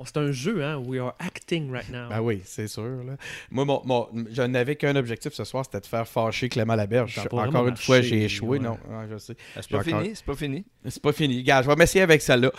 c'est 0.06 0.18
un 0.18 0.32
jeu, 0.32 0.64
hein? 0.64 0.78
We 0.78 1.00
are 1.00 1.16
acting 1.20 1.72
right 1.72 1.90
now. 1.90 2.10
Ben 2.10 2.22
oui, 2.22 2.42
c'est 2.46 2.68
sûr. 2.68 3.04
Là. 3.04 3.18
Moi, 3.52 3.66
mon, 3.66 4.08
je 4.32 4.42
n'avais 4.42 4.76
qu'un 4.76 4.96
objectif 4.96 5.34
ce 5.34 5.44
soir, 5.44 5.66
c'était 5.66 5.82
de 5.82 5.86
faire 5.86 6.08
fâcher 6.08 6.50
Clément 6.50 6.76
Laberge. 6.76 7.20
Encore 7.32 7.68
une 7.68 7.78
fois, 7.78 8.02
j'ai 8.02 8.26
échoué. 8.26 8.60
Non, 8.60 8.78
je 9.10 9.18
sais. 9.18 9.36
C'est 9.56 9.70
pas, 9.70 9.84
fini, 9.84 10.12
c'est 10.14 10.26
pas 10.26 10.36
fini. 10.36 10.66
C'est 10.88 11.02
pas 11.02 11.14
fini. 11.14 11.44
Gars, 11.44 11.62
je 11.62 11.68
vais 11.68 11.76
m'essayer 11.76 12.02
avec 12.02 12.22
celle-là. 12.22 12.52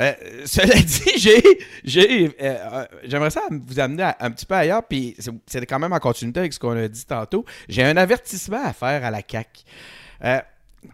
Euh, 0.00 0.12
cela 0.44 0.74
dit, 0.74 1.18
j'ai, 1.18 1.42
j'ai, 1.84 2.26
euh, 2.26 2.30
euh, 2.40 2.86
j'aimerais 3.04 3.30
ça 3.30 3.42
vous 3.50 3.78
amener 3.78 4.10
un 4.18 4.30
petit 4.30 4.46
peu 4.46 4.54
ailleurs, 4.54 4.82
puis 4.86 5.16
c'est 5.46 5.64
quand 5.66 5.78
même 5.78 5.92
en 5.92 5.98
continuité 5.98 6.40
avec 6.40 6.52
ce 6.52 6.58
qu'on 6.58 6.76
a 6.76 6.88
dit 6.88 7.06
tantôt. 7.06 7.44
J'ai 7.68 7.84
un 7.84 7.96
avertissement 7.96 8.64
à 8.64 8.72
faire 8.72 9.04
à 9.04 9.10
la 9.10 9.22
CAQ. 9.26 9.62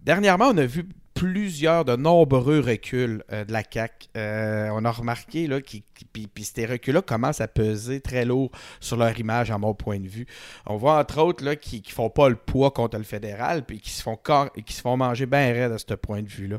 dernièrement, 0.03 0.49
on 0.49 0.59
a 0.59 0.67
vu 0.67 0.87
plusieurs, 1.15 1.85
de 1.85 1.95
nombreux 1.97 2.61
reculs 2.61 3.23
euh, 3.33 3.45
de 3.45 3.53
la 3.53 3.63
CAQ. 3.69 4.09
Euh, 4.17 4.69
on 4.73 4.85
a 4.85 4.91
remarqué 4.91 5.47
là, 5.47 5.61
qui, 5.61 5.85
puis, 6.13 6.29
ces 6.43 6.67
reculs-là 6.67 7.03
commencent 7.03 7.41
à 7.41 7.49
peser 7.49 8.01
très 8.01 8.25
lourd 8.25 8.51
sur 8.81 8.97
leur 8.97 9.19
image, 9.19 9.51
à 9.51 9.59
mon 9.59 9.75
point 9.75 10.01
de 10.01 10.09
vue. 10.09 10.27
On 10.67 10.77
voit 10.77 10.99
entre 10.99 11.21
autres 11.21 11.45
là, 11.45 11.57
qui 11.57 11.83
ne 11.87 11.93
font 11.93 12.11
pas 12.11 12.29
le 12.29 12.37
poids 12.37 12.73
contre 12.73 12.99
le 12.99 13.05
fédéral, 13.05 13.65
puis 13.65 13.81
qui 13.81 13.91
se 13.91 14.03
font, 14.03 14.19
qui 14.67 14.75
se 14.75 14.81
font 14.81 14.97
manger 14.97 15.27
bien 15.27 15.53
raide 15.53 15.73
à 15.73 15.79
ce 15.79 15.95
point 15.95 16.23
de 16.23 16.29
vue-là. 16.29 16.59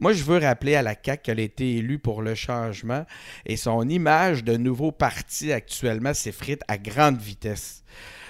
Moi, 0.00 0.12
je 0.14 0.24
veux 0.24 0.38
rappeler 0.38 0.74
à 0.74 0.82
la 0.82 0.94
CAQ 0.94 1.22
qu'elle 1.22 1.40
a 1.40 1.42
été 1.42 1.76
élue 1.76 1.98
pour 1.98 2.22
le 2.22 2.34
changement 2.34 3.04
et 3.44 3.56
son 3.56 3.88
image 3.88 4.44
de 4.44 4.56
nouveau 4.56 4.92
parti 4.92 5.52
actuellement 5.52 6.14
s'effrite 6.14 6.62
à 6.68 6.78
grande 6.78 7.18
vitesse. 7.18 7.84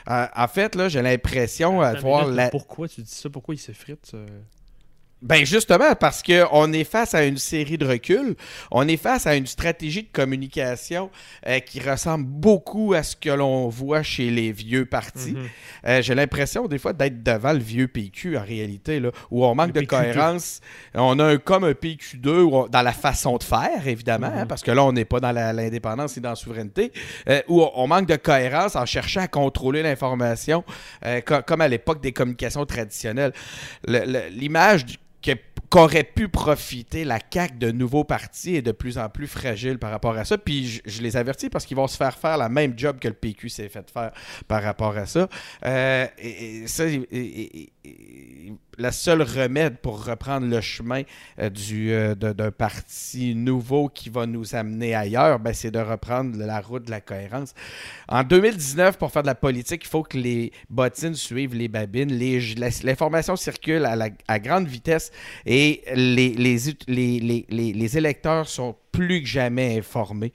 Euh, 0.09 0.27
en 0.35 0.49
fait, 0.49 0.75
là, 0.75 0.89
j'ai 0.89 1.03
l'impression 1.03 1.81
de 1.81 2.01
voir 2.01 2.27
la... 2.27 2.51
Pourquoi 2.51 2.89
tu 2.89 3.03
dis 3.03 3.11
ça? 3.11 3.31
Pourquoi 3.31 3.55
il 3.55 3.59
s'effrite? 3.59 4.14
Ben 5.23 5.45
justement, 5.45 5.95
parce 5.95 6.23
qu'on 6.23 6.73
est 6.73 6.85
face 6.85 7.14
à 7.14 7.25
une 7.25 7.37
série 7.37 7.77
de 7.77 7.87
reculs, 7.87 8.37
on 8.71 8.89
est 8.89 8.97
face 8.97 9.27
à 9.27 9.37
une 9.37 9.47
stratégie 9.47 10.05
de 10.05 10.09
communication 10.11 11.11
euh, 11.47 11.59
qui 11.59 11.79
ressemble 11.79 12.25
beaucoup 12.25 12.95
à 12.95 13.03
ce 13.03 13.16
que 13.16 13.29
l'on 13.29 13.68
voit 13.68 14.03
chez 14.03 14.31
les 14.31 14.51
vieux 14.51 14.87
partis. 14.87 15.33
Mhm. 15.33 15.49
Euh, 15.87 16.03
j'ai 16.03 16.14
l'impression 16.14 16.68
des 16.68 16.79
fois 16.79 16.95
d'être 16.95 17.23
devant 17.23 17.53
le 17.53 17.59
vieux 17.59 17.87
PQ 17.87 18.39
en 18.39 18.43
réalité, 18.43 18.99
là, 18.99 19.11
où 19.31 19.45
on 19.45 19.55
manque 19.55 19.73
de 19.73 19.83
cohérence. 19.83 20.62
On 20.95 21.18
a 21.18 21.25
un, 21.25 21.37
comme 21.37 21.64
un 21.64 21.73
PQ2 21.73 22.71
dans 22.71 22.83
la 22.83 22.93
façon 22.93 23.37
de 23.37 23.43
faire, 23.43 23.87
évidemment, 23.87 24.29
hein, 24.35 24.43
mhm. 24.43 24.49
parce 24.49 24.62
que 24.62 24.71
là, 24.71 24.83
on 24.85 24.93
n'est 24.93 25.05
pas 25.05 25.21
dans 25.21 25.33
l'indépendance 25.33 26.16
et 26.16 26.23
dans 26.23 26.31
la 26.31 26.37
souveraineté, 26.37 26.93
euh, 27.29 27.43
où 27.47 27.62
on, 27.75 27.87
manque 27.87 28.07
de 28.07 28.16
cohérence 28.16 28.75
en 28.75 28.87
cherchant 28.87 29.21
à 29.21 29.29
contrôler 29.29 29.83
l'information, 29.83 30.64
comme 31.25 31.61
à 31.61 31.66
l'époque 31.66 32.01
des 32.01 32.12
communications 32.12 32.64
traditionnelles. 32.64 33.33
L'image 33.87 34.87
du 34.87 34.97
qu'aurait 35.71 36.05
pu 36.05 36.29
profiter 36.29 37.05
la 37.05 37.21
CAQ 37.33 37.57
de 37.59 37.71
nouveaux 37.71 38.03
partis 38.03 38.57
est 38.57 38.62
de 38.62 38.73
plus 38.73 38.99
en 38.99 39.09
plus 39.09 39.29
fragile 39.29 39.79
par 39.79 39.93
rapport 39.93 40.16
à 40.16 40.25
ça. 40.25 40.37
Puis 40.37 40.83
je, 40.85 41.01
les 41.01 41.16
avertis 41.16 41.49
parce 41.49 41.64
qu'ils 41.64 41.77
vont 41.77 41.87
se 41.87 41.97
faire 41.97 42.18
faire 42.18 42.37
la 42.37 42.49
même 42.49 42.75
job 42.77 42.99
que 42.99 43.07
le 43.07 43.14
PQ 43.14 43.49
s'est 43.49 43.68
fait 43.68 43.89
faire 43.91 44.11
par 44.49 44.62
rapport 44.62 44.97
à 44.97 45.07
ça. 45.07 45.29
Euh, 45.64 46.07
ça, 46.66 46.85
la 48.81 48.93
seule 48.93 49.22
remède 49.22 49.78
pour 49.78 50.05
reprendre 50.05 50.47
le 50.47 50.61
chemin 50.61 51.03
euh, 51.39 51.51
du, 51.51 51.93
euh, 51.93 52.14
d'un 52.14 52.51
parti 52.51 53.35
nouveau 53.35 53.89
qui 53.89 54.09
va 54.09 54.26
nous 54.26 54.55
amener 54.55 54.95
ailleurs, 54.95 55.39
ben, 55.39 55.53
c'est 55.53 55.70
de 55.70 55.78
reprendre 55.78 56.37
la 56.39 56.61
route 56.61 56.85
de 56.85 56.91
la 56.91 57.01
cohérence. 57.01 57.55
En 58.09 58.24
2019, 58.24 58.99
pour 58.99 59.12
faire 59.12 59.22
de 59.22 59.26
la 59.28 59.35
politique, 59.35 59.83
il 59.85 59.89
faut 59.89 60.03
que 60.03 60.16
les 60.16 60.53
bottines 60.68 61.14
suivent 61.14 61.55
les 61.55 61.68
babines. 61.68 62.18
L'information 62.83 63.37
circule 63.37 63.85
à, 63.85 63.97
à, 64.26 64.39
grande 64.39 64.66
vitesse 64.66 65.12
et 65.45 65.83
les, 65.95 66.31
les, 66.35 66.59
les, 66.89 67.72
les 67.72 67.99
électeurs 67.99 68.49
sont 68.49 68.74
plus 68.93 69.22
que 69.22 69.28
jamais 69.28 69.78
informés. 69.78 70.33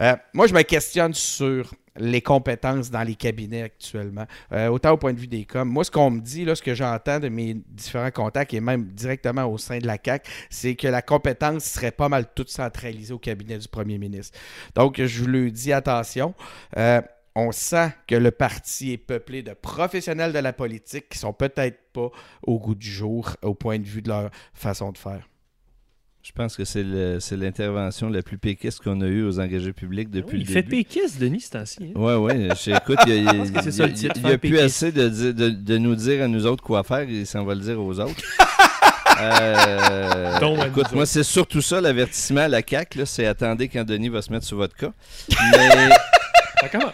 Euh, 0.00 0.16
moi, 0.34 0.46
je 0.46 0.54
me 0.54 0.62
questionne 0.62 1.14
sur 1.14 1.72
les 1.96 2.22
compétences 2.22 2.90
dans 2.90 3.02
les 3.02 3.14
cabinets 3.14 3.62
actuellement, 3.62 4.26
euh, 4.52 4.68
autant 4.68 4.92
au 4.92 4.96
point 4.96 5.12
de 5.12 5.18
vue 5.18 5.26
des 5.26 5.44
coms. 5.44 5.68
Moi, 5.68 5.84
ce 5.84 5.90
qu'on 5.90 6.10
me 6.10 6.20
dit, 6.20 6.44
là, 6.44 6.54
ce 6.54 6.62
que 6.62 6.74
j'entends 6.74 7.20
de 7.20 7.28
mes 7.28 7.54
différents 7.54 8.10
contacts 8.10 8.54
et 8.54 8.60
même 8.60 8.84
directement 8.86 9.44
au 9.44 9.58
sein 9.58 9.78
de 9.78 9.86
la 9.86 9.98
CAC, 9.98 10.26
c'est 10.50 10.74
que 10.74 10.88
la 10.88 11.02
compétence 11.02 11.64
serait 11.64 11.90
pas 11.90 12.08
mal 12.08 12.26
toute 12.34 12.50
centralisée 12.50 13.12
au 13.12 13.18
cabinet 13.18 13.58
du 13.58 13.68
premier 13.68 13.98
ministre. 13.98 14.38
Donc, 14.74 15.00
je 15.02 15.20
vous 15.20 15.28
le 15.28 15.50
dis, 15.50 15.72
attention. 15.72 16.34
Euh, 16.76 17.00
on 17.34 17.50
sent 17.50 17.90
que 18.06 18.14
le 18.14 18.30
parti 18.30 18.92
est 18.92 18.98
peuplé 18.98 19.42
de 19.42 19.54
professionnels 19.54 20.32
de 20.32 20.38
la 20.38 20.52
politique 20.52 21.08
qui 21.08 21.18
sont 21.18 21.32
peut-être 21.32 21.78
pas 21.92 22.10
au 22.42 22.58
goût 22.58 22.74
du 22.74 22.90
jour 22.90 23.36
au 23.42 23.54
point 23.54 23.78
de 23.78 23.86
vue 23.86 24.02
de 24.02 24.08
leur 24.08 24.30
façon 24.52 24.92
de 24.92 24.98
faire. 24.98 25.26
Je 26.22 26.30
pense 26.30 26.56
que 26.56 26.64
c'est 26.64 26.84
l'intervention 27.32 28.08
la 28.08 28.22
plus 28.22 28.38
péquiste 28.38 28.80
qu'on 28.80 29.00
a 29.00 29.06
eue 29.06 29.24
aux 29.24 29.40
engagés 29.40 29.72
publics 29.72 30.08
depuis 30.08 30.38
oui, 30.38 30.44
le 30.44 30.50
il 30.50 30.52
fait 30.52 30.62
début. 30.62 30.76
péquiste, 30.84 31.18
Denis, 31.20 31.40
c'est 31.40 31.56
ainsi. 31.56 31.78
Hein? 31.82 31.92
Oui, 31.96 32.12
oui. 32.14 32.48
Écoute, 32.68 32.98
il 33.08 33.22
n'y 33.24 33.28
a, 34.32 34.38
plus 34.38 34.58
assez 34.60 34.92
de, 34.92 35.08
de, 35.08 35.50
de 35.50 35.78
nous 35.78 35.96
dire 35.96 36.22
à 36.22 36.28
nous 36.28 36.46
autres 36.46 36.62
quoi 36.62 36.84
faire 36.84 37.08
et 37.08 37.24
s'en 37.24 37.44
va 37.44 37.54
le 37.56 37.60
dire 37.60 37.80
aux 37.80 37.98
autres. 38.00 38.14
Euh, 39.20 40.40
Dont 40.40 40.60
à 40.60 40.66
écoute, 40.66 40.90
moi, 40.92 41.06
c'est 41.06 41.22
surtout 41.22 41.60
ça 41.60 41.80
l'avertissement 41.80 42.40
à 42.40 42.48
la 42.48 42.60
CAQ, 42.66 42.98
là, 42.98 43.06
c'est 43.06 43.26
attendez 43.26 43.68
quand 43.68 43.84
Denis 43.84 44.08
va 44.08 44.20
se 44.20 44.32
mettre 44.32 44.46
sur 44.46 44.56
votre 44.56 44.74
cas. 44.74 44.90
Mais, 45.52 45.90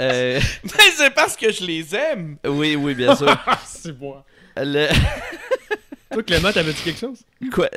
euh, 0.00 0.40
Mais 0.64 0.84
c'est 0.96 1.14
parce 1.14 1.36
que 1.36 1.50
je 1.50 1.64
les 1.64 1.94
aime. 1.94 2.36
oui, 2.46 2.76
oui, 2.76 2.94
bien 2.94 3.14
sûr. 3.16 3.34
C'est 3.64 3.96
bon. 3.96 4.16
Le- 4.56 4.88
Toi, 6.10 6.22
Clément, 6.22 6.52
t'avais 6.52 6.72
dit 6.72 6.82
quelque 6.82 7.00
chose? 7.00 7.22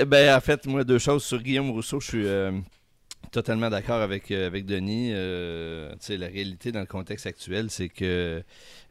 Ben, 0.07 0.35
en 0.35 0.41
fait, 0.41 0.65
moi, 0.65 0.83
deux 0.83 0.99
choses. 0.99 1.23
Sur 1.23 1.41
Guillaume 1.41 1.71
Rousseau, 1.71 1.99
je 1.99 2.07
suis 2.07 2.25
euh, 2.25 2.51
totalement 3.31 3.69
d'accord 3.69 4.01
avec, 4.01 4.29
euh, 4.31 4.47
avec 4.47 4.65
Denis. 4.65 5.11
Euh, 5.13 5.93
la 6.09 6.27
réalité 6.27 6.71
dans 6.71 6.81
le 6.81 6.85
contexte 6.85 7.25
actuel, 7.25 7.69
c'est 7.69 7.89
que 7.89 8.43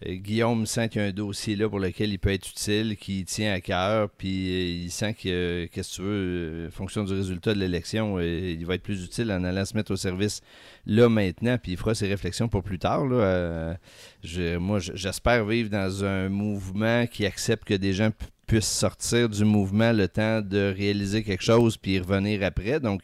Guillaume 0.04 0.64
sent 0.66 0.88
qu'il 0.88 1.02
y 1.02 1.04
a 1.04 1.08
un 1.08 1.12
dossier 1.12 1.56
là 1.56 1.68
pour 1.68 1.78
lequel 1.78 2.10
il 2.10 2.18
peut 2.18 2.32
être 2.32 2.48
utile, 2.48 2.96
qui 2.96 3.24
tient 3.24 3.52
à 3.52 3.60
cœur, 3.60 4.08
puis 4.10 4.84
il 4.84 4.90
sent 4.90 5.14
que, 5.14 5.68
qu'est-ce 5.72 5.90
que 5.90 5.96
tu 5.96 6.02
veux, 6.02 6.08
euh, 6.08 6.70
fonction 6.70 7.04
du 7.04 7.12
résultat 7.12 7.52
de 7.52 7.58
l'élection, 7.58 8.18
il 8.18 8.64
va 8.64 8.76
être 8.76 8.82
plus 8.82 9.04
utile 9.04 9.30
en 9.30 9.44
allant 9.44 9.64
se 9.64 9.76
mettre 9.76 9.92
au 9.92 9.96
service 9.96 10.40
là 10.86 11.08
maintenant, 11.08 11.58
puis 11.58 11.72
il 11.72 11.78
fera 11.78 11.94
ses 11.94 12.08
réflexions 12.08 12.48
pour 12.48 12.62
plus 12.62 12.78
tard. 12.78 13.04
Moi, 13.04 14.78
j'espère 14.78 15.44
vivre 15.44 15.68
dans 15.68 16.04
un 16.04 16.30
mouvement 16.30 17.06
qui 17.06 17.26
accepte 17.26 17.64
que 17.64 17.74
des 17.74 17.92
gens 17.92 18.10
p- 18.50 18.56
puissent 18.56 18.68
sortir 18.70 19.28
du 19.28 19.44
mouvement 19.44 19.92
le 19.92 20.08
temps 20.08 20.40
de 20.40 20.74
réaliser 20.76 21.22
quelque 21.22 21.42
chose 21.44 21.76
puis 21.76 21.92
y 21.92 21.98
revenir 22.00 22.42
après. 22.42 22.80
Donc, 22.80 23.02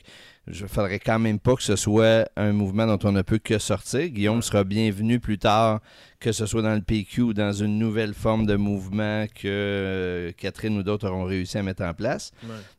je 0.49 0.63
ne 0.63 0.69
faudrait 0.69 1.01
quand 1.01 1.19
même 1.19 1.39
pas 1.41 1.57
que 1.57 1.63
ce 1.63 1.75
soit 1.77 2.29
un 2.37 2.53
mouvement 2.53 2.87
dont 2.87 2.99
on 3.09 3.13
ne 3.13 3.23
peut 3.23 3.39
que 3.39 3.59
sortir. 3.59 4.09
Guillaume 4.09 4.43
sera 4.43 4.63
bienvenu 4.63 5.19
plus 5.19 5.39
tard, 5.39 5.81
que 6.21 6.31
ce 6.31 6.47
soit 6.47 6.63
dans 6.63 6.75
le 6.75 6.81
PQ 6.83 7.23
ou 7.23 7.35
dans 7.35 7.53
une 7.53 7.79
nouvelle 7.81 8.15
forme 8.15 8.47
de 8.47 8.55
mouvement 8.55 9.27
que 9.27 9.43
euh, 9.49 10.33
Catherine 10.37 10.77
ou 10.79 10.83
d'autres 10.85 11.09
auront 11.09 11.25
réussi 11.25 11.59
à 11.59 11.63
mettre 11.65 11.83
en 11.83 11.95
place. 11.95 12.31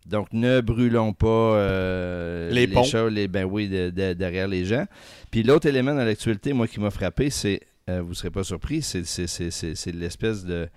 Donc, 0.05 0.27
ne 0.31 0.61
brûlons 0.61 1.11
pas 1.13 1.27
euh, 1.27 2.49
Les 2.51 2.67
ponts. 2.67 2.83
choses, 2.83 3.11
les, 3.11 3.27
ben 3.27 3.43
oui, 3.45 3.67
de- 3.67 3.89
de- 3.89 4.13
derrière 4.13 4.47
les 4.47 4.63
gens. 4.63 4.85
Puis 5.31 5.43
l'autre 5.43 5.67
élément 5.67 5.93
dans 5.93 6.05
l'actualité, 6.05 6.53
moi, 6.53 6.67
qui 6.67 6.79
m'a 6.79 6.89
frappé, 6.91 7.29
c'est, 7.29 7.59
euh, 7.89 8.01
vous 8.01 8.09
ne 8.11 8.15
serez 8.15 8.29
pas 8.31 8.43
surpris, 8.45 8.81
c'est 8.81 9.91
l'espèce 9.93 10.45
de 10.45 10.69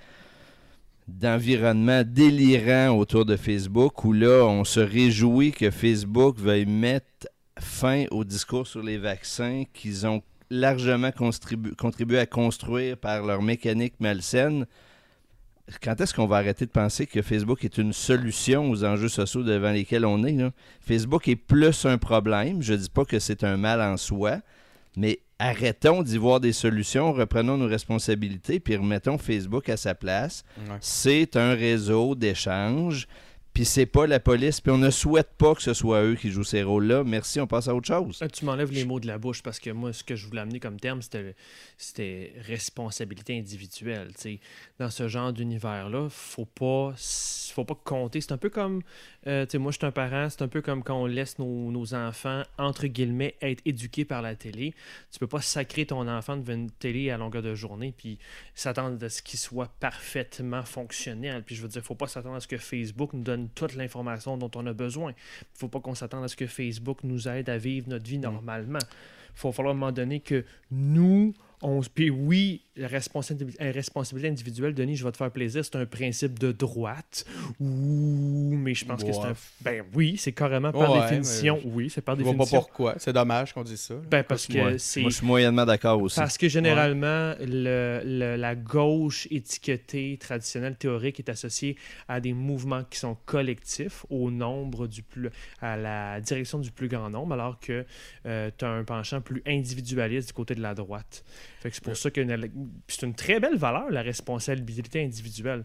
d'environnement 1.11 2.03
délirant 2.07 2.97
autour 2.97 3.25
de 3.25 3.37
Facebook 3.37 4.05
où 4.05 4.13
là, 4.13 4.45
on 4.45 4.65
se 4.65 4.81
réjouit 4.81 5.53
que 5.53 5.71
Facebook 5.71 6.39
veuille 6.39 6.67
mettre 6.67 7.29
fin 7.59 8.05
au 8.11 8.25
discours 8.25 8.67
sur 8.67 8.83
les 8.83 8.99
vaccins 8.99 9.65
qu'ils 9.73 10.07
ont 10.07 10.23
largement 10.51 11.11
contribu- 11.11 11.75
contribué 11.75 12.19
à 12.19 12.27
construire 12.27 12.97
par 12.97 13.25
leur 13.25 13.43
mécanique 13.43 13.95
malsaine. 14.01 14.67
Quand 15.83 16.01
est-ce 16.01 16.15
qu'on 16.15 16.27
va 16.27 16.39
arrêter 16.39 16.67
de 16.67 16.71
penser 16.71 17.07
que 17.07 17.23
Facebook 17.23 17.65
est 17.65 17.79
une 17.79 17.93
solution 17.93 18.71
aux 18.71 18.85
enjeux 18.85 19.09
sociaux 19.09 19.43
devant 19.43 19.71
lesquels 19.71 20.05
on 20.05 20.25
est? 20.25 20.37
Facebook 20.81 21.29
est 21.29 21.37
plus 21.37 21.87
un 21.87 21.99
problème. 21.99 22.63
Je 22.63 22.73
ne 22.73 22.79
dis 22.79 22.91
pas 22.91 23.05
que 23.05 23.19
c'est 23.19 23.45
un 23.45 23.57
mal 23.57 23.81
en 23.81 23.97
soi, 23.97 24.41
mais 24.97 25.21
arrêtons 25.39 26.03
d'y 26.03 26.19
voir 26.19 26.41
des 26.41 26.53
solutions, 26.53 27.13
reprenons 27.13 27.57
nos 27.57 27.69
responsabilités, 27.69 28.61
puis 28.61 28.77
remettons 28.77 29.19
Facebook 29.19 29.69
à 29.69 29.77
sa 29.77 29.95
place. 29.95 30.45
C'est 30.81 31.37
un 31.37 31.55
réseau 31.55 32.15
d'échange, 32.15 33.09
puis 33.53 33.65
c'est 33.65 33.87
pas 33.87 34.07
la 34.07 34.21
police, 34.21 34.61
puis 34.61 34.71
on 34.71 34.79
ne 34.79 34.91
souhaite 34.91 35.31
pas 35.37 35.55
que 35.55 35.63
ce 35.63 35.75
soit 35.75 36.03
eux 36.05 36.15
qui 36.15 36.31
jouent 36.31 36.45
ces 36.45 36.63
rôles-là. 36.63 37.03
Merci, 37.03 37.41
on 37.41 37.49
passe 37.49 37.67
à 37.67 37.75
autre 37.75 37.89
chose. 37.89 38.21
Là, 38.21 38.29
tu 38.29 38.45
m'enlèves 38.45 38.71
les 38.71 38.85
mots 38.85 39.01
de 39.01 39.09
la 39.09 39.19
bouche 39.19 39.43
parce 39.43 39.59
que 39.59 39.71
moi, 39.71 39.93
ce 39.93 40.05
que 40.05 40.15
je 40.15 40.27
voulais 40.27 40.41
amener 40.41 40.61
comme 40.61 40.79
terme, 40.79 41.01
c'était, 41.03 42.33
responsabilité 42.47 43.37
individuelle. 43.37 44.13
tu 44.15 44.21
sais. 44.21 44.41
Dans 44.79 44.91
ce 44.91 45.09
genre 45.09 45.33
d'univers-là, 45.33 46.09
faut 46.11 46.47
pas, 46.47 46.95
faut 47.53 47.65
pas 47.65 47.79
compter. 47.83 48.21
C'est 48.21 48.33
un 48.33 48.39
peu 48.39 48.51
comme, 48.51 48.83
euh, 49.27 49.45
moi, 49.55 49.71
je 49.71 49.77
suis 49.77 49.87
un 49.87 49.91
parent, 49.91 50.31
c'est 50.31 50.41
un 50.43 50.49
peu 50.49 50.63
comme 50.63 50.83
quand 50.83 50.97
on 50.97 51.07
laisse 51.07 51.39
nos, 51.39 51.71
nos 51.71 51.95
enfants, 51.95 52.43
entre 52.59 52.87
guillemets, 52.87 53.37
être 53.43 53.61
éduqués 53.67 54.07
par 54.07 54.23
la 54.23 54.35
télé. 54.35 54.75
Tu 55.13 55.19
peux 55.19 55.27
pas 55.27 55.43
sacrer 55.43 55.85
ton 55.85 56.09
enfant 56.09 56.39
devant 56.39 56.55
une 56.55 56.71
télé 56.71 57.11
à 57.11 57.19
longueur 57.19 57.43
de 57.43 57.55
journée 57.55 57.93
puis 57.97 58.19
s'attendre 58.55 59.05
à 59.05 59.09
ce 59.11 59.21
qu'il 59.21 59.39
soit 59.39 59.71
parfaitement 59.79 60.63
fonctionnel. 60.63 61.43
Puis 61.45 61.55
je 61.55 61.63
veux 61.63 61.69
dire, 61.69 61.83
faut 61.83 61.95
pas 61.95 62.07
s'attendre 62.07 62.37
à 62.37 62.41
ce 62.41 62.49
que 62.49 62.57
Facebook 62.57 63.13
nous 63.13 63.23
donne 63.23 63.51
toute 63.51 63.75
l'information 63.75 64.39
dont 64.39 64.51
on 64.55 64.67
a 64.67 64.73
besoin. 64.73 65.13
faut 65.53 65.69
pas 65.69 65.81
qu'on 65.81 65.95
s'attende 65.95 66.25
à 66.25 66.29
ce 66.29 66.37
que 66.37 66.47
Facebook 66.47 67.05
nous 67.05 67.29
aide 67.29 67.51
à 67.51 67.59
vivre 67.59 67.89
notre 67.91 68.07
vie 68.07 68.19
normalement. 68.19 68.79
Il 69.37 69.43
va 69.43 69.53
falloir 69.53 69.75
à 69.75 69.77
un 69.77 69.79
moment 69.79 69.93
donné 69.93 70.21
que 70.21 70.45
nous, 70.71 71.35
on... 71.63 71.81
Puis 71.83 72.11
oui, 72.11 72.65
la 72.81 72.89
responsabilité, 72.89 73.63
la 73.65 73.73
responsabilité 73.73 74.29
individuelle, 74.31 74.75
Denis, 74.75 74.97
je 74.97 75.05
vais 75.05 75.13
te 75.13 75.17
faire 75.19 75.31
plaisir, 75.31 75.65
c'est 75.65 75.77
un 75.77 75.87
principe 75.87 76.39
de 76.39 76.51
droite. 76.53 77.25
Ouh, 77.61 78.57
mais 78.57 78.75
je 78.75 78.85
pense 78.85 79.05
que 79.05 79.13
c'est 79.13 79.21
un... 79.21 79.35
Ben 79.61 79.85
oui, 79.95 80.17
c'est 80.17 80.33
carrément 80.33 80.73
par 80.73 80.93
Ouais, 80.93 81.01
définition. 81.03 81.61
mais 81.65 81.71
Oui, 81.73 81.91
c'est 81.91 82.01
par 82.01 82.17
Je 82.17 82.23
vois 82.23 82.33
pas 82.33 82.39
définition. 82.39 82.59
pourquoi. 82.61 82.95
C'est 82.99 83.13
dommage 83.13 83.53
qu'on 83.53 83.63
dise 83.63 83.81
ça. 83.81 83.95
là. 83.95 84.01
Ben 84.11 84.25
parce 84.25 84.47
que 84.47 84.55
Ouais. 84.59 84.79
c'est... 84.79 85.03
Moi, 85.03 85.11
je 85.11 85.17
suis 85.17 85.27
moyennement 85.27 85.65
d'accord 85.67 86.01
aussi. 86.01 86.19
Parce 86.19 86.39
que 86.39 86.49
généralement, 86.49 87.35
le- 87.41 88.01
le- 88.05 88.37
la 88.37 88.55
gauche 88.55 89.29
étiquetée 89.31 90.17
traditionnelle 90.19 90.77
théorique 90.77 91.19
est 91.21 91.29
associée 91.29 91.77
à 92.09 92.21
des 92.21 92.33
mouvements 92.33 92.85
qui 92.85 92.99
sont 92.99 93.17
collectifs, 93.27 94.07
au 94.11 94.31
nombre 94.31 94.87
du 94.87 95.03
plus, 95.03 95.29
à 95.61 95.77
la 95.77 96.21
direction 96.21 96.59
du 96.59 96.71
plus 96.71 96.89
grand 96.89 97.11
nombre, 97.11 97.35
alors 97.35 97.61
que 97.61 97.85
tu 98.25 98.65
as 98.65 98.69
un 98.71 98.85
penchant 98.85 99.21
plus 99.21 99.43
individualiste 99.47 100.29
du 100.29 100.33
côté 100.35 100.55
de 100.55 100.63
la 100.63 100.75
droite. 100.75 101.25
Fait 101.61 101.69
que 101.69 101.75
c'est 101.77 101.85
pour 101.85 101.97
ça 101.97 102.11
que 102.11 102.27
c'est 102.89 103.07
une 103.07 103.15
très 103.15 103.39
belle 103.39 103.57
valeur, 103.57 103.91
la 103.91 104.01
responsabilité 104.01 105.05
individuelle. 105.05 105.65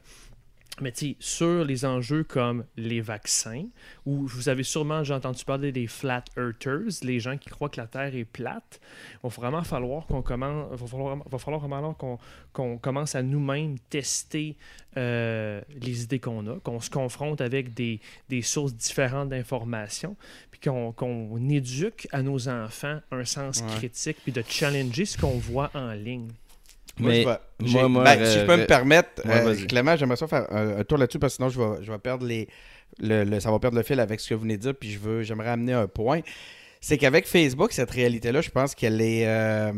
Mais 0.82 0.92
tu 0.92 1.16
sur 1.20 1.64
les 1.64 1.86
enjeux 1.86 2.24
comme 2.26 2.66
les 2.76 3.00
vaccins, 3.00 3.64
où 4.06 4.28
vous 4.28 4.50
avez 4.50 4.64
sûrement 4.64 5.00
déjà 5.00 5.16
entendu 5.16 5.46
parler 5.46 5.72
des 5.72 5.88
flat 5.88 6.24
earthers, 6.38 7.02
les 7.04 7.20
gens 7.22 7.38
qui 7.38 7.50
croient 7.50 7.70
que 7.70 7.80
la 7.80 7.88
Terre 7.88 8.14
est 8.14 8.26
plate, 8.26 8.82
il 9.14 9.20
va 9.24 9.30
vraiment 9.30 9.64
falloir 9.64 10.06
qu'on 10.06 10.22
commence, 10.22 10.78
va 10.78 10.88
falloir, 10.88 11.18
va 11.30 11.38
falloir 11.38 11.66
vraiment 11.66 11.94
qu'on 11.94 12.18
qu'on 12.52 12.78
commence 12.78 13.16
à 13.16 13.24
nous-mêmes 13.24 13.78
tester 13.90 14.58
euh, 14.98 15.62
les 15.82 16.04
idées 16.04 16.20
qu'on 16.20 16.46
a, 16.48 16.60
qu'on 16.60 16.80
se 16.80 16.90
confronte 16.90 17.40
avec 17.42 17.74
des, 17.74 18.00
des 18.30 18.42
sources 18.42 18.74
différentes 18.76 19.30
d'informations, 19.30 20.16
puis 20.52 20.60
qu'on 20.60 20.92
qu'on 20.92 21.50
éduque 21.50 22.08
à 22.12 22.22
nos 22.22 22.48
enfants 22.50 23.00
un 23.12 23.24
sens 23.26 23.62
Ouais. 23.62 23.76
critique, 23.78 24.18
puis 24.24 24.32
de 24.34 24.44
challenger 24.48 25.06
ce 25.06 25.18
qu'on 25.18 25.38
voit 25.38 25.72
en 25.74 25.92
ligne. 25.94 26.28
Moi, 27.00 27.10
Mais 27.12 27.22
je 27.24 27.28
vais- 27.66 27.72
moi, 27.82 27.90
moi, 27.90 28.04
ben, 28.04 28.26
si 28.26 28.40
je 28.40 28.46
peux 28.46 28.52
euh, 28.54 28.58
me 28.58 28.66
permettre, 28.66 29.26
ouais, 29.26 29.46
euh. 29.48 29.66
Clément, 29.68 29.96
j'aimerais 29.98 30.16
ça 30.18 30.28
faire 30.28 30.46
un, 30.52 30.80
un 30.80 30.84
tour 30.84 30.98
là-dessus 30.98 31.20
parce 31.20 31.34
que 31.34 31.36
sinon 31.38 31.50
je 31.50 31.60
vais, 31.60 31.84
je 31.84 31.92
vais 31.92 31.98
perdre 31.98 32.26
les. 32.26 32.48
Le, 33.00 33.24
le- 33.26 33.40
ça 33.42 33.52
va 33.52 33.60
perdre 33.60 33.76
le 33.78 33.84
fil 33.84 34.00
avec 34.00 34.20
ce 34.22 34.30
que 34.30 34.36
vous 34.36 34.42
venez 34.42 34.56
de 34.58 34.62
dire, 34.62 34.74
puis 34.80 34.92
je 34.92 35.00
veux, 35.00 35.22
j'aimerais 35.24 35.50
amener 35.50 35.74
un 35.74 35.88
point. 35.88 36.22
C'est 36.88 37.00
qu'avec 37.00 37.26
Facebook, 37.26 37.72
cette 37.72 37.90
réalité-là, 37.90 38.42
je 38.42 38.52
pense 38.52 38.76
qu'elle 38.76 39.02
est, 39.02 39.26
euh, 39.26 39.72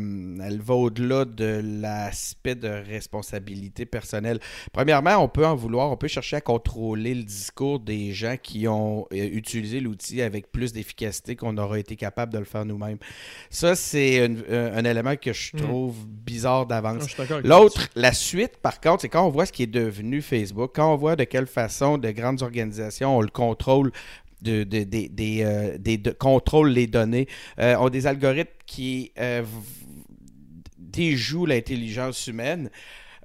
elle 0.44 0.60
va 0.60 0.74
au-delà 0.74 1.24
de 1.24 1.62
l'aspect 1.64 2.54
de 2.54 2.68
responsabilité 2.68 3.86
personnelle. 3.86 4.38
Premièrement, 4.74 5.16
on 5.16 5.26
peut 5.26 5.46
en 5.46 5.56
vouloir, 5.56 5.90
on 5.90 5.96
peut 5.96 6.06
chercher 6.06 6.36
à 6.36 6.42
contrôler 6.42 7.14
le 7.14 7.22
discours 7.22 7.80
des 7.80 8.12
gens 8.12 8.36
qui 8.36 8.68
ont 8.68 9.06
euh, 9.14 9.26
utilisé 9.32 9.80
l'outil 9.80 10.20
avec 10.20 10.52
plus 10.52 10.74
d'efficacité 10.74 11.34
qu'on 11.34 11.56
aura 11.56 11.78
été 11.78 11.96
capable 11.96 12.30
de 12.30 12.40
le 12.40 12.44
faire 12.44 12.66
nous-mêmes. 12.66 12.98
Ça, 13.48 13.74
c'est 13.74 14.20
un, 14.26 14.34
un- 14.50 14.84
élément 14.84 15.16
que 15.16 15.32
je 15.32 15.56
Mm. 15.56 15.60
trouve 15.60 16.06
bizarre 16.06 16.66
d'avance. 16.66 17.18
Avec 17.18 17.42
L'autre, 17.46 17.88
la 17.94 18.12
suite, 18.12 18.58
par 18.58 18.82
contre, 18.82 19.00
c'est 19.00 19.08
quand 19.08 19.26
on 19.26 19.30
voit 19.30 19.46
ce 19.46 19.52
qui 19.52 19.62
est 19.62 19.66
devenu 19.66 20.20
Facebook, 20.20 20.72
quand 20.74 20.92
on 20.92 20.96
voit 20.96 21.16
de 21.16 21.24
quelle 21.24 21.46
façon 21.46 21.96
de 21.96 22.10
grandes 22.10 22.42
organisations 22.42 23.16
ont 23.16 23.22
le 23.22 23.30
contrôle 23.30 23.92
de, 24.42 24.64
de- 24.64 24.84
des, 24.84 25.42
euh, 25.42 25.78
de- 25.78 26.10
contrôlent 26.10 26.70
les 26.70 26.86
données, 26.86 27.26
euh, 27.58 27.76
ont 27.76 27.88
des 27.88 28.06
algorithmes 28.06 28.50
qui 28.66 29.12
euh, 29.18 29.42
déjouent 30.78 31.46
l'intelligence 31.46 32.26
humaine. 32.26 32.70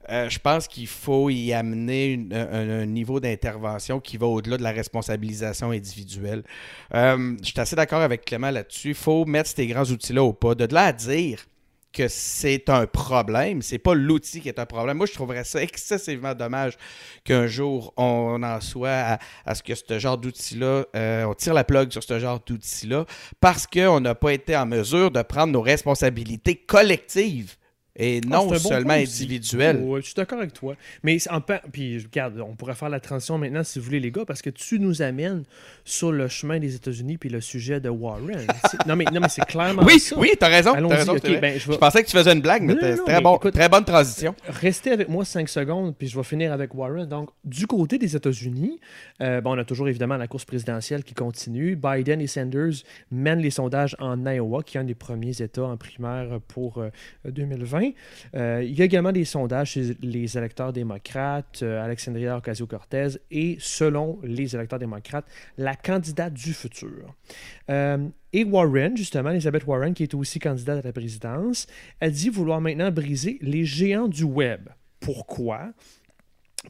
Je 0.10 0.38
pense 0.38 0.68
qu'il 0.68 0.88
faut 0.88 1.30
y 1.30 1.54
amener 1.54 2.20
un, 2.34 2.86
niveau 2.86 3.22
d'intervention 3.22 4.02
qui 4.02 4.18
va 4.18 4.28
au-delà 4.28 4.58
de 4.58 4.64
la 4.64 4.72
responsabilisation 4.72 5.72
individuelle. 5.72 6.44
Je 6.92 7.38
suis 7.42 7.58
assez 7.58 7.78
d'accord 7.78 8.02
avec 8.02 8.26
Clément 8.26 8.52
là-dessus. 8.52 8.90
Il 8.90 8.96
faut 8.96 9.24
mettre 9.24 9.50
ces 9.50 9.66
grands 9.66 9.86
outils-là 9.86 10.22
au 10.22 10.34
pas. 10.34 10.56
De 10.56 10.66
là 10.74 10.88
à 10.88 10.92
dire 10.92 11.46
que 11.94 12.08
c'est 12.08 12.70
un 12.70 12.86
problème, 12.88 13.62
c'est 13.62 13.78
pas 13.78 13.94
l'outil 13.94 14.42
qui 14.42 14.50
est 14.50 14.60
un 14.60 14.66
problème. 14.66 14.98
Moi, 14.98 15.06
je 15.06 15.14
trouverais 15.14 15.44
ça 15.44 15.62
excessivement 15.62 16.34
dommage 16.34 16.78
qu'un 17.24 17.48
jour 17.48 17.94
on 17.96 18.42
en 18.44 18.60
soit 18.60 19.20
à, 19.46 19.56
ce 19.56 19.64
que 19.64 19.76
ce 19.76 20.00
genre 20.00 20.18
d'outil-là, 20.18 20.86
euh, 20.96 21.24
on 21.26 21.34
tire 21.34 21.54
la 21.54 21.64
plug 21.64 21.92
sur 21.92 22.04
ce 22.04 22.20
genre 22.20 22.42
d'outil-là 22.46 23.06
parce 23.40 23.68
qu'on 23.68 24.00
n'a 24.00 24.16
pas 24.16 24.34
été 24.34 24.58
en 24.58 24.66
mesure 24.66 25.12
de 25.12 25.22
prendre 25.22 25.54
nos 25.54 25.62
responsabilités 25.62 26.56
collectives 26.56 27.56
et 27.96 28.22
ah, 28.26 28.28
non 28.28 28.54
seulement 28.58 28.94
individuel. 28.94 29.80
je 29.98 30.02
suis 30.02 30.16
d'accord 30.16 30.40
avec 30.40 30.54
toi. 30.54 30.76
Mais 31.04 31.18
en 31.30 31.42
puis 31.72 32.00
regarde, 32.00 32.40
on 32.40 32.56
pourrait 32.56 32.74
faire 32.74 32.90
la 32.90 33.00
transition 33.00 33.38
maintenant 33.38 33.64
si 33.64 33.78
vous 33.78 33.86
voulez 33.86 34.00
les 34.00 34.10
gars 34.10 34.26
parce 34.26 34.42
que 34.42 34.50
tu 34.50 34.80
nous 34.80 35.04
amènes 35.04 35.44
sur 35.86 36.12
le 36.12 36.28
chemin 36.28 36.60
des 36.60 36.74
États-Unis 36.74 37.18
puis 37.20 37.30
le 37.30 37.40
sujet 37.40 37.80
de 37.80 37.90
Warren. 37.90 38.48
non 38.88 38.96
mais 38.96 39.06
non 39.14 39.20
mais 39.22 39.30
c'est 39.30 39.46
clairement 39.46 39.84
Oui, 39.84 40.00
ça. 40.00 40.18
oui, 40.18 40.32
tu 40.38 40.44
as 40.44 40.48
raison, 40.48 40.74
ben, 40.74 41.60
je, 41.60 41.72
pensais 41.74 42.04
que 42.04 42.10
tu 42.10 42.18
faisais 42.18 42.34
une 42.34 42.42
blague 42.42 42.64
mais 42.64 42.76
c'est 42.80 43.04
très 43.04 43.22
bon, 43.22 43.38
très 43.38 43.70
bonne 43.70 43.86
transition. 43.86 44.34
Restez 44.48 44.92
avec 44.92 45.08
moi 45.08 45.24
cinq 45.24 45.48
secondes 45.48 45.96
puis 45.96 46.08
je 46.08 46.18
vais 46.18 46.24
finir 46.24 46.52
avec 46.52 46.74
Warren. 46.74 47.06
Donc 47.06 47.30
du 47.44 47.68
côté 47.68 48.00
des 48.00 48.16
États-Unis, 48.16 48.80
euh, 49.22 49.40
bon, 49.42 49.56
on 49.56 49.60
a 49.60 49.66
toujours 49.66 49.88
évidemment 49.88 50.18
la 50.18 50.28
course 50.28 50.46
présidentielle 50.46 51.04
qui 51.04 51.14
continue. 51.14 51.76
Biden 51.76 52.22
et 52.22 52.28
Sanders 52.28 52.84
mènent 53.12 53.40
les 53.40 53.52
sondages 53.52 53.96
en 54.00 54.26
Iowa 54.26 54.64
qui 54.64 54.78
est 54.78 54.80
un 54.80 54.84
des 54.84 54.96
premiers 54.96 55.44
États 55.44 55.66
en 55.66 55.78
primaire 55.78 56.40
pour 56.48 56.84
2020. 57.26 57.83
Euh, 58.36 58.64
il 58.64 58.78
y 58.78 58.82
a 58.82 58.86
également 58.86 59.12
des 59.12 59.26
sondages 59.26 59.72
chez 59.72 59.96
les 60.02 60.38
électeurs 60.38 60.74
démocrates, 60.74 61.60
euh, 61.62 61.84
Alexandria 61.84 62.38
Ocasio-Cortez, 62.38 63.20
et 63.32 63.58
selon 63.60 64.20
les 64.24 64.56
électeurs 64.56 64.80
démocrates, 64.80 65.26
la 65.58 65.76
candidate 65.76 66.34
du 66.34 66.54
futur. 66.54 67.16
Euh, 67.70 68.08
et 68.32 68.44
Warren, 68.44 68.98
justement, 68.98 69.30
Elizabeth 69.30 69.66
Warren, 69.66 69.94
qui 69.94 70.04
est 70.04 70.14
aussi 70.14 70.40
candidate 70.40 70.84
à 70.84 70.88
la 70.88 70.94
présidence, 70.94 71.68
a 72.02 72.10
dit 72.10 72.30
vouloir 72.30 72.62
maintenant 72.62 72.92
briser 72.92 73.38
les 73.42 73.66
géants 73.66 74.08
du 74.08 74.24
web. 74.24 74.70
Pourquoi? 75.00 75.74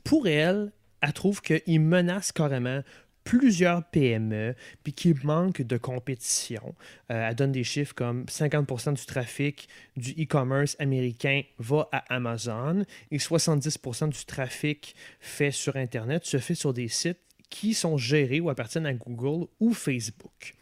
Pour 0.04 0.28
elle, 0.28 0.72
elle 1.02 1.14
trouve 1.14 1.42
qu'ils 1.42 1.82
menacent 1.82 2.32
carrément 2.32 2.82
plusieurs 3.24 3.84
PME, 3.86 4.56
puis 4.84 4.94
qui 4.94 5.14
manquent 5.24 5.62
de 5.62 5.78
compétition. 5.78 6.76
Euh, 7.12 7.28
elle 7.30 7.36
donne 7.36 7.52
des 7.52 7.64
chiffres 7.64 7.96
comme 7.96 8.26
50% 8.26 8.94
du 8.94 9.06
trafic 9.06 9.68
du 9.96 10.12
e-commerce 10.12 10.76
américain 10.80 11.42
va 11.60 11.88
à 11.92 12.00
Amazon 12.14 12.84
et 13.12 13.18
70% 13.18 14.10
du 14.10 14.26
trafic 14.26 14.96
fait 15.20 15.52
sur 15.52 15.76
Internet 15.76 16.26
se 16.26 16.38
fait 16.38 16.56
sur 16.56 16.74
des 16.74 16.88
sites 16.88 17.20
qui 17.54 17.76
sont 17.76 17.98
gérés 17.98 18.40
ou 18.40 18.50
appartiennent 18.50 18.88
à 18.88 18.94
Google 18.94 19.46
ou 19.60 19.74
Facebook. 19.74 20.56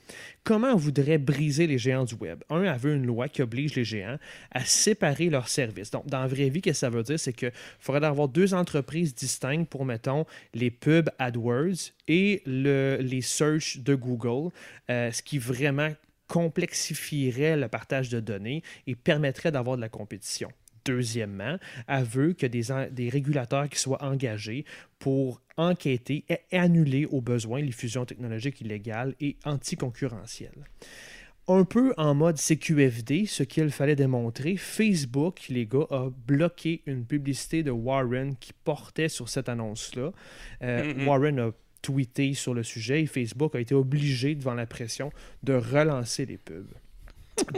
Comment 0.43 0.75
voudrait 0.75 1.17
briser 1.17 1.65
les 1.65 1.77
géants 1.77 2.03
du 2.03 2.15
web? 2.15 2.43
Un, 2.49 2.63
elle 2.63 2.77
veut 2.77 2.95
une 2.95 3.05
loi 3.05 3.29
qui 3.29 3.41
oblige 3.41 3.75
les 3.75 3.85
géants 3.85 4.17
à 4.51 4.65
séparer 4.65 5.29
leurs 5.29 5.47
services. 5.47 5.89
Donc, 5.89 6.07
dans 6.07 6.19
la 6.19 6.27
vraie 6.27 6.49
vie, 6.49 6.61
qu'est-ce 6.61 6.81
que 6.81 6.87
ça 6.87 6.89
veut 6.89 7.03
dire? 7.03 7.17
C'est 7.17 7.31
qu'il 7.31 7.53
faudrait 7.79 8.05
avoir 8.05 8.27
deux 8.27 8.53
entreprises 8.53 9.15
distinctes 9.15 9.69
pour, 9.69 9.85
mettons, 9.85 10.25
les 10.53 10.69
pubs 10.69 11.09
AdWords 11.17 11.93
et 12.09 12.41
le, 12.45 12.97
les 12.99 13.21
search 13.21 13.77
de 13.77 13.95
Google, 13.95 14.51
euh, 14.89 15.13
ce 15.13 15.21
qui 15.21 15.37
vraiment 15.37 15.93
complexifierait 16.27 17.55
le 17.55 17.69
partage 17.69 18.09
de 18.09 18.19
données 18.19 18.63
et 18.85 18.95
permettrait 18.95 19.53
d'avoir 19.53 19.77
de 19.77 19.81
la 19.81 19.89
compétition. 19.89 20.51
Deuxièmement, 20.85 21.57
elle 21.87 22.03
veut 22.03 22.33
que 22.33 22.45
des, 22.45 22.63
des 22.91 23.09
régulateurs 23.09 23.69
qui 23.69 23.79
soient 23.79 24.03
engagés 24.03 24.65
pour 24.99 25.41
enquêter 25.57 26.25
et 26.29 26.57
annuler 26.57 27.05
au 27.05 27.21
besoin 27.21 27.61
les 27.61 27.71
fusions 27.71 28.05
technologiques 28.05 28.61
illégales 28.61 29.15
et 29.19 29.37
anticoncurrentielles. 29.45 30.65
Un 31.47 31.65
peu 31.65 31.93
en 31.97 32.13
mode 32.13 32.37
CQFD, 32.37 33.25
ce 33.25 33.43
qu'il 33.43 33.71
fallait 33.71 33.95
démontrer, 33.95 34.57
Facebook, 34.57 35.47
les 35.49 35.65
gars, 35.65 35.87
a 35.89 36.09
bloqué 36.27 36.81
une 36.85 37.05
publicité 37.05 37.63
de 37.63 37.71
Warren 37.71 38.35
qui 38.37 38.53
portait 38.53 39.09
sur 39.09 39.27
cette 39.27 39.49
annonce-là. 39.49 40.11
Euh, 40.61 40.93
mm-hmm. 40.93 41.05
Warren 41.05 41.39
a 41.39 41.51
tweeté 41.81 42.35
sur 42.35 42.53
le 42.53 42.63
sujet 42.63 43.01
et 43.01 43.05
Facebook 43.07 43.55
a 43.55 43.59
été 43.59 43.73
obligé, 43.73 44.35
devant 44.35 44.53
la 44.53 44.67
pression, 44.67 45.11
de 45.41 45.53
relancer 45.53 46.25
les 46.25 46.37
pubs. 46.37 46.73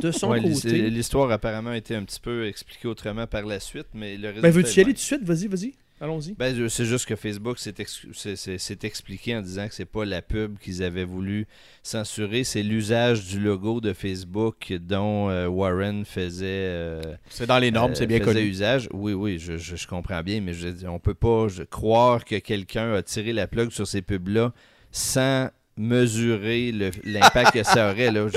De 0.02 0.12
son 0.12 0.30
côté. 0.30 0.90
L'histoire 0.90 1.32
apparemment 1.32 1.72
a 1.72 1.78
été 1.78 1.96
un 1.96 2.04
petit 2.04 2.20
peu 2.20 2.48
expliquée 2.48 2.88
autrement 2.88 3.28
par 3.28 3.44
la 3.44 3.60
suite, 3.60 3.88
mais 3.94 4.18
le 4.18 4.34
ben, 4.42 4.52
veux-tu 4.52 4.80
y 4.80 4.84
aller 4.84 4.94
tout 4.94 4.98
de 4.98 5.00
suite? 5.00 5.24
Vas-y, 5.24 5.48
vas-y. 5.48 5.74
Allons-y. 6.02 6.34
Ben, 6.34 6.68
c'est 6.68 6.86
juste 6.86 7.06
que 7.06 7.16
Facebook 7.16 7.58
s'est 7.60 8.80
expliqué 8.84 9.38
en 9.38 9.42
disant 9.42 9.70
que 9.70 9.74
c'est 9.74 9.86
pas 9.86 10.04
la 10.04 10.22
pub 10.22 10.58
qu'ils 10.58 10.84
avaient 10.84 11.06
voulu 11.06 11.48
censurer, 11.82 12.44
c'est 12.44 12.62
l'usage 12.62 13.26
du 13.26 13.40
logo 13.40 13.80
de 13.80 13.94
Facebook 13.94 14.74
dont 14.82 15.30
euh, 15.30 15.48
Warren 15.48 16.04
faisait. 16.04 16.46
Euh, 16.48 17.02
c'est 17.30 17.48
dans 17.48 17.60
les 17.60 17.72
normes, 17.72 17.96
c'est 17.96 18.08
bien 18.08 18.20
connu. 18.20 18.42
usage. 18.42 18.90
Oui, 18.92 19.14
oui, 19.14 19.40
je, 19.40 19.58
je, 19.58 19.88
comprends 19.88 20.24
bien, 20.24 20.42
mais 20.42 20.54
je, 20.54 20.68
on 20.88 21.00
peut 21.00 21.14
pas 21.14 21.48
croire 21.70 22.26
que 22.26 22.36
quelqu'un 22.40 22.94
a 22.96 23.02
tiré 23.02 23.32
la 23.32 23.48
plug 23.48 23.72
sur 23.72 23.88
ces 23.88 24.02
pubs-là 24.02 24.52
sans 24.92 25.50
mesurer 25.76 26.72
l'impact 27.04 27.54
que 27.54 27.64
ça 27.64 27.92
aurait. 27.92 28.12
Là. 28.12 28.28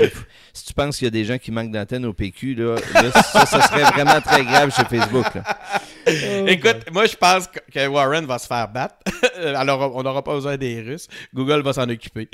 si 0.53 0.65
tu 0.65 0.73
penses 0.73 0.97
qu'il 0.97 1.05
y 1.05 1.07
a 1.07 1.11
des 1.11 1.25
gens 1.25 1.37
qui 1.37 1.51
manquent 1.51 1.71
d'antenne 1.71 2.05
au 2.05 2.13
PQ, 2.13 2.55
là, 2.55 2.75
ça, 3.11 3.45
serait 3.61 3.83
vraiment 3.91 4.19
très 4.21 4.43
grave 4.43 4.73
chez 4.75 4.83
Facebook. 4.85 5.25
Oh, 5.35 6.45
Écoute, 6.47 6.91
moi 6.91 7.05
je 7.05 7.15
pense 7.15 7.47
que 7.47 7.87
Warren 7.87 8.25
va 8.25 8.39
se 8.39 8.47
faire 8.47 8.67
battre. 8.67 8.95
Alors 9.55 9.95
on 9.95 10.03
n'aura 10.03 10.23
pas 10.23 10.33
besoin 10.33 10.57
des 10.57 10.81
Russes. 10.81 11.07
Google 11.33 11.61
va 11.61 11.73
s'en 11.73 11.87
occuper. 11.89 12.29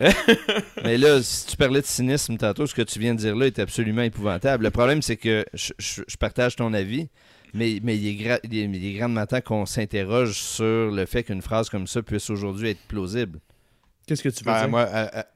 Mais 0.84 0.98
là, 0.98 1.22
si 1.22 1.46
tu 1.46 1.56
parlais 1.56 1.80
de 1.80 1.86
cynisme 1.86 2.36
tantôt, 2.36 2.66
ce 2.66 2.74
que 2.74 2.82
tu 2.82 2.98
viens 2.98 3.14
de 3.14 3.20
dire 3.20 3.36
là 3.36 3.46
est 3.46 3.58
absolument 3.58 4.02
épouvantable. 4.02 4.64
Le 4.64 4.70
problème, 4.70 5.02
c'est 5.02 5.16
que 5.16 5.44
je, 5.54 6.02
partage 6.18 6.56
ton 6.56 6.72
avis. 6.72 7.08
Mais, 7.52 7.80
mais 7.82 7.96
il, 7.96 8.26
est 8.26 8.40
il 8.44 8.86
est 8.86 8.98
grandement 8.98 9.26
temps 9.26 9.40
qu'on 9.40 9.66
s'interroge 9.66 10.34
sur 10.34 10.92
le 10.92 11.04
fait 11.04 11.24
qu'une 11.24 11.42
phrase 11.42 11.68
comme 11.68 11.88
ça 11.88 12.00
puisse 12.00 12.30
aujourd'hui 12.30 12.70
être 12.70 12.82
plausible. 12.86 13.40
Qu'est-ce 14.10 14.24
que 14.24 14.28
tu 14.28 14.42
veux 14.42 14.50
ben, 14.50 14.58
dire? 14.58 14.68
Moi, 14.68 14.88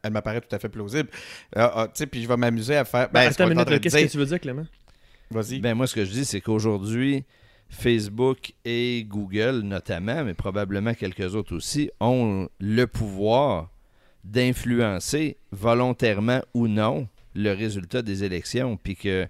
elle, 0.03 0.13
m'apparaît 0.13 0.41
tout 0.41 0.53
à 0.53 0.59
fait 0.59 0.69
plausible. 0.69 1.09
Euh, 1.57 1.69
ah, 1.73 1.89
puis 2.11 2.25
je 2.25 2.27
vais 2.27 2.37
m'amuser 2.37 2.75
à 2.75 2.85
faire. 2.85 3.09
Ben, 3.13 3.21
ben 3.21 3.31
attends 3.31 3.49
une 3.49 3.51
minute, 3.51 3.81
qu'est-ce 3.81 3.97
que 3.97 4.11
tu 4.11 4.19
veux 4.19 4.27
dire, 4.27 4.41
Clément? 4.41 4.67
Vas-y. 5.31 5.61
Ben, 5.61 5.75
moi, 5.75 5.87
ce 5.87 5.95
que 5.95 6.05
je 6.05 6.11
dis, 6.11 6.25
c'est 6.25 6.41
qu'aujourd'hui, 6.41 7.25
Facebook 7.69 8.53
et 8.65 9.07
Google, 9.09 9.61
notamment, 9.61 10.25
mais 10.25 10.35
probablement 10.35 10.93
quelques 10.93 11.37
autres 11.37 11.55
aussi, 11.55 11.89
ont 12.01 12.49
le 12.59 12.87
pouvoir 12.89 13.71
d'influencer 14.25 15.37
volontairement 15.53 16.41
ou 16.53 16.67
non 16.67 17.07
le 17.37 17.53
résultat 17.53 18.03
des 18.03 18.25
élections. 18.25 18.77
Puis 18.77 18.97
que 18.97 19.29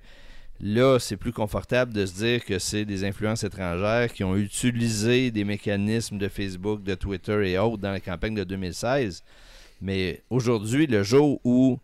Là, 0.66 0.98
c'est 0.98 1.18
plus 1.18 1.34
confortable 1.34 1.92
de 1.92 2.06
se 2.06 2.14
dire 2.14 2.42
que 2.42 2.58
c'est 2.58 2.86
des 2.86 3.04
influences 3.04 3.44
étrangères 3.44 4.10
qui 4.10 4.24
ont 4.24 4.34
utilisé 4.34 5.30
des 5.30 5.44
mécanismes 5.44 6.16
de 6.16 6.26
Facebook, 6.26 6.82
de 6.82 6.94
Twitter 6.94 7.50
et 7.50 7.58
autres 7.58 7.82
dans 7.82 7.90
la 7.90 8.00
campagne 8.00 8.34
de 8.34 8.44
2016. 8.44 9.22
Mais 9.82 10.22
aujourd'hui, 10.30 10.86
le 10.86 11.02
jour 11.02 11.38
où 11.44 11.78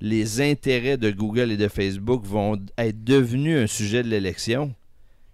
les 0.00 0.40
intérêts 0.40 0.96
de 0.96 1.10
Google 1.10 1.50
et 1.50 1.56
de 1.56 1.66
Facebook 1.66 2.24
vont 2.24 2.56
être 2.78 3.02
devenus 3.02 3.64
un 3.64 3.66
sujet 3.66 4.04
de 4.04 4.08
l'élection, 4.08 4.76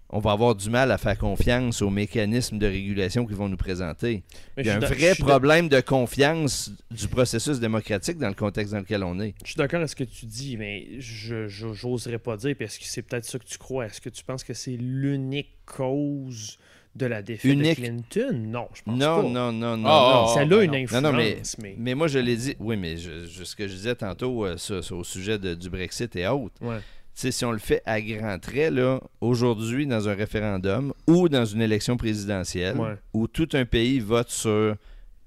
on 0.09 0.19
va 0.19 0.31
avoir 0.31 0.55
du 0.55 0.69
mal 0.69 0.91
à 0.91 0.97
faire 0.97 1.17
confiance 1.17 1.81
aux 1.81 1.89
mécanismes 1.89 2.57
de 2.57 2.65
régulation 2.65 3.25
qu'ils 3.25 3.35
vont 3.35 3.49
nous 3.49 3.57
présenter. 3.57 4.23
Il 4.57 4.65
y 4.65 4.69
a 4.69 4.75
un 4.75 4.79
vrai 4.79 5.15
problème 5.15 5.67
de 5.67 5.81
confiance 5.81 6.71
du 6.91 7.07
processus 7.07 7.59
démocratique 7.59 8.17
dans 8.17 8.29
le 8.29 8.33
contexte 8.33 8.73
dans 8.73 8.79
lequel 8.79 9.03
on 9.03 9.19
est. 9.19 9.35
Je 9.43 9.51
suis 9.51 9.57
d'accord 9.57 9.79
avec 9.79 9.89
ce 9.89 9.95
que 9.95 10.05
tu 10.05 10.25
dis, 10.25 10.55
mais 10.57 10.87
je 10.99 11.65
n'oserais 11.65 12.19
pas 12.19 12.37
dire, 12.37 12.55
parce 12.57 12.77
que 12.77 12.85
c'est 12.85 13.01
peut-être 13.01 13.25
ça 13.25 13.37
que 13.37 13.45
tu 13.45 13.57
crois. 13.57 13.87
Est-ce 13.87 13.99
que 13.99 14.09
tu 14.09 14.23
penses 14.23 14.43
que 14.43 14.53
c'est 14.53 14.77
l'unique 14.77 15.49
cause 15.65 16.57
de 16.95 17.05
la 17.05 17.21
défaite 17.21 17.57
de 17.57 17.73
Clinton? 17.73 18.45
Non, 18.47 18.69
je 18.73 18.81
pense 18.83 18.97
pas. 18.97 19.05
Non, 19.05 19.29
non, 19.29 19.51
non, 19.51 19.75
non. 19.75 19.89
Oh, 19.89 20.31
ça 20.33 20.39
a 20.39 20.43
une 20.43 20.75
influence. 20.75 21.03
Non, 21.03 21.11
mais, 21.11 21.41
mais... 21.77 21.95
moi, 21.95 22.07
je 22.07 22.19
l'ai 22.19 22.37
dit. 22.37 22.55
Oui, 22.59 22.77
mais 22.77 22.95
ce 22.95 23.55
que 23.55 23.67
je 23.67 23.73
disais 23.73 23.95
tantôt 23.95 24.45
euh, 24.45 24.55
au 24.91 25.03
sujet 25.03 25.37
du 25.37 25.69
Brexit 25.69 26.15
et 26.15 26.27
autres. 26.27 26.55
Ouais 26.61 26.79
si 27.17 27.45
on 27.45 27.51
le 27.51 27.57
fait 27.57 27.81
à 27.85 27.99
grands 27.99 28.37
traits, 28.37 28.73
aujourd'hui, 29.21 29.87
dans 29.87 30.07
un 30.07 30.13
référendum 30.13 30.93
ou 31.07 31.29
dans 31.29 31.45
une 31.45 31.61
élection 31.61 31.97
présidentielle, 31.97 32.77
où 33.13 33.27
tout 33.27 33.49
un 33.53 33.65
pays 33.65 33.99
vote 33.99 34.29
sur 34.29 34.75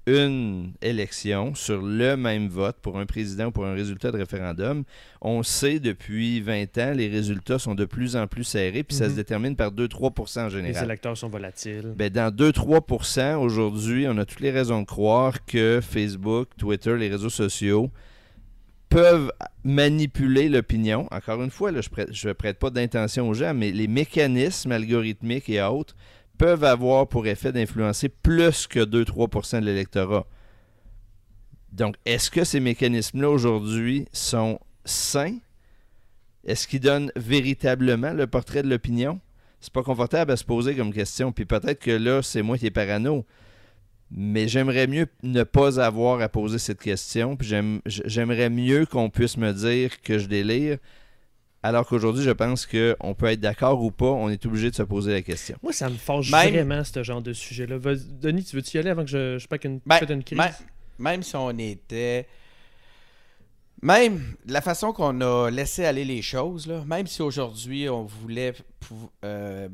une 0.07 0.73
élection, 0.81 1.53
sur 1.53 1.81
le 1.81 2.15
même 2.15 2.47
vote 2.47 2.77
pour 2.81 2.97
un 2.97 3.05
président 3.05 3.47
ou 3.47 3.51
pour 3.51 3.65
un 3.65 3.73
résultat 3.73 4.11
de 4.11 4.17
référendum, 4.17 4.83
on 5.21 5.43
sait 5.43 5.79
depuis 5.79 6.41
20 6.41 6.77
ans, 6.79 6.93
les 6.95 7.07
résultats 7.07 7.59
sont 7.59 7.75
de 7.75 7.85
plus 7.85 8.15
en 8.15 8.25
plus 8.25 8.43
serrés, 8.43 8.83
puis 8.83 8.95
ça 8.95 9.05
se 9.05 9.11
mhm. 9.11 9.15
détermine 9.17 9.55
par 9.55 9.71
2-3% 9.71 10.45
en 10.45 10.49
général. 10.49 10.73
Les 10.73 10.83
électeurs 10.83 11.17
sont 11.17 11.29
volatiles. 11.29 11.93
Ben, 11.95 12.09
dans 12.09 12.33
2-3% 12.33 13.35
aujourd'hui, 13.35 14.07
on 14.07 14.17
a 14.17 14.25
toutes 14.25 14.39
les 14.39 14.51
raisons 14.51 14.81
de 14.81 14.87
croire 14.87 15.45
que 15.45 15.81
Facebook, 15.81 16.47
Twitter, 16.57 16.97
les 16.97 17.09
réseaux 17.09 17.29
sociaux, 17.29 17.91
peuvent 18.91 19.31
manipuler 19.63 20.49
l'opinion. 20.49 21.07
Encore 21.11 21.41
une 21.41 21.49
fois, 21.49 21.71
je 21.71 22.27
ne 22.27 22.33
prête, 22.33 22.59
pas 22.59 22.69
d'intention 22.69 23.27
aux 23.27 23.33
gens, 23.33 23.53
mais 23.53 23.71
les 23.71 23.87
mécanismes 23.87 24.71
algorithmiques 24.71 25.49
et 25.49 25.61
autres 25.63 25.95
peuvent 26.37 26.63
avoir 26.63 27.07
pour 27.07 27.25
effet 27.25 27.51
d'influencer 27.51 28.09
plus 28.09 28.67
que 28.67 28.79
2-3% 28.79 29.61
de 29.61 29.65
l'électorat. 29.65 30.27
Donc, 31.71 31.95
est-ce 32.05 32.29
que 32.29 32.43
ces 32.43 32.59
mécanismes-là 32.59 33.29
aujourd'hui 33.29 34.07
sont 34.11 34.59
sains? 34.83 35.37
est-ce 36.43 36.67
qu'il 36.67 36.79
donne 36.79 37.11
véritablement 37.15 38.13
le 38.13 38.27
portrait 38.27 38.63
de 38.63 38.69
l'opinion? 38.69 39.19
C'est 39.59 39.73
pas 39.73 39.83
confortable 39.83 40.31
à 40.31 40.37
se 40.37 40.43
poser 40.43 40.75
comme 40.75 40.91
question. 40.91 41.31
Puis 41.31 41.45
peut-être 41.45 41.79
que 41.79 41.91
là, 41.91 42.21
c'est 42.23 42.41
moi 42.41 42.57
qui 42.57 42.65
est 42.65 42.71
parano. 42.71 43.25
Mais 44.13 44.47
j'aimerais 44.47 44.87
mieux 44.87 45.07
ne 45.23 45.43
pas 45.43 45.79
avoir 45.79 46.21
à 46.21 46.27
poser 46.27 46.59
cette 46.59 46.81
question. 46.81 47.37
Puis 47.37 47.53
j'aimerais 47.85 48.49
mieux 48.49 48.85
qu'on 48.85 49.09
puisse 49.09 49.37
me 49.37 49.53
dire 49.53 50.01
que 50.01 50.19
je 50.19 50.27
délire. 50.27 50.77
Alors 51.63 51.87
qu'aujourd'hui, 51.87 52.23
je 52.23 52.31
pense 52.31 52.65
qu'on 52.65 53.13
peut 53.13 53.27
être 53.27 53.39
d'accord 53.39 53.81
ou 53.83 53.91
pas, 53.91 54.07
on 54.07 54.29
est 54.29 54.45
obligé 54.45 54.71
de 54.71 54.75
se 54.75 54.83
poser 54.83 55.11
la 55.13 55.21
question. 55.21 55.57
Moi, 55.61 55.73
ça 55.73 55.89
me 55.89 55.95
fâche 55.95 56.29
vraiment, 56.29 56.83
ce 56.83 57.03
genre 57.03 57.21
de 57.21 57.33
sujet-là. 57.33 57.77
Denis, 58.19 58.43
tu 58.43 58.55
veux-tu 58.55 58.77
y 58.77 58.79
aller 58.79 58.89
avant 58.89 59.03
que 59.03 59.11
je, 59.11 59.37
je 59.37 59.47
pète 59.47 59.63
une, 59.65 59.79
ben, 59.85 59.99
une 60.09 60.23
crise? 60.23 60.39
même 60.97 61.23
si 61.23 61.35
on 61.35 61.49
était 61.57 62.27
même 63.81 64.35
la 64.45 64.61
façon 64.61 64.93
qu'on 64.93 65.21
a 65.21 65.49
laissé 65.49 65.85
aller 65.85 66.05
les 66.05 66.21
choses, 66.21 66.67
là, 66.67 66.83
même 66.85 67.07
si 67.07 67.21
aujourd'hui 67.21 67.89
on 67.89 68.03
voulait 68.03 68.53
euh, 69.25 69.67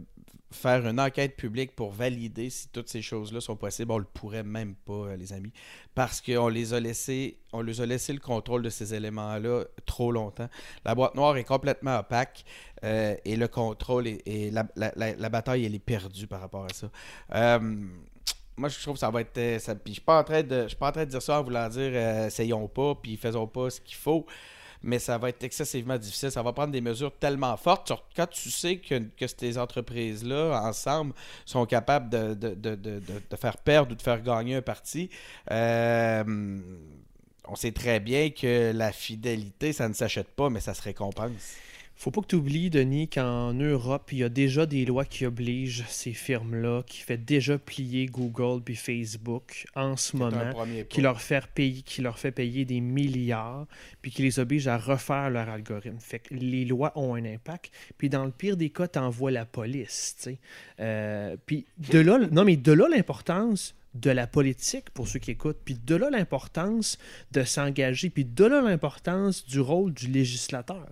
faire 0.52 0.88
une 0.88 1.00
enquête 1.00 1.36
publique 1.36 1.76
pour 1.76 1.92
valider 1.92 2.50
si 2.50 2.70
toutes 2.70 2.90
ces 2.90 3.02
choses-là 3.02 3.42
sont 3.42 3.56
possibles, 3.56 3.92
on 3.92 3.98
le 3.98 4.06
pourrait 4.06 4.44
même 4.44 4.76
pas, 4.76 4.94
euh, 4.94 5.16
les 5.18 5.34
amis, 5.34 5.52
parce 5.94 6.22
qu'on 6.22 6.48
les 6.48 6.74
a 6.74 6.80
laissés, 6.80 7.38
on 7.54 7.62
les 7.62 7.82
a 7.82 7.86
laissé 7.86 8.14
le 8.14 8.20
contrôle 8.20 8.62
de 8.62 8.70
ces 8.70 8.94
éléments-là 8.94 9.66
trop 9.86 10.12
longtemps. 10.12 10.50
La 10.86 10.96
boîte 10.96 11.16
noire 11.16 11.36
est 11.38 11.44
complètement 11.44 12.00
opaque 12.00 12.46
euh, 12.84 13.16
et 13.26 13.36
le 13.36 13.48
contrôle 13.48 14.08
et 14.08 14.52
la, 14.52 14.66
la, 14.76 15.30
bataille 15.30 15.66
elle 15.66 15.76
est 15.76 15.80
perdue 15.80 16.28
par 16.28 16.42
rapport 16.42 16.66
à 16.66 16.74
ça 16.74 16.90
moi, 18.58 18.70
je 18.70 18.82
trouve 18.82 18.96
que 18.96 19.00
ça 19.00 19.12
va 19.12 19.22
être. 19.22 19.38
Euh, 19.38 19.60
puis 19.84 19.94
je. 19.94 19.94
Je 19.94 19.94
suis 19.94 20.02
pas 20.02 20.20
en 20.20 20.24
train 20.24 20.42
de 21.06 21.10
dire 21.10 21.22
ça 21.22 21.40
en 21.40 21.44
voulant 21.44 21.70
dire 21.70 21.92
euh, 21.94 22.28
essayons 22.28 22.68
pas, 22.68 22.96
puis 22.96 23.16
faisons 23.16 23.48
pas 23.48 23.70
ce 23.70 23.80
qu'il 23.80 23.96
faut. 23.96 24.26
Mais 24.84 25.00
ça 25.00 25.18
va 25.18 25.30
être 25.30 25.44
excessivement 25.44 25.98
difficile. 25.98 26.32
Ça 26.32 26.42
va 26.42 26.54
prendre 26.54 26.72
des 26.72 26.82
mesures 26.82 27.12
tellement 27.18 27.56
fortes. 27.58 27.92
Quand 28.16 28.28
tu 28.28 28.52
sais 28.52 28.78
que, 28.78 29.02
ces 29.38 29.58
entreprises-là, 29.58 30.62
ensemble, 30.64 31.14
sont 31.46 31.66
capables 31.66 32.10
de, 32.10 33.36
faire 33.40 33.58
perdre 33.58 33.92
ou 33.92 33.96
de 33.96 34.02
faire 34.02 34.22
gagner 34.22 34.56
un 34.56 34.62
parti, 34.62 35.10
euh, 35.52 36.60
on 37.48 37.56
sait 37.56 37.72
très 37.72 38.00
bien 38.00 38.30
que 38.30 38.72
la 38.74 38.92
fidélité, 38.92 39.74
ça 39.74 39.88
ne 39.88 39.94
s'achète 39.94 40.30
pas, 40.30 40.50
mais 40.50 40.60
ça 40.60 40.74
se 40.74 40.82
récompense 40.82 41.58
faut 41.98 42.12
pas 42.12 42.22
que 42.22 42.28
tu 42.28 42.36
oublies, 42.36 42.70
Denis, 42.70 43.08
qu'en 43.08 43.54
Europe, 43.54 44.10
il 44.12 44.20
y 44.20 44.24
a 44.24 44.30
déjà 44.30 44.68
des 44.68 44.86
lois 44.86 45.04
qui 45.04 45.26
obligent 45.26 45.84
ces 45.88 46.14
firmes-là, 46.14 46.84
qui 46.84 47.00
fait 47.00 47.18
déjà 47.18 47.58
plier 47.58 48.06
Google 48.06 48.62
puis 48.64 48.76
Facebook 48.76 49.66
en 49.76 49.98
ce 49.98 50.16
moment, 50.16 50.54
qui 50.90 51.02
leur, 51.02 51.20
fait 51.20 51.44
payer, 51.48 51.82
qui 51.82 52.04
leur 52.04 52.20
fait 52.20 52.32
payer 52.32 52.66
des 52.66 52.82
milliards, 52.82 53.66
puis 54.04 54.12
qui 54.12 54.22
les 54.22 54.38
oblige 54.38 54.68
à 54.68 54.78
refaire 54.78 55.32
leur 55.32 55.50
algorithme. 55.50 55.98
Fait 56.00 56.20
que 56.20 56.36
les 56.36 56.66
lois 56.66 56.92
ont 56.96 57.16
un 57.16 57.26
impact. 57.26 57.72
Puis 57.98 58.10
dans 58.10 58.26
le 58.26 58.32
pire 58.32 58.58
des 58.58 58.70
cas, 58.70 58.88
tu 58.88 59.00
envoies 59.00 59.32
la 59.32 59.48
police. 59.48 60.30
Euh, 60.80 61.36
puis 61.48 61.66
de 61.80 61.98
là, 61.98 62.20
non, 62.32 62.44
mais 62.44 62.58
de 62.58 62.74
là 62.74 62.88
l'importance 62.90 63.74
de 63.96 64.12
la 64.12 64.28
politique 64.28 64.92
pour 64.92 65.08
ceux 65.08 65.18
qui 65.18 65.32
écoutent, 65.32 65.62
puis 65.66 65.74
de 65.74 65.96
là 65.96 66.12
l'importance 66.12 67.00
de 67.32 67.44
s'engager, 67.44 68.12
puis 68.12 68.24
de 68.24 68.46
là 68.46 68.62
l'importance 68.62 69.48
du 69.48 69.60
rôle 69.60 69.94
du 69.94 70.06
législateur. 70.08 70.86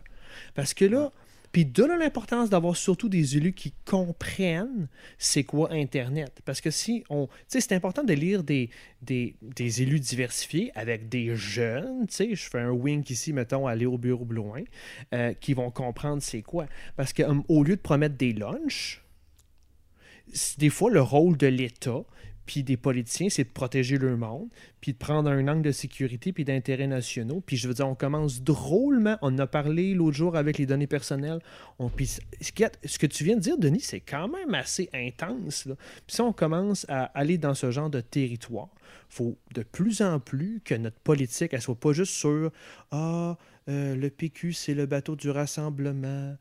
Parce 0.54 0.74
que 0.74 0.86
là, 0.86 1.12
puis 1.56 1.64
de 1.64 1.86
l'importance 1.86 2.50
d'avoir 2.50 2.76
surtout 2.76 3.08
des 3.08 3.38
élus 3.38 3.54
qui 3.54 3.74
comprennent 3.86 4.90
c'est 5.18 5.46
quoi 5.46 5.72
Internet. 5.72 6.42
Parce 6.44 6.60
que 6.60 6.70
si 6.70 7.06
on. 7.10 7.28
Tu 7.28 7.34
sais, 7.48 7.62
c'est 7.62 7.74
important 7.74 8.04
de 8.04 8.12
lire 8.12 8.44
des, 8.44 8.70
des, 9.02 9.82
élus 9.82 10.02
diversifiés 10.02 10.74
avec 10.76 11.08
des 11.08 11.34
jeunes. 11.38 12.08
Tu 12.08 12.14
sais, 12.14 12.36
je 12.36 12.50
fais 12.50 12.60
un 12.60 12.72
wink 12.72 13.10
ici, 13.10 13.32
mettons, 13.32 13.68
aller 13.68 13.86
au 13.86 13.98
bureau 13.98 14.26
loin, 14.26 14.64
euh, 15.14 15.34
qui 15.34 15.54
vont 15.54 15.72
comprendre 15.72 16.22
c'est 16.22 16.42
quoi. 16.42 16.66
Parce 16.98 17.14
qu'au 17.14 17.24
hum, 17.24 17.44
lieu 17.64 17.78
de 17.78 17.82
promettre 17.82 18.18
des 18.18 18.34
lunchs, 18.34 19.02
des 20.58 20.70
fois, 20.70 20.92
le 20.92 21.02
rôle 21.02 21.38
de 21.38 21.48
l'État, 21.48 22.04
puis 22.46 22.64
des 22.64 22.78
politiciens, 22.78 23.30
c'est 23.30 23.44
de 23.44 23.50
protéger 23.50 23.98
leur 23.98 24.18
monde, 24.18 24.48
puis 24.82 24.94
de 24.94 24.98
prendre 24.98 25.30
un 25.30 25.48
angle 25.48 25.64
de 25.64 25.72
sécurité 25.72 26.32
puis 26.32 26.46
d'intérêts 26.46 26.88
nationaux. 26.88 27.42
Puis 27.46 27.58
je 27.58 27.68
veux 27.68 27.74
dire, 27.74 27.88
on 27.88 27.96
commence 27.96 28.42
drôlement. 28.42 29.18
On 29.22 29.38
a 29.40 29.48
parlé 29.48 29.94
l'autre 29.94 30.16
jour 30.16 30.36
avec 30.36 30.58
les 30.58 30.66
données 30.66 30.88
personnelles. 30.88 31.40
On, 31.80 31.90
puis 31.90 32.08
ce 32.08 33.00
que 33.00 33.08
tu 33.08 33.24
viens 33.24 33.36
de 33.36 33.42
dire, 33.42 33.58
Denis, 33.58 33.82
c'est 33.82 34.00
quand 34.00 34.28
même 34.28 34.54
assez 34.54 34.90
intense. 34.94 35.66
Là. 35.66 35.76
Puis 36.06 36.16
si 36.16 36.22
on 36.22 36.34
commence 36.34 36.86
à 36.90 37.06
aller 37.06 37.38
dans 37.38 37.54
ce 37.54 37.72
genre 37.72 37.90
de 37.90 38.02
territoire, 38.02 38.70
faut 39.10 39.38
de 39.54 39.64
plus 39.64 40.02
en 40.02 40.20
plus 40.20 40.62
que 40.64 40.76
notre 40.76 41.00
politique, 41.00 41.54
elle 41.54 41.62
soit 41.62 41.80
pas 41.80 41.94
juste 41.94 42.14
sur 42.14 42.52
Ah, 42.92 43.38
euh, 43.68 43.96
le 43.96 44.10
PQ, 44.10 44.54
c'est 44.54 44.74
le 44.74 44.86
bateau 44.86 45.16
du 45.16 45.30
rassemblement, 45.30 46.36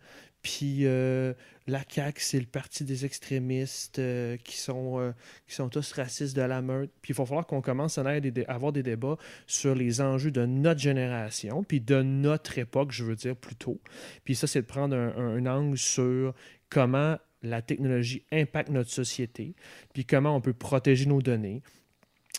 puis 0.44 0.80
euh, 0.82 1.32
la 1.66 1.80
CAQ, 1.88 2.20
c'est 2.20 2.38
le 2.38 2.44
parti 2.44 2.84
des 2.84 3.06
extrémistes 3.06 3.98
euh, 3.98 4.36
qui, 4.44 4.58
sont, 4.58 5.00
euh, 5.00 5.12
qui 5.48 5.54
sont 5.54 5.70
tous 5.70 5.92
racistes 5.92 6.36
de 6.36 6.42
la 6.42 6.60
meute. 6.60 6.90
Puis 7.00 7.14
il 7.14 7.16
va 7.16 7.24
falloir 7.24 7.46
qu'on 7.46 7.62
commence 7.62 7.96
à 7.96 8.04
avoir 8.46 8.70
des 8.70 8.82
débats 8.82 9.16
sur 9.46 9.74
les 9.74 10.02
enjeux 10.02 10.30
de 10.30 10.44
notre 10.44 10.80
génération, 10.80 11.64
puis 11.64 11.80
de 11.80 12.02
notre 12.02 12.58
époque, 12.58 12.92
je 12.92 13.04
veux 13.04 13.16
dire, 13.16 13.34
plutôt. 13.34 13.80
Puis 14.24 14.34
ça, 14.34 14.46
c'est 14.46 14.60
de 14.60 14.66
prendre 14.66 14.94
un 14.94 15.46
angle 15.46 15.78
sur 15.78 16.34
comment 16.68 17.16
la 17.42 17.62
technologie 17.62 18.22
impacte 18.30 18.68
notre 18.68 18.90
société, 18.90 19.54
puis 19.94 20.04
comment 20.04 20.36
on 20.36 20.42
peut 20.42 20.52
protéger 20.52 21.06
nos 21.06 21.22
données, 21.22 21.62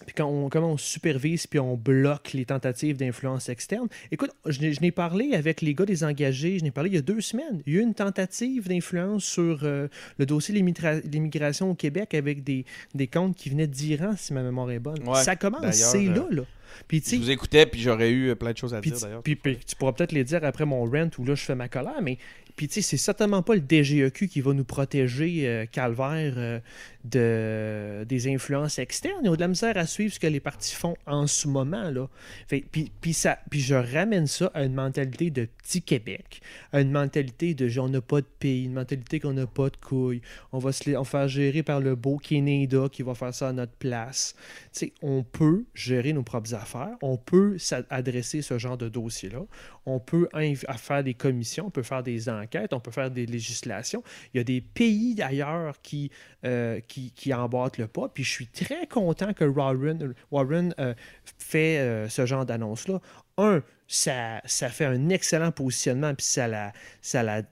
puis 0.06 0.14
quand 0.14 0.26
on, 0.26 0.50
comment 0.50 0.74
on 0.74 0.78
supervise 0.78 1.48
puis 1.48 1.58
on 1.58 1.78
bloque 1.78 2.34
les 2.34 2.46
tentatives 2.46 2.98
d'influence 2.98 3.48
externe. 3.48 3.88
Écoute, 4.12 4.32
je, 4.46 4.82
n'ai 4.82 4.92
parlé 4.92 5.34
avec 5.34 5.62
les 5.62 5.74
gars 5.74 5.86
des 5.86 6.04
engagés, 6.04 6.60
je 6.60 6.64
n'ai 6.66 6.72
parlé 6.72 6.90
il 6.90 6.96
y 6.96 6.98
a 6.98 7.02
deux 7.02 7.22
semaines. 7.22 7.62
Il 7.66 7.74
y 7.74 7.78
a 7.78 7.80
eu 7.80 7.84
une 7.84 7.94
tentative 7.94 8.68
d'influence 8.68 9.24
sur 9.24 9.62
euh, 9.64 9.88
le 10.18 10.26
dossier 10.26 10.54
de 10.54 11.10
l'immigration 11.10 11.72
au 11.72 11.76
Québec 11.76 12.14
avec 12.14 12.44
des, 12.44 12.66
des 12.94 13.08
comptes 13.08 13.38
qui 13.38 13.50
venaient 13.50 13.68
d'Iran, 13.68 14.16
si 14.18 14.34
ma 14.34 14.44
mémoire 14.44 14.70
est 14.72 14.80
bonne. 14.80 15.00
Ça 15.16 15.38
commence, 15.38 15.76
c'est 15.76 16.04
là, 16.04 16.26
là. 16.30 16.44
Puis, 16.90 17.02
je 17.10 17.16
vous 17.16 17.32
écoutais, 17.32 17.66
puis 17.66 17.80
j'aurais 17.80 18.12
eu 18.12 18.36
plein 18.36 18.52
de 18.52 18.58
choses 18.58 18.74
à 18.74 18.82
dire 18.82 19.00
d'ailleurs. 19.00 19.24
Puis, 19.24 19.38
tu 19.38 19.76
pourras 19.78 19.94
peut-être 19.94 20.12
les 20.12 20.26
dire 20.26 20.44
après 20.44 20.66
mon 20.66 20.84
rent 20.84 21.10
où 21.18 21.24
là 21.24 21.34
je 21.36 21.44
fais 21.44 21.56
ma 21.56 21.70
colère, 21.70 22.02
mais 22.02 22.18
puis, 22.56 22.70
tu 22.70 22.76
sais, 22.76 22.82
c'est 22.82 22.98
certainement 22.98 23.42
pas 23.42 23.56
le 23.56 23.62
DGEQ 23.62 24.30
qui 24.30 24.40
va 24.40 24.54
nous 24.54 24.64
protéger, 24.64 25.46
euh, 25.46 25.66
calvaire, 25.66 26.36
euh, 26.38 26.60
de, 27.06 28.06
des 28.08 28.28
influences 28.28 28.80
externes. 28.80 29.22
Ils 29.24 29.30
ont 29.30 29.36
de 29.36 29.40
la 29.40 29.48
misère 29.48 29.78
à 29.78 29.86
suivre 29.86 30.14
ce 30.14 30.20
que 30.20 30.28
les 30.28 30.40
partis 30.40 30.76
font 30.76 30.96
en 31.06 31.28
ce 31.28 31.48
moment. 31.48 31.90
Là. 31.90 32.08
puis, 32.48 32.92
puis, 33.02 33.14
ça, 33.14 33.40
puis 33.50 33.62
je 33.62 33.76
ramène 33.76 34.28
ça 34.28 34.52
à 34.54 34.64
une 34.64 34.74
mentalité 34.74 35.30
de 35.30 35.46
petit 35.46 35.82
Québec, 35.82 36.42
à 36.72 36.82
une 36.82 36.92
mentalité 36.92 37.54
de 37.54 37.76
on 37.80 37.90
n'a 37.90 38.02
pas 38.02 38.22
de 38.22 38.28
pays, 38.40 38.66
une 38.66 38.74
mentalité 38.74 39.20
qu'on 39.20 39.34
n'a 39.34 39.48
pas 39.48 39.70
de 39.70 39.78
couilles. 39.78 40.22
On 40.52 40.60
va 40.60 40.72
se 40.72 40.96
on 40.96 41.04
faire 41.04 41.28
gérer 41.28 41.64
par 41.64 41.82
le 41.82 41.96
beau 41.96 42.18
Canada 42.18 42.88
qui 42.92 43.04
va 43.04 43.16
faire 43.16 43.34
ça 43.34 43.50
à 43.50 43.54
notre 43.54 43.74
place. 43.74 44.36
Tu 44.74 44.80
sais, 44.80 44.94
on 45.02 45.24
peut 45.24 45.66
gérer 45.74 46.14
nos 46.14 46.24
propres 46.24 46.54
affaires, 46.54 46.96
on 47.02 47.18
peut 47.18 47.58
s'adresser 47.58 48.42
ce 48.42 48.58
genre 48.58 48.78
de 48.78 48.88
dossier-là, 48.88 49.42
on 49.86 50.00
peut 50.00 50.30
faire 50.78 51.04
des 51.04 51.14
commissions, 51.14 51.68
on 51.68 51.72
peut 51.72 51.84
faire 51.84 52.04
des 52.04 52.30
enquêtes 52.30 52.74
on 52.74 52.80
peut 52.80 52.92
faire 52.92 53.12
des 53.12 53.26
législations. 53.26 54.04
Il 54.34 54.38
y 54.38 54.42
a 54.42 54.44
des 54.44 54.62
pays 54.62 55.16
d'ailleurs 55.16 55.82
qui, 55.82 56.12
euh, 56.46 56.80
qui, 56.88 56.95
qui, 57.16 57.34
emboîtent 57.34 57.78
le 57.78 57.88
pas. 57.88 58.10
Puis 58.10 58.24
je 58.24 58.32
suis 58.32 58.48
très 58.48 58.88
content 58.88 59.34
que 59.34 59.44
Warren, 59.44 60.14
Warren 60.32 60.74
euh, 60.80 60.94
fait 61.38 61.80
euh, 61.80 62.10
ce 62.10 62.26
genre 62.26 62.46
d'annonce-là. 62.46 63.02
Un, 63.38 63.64
ça, 63.88 64.42
ça 64.46 64.70
fait 64.70 64.86
un 64.86 65.10
excellent 65.10 65.52
positionnement, 65.52 66.14
puis 66.14 66.26
ça 66.26 66.48
la, 66.48 66.74
ça 67.02 67.24
la 67.24 67.44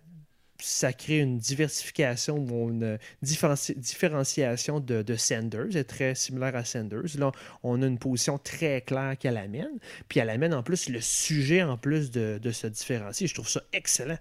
ça 0.59 0.93
crée 0.93 1.19
une 1.19 1.39
diversification 1.39 2.37
ou 2.37 2.69
une 2.69 2.97
différenciation 3.21 4.79
de, 4.79 5.01
de 5.01 5.15
Sanders, 5.17 5.67
c'est 5.71 5.83
très 5.83 6.15
similaire 6.15 6.55
à 6.55 6.63
Sanders. 6.63 7.17
Là, 7.17 7.33
on 7.63 7.81
a 7.81 7.85
une 7.85 7.99
position 7.99 8.37
très 8.37 8.79
claire 8.79 9.17
qu'elle 9.17 9.35
amène, 9.35 9.77
puis 10.07 10.21
elle 10.21 10.29
amène 10.29 10.53
en 10.53 10.63
plus 10.63 10.87
le 10.87 11.01
sujet 11.01 11.63
en 11.63 11.77
plus 11.77 12.11
de 12.11 12.51
se 12.51 12.67
différencier. 12.67 13.27
Je 13.27 13.33
trouve 13.33 13.49
ça 13.49 13.61
excellent. 13.73 14.19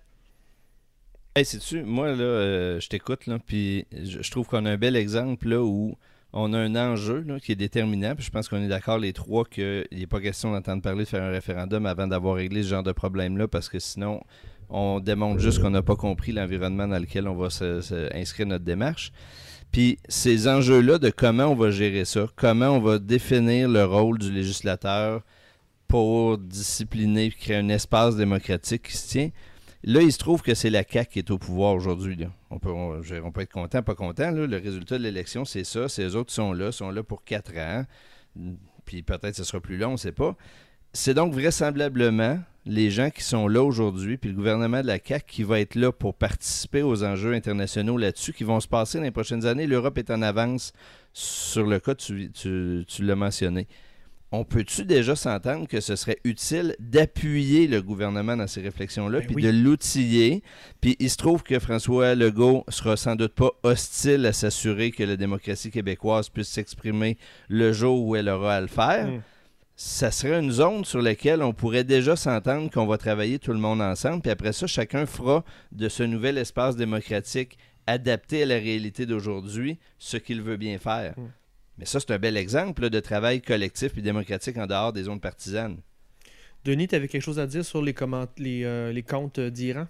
Hey, 1.34 1.46
sais-tu, 1.46 1.82
moi, 1.82 2.08
là, 2.08 2.24
euh, 2.24 2.78
je 2.78 2.90
t'écoute, 2.90 3.26
là, 3.26 3.38
puis 3.38 3.86
je, 3.90 4.30
trouve 4.30 4.46
qu'on 4.46 4.66
a 4.66 4.72
un 4.72 4.76
bel 4.76 4.96
exemple, 4.96 5.48
là, 5.48 5.62
où 5.62 5.96
on 6.34 6.52
a 6.52 6.58
un 6.58 6.76
enjeu 6.76 7.24
là, 7.26 7.40
qui 7.40 7.52
est 7.52 7.56
déterminant, 7.56 8.14
puis 8.14 8.22
je 8.22 8.30
pense 8.30 8.50
qu'on 8.50 8.62
est 8.62 8.68
d'accord 8.68 8.98
les 8.98 9.14
trois 9.14 9.46
qu'il 9.46 9.86
n'est 9.92 10.06
pas 10.06 10.20
question 10.20 10.52
d'entendre 10.52 10.82
parler 10.82 11.04
de 11.04 11.08
faire 11.08 11.22
un 11.22 11.30
référendum 11.30 11.86
avant 11.86 12.06
d'avoir 12.06 12.34
réglé 12.34 12.62
ce 12.62 12.68
genre 12.68 12.82
de 12.82 12.92
problème-là, 12.92 13.48
parce 13.48 13.70
que 13.70 13.78
sinon, 13.78 14.20
on 14.68 15.00
démontre 15.00 15.40
juste 15.40 15.62
qu'on 15.62 15.70
n'a 15.70 15.80
pas 15.80 15.96
compris 15.96 16.32
l'environnement 16.32 16.86
dans 16.86 16.98
lequel 16.98 17.26
on 17.26 17.34
va 17.34 17.48
se, 17.48 18.14
inscrire 18.14 18.46
notre 18.46 18.64
démarche. 18.64 19.10
Puis 19.70 19.98
ces 20.10 20.48
enjeux-là 20.48 20.98
de 20.98 21.08
comment 21.08 21.46
on 21.46 21.54
va 21.54 21.70
gérer 21.70 22.04
ça, 22.04 22.26
comment 22.36 22.68
on 22.76 22.80
va 22.80 22.98
définir 22.98 23.70
le 23.70 23.86
rôle 23.86 24.18
du 24.18 24.30
législateur 24.30 25.22
pour 25.88 26.36
discipliner 26.36 27.30
créer 27.30 27.56
un 27.56 27.70
espace 27.70 28.16
démocratique 28.16 28.82
qui 28.82 28.98
se 28.98 29.08
tient, 29.08 29.30
Là, 29.84 30.00
il 30.00 30.12
se 30.12 30.18
trouve 30.18 30.42
que 30.42 30.54
c'est 30.54 30.70
la 30.70 30.84
CAQ 30.88 31.10
qui 31.10 31.18
est 31.18 31.30
au 31.30 31.38
pouvoir 31.38 31.74
aujourd'hui. 31.74 32.16
On 32.50 32.58
peut, 32.58 32.70
on, 32.70 33.32
peut 33.32 33.40
être 33.40 33.52
content, 33.52 33.82
pas 33.82 33.96
content. 33.96 34.30
Le 34.30 34.56
résultat 34.56 34.96
de 34.96 35.02
l'élection, 35.02 35.44
c'est 35.44 35.64
ça. 35.64 35.88
Ces 35.88 36.14
autres 36.14 36.32
sont 36.32 36.52
là, 36.52 36.70
sont 36.70 36.90
là 36.90 37.02
pour 37.02 37.24
quatre 37.24 37.56
ans. 37.56 37.84
Puis 38.84 39.02
peut-être 39.02 39.34
ce 39.34 39.44
sera 39.44 39.60
plus 39.60 39.76
long, 39.76 39.88
on 39.88 39.92
ne 39.92 39.96
sait 39.96 40.12
pas. 40.12 40.36
C'est 40.92 41.14
donc 41.14 41.32
vraisemblablement 41.32 42.38
les 42.64 42.90
gens 42.90 43.10
qui 43.10 43.24
sont 43.24 43.48
là 43.48 43.62
aujourd'hui, 43.62 44.18
puis 44.18 44.30
le 44.30 44.36
gouvernement 44.36 44.82
de 44.82 44.86
la 44.86 44.98
CAQ 45.04 45.24
qui 45.26 45.42
va 45.42 45.58
être 45.58 45.74
là 45.74 45.90
pour 45.90 46.14
participer 46.14 46.82
aux 46.82 47.02
enjeux 47.02 47.32
internationaux 47.32 47.96
là-dessus, 47.96 48.32
qui 48.32 48.44
vont 48.44 48.60
se 48.60 48.68
passer 48.68 48.98
dans 48.98 49.04
les 49.04 49.10
prochaines 49.10 49.46
années. 49.46 49.66
L'Europe 49.66 49.98
est 49.98 50.10
en 50.12 50.22
avance 50.22 50.72
sur 51.12 51.66
le 51.66 51.80
cas, 51.80 51.96
tu 51.96 52.30
l'as 53.00 53.16
mentionné. 53.16 53.66
On 54.34 54.44
peut-tu 54.44 54.84
déjà 54.86 55.14
s'entendre 55.14 55.68
que 55.68 55.80
ce 55.80 55.94
serait 55.94 56.16
utile 56.24 56.74
d'appuyer 56.80 57.66
le 57.66 57.82
gouvernement 57.82 58.36
dans 58.36 58.46
ces 58.46 58.62
réflexions-là, 58.62 59.20
Ben 59.20 59.26
puis 59.26 59.36
oui. 59.36 59.42
de 59.42 59.50
l'outiller? 59.50 60.42
Puis 60.80 60.96
il 61.00 61.10
se 61.10 61.16
trouve 61.18 61.42
que 61.42 61.58
François 61.58 62.14
Legault 62.14 62.64
sera 62.68 62.96
sans 62.96 63.14
doute 63.14 63.34
pas 63.34 63.50
hostile 63.62 64.24
à 64.26 64.32
s'assurer 64.32 64.90
que 64.90 65.04
la 65.04 65.16
démocratie 65.16 65.70
québécoise 65.70 66.30
puisse 66.30 66.48
s'exprimer 66.48 67.18
le 67.48 67.72
jour 67.72 68.02
où 68.06 68.16
elle 68.16 68.28
aura 68.30 68.56
à 68.56 68.60
le 68.60 68.66
faire 68.68 69.06
Mm. 69.08 69.20
ça 69.76 70.10
serait 70.10 70.38
une 70.38 70.50
zone 70.52 70.84
sur 70.84 71.02
laquelle 71.02 71.42
on 71.42 71.52
pourrait 71.52 71.84
déjà 71.84 72.14
s'entendre 72.16 72.70
qu'on 72.70 72.86
va 72.86 72.98
travailler 72.98 73.38
tout 73.38 73.52
le 73.52 73.58
monde 73.58 73.82
ensemble, 73.82 74.22
puis 74.22 74.30
après 74.30 74.52
ça, 74.52 74.66
chacun 74.66 75.06
fera 75.06 75.44
de 75.72 75.88
ce 75.88 76.02
nouvel 76.04 76.38
espace 76.38 76.76
démocratique 76.76 77.58
adapté 77.86 78.44
à 78.44 78.46
la 78.46 78.54
réalité 78.56 79.06
d'aujourd'hui 79.06 79.78
ce 79.98 80.16
qu'il 80.16 80.40
veut 80.40 80.56
bien 80.56 80.78
faire. 80.78 81.14
Mm. 81.18 81.22
Mais 81.78 81.84
ça, 81.84 82.00
c'est 82.00 82.10
un 82.10 82.18
bel 82.18 82.36
exemple 82.36 82.82
là, 82.82 82.90
de 82.90 83.00
travail 83.00 83.40
collectif 83.40 83.96
et 83.96 84.02
démocratique 84.02 84.56
en 84.58 84.66
dehors 84.66 84.92
des 84.92 85.04
zones 85.04 85.20
partisanes. 85.20 85.78
Denis, 86.64 86.86
tu 86.86 86.94
avais 86.94 87.08
quelque 87.08 87.22
chose 87.22 87.38
à 87.38 87.46
dire 87.46 87.64
sur 87.64 87.82
les, 87.82 87.94
comment... 87.94 88.26
les, 88.38 88.64
euh, 88.64 88.92
les 88.92 89.02
comptes 89.02 89.38
euh, 89.38 89.50
d'Iran? 89.50 89.88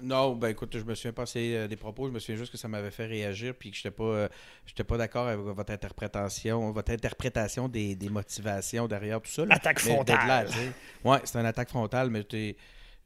Non, 0.00 0.36
ben 0.36 0.48
écoute, 0.50 0.78
je 0.78 0.84
me 0.84 0.94
souviens 0.94 1.12
pas 1.12 1.22
assez 1.22 1.56
euh, 1.56 1.66
des 1.66 1.74
propos, 1.74 2.06
je 2.06 2.12
me 2.12 2.20
souviens 2.20 2.36
juste 2.36 2.52
que 2.52 2.58
ça 2.58 2.68
m'avait 2.68 2.92
fait 2.92 3.06
réagir 3.06 3.52
puis 3.58 3.72
que 3.72 3.76
j'étais 3.76 3.90
pas 3.90 4.04
euh, 4.04 4.28
j'étais 4.64 4.84
pas 4.84 4.96
d'accord 4.96 5.26
avec 5.26 5.40
votre 5.40 5.72
interprétation, 5.72 6.70
votre 6.70 6.92
interprétation 6.92 7.68
des, 7.68 7.96
des 7.96 8.08
motivations 8.08 8.86
derrière 8.86 9.20
tout 9.20 9.30
ça. 9.30 9.44
là. 9.44 9.56
Attaque 9.56 9.80
frontale. 9.80 10.28
là, 10.28 10.44
tu 10.44 11.08
ouais, 11.08 11.18
c'est 11.24 11.38
une 11.38 11.46
attaque 11.46 11.70
frontale, 11.70 12.10
mais 12.10 12.22
t'es 12.22 12.56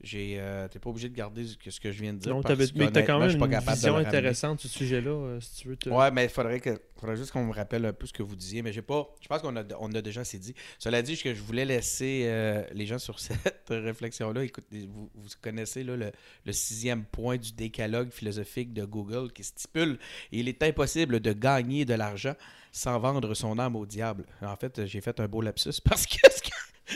j'ai 0.02 0.36
euh, 0.38 0.68
t'es 0.68 0.78
pas 0.78 0.90
obligé 0.90 1.08
de 1.08 1.14
garder 1.14 1.46
ce 1.46 1.56
que, 1.56 1.70
ce 1.70 1.80
que 1.80 1.92
je 1.92 2.02
viens 2.02 2.12
de 2.12 2.18
dire. 2.18 2.32
Donc, 2.32 2.42
parce 2.42 2.72
que 2.72 2.78
mais 2.78 2.90
tu 2.90 2.98
as 2.98 3.02
quand 3.02 3.16
je 3.16 3.20
même 3.20 3.30
suis 3.30 3.38
pas 3.38 3.46
une 3.46 3.74
vision 3.74 3.96
intéressante 3.96 4.60
sur 4.60 4.70
ce 4.70 4.78
sujet-là, 4.78 5.10
euh, 5.10 5.40
si 5.40 5.62
tu 5.62 5.68
veux 5.68 5.76
te... 5.76 5.88
Ouais, 5.88 6.10
mais 6.10 6.24
il 6.24 6.30
faudrait, 6.30 6.60
que, 6.60 6.80
faudrait 6.98 7.16
juste 7.16 7.30
qu'on 7.30 7.44
me 7.44 7.52
rappelle 7.52 7.84
un 7.86 7.92
peu 7.92 8.06
ce 8.06 8.12
que 8.12 8.22
vous 8.22 8.36
disiez. 8.36 8.62
Mais 8.62 8.72
j'ai 8.72 8.82
pas. 8.82 9.08
Je 9.20 9.28
pense 9.28 9.42
qu'on 9.42 9.56
a, 9.56 9.62
on 9.78 9.92
a 9.92 10.02
déjà 10.02 10.22
assez 10.22 10.38
dit. 10.38 10.54
Cela 10.78 11.02
dit, 11.02 11.16
que 11.16 11.34
je 11.34 11.40
voulais 11.40 11.64
laisser 11.64 12.22
euh, 12.26 12.64
les 12.72 12.86
gens 12.86 12.98
sur 12.98 13.18
cette 13.20 13.68
réflexion-là. 13.68 14.44
Écoute, 14.44 14.64
vous, 14.72 15.10
vous 15.14 15.28
connaissez 15.40 15.84
là, 15.84 15.96
le, 15.96 16.10
le 16.44 16.52
sixième 16.52 17.04
point 17.04 17.36
du 17.36 17.52
décalogue 17.52 18.10
philosophique 18.10 18.72
de 18.72 18.84
Google 18.84 19.32
qui 19.32 19.44
stipule 19.44 19.98
il 20.30 20.48
est 20.48 20.62
impossible 20.62 21.20
de 21.20 21.32
gagner 21.32 21.84
de 21.84 21.94
l'argent 21.94 22.34
sans 22.70 22.98
vendre 22.98 23.34
son 23.34 23.58
âme 23.58 23.76
au 23.76 23.86
diable. 23.86 24.24
En 24.40 24.56
fait, 24.56 24.86
j'ai 24.86 25.00
fait 25.00 25.20
un 25.20 25.28
beau 25.28 25.42
lapsus 25.42 25.80
parce 25.84 26.06
que 26.06 26.16
ce 26.30 26.42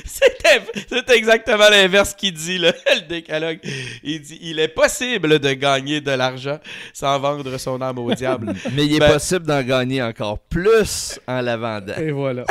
c'est 0.88 1.10
exactement 1.10 1.68
l'inverse 1.70 2.14
qu'il 2.14 2.32
dit, 2.34 2.58
là, 2.58 2.72
le 2.94 3.00
décalogue. 3.08 3.58
Il 4.02 4.20
dit 4.20 4.38
il 4.42 4.58
est 4.58 4.68
possible 4.68 5.38
de 5.38 5.52
gagner 5.52 6.00
de 6.00 6.10
l'argent 6.10 6.58
sans 6.92 7.18
vendre 7.18 7.56
son 7.58 7.80
âme 7.80 7.98
au 7.98 8.12
diable. 8.14 8.54
Mais 8.72 8.86
il 8.86 8.96
est 8.96 8.98
Ben- 9.00 9.12
possible 9.12 9.46
d'en 9.46 9.62
gagner 9.62 10.02
encore 10.02 10.38
plus 10.38 11.18
en 11.26 11.40
la 11.40 11.56
vendant. 11.56 11.94
Et 11.96 12.10
voilà. 12.10 12.44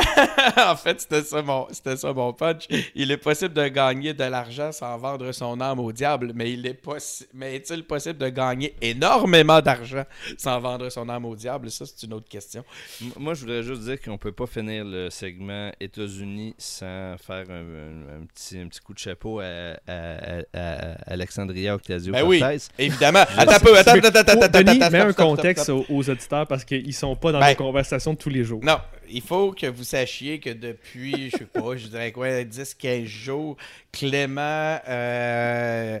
en 0.56 0.76
fait, 0.76 1.00
c'était 1.00 1.22
ça, 1.22 1.42
mon, 1.42 1.66
c'était 1.70 1.96
ça 1.96 2.12
mon 2.12 2.32
punch. 2.32 2.64
Il 2.94 3.10
est 3.10 3.16
possible 3.16 3.54
de 3.54 3.68
gagner 3.68 4.14
de 4.14 4.24
l'argent 4.24 4.72
sans 4.72 4.96
vendre 4.98 5.30
son 5.32 5.60
âme 5.60 5.80
au 5.80 5.92
diable, 5.92 6.32
mais 6.34 6.52
il 6.52 6.66
est 6.66 6.80
possi- 6.82 7.26
mais 7.34 7.56
est-il 7.56 7.84
possible 7.84 8.18
de 8.18 8.28
gagner 8.28 8.74
énormément 8.80 9.60
d'argent 9.60 10.04
sans 10.38 10.58
vendre 10.60 10.88
son 10.90 11.08
âme 11.08 11.24
au 11.24 11.36
diable? 11.36 11.70
Ça, 11.70 11.84
c'est 11.86 12.06
une 12.06 12.14
autre 12.14 12.28
question. 12.28 12.64
M- 13.02 13.10
Moi, 13.18 13.34
je 13.34 13.40
voudrais 13.40 13.62
juste 13.62 13.82
dire 13.82 14.00
qu'on 14.00 14.18
peut 14.18 14.32
pas 14.32 14.46
finir 14.46 14.84
le 14.84 15.10
segment 15.10 15.70
États-Unis 15.80 16.54
sans 16.58 17.16
faire 17.18 17.35
un, 17.36 17.50
un- 17.50 18.22
un 18.22 18.26
petit, 18.26 18.58
un 18.58 18.68
petit 18.68 18.80
coup 18.80 18.94
de 18.94 18.98
chapeau 18.98 19.40
à, 19.40 19.44
à- 19.44 19.72
à- 19.88 20.40
à 20.52 21.12
Alexandria 21.12 21.74
Ocasio-Cortez. 21.76 22.40
Ben 22.40 22.50
oui. 22.50 22.58
Évidemment. 22.78 23.24
Attends 23.36 23.52
un 23.52 23.58
peu, 23.60 23.76
attends, 23.78 23.92
attends, 23.92 24.08
attends, 24.08 24.40
attends, 24.42 24.58
Denis, 24.62 24.82
attends, 24.82 24.90
mets 24.90 24.98
un 24.98 25.02
stop, 25.04 25.12
stop, 25.12 25.26
contexte 25.36 25.64
stop. 25.64 25.86
Aux, 25.90 25.94
aux 25.94 26.10
auditeurs 26.10 26.46
parce 26.46 26.64
qu'ils 26.64 26.94
sont 26.94 27.16
pas 27.16 27.32
dans 27.32 27.40
Ben- 27.40 27.50
nos 27.50 27.56
conversations 27.56 28.12
de 28.14 28.18
tous 28.18 28.30
les 28.30 28.44
jours. 28.44 28.60
Non, 28.64 28.78
il 29.08 29.22
faut 29.22 29.52
que 29.52 29.66
vous 29.66 29.84
sachiez 29.84 30.40
que 30.40 30.50
depuis, 30.50 31.30
je 31.30 31.38
sais 31.38 31.44
pas, 31.46 31.76
je 31.76 31.86
dirais 31.88 32.12
quoi, 32.12 32.28
10-15 32.42 33.04
jours, 33.06 33.56
Clément 33.92 34.78
euh, 34.88 35.98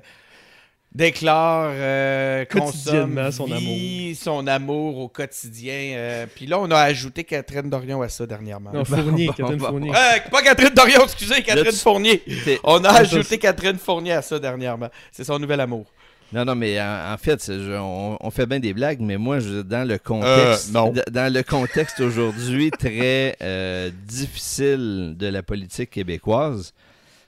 déclare, 0.96 1.70
euh, 1.74 2.44
Quotidiennement 2.46 3.26
consomme, 3.26 3.48
son 3.48 3.54
vit 3.56 4.14
son 4.14 4.46
amour 4.46 4.98
au 4.98 5.08
quotidien. 5.08 5.92
euh, 5.96 6.26
Puis 6.34 6.46
là, 6.46 6.58
on 6.58 6.70
a 6.70 6.78
ajouté 6.78 7.24
Catherine 7.24 7.68
Dorion 7.70 8.02
à 8.02 8.08
ça 8.08 8.26
dernièrement. 8.26 8.70
Non, 8.72 8.84
Fournier, 8.84 9.26
bon, 9.26 9.32
Catherine 9.34 9.58
bon. 9.58 9.66
Fournier. 9.66 9.90
Euh, 9.90 10.30
pas 10.30 10.42
Catherine 10.42 10.74
Dorion, 10.74 11.04
excusez, 11.04 11.42
Catherine 11.42 11.72
tu- 11.72 11.78
Fournier. 11.78 12.22
On 12.64 12.82
a 12.84 12.90
ajouté 12.90 13.38
Catherine 13.38 13.78
Fournier 13.78 14.12
à 14.12 14.22
ça 14.22 14.38
dernièrement. 14.38 14.88
C'est 15.12 15.24
son 15.24 15.38
nouvel 15.38 15.60
amour. 15.60 15.86
Non, 16.32 16.44
non, 16.44 16.56
mais 16.56 16.80
en, 16.80 17.12
en 17.14 17.16
fait, 17.18 17.40
je- 17.46 17.78
on, 17.78 18.16
on 18.20 18.30
fait 18.30 18.46
bien 18.46 18.58
des 18.58 18.72
blagues, 18.74 18.98
mais 19.00 19.16
moi, 19.16 19.38
je, 19.38 19.60
dans 19.62 19.86
le 19.86 19.96
contexte, 19.98 20.74
Euh, 20.74 20.90
dans 21.10 21.32
le 21.32 21.42
contexte 21.44 22.00
aujourd'hui 22.00 22.70
très 22.72 23.36
euh, 23.42 23.90
difficile 24.06 25.14
de 25.16 25.28
la 25.28 25.42
politique 25.44 25.90
québécoise, 25.90 26.72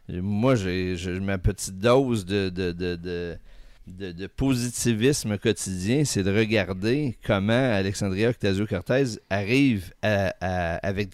moi, 0.08 0.54
j'ai 0.56 0.96
j'ai 0.96 1.20
ma 1.20 1.38
petite 1.38 1.78
dose 1.78 2.24
de, 2.24 2.48
de, 2.48 2.72
de, 2.72 2.96
de, 2.96 3.36
de- 3.98 4.12
de 4.12 4.26
positivisme 4.26 5.38
quotidien, 5.38 6.04
c'est 6.04 6.22
de 6.22 6.36
regarder 6.36 7.16
comment 7.26 7.72
Alexandria 7.74 8.30
Ocasio-Cortez 8.30 9.18
arrive 9.30 9.92
à- 10.02 10.34
à- 10.40 10.76
avec 10.86 11.10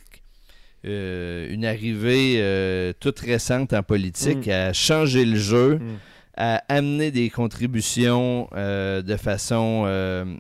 euh, 0.87 1.49
une 1.51 1.65
arrivée 1.65 2.35
euh, 2.39 2.93
toute 3.01 3.19
récente 3.21 3.73
en 3.73 3.83
politique 3.83 4.47
Mm. 4.49 4.51
à 4.51 4.73
changer 4.75 5.25
le 5.25 5.37
jeu 5.37 5.77
Mm. 5.77 5.81
à 6.37 6.63
amener 6.69 7.11
des 7.11 7.31
contributions 7.31 8.49
euh, 8.55 9.01
de 9.01 9.17
façon 9.17 9.87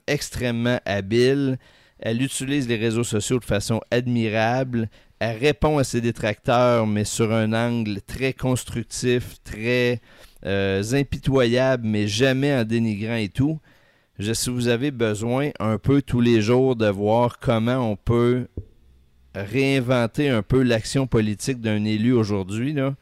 extrêmement 0.06 0.80
habile. 0.84 1.56
Elle 1.98 2.20
utilise 2.20 2.68
les 2.68 2.76
réseaux 2.76 3.04
sociaux 3.04 3.38
de 3.38 3.44
façon 3.46 3.80
admirable. 3.90 4.90
Elle 5.18 5.38
répond 5.38 5.78
à 5.78 5.84
ses 5.84 6.02
détracteurs, 6.02 6.86
mais 6.86 7.04
sur 7.04 7.32
un 7.32 7.54
angle 7.54 8.02
très 8.02 8.34
constructif, 8.34 9.36
très 9.44 10.00
euh, 10.46 10.82
impitoyable, 10.92 11.86
mais 11.86 12.06
jamais 12.06 12.54
en 12.54 12.64
dénigrant 12.64 13.16
et 13.16 13.28
tout. 13.28 13.60
Je, 14.18 14.32
si 14.32 14.50
vous 14.50 14.68
avez 14.68 14.90
besoin 14.90 15.50
un 15.58 15.78
peu 15.78 16.00
tous 16.02 16.20
les 16.20 16.40
jours 16.40 16.76
de 16.76 16.86
voir 16.86 17.38
comment 17.38 17.78
on 17.78 17.96
peut 17.96 18.46
réinventer 19.34 20.28
un 20.28 20.42
peu 20.42 20.62
l'action 20.62 21.06
politique 21.06 21.60
d'un 21.60 21.84
élu 21.84 22.12
aujourd'hui, 22.12 22.72
là, 22.72 22.94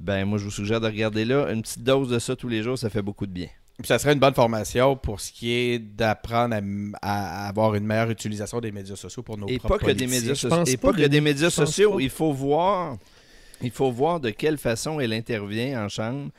ben 0.00 0.24
moi 0.26 0.38
je 0.38 0.44
vous 0.44 0.50
suggère 0.50 0.80
de 0.80 0.86
regarder 0.86 1.24
là. 1.24 1.50
Une 1.52 1.62
petite 1.62 1.82
dose 1.82 2.10
de 2.10 2.18
ça 2.18 2.36
tous 2.36 2.48
les 2.48 2.62
jours, 2.62 2.78
ça 2.78 2.90
fait 2.90 3.02
beaucoup 3.02 3.26
de 3.26 3.32
bien. 3.32 3.48
Puis 3.78 3.86
ça 3.86 3.98
serait 3.98 4.12
une 4.12 4.18
bonne 4.18 4.34
formation 4.34 4.96
pour 4.96 5.20
ce 5.20 5.30
qui 5.30 5.52
est 5.52 5.78
d'apprendre 5.78 6.56
à, 7.00 7.46
avoir 7.48 7.76
une 7.76 7.86
meilleure 7.86 8.10
utilisation 8.10 8.60
des 8.60 8.72
médias 8.72 8.96
sociaux 8.96 9.22
pour 9.22 9.38
nos 9.38 9.46
Et 9.46 9.58
propres 9.58 9.78
pas 9.78 9.86
que 9.86 9.92
des 9.92 10.08
médias 10.08 10.34
pense 10.48 10.68
Et 10.68 10.76
pas, 10.76 10.92
pas 10.92 10.98
que 10.98 11.06
des 11.06 11.20
médias 11.20 11.50
sociaux. 11.50 12.00
Il 12.00 12.10
faut 12.10 12.32
voir. 12.32 12.96
Il 13.62 13.70
faut 13.70 13.90
voir 13.90 14.18
de 14.20 14.30
quelle 14.30 14.58
façon 14.58 14.98
elle 14.98 15.12
intervient 15.12 15.84
en 15.84 15.88
chambre. 15.88 16.30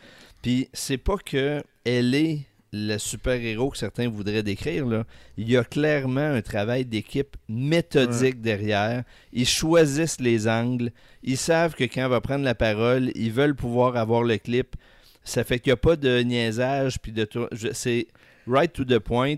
Puis 0.42 0.70
c'est 0.74 0.98
pas 0.98 1.18
que 1.18 1.62
elle 1.86 2.16
est 2.16 2.46
le 2.72 2.98
super-héros 2.98 3.72
que 3.72 3.78
certains 3.78 4.10
voudraient 4.10 4.44
décrire. 4.44 4.86
Là. 4.86 5.06
Il 5.38 5.50
y 5.50 5.58
a 5.58 5.64
clairement 5.64 6.22
un 6.22 6.42
travail 6.42 6.86
d'équipe 6.86 7.36
méthodique 7.48 8.42
derrière. 8.42 9.04
Ils 9.34 9.48
choisissent 9.48 10.20
les 10.20 10.48
angles. 10.48 10.92
Ils 11.24 11.38
savent 11.38 11.74
que 11.74 11.84
quand 11.84 12.04
elle 12.04 12.10
va 12.10 12.22
prendre 12.22 12.46
la 12.46 12.56
parole, 12.56 13.12
ils 13.16 13.32
veulent 13.32 13.56
pouvoir 13.56 13.98
avoir 13.98 14.24
le 14.24 14.38
clip. 14.38 14.76
Ça 15.24 15.44
fait 15.44 15.60
qu'il 15.60 15.72
n'y 15.72 15.74
a 15.74 15.78
pas 15.78 15.96
de 15.96 16.20
niaisage. 16.20 17.00
Puis 17.00 17.12
de 17.12 17.28
C'est 17.74 18.08
right 18.48 18.72
to 18.72 18.86
the 18.86 19.00
point. 19.00 19.38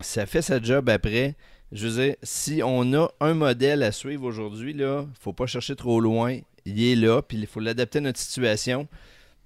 Ça 0.00 0.26
fait 0.26 0.42
sa 0.42 0.60
job 0.60 0.90
après. 0.90 1.36
Je 1.72 1.88
veux 1.88 2.04
dire, 2.04 2.16
si 2.22 2.60
on 2.62 2.92
a 2.94 3.10
un 3.20 3.34
modèle 3.34 3.82
à 3.82 3.92
suivre 3.92 4.24
aujourd'hui, 4.24 4.72
là, 4.72 5.06
faut 5.18 5.32
pas 5.32 5.46
chercher 5.46 5.74
trop 5.74 6.00
loin. 6.00 6.38
Il 6.64 6.82
est 6.82 6.96
là, 6.96 7.22
puis 7.22 7.38
il 7.38 7.46
faut 7.46 7.60
l'adapter 7.60 7.98
à 7.98 8.02
notre 8.02 8.20
situation. 8.20 8.88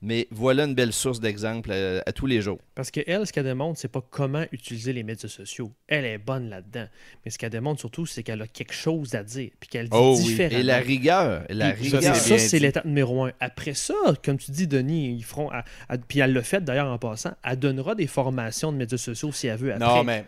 Mais 0.03 0.27
voilà 0.31 0.65
une 0.65 0.75
belle 0.75 0.95
source 0.95 1.21
d'exemple 1.21 1.71
à, 1.73 2.03
à 2.07 2.13
tous 2.13 2.25
les 2.25 2.41
jours. 2.41 2.59
Parce 2.75 2.91
qu'elle, 2.91 3.27
ce 3.27 3.33
qu'elle 3.33 3.45
démontre, 3.45 3.79
c'est 3.79 3.89
pas 3.89 4.03
comment 4.11 4.45
utiliser 4.51 4.95
les 4.95 5.03
médias 5.03 5.29
sociaux. 5.29 5.73
Elle 5.89 6.07
est 6.07 6.17
bonne 6.17 6.49
là-dedans. 6.49 6.87
Mais 7.25 7.31
ce 7.31 7.37
qu'elle 7.39 7.51
démontre 7.51 7.81
surtout, 7.81 8.07
c'est 8.07 8.23
qu'elle 8.23 8.41
a 8.41 8.47
quelque 8.47 8.73
chose 8.73 9.15
à 9.15 9.23
dire. 9.23 9.51
Puis 9.61 9.69
qu'elle 9.69 9.91
dit 9.91 9.97
Oh 9.99 10.17
oui. 10.19 10.39
Et 10.41 10.63
la 10.63 10.79
rigueur, 10.79 11.45
la 11.51 11.73
Puis, 11.73 11.91
rigueur. 11.91 12.17
ça, 12.17 12.39
c'est 12.39 12.59
l'étape 12.59 12.87
numéro 12.87 13.25
un. 13.27 13.33
Après 13.41 13.75
ça, 13.75 13.95
comme 14.25 14.39
tu 14.39 14.51
dis, 14.53 14.67
Denis, 14.67 15.17
ils 15.17 15.25
feront. 15.25 15.51
à- 15.51 15.65
à- 15.89 15.99
puis 15.99 16.21
elle 16.21 16.33
l'a 16.33 16.43
fait 16.43 16.65
d'ailleurs 16.65 16.91
en 16.91 16.99
passant. 16.99 17.33
Elle 17.45 17.59
donnera 17.59 17.95
des 17.95 18.07
formations 18.07 18.73
de 18.73 18.79
médias 18.79 18.97
sociaux 18.99 19.33
si 19.33 19.49
elle 19.49 19.59
veut 19.59 19.75
après. 19.75 19.87
Non, 19.87 20.03
mais 20.03 20.25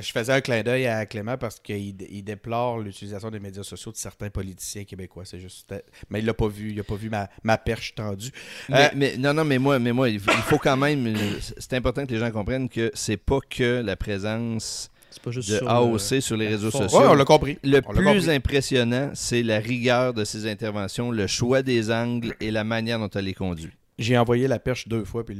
je 0.00 0.10
faisais 0.12 0.32
un 0.32 0.40
clin 0.40 0.62
d'œil 0.62 0.86
à 0.86 1.04
Clément 1.06 1.36
parce 1.36 1.58
qu'il 1.60 1.94
il 2.10 2.22
déplore 2.22 2.78
l'utilisation 2.78 3.30
des 3.30 3.40
médias 3.40 3.62
sociaux 3.62 3.92
de 3.92 3.96
certains 3.96 4.30
politiciens 4.30 4.84
québécois. 4.84 5.24
C'est 5.24 5.40
juste. 5.40 5.74
Mais 6.10 6.18
il 6.20 6.24
l'a 6.26 6.34
pas 6.34 6.48
vu. 6.48 6.72
Il 6.72 6.80
a 6.80 6.84
pas 6.84 6.94
vu 6.96 7.10
ma, 7.10 7.28
ma 7.42 7.58
perche 7.58 7.94
tendue. 7.94 8.30
Mais, 8.68 8.84
Euh, 8.84 8.88
mais- 8.94 9.16
non, 9.16 9.32
non, 9.34 9.44
mais 9.44 9.58
moi, 9.58 9.78
mais 9.78 9.92
moi, 9.92 10.08
il 10.08 10.20
faut, 10.20 10.58
quand 10.58 10.76
même. 10.76 11.06
euh, 11.06 11.16
C'est 11.58 11.74
important 11.74 12.04
que 12.06 12.12
les 12.12 12.18
gens 12.18 12.30
comprennent 12.30 12.68
que 12.68 12.90
c'est 12.94 13.16
pas 13.16 13.38
que 13.48 13.82
la 13.82 13.96
présence 13.96 14.90
C'est 15.10 15.22
pas 15.22 15.30
juste 15.30 15.50
de 15.50 15.56
sur, 15.58 15.68
AOC 15.70 16.20
sur 16.20 16.36
les 16.36 16.48
réseaux 16.48 16.70
sociaux. 16.70 16.98
Ouais, 17.00 17.06
on 17.08 17.14
l'a 17.14 17.24
compris. 17.24 17.58
Le 17.64 17.80
On 17.86 17.92
plus 17.94 18.04
compris. 18.04 18.30
impressionnant, 18.30 19.10
c'est 19.14 19.42
la 19.42 19.58
rigueur 19.58 20.12
de 20.14 20.24
ses 20.24 20.50
interventions, 20.50 21.10
le 21.10 21.26
choix 21.26 21.62
des 21.62 21.90
angles 21.90 22.34
et 22.40 22.50
la 22.50 22.64
manière 22.64 22.98
dont 22.98 23.08
elle 23.14 23.24
les 23.24 23.34
conduit. 23.34 23.70
J'ai 23.98 24.18
envoyé 24.18 24.46
la 24.46 24.58
perche 24.58 24.88
deux 24.88 25.04
fois, 25.04 25.24
puis 25.24 25.38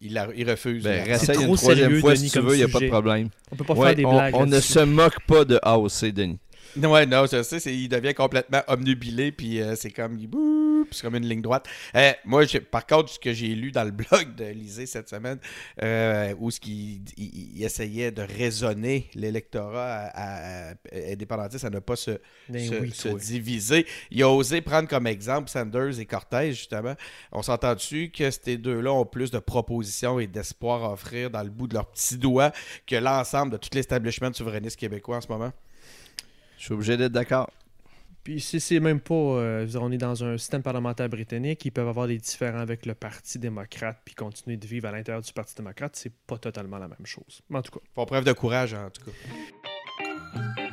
il, 0.00 0.18
refuse. 0.48 0.84
Ben, 0.84 1.04
trop 1.18 1.32
une 1.50 1.56
troisième 1.56 1.76
sérieux, 1.88 2.00
fois 2.00 2.14
Denis, 2.14 2.26
si 2.28 2.32
tu 2.32 2.38
comme 2.38 2.48
veux, 2.48 2.54
il 2.54 2.58
n'y 2.58 2.62
a 2.62 2.66
pas 2.68 2.72
de 2.74 2.78
sujet. 2.78 2.88
problème. 2.88 3.28
On 3.50 3.56
peut 3.56 3.64
pas 3.64 3.74
Ouais, 3.74 3.86
faire 3.88 3.96
des 3.96 4.04
on, 4.04 4.12
blagues. 4.12 4.34
on 4.36 4.46
ne 4.46 4.60
se 4.60 4.78
moque 4.80 5.20
pas 5.26 5.44
de 5.44 5.58
AOC, 5.60 6.12
Denis. 6.12 6.38
Ouais, 6.76 7.04
non, 7.06 7.26
je 7.30 7.42
sais, 7.42 7.58
c'est- 7.60 7.74
il 7.76 7.88
devient 7.88 8.14
complètement 8.14 8.60
omnubilé, 8.68 9.32
puis 9.32 9.60
euh, 9.60 9.74
c'est 9.76 9.90
comme, 9.90 10.16
il 10.18 10.28
c'est 10.94 11.02
comme 11.02 11.16
une 11.16 11.28
ligne 11.28 11.42
droite. 11.42 11.66
Euh, 11.94 12.12
moi, 12.24 12.42
par 12.70 12.86
contre, 12.86 13.10
ce 13.10 13.18
que 13.18 13.32
j'ai 13.32 13.48
lu 13.48 13.72
dans 13.72 13.84
le 13.84 13.90
blog 13.92 14.34
de 14.36 14.44
Lisée 14.46 14.86
cette 14.86 15.08
semaine, 15.08 15.38
euh, 15.82 16.34
où 16.38 16.50
ce 16.50 16.60
qu'il 16.60 17.00
il- 17.16 17.56
il 17.56 17.62
essayait 17.64 18.10
de 18.12 18.22
raisonner 18.22 19.10
l'électorat 19.14 19.94
à, 19.94 20.06
à- 20.06 20.70
à- 20.70 20.74
indépendantiste 21.12 21.64
à 21.64 21.70
ne 21.70 21.78
pas 21.80 21.96
se, 21.96 22.12
Ben 22.48 22.66
se, 22.68 22.74
oui, 22.76 22.90
se 22.92 23.08
toi. 23.08 23.18
diviser. 23.18 23.86
Il 24.10 24.22
a 24.22 24.28
osé 24.30 24.60
prendre 24.60 24.88
comme 24.88 25.06
exemple 25.06 25.48
Sanders 25.50 25.98
et 26.00 26.06
Cortez, 26.06 26.52
justement. 26.52 26.94
On 27.32 27.42
s'entend 27.42 27.74
dessus 27.74 28.10
que 28.10 28.30
ces 28.30 28.56
deux-là 28.56 28.92
ont 28.92 29.04
plus 29.06 29.30
de 29.30 29.38
propositions 29.38 30.18
et 30.20 30.26
d'espoir 30.26 30.84
à 30.84 30.92
offrir 30.92 31.30
dans 31.30 31.42
le 31.42 31.50
bout 31.50 31.66
de 31.66 31.74
leurs 31.74 31.90
petits 31.90 32.18
doigts 32.18 32.52
que 32.86 32.96
l'ensemble 32.96 33.52
de 33.52 33.56
tout 33.56 33.70
l'establishment 33.74 34.32
souverainiste 34.32 34.76
québécois 34.78 35.16
en 35.16 35.20
ce 35.20 35.28
moment? 35.28 35.52
Je 36.58 36.64
suis 36.64 36.72
obligé 36.74 36.96
d'être 36.96 37.12
d'accord. 37.12 37.50
Puis 38.24 38.40
c'est 38.40 38.58
c'est 38.58 38.80
même 38.80 39.00
pas. 39.00 39.14
euh, 39.14 39.68
on 39.78 39.92
est 39.92 39.98
dans 39.98 40.24
un 40.24 40.38
système 40.38 40.62
parlementaire 40.62 41.10
britannique. 41.10 41.62
Ils 41.66 41.70
peuvent 41.70 41.88
avoir 41.88 42.08
des 42.08 42.16
différends 42.16 42.58
avec 42.58 42.86
le 42.86 42.94
Parti 42.94 43.38
démocrate 43.38 44.00
puis 44.04 44.14
continuer 44.14 44.56
de 44.56 44.66
vivre 44.66 44.88
à 44.88 44.92
l'intérieur 44.92 45.22
du 45.22 45.32
Parti 45.32 45.54
démocrate. 45.54 45.94
C'est 45.94 46.12
pas 46.26 46.38
totalement 46.38 46.78
la 46.78 46.88
même 46.88 47.04
chose. 47.04 47.42
Mais 47.50 47.58
en 47.58 47.62
tout 47.62 47.72
cas. 47.72 47.84
Font 47.94 48.06
preuve 48.06 48.24
de 48.24 48.32
courage, 48.32 48.72
en 48.72 48.88
tout 48.88 49.02
cas. 49.04 50.63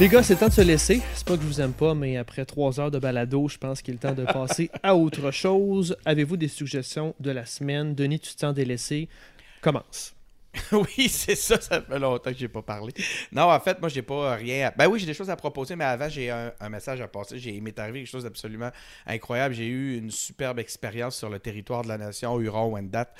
Les 0.00 0.08
gars, 0.08 0.22
c'est 0.22 0.32
le 0.32 0.40
temps 0.40 0.48
de 0.48 0.52
se 0.52 0.62
laisser. 0.62 1.02
C'est 1.14 1.26
pas 1.26 1.36
que 1.36 1.42
je 1.42 1.46
vous 1.46 1.60
aime 1.60 1.74
pas, 1.74 1.94
mais 1.94 2.16
après 2.16 2.46
trois 2.46 2.80
heures 2.80 2.90
de 2.90 2.98
balado, 2.98 3.48
je 3.48 3.58
pense 3.58 3.82
qu'il 3.82 3.92
est 3.94 4.02
le 4.02 4.08
temps 4.08 4.14
de 4.14 4.24
passer 4.24 4.70
à 4.82 4.96
autre 4.96 5.30
chose. 5.30 5.94
Avez-vous 6.06 6.38
des 6.38 6.48
suggestions 6.48 7.14
de 7.20 7.30
la 7.30 7.44
semaine? 7.44 7.94
Denis, 7.94 8.18
tu 8.18 8.34
te 8.34 8.40
sens 8.40 8.54
délaissé? 8.54 9.10
Commence. 9.60 10.14
oui, 10.72 11.06
c'est 11.10 11.34
ça, 11.34 11.60
ça 11.60 11.82
fait 11.82 11.98
longtemps 11.98 12.32
que 12.32 12.38
j'ai 12.38 12.48
pas 12.48 12.62
parlé. 12.62 12.94
Non, 13.30 13.42
en 13.52 13.60
fait, 13.60 13.78
moi, 13.78 13.90
j'ai 13.90 14.00
pas 14.00 14.36
rien. 14.36 14.68
à- 14.68 14.70
Ben 14.70 14.88
oui, 14.88 14.98
j'ai 15.00 15.06
des 15.06 15.12
choses 15.14 15.28
à 15.28 15.36
proposer, 15.36 15.76
mais 15.76 15.84
avant, 15.84 16.08
j'ai 16.08 16.30
un, 16.30 16.50
un 16.58 16.68
message 16.70 17.02
à 17.02 17.06
passer. 17.06 17.38
J'ai, 17.38 17.50
il 17.50 17.62
m'est 17.62 17.78
arrivé 17.78 18.00
quelque 18.00 18.10
chose 18.10 18.24
d'absolument 18.24 18.70
incroyable. 19.06 19.54
J'ai 19.54 19.66
eu 19.66 19.98
une 19.98 20.10
superbe 20.10 20.58
expérience 20.60 21.14
sur 21.16 21.28
le 21.28 21.38
territoire 21.38 21.82
de 21.82 21.88
la 21.88 21.98
nation 21.98 22.40
Huron-Wendat 22.40 23.12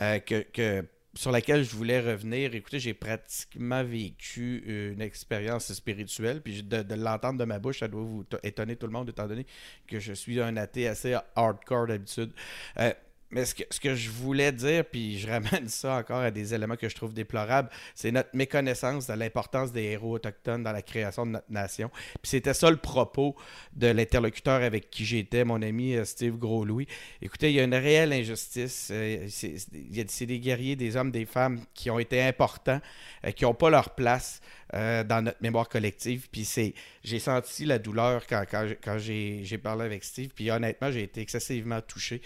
euh, 0.00 0.20
que, 0.20 0.42
que- 0.52 0.84
sur 1.14 1.30
laquelle 1.32 1.64
je 1.64 1.74
voulais 1.74 2.00
revenir. 2.00 2.54
Écoutez, 2.54 2.78
j'ai 2.78 2.94
pratiquement 2.94 3.82
vécu 3.82 4.62
une 4.66 5.00
expérience 5.00 5.72
spirituelle, 5.72 6.40
puis 6.40 6.62
de, 6.62 6.94
l'entendre 6.94 7.38
de 7.38 7.44
ma 7.44 7.58
bouche, 7.58 7.80
ça 7.80 7.88
doit 7.88 8.02
vous 8.02 8.24
étonner 8.42 8.76
tout 8.76 8.86
le 8.86 8.92
monde, 8.92 9.08
étant 9.08 9.26
donné 9.26 9.46
que 9.86 9.98
je 9.98 10.12
suis 10.12 10.40
un 10.40 10.56
athée 10.56 10.86
assez 10.86 11.16
hardcore 11.34 11.88
d'habitude. 11.88 12.32
Euh, 12.78 12.92
mais 13.30 13.44
ce 13.44 13.54
que, 13.54 13.62
ce 13.70 13.78
que 13.78 13.94
je 13.94 14.10
voulais 14.10 14.52
dire, 14.52 14.84
puis 14.84 15.18
je 15.18 15.28
ramène 15.28 15.68
ça 15.68 15.96
encore 15.96 16.20
à 16.20 16.30
des 16.30 16.54
éléments 16.54 16.76
que 16.76 16.88
je 16.88 16.94
trouve 16.94 17.12
déplorables, 17.12 17.70
c'est 17.94 18.10
notre 18.10 18.30
méconnaissance 18.34 19.06
de 19.06 19.12
l'importance 19.14 19.72
des 19.72 19.84
héros 19.84 20.14
autochtones 20.14 20.62
dans 20.62 20.72
la 20.72 20.82
création 20.82 21.26
de 21.26 21.32
notre 21.32 21.50
nation. 21.50 21.90
Puis 22.22 22.30
c'était 22.30 22.54
ça 22.54 22.70
le 22.70 22.76
propos 22.76 23.36
de 23.72 23.86
l'interlocuteur 23.88 24.62
avec 24.62 24.90
qui 24.90 25.04
j'étais, 25.04 25.44
mon 25.44 25.62
ami 25.62 25.94
euh, 25.94 26.04
Steve 26.04 26.36
Gros-Louis. 26.36 26.86
Écoutez, 27.22 27.50
il 27.50 27.56
y 27.56 27.60
a 27.60 27.64
une 27.64 27.74
réelle 27.74 28.12
injustice. 28.12 28.88
euh, 28.92 29.26
c'est 29.28 30.26
des 30.26 30.40
guerriers, 30.40 30.76
des 30.76 30.96
hommes, 30.96 31.10
des 31.10 31.26
femmes 31.26 31.60
qui 31.74 31.90
ont 31.90 31.98
été 31.98 32.22
importants, 32.22 32.80
euh, 33.24 33.30
qui 33.30 33.44
n'ont 33.44 33.54
pas 33.54 33.70
leur 33.70 33.90
place 33.90 34.40
euh, 34.74 35.02
dans 35.02 35.22
notre 35.22 35.42
mémoire 35.42 35.68
collective. 35.68 36.28
Puis 36.30 36.44
c'est, 36.44 36.74
j'ai 37.02 37.18
senti 37.18 37.64
la 37.64 37.78
douleur 37.78 38.26
quand, 38.28 38.44
quand, 38.48 38.98
j'ai- 38.98 39.40
j'ai, 39.44 39.58
parlé 39.58 39.84
avec 39.84 40.04
Steve. 40.04 40.30
Puis 40.34 40.50
honnêtement, 40.50 40.90
j'ai 40.92 41.02
été 41.02 41.20
excessivement 41.20 41.80
touché. 41.80 42.22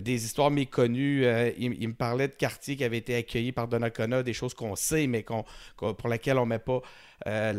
Des 0.00 0.24
histoires 0.24 0.50
méconnues. 0.50 1.24
euh, 1.24 1.52
il, 1.56 1.88
me 1.88 1.94
parlait 1.94 2.26
de 2.28 2.34
quartiers 2.34 2.76
qui 2.76 2.82
avaient 2.84 2.98
été 2.98 3.14
accueillis 3.14 3.52
par 3.52 3.68
Donnacona, 3.68 4.22
des 4.24 4.32
choses 4.32 4.54
qu'on 4.54 4.74
sait, 4.74 5.06
mais 5.06 5.22
qu'on, 5.22 5.44
pour 5.76 5.94
on 6.04 6.46
met 6.46 6.58
pas. 6.58 6.80
euh, 7.28 7.52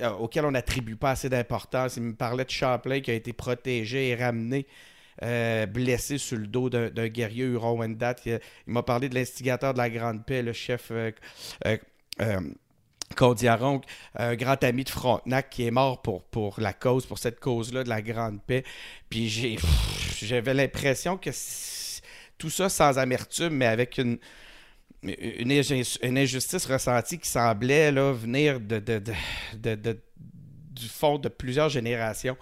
euh, 0.00 0.10
auxquelles 0.18 0.46
on 0.46 0.52
n'attribue 0.52 0.96
pas 0.96 1.10
assez 1.10 1.28
d'importance. 1.28 1.96
Il 1.96 2.02
me 2.04 2.14
parlait 2.14 2.44
de 2.46 2.50
Champlain 2.50 3.00
qui 3.00 3.10
a 3.10 3.14
été 3.14 3.32
protégé 3.34 4.08
et 4.08 4.14
ramené 4.14 4.66
blessé 5.68 6.16
sur 6.16 6.38
le 6.38 6.46
dos 6.46 6.70
d'un 6.70 6.88
d'un 6.88 7.08
guerrier 7.08 7.44
Huron-Wendat. 7.44 8.16
Il, 8.24 8.40
il 8.66 8.72
m'a 8.72 8.82
parlé 8.82 9.10
de 9.10 9.14
l'instigateur 9.14 9.74
de 9.74 9.78
la 9.78 9.90
Grande 9.90 10.24
Paix, 10.24 10.42
le 10.42 10.54
chef 10.54 10.90
Condiaronc, 13.16 13.82
un 14.14 14.34
grand 14.34 14.62
ami 14.64 14.84
de 14.84 14.88
Frontenac 14.90 15.50
qui 15.50 15.66
est 15.66 15.70
mort 15.70 16.00
pour, 16.02 16.22
pour 16.24 16.60
la 16.60 16.72
cause, 16.72 17.06
pour 17.06 17.18
cette 17.18 17.40
cause-là 17.40 17.84
de 17.84 17.88
la 17.88 18.02
Grande 18.02 18.40
Paix. 18.42 18.64
Puis 19.08 19.28
j'ai, 19.28 19.56
j'avais 20.20 20.54
l'impression 20.54 21.16
que 21.16 21.30
tout 22.38 22.50
ça 22.50 22.68
sans 22.68 22.98
amertume, 22.98 23.54
mais 23.54 23.66
avec 23.66 23.98
une, 23.98 24.18
une, 25.02 25.50
inju- 25.52 25.98
une 26.02 26.18
injustice 26.18 26.66
ressentie 26.66 27.18
qui 27.18 27.28
semblait 27.28 27.92
là, 27.92 28.12
venir 28.12 28.60
de- 28.60 28.78
de- 28.78 28.98
de- 29.74 30.00
du 30.72 30.88
fond 30.88 31.18
de 31.18 31.28
plusieurs 31.28 31.68
générations. 31.68 32.36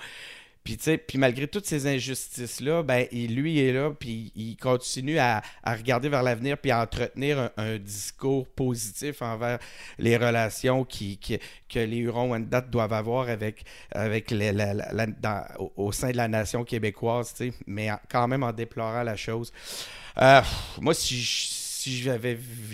Puis, 0.68 0.98
puis 0.98 1.16
malgré 1.16 1.48
toutes 1.48 1.64
ces 1.64 1.86
injustices-là, 1.86 2.82
ben, 2.82 3.06
il, 3.10 3.34
lui 3.34 3.58
est 3.58 3.72
là, 3.72 3.90
puis 3.98 4.32
il 4.36 4.54
continue 4.56 5.18
à, 5.18 5.40
à 5.62 5.74
regarder 5.74 6.10
vers 6.10 6.22
l'avenir, 6.22 6.58
puis 6.58 6.70
à 6.70 6.82
entretenir 6.82 7.50
un, 7.56 7.78
discours 7.78 8.46
positif 8.48 9.22
envers 9.22 9.58
les 9.98 10.18
relations 10.18 10.84
qui, 10.84 11.18
que 11.18 11.78
les 11.78 11.96
Hurons-Wendat 11.96 12.60
doivent 12.62 12.92
avoir 12.92 13.30
avec, 13.30 13.64
avec 13.92 14.34
au, 15.76 15.90
sein 15.90 16.10
de 16.10 16.16
la 16.18 16.28
nation 16.28 16.64
québécoise, 16.64 17.34
mais 17.66 17.88
quand 18.10 18.28
même 18.28 18.42
en 18.42 18.52
déplorant 18.52 19.04
la 19.04 19.16
chose. 19.16 19.50
Euh, 20.20 20.42
moi, 20.82 20.92
si 20.92 21.18
je, 21.18 21.67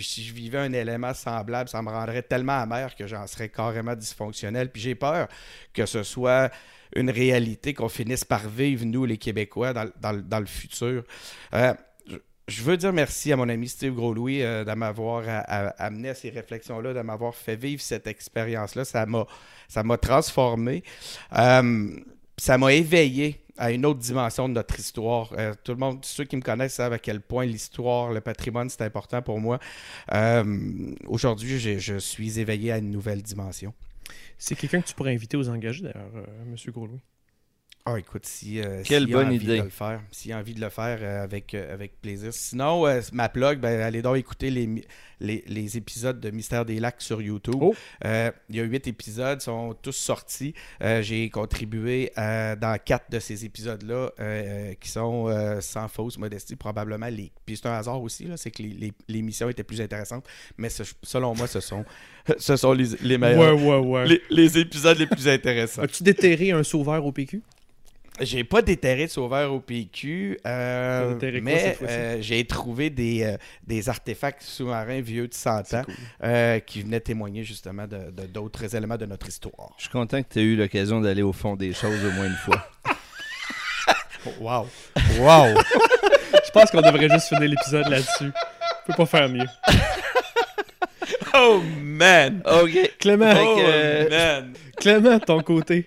si 0.01 0.23
je 0.23 0.33
vivais 0.33 0.57
un 0.59 0.73
élément 0.73 1.13
semblable, 1.13 1.69
ça 1.69 1.81
me 1.81 1.89
rendrait 1.89 2.21
tellement 2.21 2.59
amer 2.59 2.95
que 2.95 3.07
j'en 3.07 3.25
serais 3.27 3.49
carrément 3.49 3.95
dysfonctionnel. 3.95 4.69
Puis 4.71 4.81
j'ai 4.81 4.95
peur 4.95 5.27
que 5.73 5.85
ce 5.85 6.03
soit 6.03 6.51
une 6.95 7.09
réalité 7.09 7.73
qu'on 7.73 7.89
finisse 7.89 8.23
par 8.23 8.47
vivre, 8.47 8.85
nous, 8.85 9.05
les 9.05 9.17
Québécois, 9.17 9.73
dans, 9.73 9.83
le- 10.11 10.21
futur. 10.45 11.03
Euh, 11.53 11.73
je- 12.47 12.61
veux 12.63 12.77
dire 12.77 12.93
merci 12.93 13.31
à 13.33 13.35
mon 13.35 13.49
ami 13.49 13.67
Steve 13.67 13.93
Gros-Louis 13.95 14.43
euh, 14.43 14.63
de 14.63 14.71
m'avoir 14.73 15.23
a- 15.27 15.67
amené 15.83 16.09
à 16.09 16.15
ces 16.15 16.29
réflexions-là, 16.29 16.93
de 16.93 17.01
m'avoir 17.01 17.35
fait 17.35 17.55
vivre 17.55 17.81
cette 17.81 18.07
expérience-là. 18.07 18.85
Ça 18.85 19.05
m'a, 19.05 19.97
transformé. 19.97 20.83
Euh, 21.37 21.89
ça 22.37 22.57
m'a 22.57 22.73
éveillé 22.73 23.41
à 23.57 23.71
une 23.71 23.85
autre 23.85 23.99
dimension 23.99 24.49
de 24.49 24.53
notre 24.53 24.79
histoire. 24.79 25.33
Euh, 25.37 25.53
tout 25.63 25.71
le 25.71 25.77
monde, 25.77 26.03
ceux 26.03 26.23
qui 26.23 26.35
me 26.35 26.41
connaissent 26.41 26.75
savent 26.75 26.93
à 26.93 26.99
quel 26.99 27.21
point 27.21 27.45
l'histoire, 27.45 28.11
le 28.11 28.21
patrimoine, 28.21 28.69
c'est 28.69 28.83
important 28.83 29.21
pour 29.21 29.39
moi. 29.39 29.59
Euh, 30.13 30.93
aujourd'hui, 31.07 31.59
je, 31.59 31.97
suis 31.97 32.39
éveillé 32.39 32.71
à 32.71 32.77
une 32.77 32.91
nouvelle 32.91 33.21
dimension. 33.21 33.73
C'est 34.37 34.55
quelqu'un 34.55 34.81
que 34.81 34.87
tu 34.87 34.93
pourrais 34.93 35.13
inviter 35.13 35.37
aux 35.37 35.49
engagés, 35.49 35.83
d'ailleurs, 35.83 36.11
euh, 36.15 36.25
Monsieur 36.45 36.71
Gros-Louis. 36.71 36.99
Ah, 37.87 37.99
écoute, 37.99 38.25
si, 38.25 38.59
euh, 38.59 38.81
Quelle 38.83 39.03
s'il 39.03 39.13
a 39.13 39.17
bonne 39.17 39.27
envie 39.27 39.35
idée. 39.35 39.59
de 39.59 39.63
le 39.63 39.69
faire, 39.69 40.01
s'il 40.11 40.31
a 40.33 40.39
envie 40.39 40.55
de 40.55 40.59
le 40.61 40.69
faire 40.69 40.97
euh, 41.03 41.23
avec, 41.23 41.53
euh, 41.53 41.71
avec 41.71 42.01
plaisir. 42.01 42.33
Sinon, 42.33 42.87
euh, 42.87 42.99
ma 43.13 43.29
plug, 43.29 43.59
ben, 43.59 43.79
allez 43.79 44.01
donc 44.01 44.17
écouter 44.17 44.49
les, 44.49 44.83
les, 45.19 45.43
les 45.45 45.77
épisodes 45.77 46.19
de 46.19 46.31
Mystère 46.31 46.65
des 46.65 46.79
Lacs 46.79 46.99
sur 47.03 47.21
YouTube. 47.21 47.57
Oh. 47.61 47.75
Il 48.03 48.55
y 48.55 48.59
a 48.59 48.63
huit 48.63 48.87
épisodes, 48.87 49.39
sont 49.39 49.75
tous 49.79 49.91
sortis. 49.91 50.55
J'ai 50.81 51.29
contribué 51.29 52.11
à- 52.15 52.55
dans 52.55 52.75
quatre 52.83 53.11
de 53.11 53.19
ces 53.19 53.45
épisodes-là 53.45 54.09
qui 54.79 54.89
sont 54.89 55.27
sans 55.61 55.87
fausse 55.87 56.17
modestie, 56.17 56.55
probablement 56.55 57.07
les. 57.09 57.31
Puis 57.45 57.57
c'est 57.57 57.67
un 57.67 57.73
hasard 57.73 58.01
aussi, 58.01 58.27
c'est 58.35 58.49
que 58.49 58.63
les, 58.63 58.93
les, 59.07 59.43
étaient 59.51 59.63
plus 59.63 59.79
intéressantes, 59.79 60.25
mais 60.57 60.69
ce- 60.69 60.81
selon 61.03 61.35
moi, 61.35 61.45
ce 61.45 61.59
sont, 61.59 61.85
ce 62.39 62.55
sont 62.55 62.73
les, 62.73 63.17
meilleurs. 63.19 63.61
ouais, 63.63 63.77
ouais. 63.77 64.07
Les, 64.07 64.21
les 64.31 64.57
épisodes 64.57 64.97
les 64.97 65.05
plus 65.05 65.27
intéressants. 65.27 65.83
As-tu 65.83 66.01
déterré 66.01 66.49
un 66.49 66.63
sauveur 66.63 67.05
au 67.05 67.11
PQ? 67.11 67.43
J'ai 68.21 68.45
pas 68.45 68.61
déterré 68.61 69.07
de 69.07 69.11
sauveur 69.11 69.51
au 69.51 69.59
PQ, 69.59 70.39
euh, 70.47 71.15
mais 71.41 71.77
euh, 71.81 72.17
j'ai 72.21 72.45
trouvé 72.45 72.89
des, 72.89 73.23
euh, 73.23 73.37
des 73.67 73.89
artefacts 73.89 74.41
sous-marins 74.41 75.01
vieux 75.01 75.27
de 75.27 75.33
100 75.33 75.61
C'est 75.65 75.75
ans 75.77 75.83
cool. 75.83 75.93
euh, 76.23 76.59
qui 76.59 76.81
venaient 76.81 77.01
témoigner 77.01 77.43
justement 77.43 77.85
de 77.87 78.11
de- 78.11 78.25
d'autres 78.27 78.73
éléments 78.73 78.95
de 78.95 79.05
notre 79.05 79.27
histoire. 79.27 79.73
Je 79.77 79.83
suis 79.83 79.91
content 79.91 80.23
que 80.23 80.29
tu 80.31 80.39
aies 80.39 80.43
eu 80.43 80.55
l'occasion 80.55 81.01
d'aller 81.01 81.23
au 81.23 81.33
fond 81.33 81.57
des 81.57 81.73
choses 81.73 82.05
au 82.05 82.11
moins 82.11 82.27
une 82.27 82.35
fois. 82.35 82.65
Wow! 84.39 84.67
Wow! 85.19 85.53
Je 86.45 86.51
pense 86.51 86.71
qu'on 86.71 86.81
devrait 86.81 87.09
juste 87.09 87.27
finir 87.27 87.47
l'épisode 87.47 87.87
là-dessus. 87.89 88.31
On 88.31 88.87
peut 88.87 88.93
pas 88.97 89.05
faire 89.05 89.29
mieux. 89.29 89.45
oh 91.35 91.61
man! 91.81 92.41
OK. 92.45 92.91
Clément, 92.99 93.31
Oh 93.37 93.59
euh, 93.59 94.09
man! 94.09 94.53
Clément, 94.77 95.17
de 95.19 95.23
ton 95.23 95.41
côté. 95.43 95.85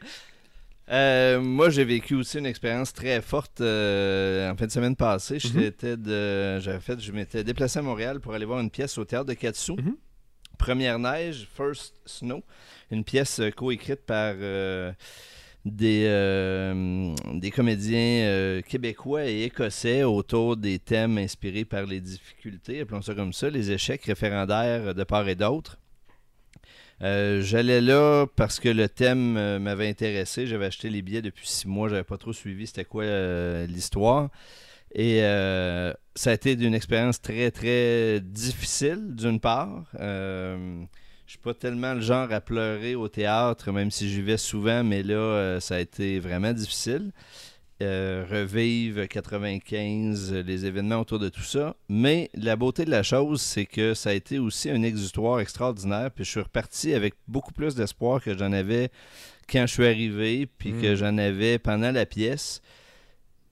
Euh, 0.90 1.40
moi, 1.40 1.68
j'ai 1.68 1.84
vécu 1.84 2.14
aussi 2.14 2.38
une 2.38 2.46
expérience 2.46 2.92
très 2.92 3.20
forte 3.20 3.60
euh, 3.60 4.50
en 4.50 4.56
fin 4.56 4.66
de 4.66 4.70
semaine 4.70 4.96
passée. 4.96 5.38
J'étais 5.38 5.96
de, 5.96 6.58
j'avais 6.60 6.80
fait, 6.80 6.98
je 7.00 7.12
m'étais 7.12 7.44
déplacé 7.44 7.78
à 7.78 7.82
Montréal 7.82 8.20
pour 8.20 8.32
aller 8.32 8.46
voir 8.46 8.60
une 8.60 8.70
pièce 8.70 8.96
au 8.96 9.04
théâtre 9.04 9.26
de 9.26 9.34
Katsu. 9.34 9.72
Mhm. 9.72 9.96
Première 10.56 10.98
neige, 10.98 11.46
First 11.54 11.94
Snow, 12.04 12.42
une 12.90 13.04
pièce 13.04 13.38
euh, 13.38 13.50
coécrite 13.50 14.00
par 14.06 14.34
euh, 14.38 14.92
des, 15.64 16.04
des 17.34 17.50
comédiens 17.50 18.62
québécois 18.62 19.26
et 19.26 19.42
écossais 19.42 20.02
autour 20.04 20.56
des 20.56 20.78
thèmes 20.78 21.18
inspirés 21.18 21.66
par 21.66 21.84
les 21.84 22.00
difficultés, 22.00 22.80
appelons 22.80 23.02
ça 23.02 23.14
comme 23.14 23.34
ça, 23.34 23.50
les 23.50 23.70
échecs 23.70 24.04
référendaires 24.04 24.94
de 24.94 25.04
part 25.04 25.28
et 25.28 25.34
d'autre. 25.34 25.78
Euh, 27.02 27.40
J'allais 27.42 27.80
là 27.80 28.26
parce 28.36 28.58
que 28.58 28.68
le 28.68 28.88
thème 28.88 29.36
euh, 29.36 29.58
m'avait 29.58 29.88
intéressé. 29.88 30.46
J'avais 30.46 30.66
acheté 30.66 30.90
les 30.90 31.02
billets 31.02 31.22
depuis 31.22 31.46
six 31.46 31.68
mois. 31.68 31.88
J'avais 31.88 32.04
pas 32.04 32.18
trop 32.18 32.32
suivi 32.32 32.66
c'était 32.66 32.84
quoi 32.84 33.04
euh, 33.04 33.66
l'histoire. 33.66 34.30
Et 34.94 35.20
ça 36.14 36.30
a 36.30 36.32
été 36.32 36.56
d'une 36.56 36.74
expérience 36.74 37.20
très, 37.20 37.50
très 37.50 38.20
difficile, 38.20 39.14
d'une 39.14 39.38
part. 39.38 39.84
Je 39.94 40.86
suis 41.26 41.38
pas 41.38 41.52
tellement 41.52 41.92
le 41.92 42.00
genre 42.00 42.32
à 42.32 42.40
pleurer 42.40 42.94
au 42.94 43.06
théâtre, 43.06 43.70
même 43.70 43.90
si 43.90 44.08
j'y 44.08 44.22
vais 44.22 44.38
souvent, 44.38 44.82
mais 44.82 45.02
là, 45.02 45.60
ça 45.60 45.74
a 45.74 45.80
été 45.80 46.18
vraiment 46.20 46.54
difficile. 46.54 47.12
Euh, 47.80 48.24
revivre 48.28 49.06
95, 49.06 50.32
euh, 50.32 50.42
les 50.42 50.66
événements 50.66 50.96
autour 50.96 51.20
de 51.20 51.28
tout 51.28 51.44
ça. 51.44 51.76
Mais 51.88 52.28
la 52.34 52.56
beauté 52.56 52.84
de 52.84 52.90
la 52.90 53.04
chose, 53.04 53.40
c'est 53.40 53.66
que 53.66 53.94
ça 53.94 54.10
a 54.10 54.14
été 54.14 54.40
aussi 54.40 54.68
un 54.68 54.82
exutoire 54.82 55.38
extraordinaire. 55.38 56.10
Puis 56.10 56.24
je 56.24 56.30
suis 56.30 56.40
reparti 56.40 56.92
avec 56.92 57.14
beaucoup 57.28 57.52
plus 57.52 57.76
d'espoir 57.76 58.20
que 58.20 58.36
j'en 58.36 58.50
avais 58.50 58.90
quand 59.48 59.64
je 59.68 59.74
suis 59.74 59.86
arrivé, 59.86 60.46
puis 60.46 60.72
que 60.72 60.96
j'en 60.96 61.18
avais 61.18 61.60
pendant 61.60 61.92
la 61.92 62.04
pièce. 62.04 62.62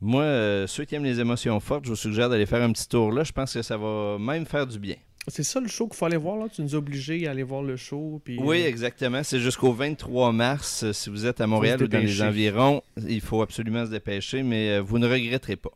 Moi, 0.01 0.23
euh, 0.23 0.67
ceux 0.67 0.85
qui 0.85 0.97
aiment 0.97 1.05
les 1.05 1.21
émotions 1.21 1.61
fortes, 1.61 1.85
je 1.85 1.91
vous 1.91 1.97
suggère 1.97 2.29
d'aller 2.29 2.47
faire 2.47 2.63
un 2.65 2.73
petit 2.73 2.89
tour 2.89 3.13
là. 3.13 3.23
Je 3.23 3.31
pense 3.33 3.55
que 3.55 3.63
ça 3.63 3.77
va 3.77 4.19
même 4.19 4.45
faire 4.45 4.67
du 4.67 4.81
bien. 4.81 4.97
C'est 5.29 5.43
ça 5.43 5.59
le 5.61 5.67
show 5.69 5.87
qu'il 5.89 5.97
faut 5.97 6.07
aller 6.07 6.17
voir, 6.17 6.37
là? 6.37 6.47
Tu 6.53 6.63
nous 6.63 6.75
as 6.75 6.79
obligés 6.79 7.27
à 7.27 7.33
aller 7.33 7.43
voir 7.43 7.63
le 7.63 7.77
show. 7.77 8.21
Puis, 8.25 8.39
Oui, 8.41 8.63
euh, 8.63 8.69
exactement. 8.69 9.23
C'est 9.25 9.41
jusqu'au 9.41 9.73
23 9.73 10.33
mars. 10.33 10.85
Euh, 10.85 10.93
Si 10.93 11.11
vous 11.11 11.27
êtes 11.27 11.41
à 11.41 11.47
Montréal 11.47 11.83
ou 11.83 11.89
dans 11.89 11.99
les 11.99 12.23
environs, 12.23 12.83
il 13.09 13.21
faut 13.21 13.43
absolument 13.43 13.85
se 13.85 13.91
dépêcher, 13.91 14.43
mais 14.43 14.71
euh, 14.77 14.81
vous 14.83 14.99
ne 14.99 15.09
regretterez 15.09 15.57
pas. 15.57 15.71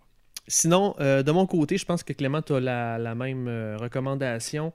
Sinon, 0.47 0.97
euh, 0.99 1.23
de 1.23 1.31
mon 1.31 1.47
côté, 1.47 1.79
je 1.79 1.85
pense 1.85 2.03
que 2.03 2.13
Clément, 2.13 2.43
tu 2.43 2.53
as 2.55 2.61
la, 2.61 2.99
la 2.99 3.15
même 3.15 3.47
euh, 3.47 3.77
recommandation 3.77 4.73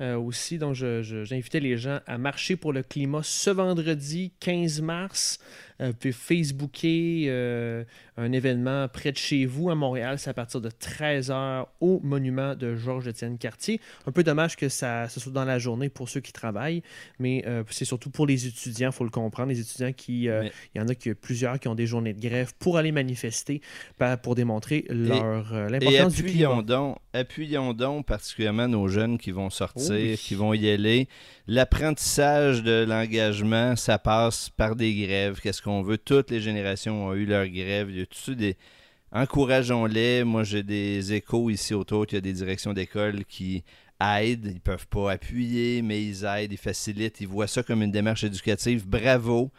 euh, 0.00 0.16
aussi. 0.16 0.56
Donc, 0.58 0.74
j'invitais 0.74 1.58
les 1.58 1.76
gens 1.76 1.98
à 2.06 2.16
marcher 2.16 2.54
pour 2.54 2.72
le 2.72 2.82
climat 2.84 3.22
ce 3.24 3.50
vendredi 3.50 4.32
15 4.40 4.82
mars. 4.82 5.40
Euh, 5.80 5.92
Facebooker 6.12 7.26
euh, 7.28 7.84
un 8.16 8.32
événement 8.32 8.88
près 8.88 9.12
de 9.12 9.16
chez 9.18 9.44
vous 9.46 9.68
à 9.70 9.74
Montréal. 9.74 10.18
C'est 10.18 10.30
à 10.30 10.34
partir 10.34 10.60
de 10.60 10.70
13h 10.70 11.66
au 11.80 12.00
monument 12.02 12.54
de 12.54 12.74
Georges-Étienne 12.76 13.36
Cartier. 13.38 13.80
Un 14.06 14.12
peu 14.12 14.22
dommage 14.24 14.56
que 14.56 14.68
ça 14.70 15.08
ce 15.08 15.20
soit 15.20 15.32
dans 15.32 15.44
la 15.44 15.58
journée 15.58 15.88
pour 15.88 16.08
ceux 16.08 16.20
qui 16.20 16.32
travaillent, 16.32 16.82
mais 17.18 17.44
euh, 17.46 17.62
c'est 17.70 17.84
surtout 17.84 18.08
pour 18.10 18.26
les 18.26 18.46
étudiants, 18.46 18.88
il 18.90 18.94
faut 18.94 19.04
le 19.04 19.10
comprendre. 19.10 19.50
Les 19.50 19.60
étudiants 19.60 19.92
qui. 19.92 20.28
euh, 20.28 20.42
Mais- 20.44 20.52
Il 20.74 20.78
y 20.80 20.84
en 20.84 20.88
a 20.88 20.94
qui, 20.94 21.12
plusieurs 21.14 21.58
qui 21.60 21.68
ont 21.68 21.74
des 21.74 21.86
journées 21.86 22.14
de 22.14 22.20
grève 22.20 22.52
pour 22.58 22.78
aller 22.78 22.92
manifester 22.92 23.60
pour 24.22 24.34
démontrer 24.34 24.84
leur, 24.88 25.52
l'importance 25.68 26.14
du 26.14 26.22
appuyons 26.22 26.48
climat. 26.50 26.62
donc, 26.62 26.98
appuyons 27.12 27.72
donc 27.74 28.06
particulièrement 28.06 28.68
nos 28.68 28.88
jeunes 28.88 29.18
qui 29.18 29.30
vont 29.30 29.50
sortir, 29.50 29.86
Oh 29.90 29.94
oui. 29.94 30.16
qui 30.18 30.34
vont 30.34 30.54
y 30.54 30.68
aller. 30.70 31.08
L'apprentissage 31.48 32.62
de 32.62 32.84
l'engagement, 32.88 33.76
ça 33.76 33.98
passe 33.98 34.50
par 34.50 34.76
des 34.76 34.94
grèves. 34.94 35.40
Qu'est-ce 35.42 35.62
qu'on 35.66 35.82
veut? 35.82 35.98
Toutes 35.98 36.30
les 36.30 36.40
générations 36.40 37.08
ont 37.08 37.14
eu 37.14 37.26
leur 37.26 37.46
grève. 37.48 37.90
Il 37.90 37.98
y 37.98 38.02
a 38.02 38.06
tout 38.06 38.34
des... 38.34 38.56
Encourageons-les. 39.12 40.24
Moi, 40.24 40.44
j'ai 40.44 40.62
des 40.62 41.12
échos 41.12 41.50
ici 41.50 41.74
autour 41.74 42.06
qu'il 42.06 42.16
y 42.16 42.18
a 42.18 42.22
des 42.22 42.32
directions 42.32 42.72
d'école 42.72 43.24
qui 43.24 43.64
aident. 44.00 44.50
Ils 44.52 44.60
peuvent 44.60 44.86
pas 44.86 45.12
appuyer, 45.12 45.82
mais 45.82 46.02
ils 46.02 46.24
aident, 46.24 46.52
ils 46.52 46.58
facilitent. 46.58 47.20
Ils 47.20 47.28
voient 47.28 47.46
ça 47.48 47.62
comme 47.62 47.82
une 47.82 47.90
démarche 47.90 48.24
éducative. 48.24 48.86
Bravo. 48.86 49.50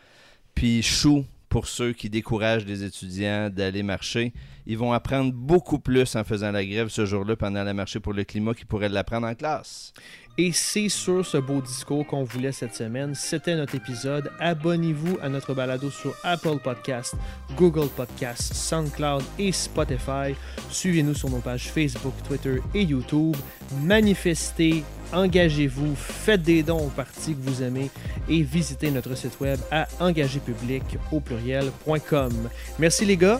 Puis 0.55 0.81
chou 0.81 1.25
pour 1.49 1.67
ceux 1.67 1.93
qui 1.93 2.09
découragent 2.09 2.65
les 2.65 2.83
étudiants 2.83 3.49
d'aller 3.49 3.83
marcher. 3.83 4.31
Ils 4.69 4.77
vont 4.77 4.91
apprendre 4.91 5.31
beaucoup 5.31 5.79
plus 5.79 6.17
en 6.17 6.25
faisant 6.25 6.51
la 6.51 6.65
grève 6.65 6.89
ce 6.89 7.05
jour-là 7.05 7.37
pendant 7.37 7.63
la 7.63 7.73
marché 7.73 8.01
pour 8.01 8.11
le 8.11 8.25
climat 8.25 8.53
qu'ils 8.53 8.67
pourraient 8.67 8.89
l'apprendre 8.89 9.25
en 9.25 9.33
classe. 9.33 9.93
Et 10.37 10.51
c'est 10.51 10.89
sur 10.89 11.25
ce 11.25 11.37
beau 11.37 11.61
discours 11.61 12.05
qu'on 12.05 12.25
voulait 12.25 12.51
cette 12.51 12.75
semaine. 12.75 13.15
C'était 13.15 13.55
notre 13.55 13.75
épisode. 13.75 14.29
Abonnez-vous 14.39 15.19
à 15.21 15.29
notre 15.29 15.53
balado 15.53 15.89
sur 15.89 16.13
Apple 16.21 16.59
Podcast, 16.61 17.15
Google 17.55 17.87
Podcast, 17.87 18.53
SoundCloud 18.53 19.23
et 19.39 19.53
Spotify. 19.53 20.35
Suivez-nous 20.69 21.15
sur 21.15 21.29
nos 21.29 21.39
pages 21.39 21.71
Facebook, 21.71 22.13
Twitter 22.27 22.61
et 22.75 22.83
YouTube. 22.83 23.37
Manifestez, 23.83 24.83
engagez-vous, 25.13 25.95
faites 25.95 26.43
des 26.43 26.61
dons 26.61 26.87
aux 26.87 26.89
partis 26.89 27.33
que 27.33 27.41
vous 27.41 27.63
aimez 27.63 27.89
et 28.27 28.43
visitez 28.43 28.91
notre 28.91 29.15
site 29.15 29.39
web 29.39 29.59
à 29.71 29.87
engagépublic 30.01 30.83
au 31.13 31.21
pluriel.com. 31.21 32.33
Merci 32.77 33.05
les 33.05 33.15
gars. 33.17 33.39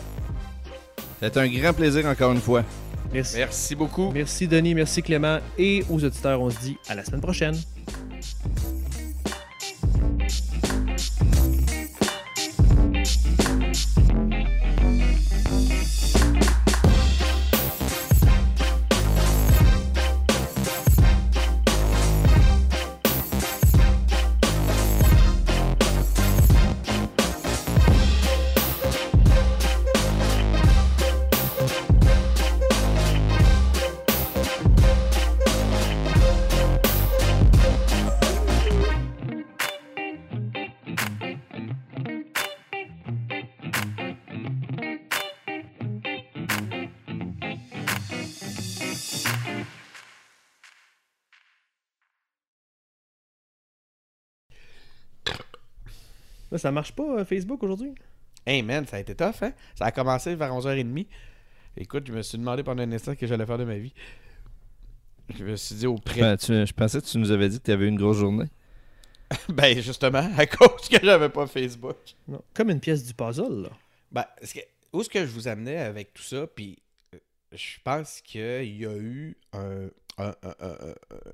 C'est 1.20 1.36
un 1.36 1.48
grand 1.48 1.72
plaisir 1.72 2.06
encore 2.06 2.32
une 2.32 2.40
fois. 2.40 2.64
Merci. 3.12 3.38
Merci 3.38 3.74
beaucoup. 3.74 4.10
Merci 4.12 4.46
Denis, 4.46 4.74
merci 4.74 5.02
Clément 5.02 5.38
et 5.56 5.84
aux 5.88 6.04
auditeurs, 6.04 6.40
on 6.40 6.50
se 6.50 6.58
dit 6.58 6.76
à 6.88 6.94
la 6.94 7.04
semaine 7.04 7.20
prochaine. 7.20 7.54
Là, 56.50 56.58
ça 56.58 56.70
marche 56.70 56.92
pas 56.92 57.18
euh, 57.20 57.24
Facebook 57.24 57.62
aujourd'hui? 57.62 57.94
Hey 58.46 58.62
man, 58.62 58.86
ça 58.86 58.96
a 58.96 59.00
été 59.00 59.14
tough, 59.14 59.42
hein? 59.42 59.52
Ça 59.74 59.86
a 59.86 59.92
commencé 59.92 60.34
vers 60.34 60.52
11h30. 60.52 61.06
Écoute, 61.76 62.06
je 62.06 62.12
me 62.12 62.22
suis 62.22 62.38
demandé 62.38 62.62
pendant 62.62 62.82
un 62.82 62.92
instant 62.92 63.12
ce 63.12 63.16
que 63.18 63.26
j'allais 63.26 63.46
faire 63.46 63.58
de 63.58 63.64
ma 63.64 63.76
vie. 63.78 63.92
Je 65.36 65.44
me 65.44 65.56
suis 65.56 65.74
dit 65.74 65.86
au 65.86 65.96
près. 65.96 66.20
Ben, 66.20 66.36
tu- 66.36 66.66
je 66.66 66.72
pensais 66.72 67.00
que 67.00 67.06
tu 67.06 67.18
nous 67.18 67.30
avais 67.30 67.48
dit 67.50 67.58
que 67.58 67.64
tu 67.64 67.70
avais 67.72 67.84
eu 67.84 67.88
une 67.88 67.98
grosse 67.98 68.16
journée. 68.18 68.46
Ben, 69.50 69.78
justement, 69.78 70.26
à 70.38 70.46
cause 70.46 70.88
que 70.88 70.96
j'avais 71.02 71.28
pas 71.28 71.46
Facebook. 71.46 71.96
Non. 72.26 72.42
Comme 72.54 72.70
une 72.70 72.80
pièce 72.80 73.04
du 73.04 73.12
puzzle, 73.12 73.62
là. 73.64 73.68
Ben, 74.10 74.24
est-ce 74.40 74.54
que- 74.54 74.60
où 74.94 75.02
est-ce 75.02 75.10
que 75.10 75.20
je 75.20 75.30
vous 75.32 75.46
amenais 75.48 75.76
avec 75.76 76.14
tout 76.14 76.22
ça? 76.22 76.46
Puis, 76.46 76.78
euh, 77.14 77.18
je 77.52 77.76
pense 77.84 78.22
qu'il 78.22 78.78
y 78.80 78.86
a 78.86 78.96
eu 78.96 79.36
un. 79.52 79.88
un- 80.16 80.26
un- 80.26 80.34
un- 80.42 80.54
un- 80.60 80.94
un- 81.10 81.32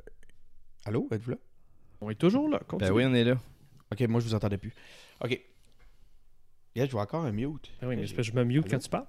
Allô, 0.86 1.06
êtes-vous 1.12 1.30
là? 1.30 1.36
On 2.00 2.10
est 2.10 2.16
toujours 2.16 2.48
là. 2.48 2.58
Ben 2.58 2.64
continue. 2.66 2.90
oui, 2.90 3.04
on 3.06 3.14
est 3.14 3.24
là. 3.24 3.36
Ok, 3.92 4.00
moi 4.08 4.20
je 4.20 4.26
vous 4.26 4.34
entendais 4.34 4.58
plus. 4.58 4.74
Ok. 5.22 5.40
Yeah, 6.76 6.86
je 6.86 6.90
vois 6.92 7.02
encore 7.02 7.24
un 7.24 7.32
mute. 7.32 7.70
Ben 7.80 7.88
oui, 7.88 7.96
mais 7.96 8.06
que 8.06 8.22
je 8.22 8.32
me 8.32 8.44
mute 8.44 8.64
Allô? 8.64 8.70
quand 8.70 8.78
tu 8.78 8.88
parles. 8.88 9.06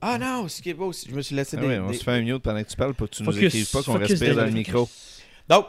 Ah 0.00 0.16
non, 0.18 0.46
c'est 0.48 0.62
qui 0.62 0.70
est 0.70 0.74
beau. 0.74 0.92
Je 0.92 1.12
me 1.12 1.20
suis 1.22 1.34
laissé 1.34 1.56
Ah 1.58 1.60
des- 1.62 1.66
oui, 1.66 1.78
on 1.78 1.90
des- 1.90 1.94
se 1.98 2.04
fait 2.04 2.12
un 2.12 2.22
mute 2.22 2.38
pendant 2.42 2.62
que 2.62 2.68
tu 2.68 2.76
parles 2.76 2.94
pour 2.94 3.10
que 3.10 3.16
tu 3.16 3.22
nous 3.24 3.32
Focus, 3.32 3.46
écrives 3.54 3.70
pas 3.72 3.82
qu'on 3.82 3.98
respire 3.98 4.36
dans 4.36 4.44
le 4.44 4.52
micro. 4.52 4.88
Donc, 5.48 5.66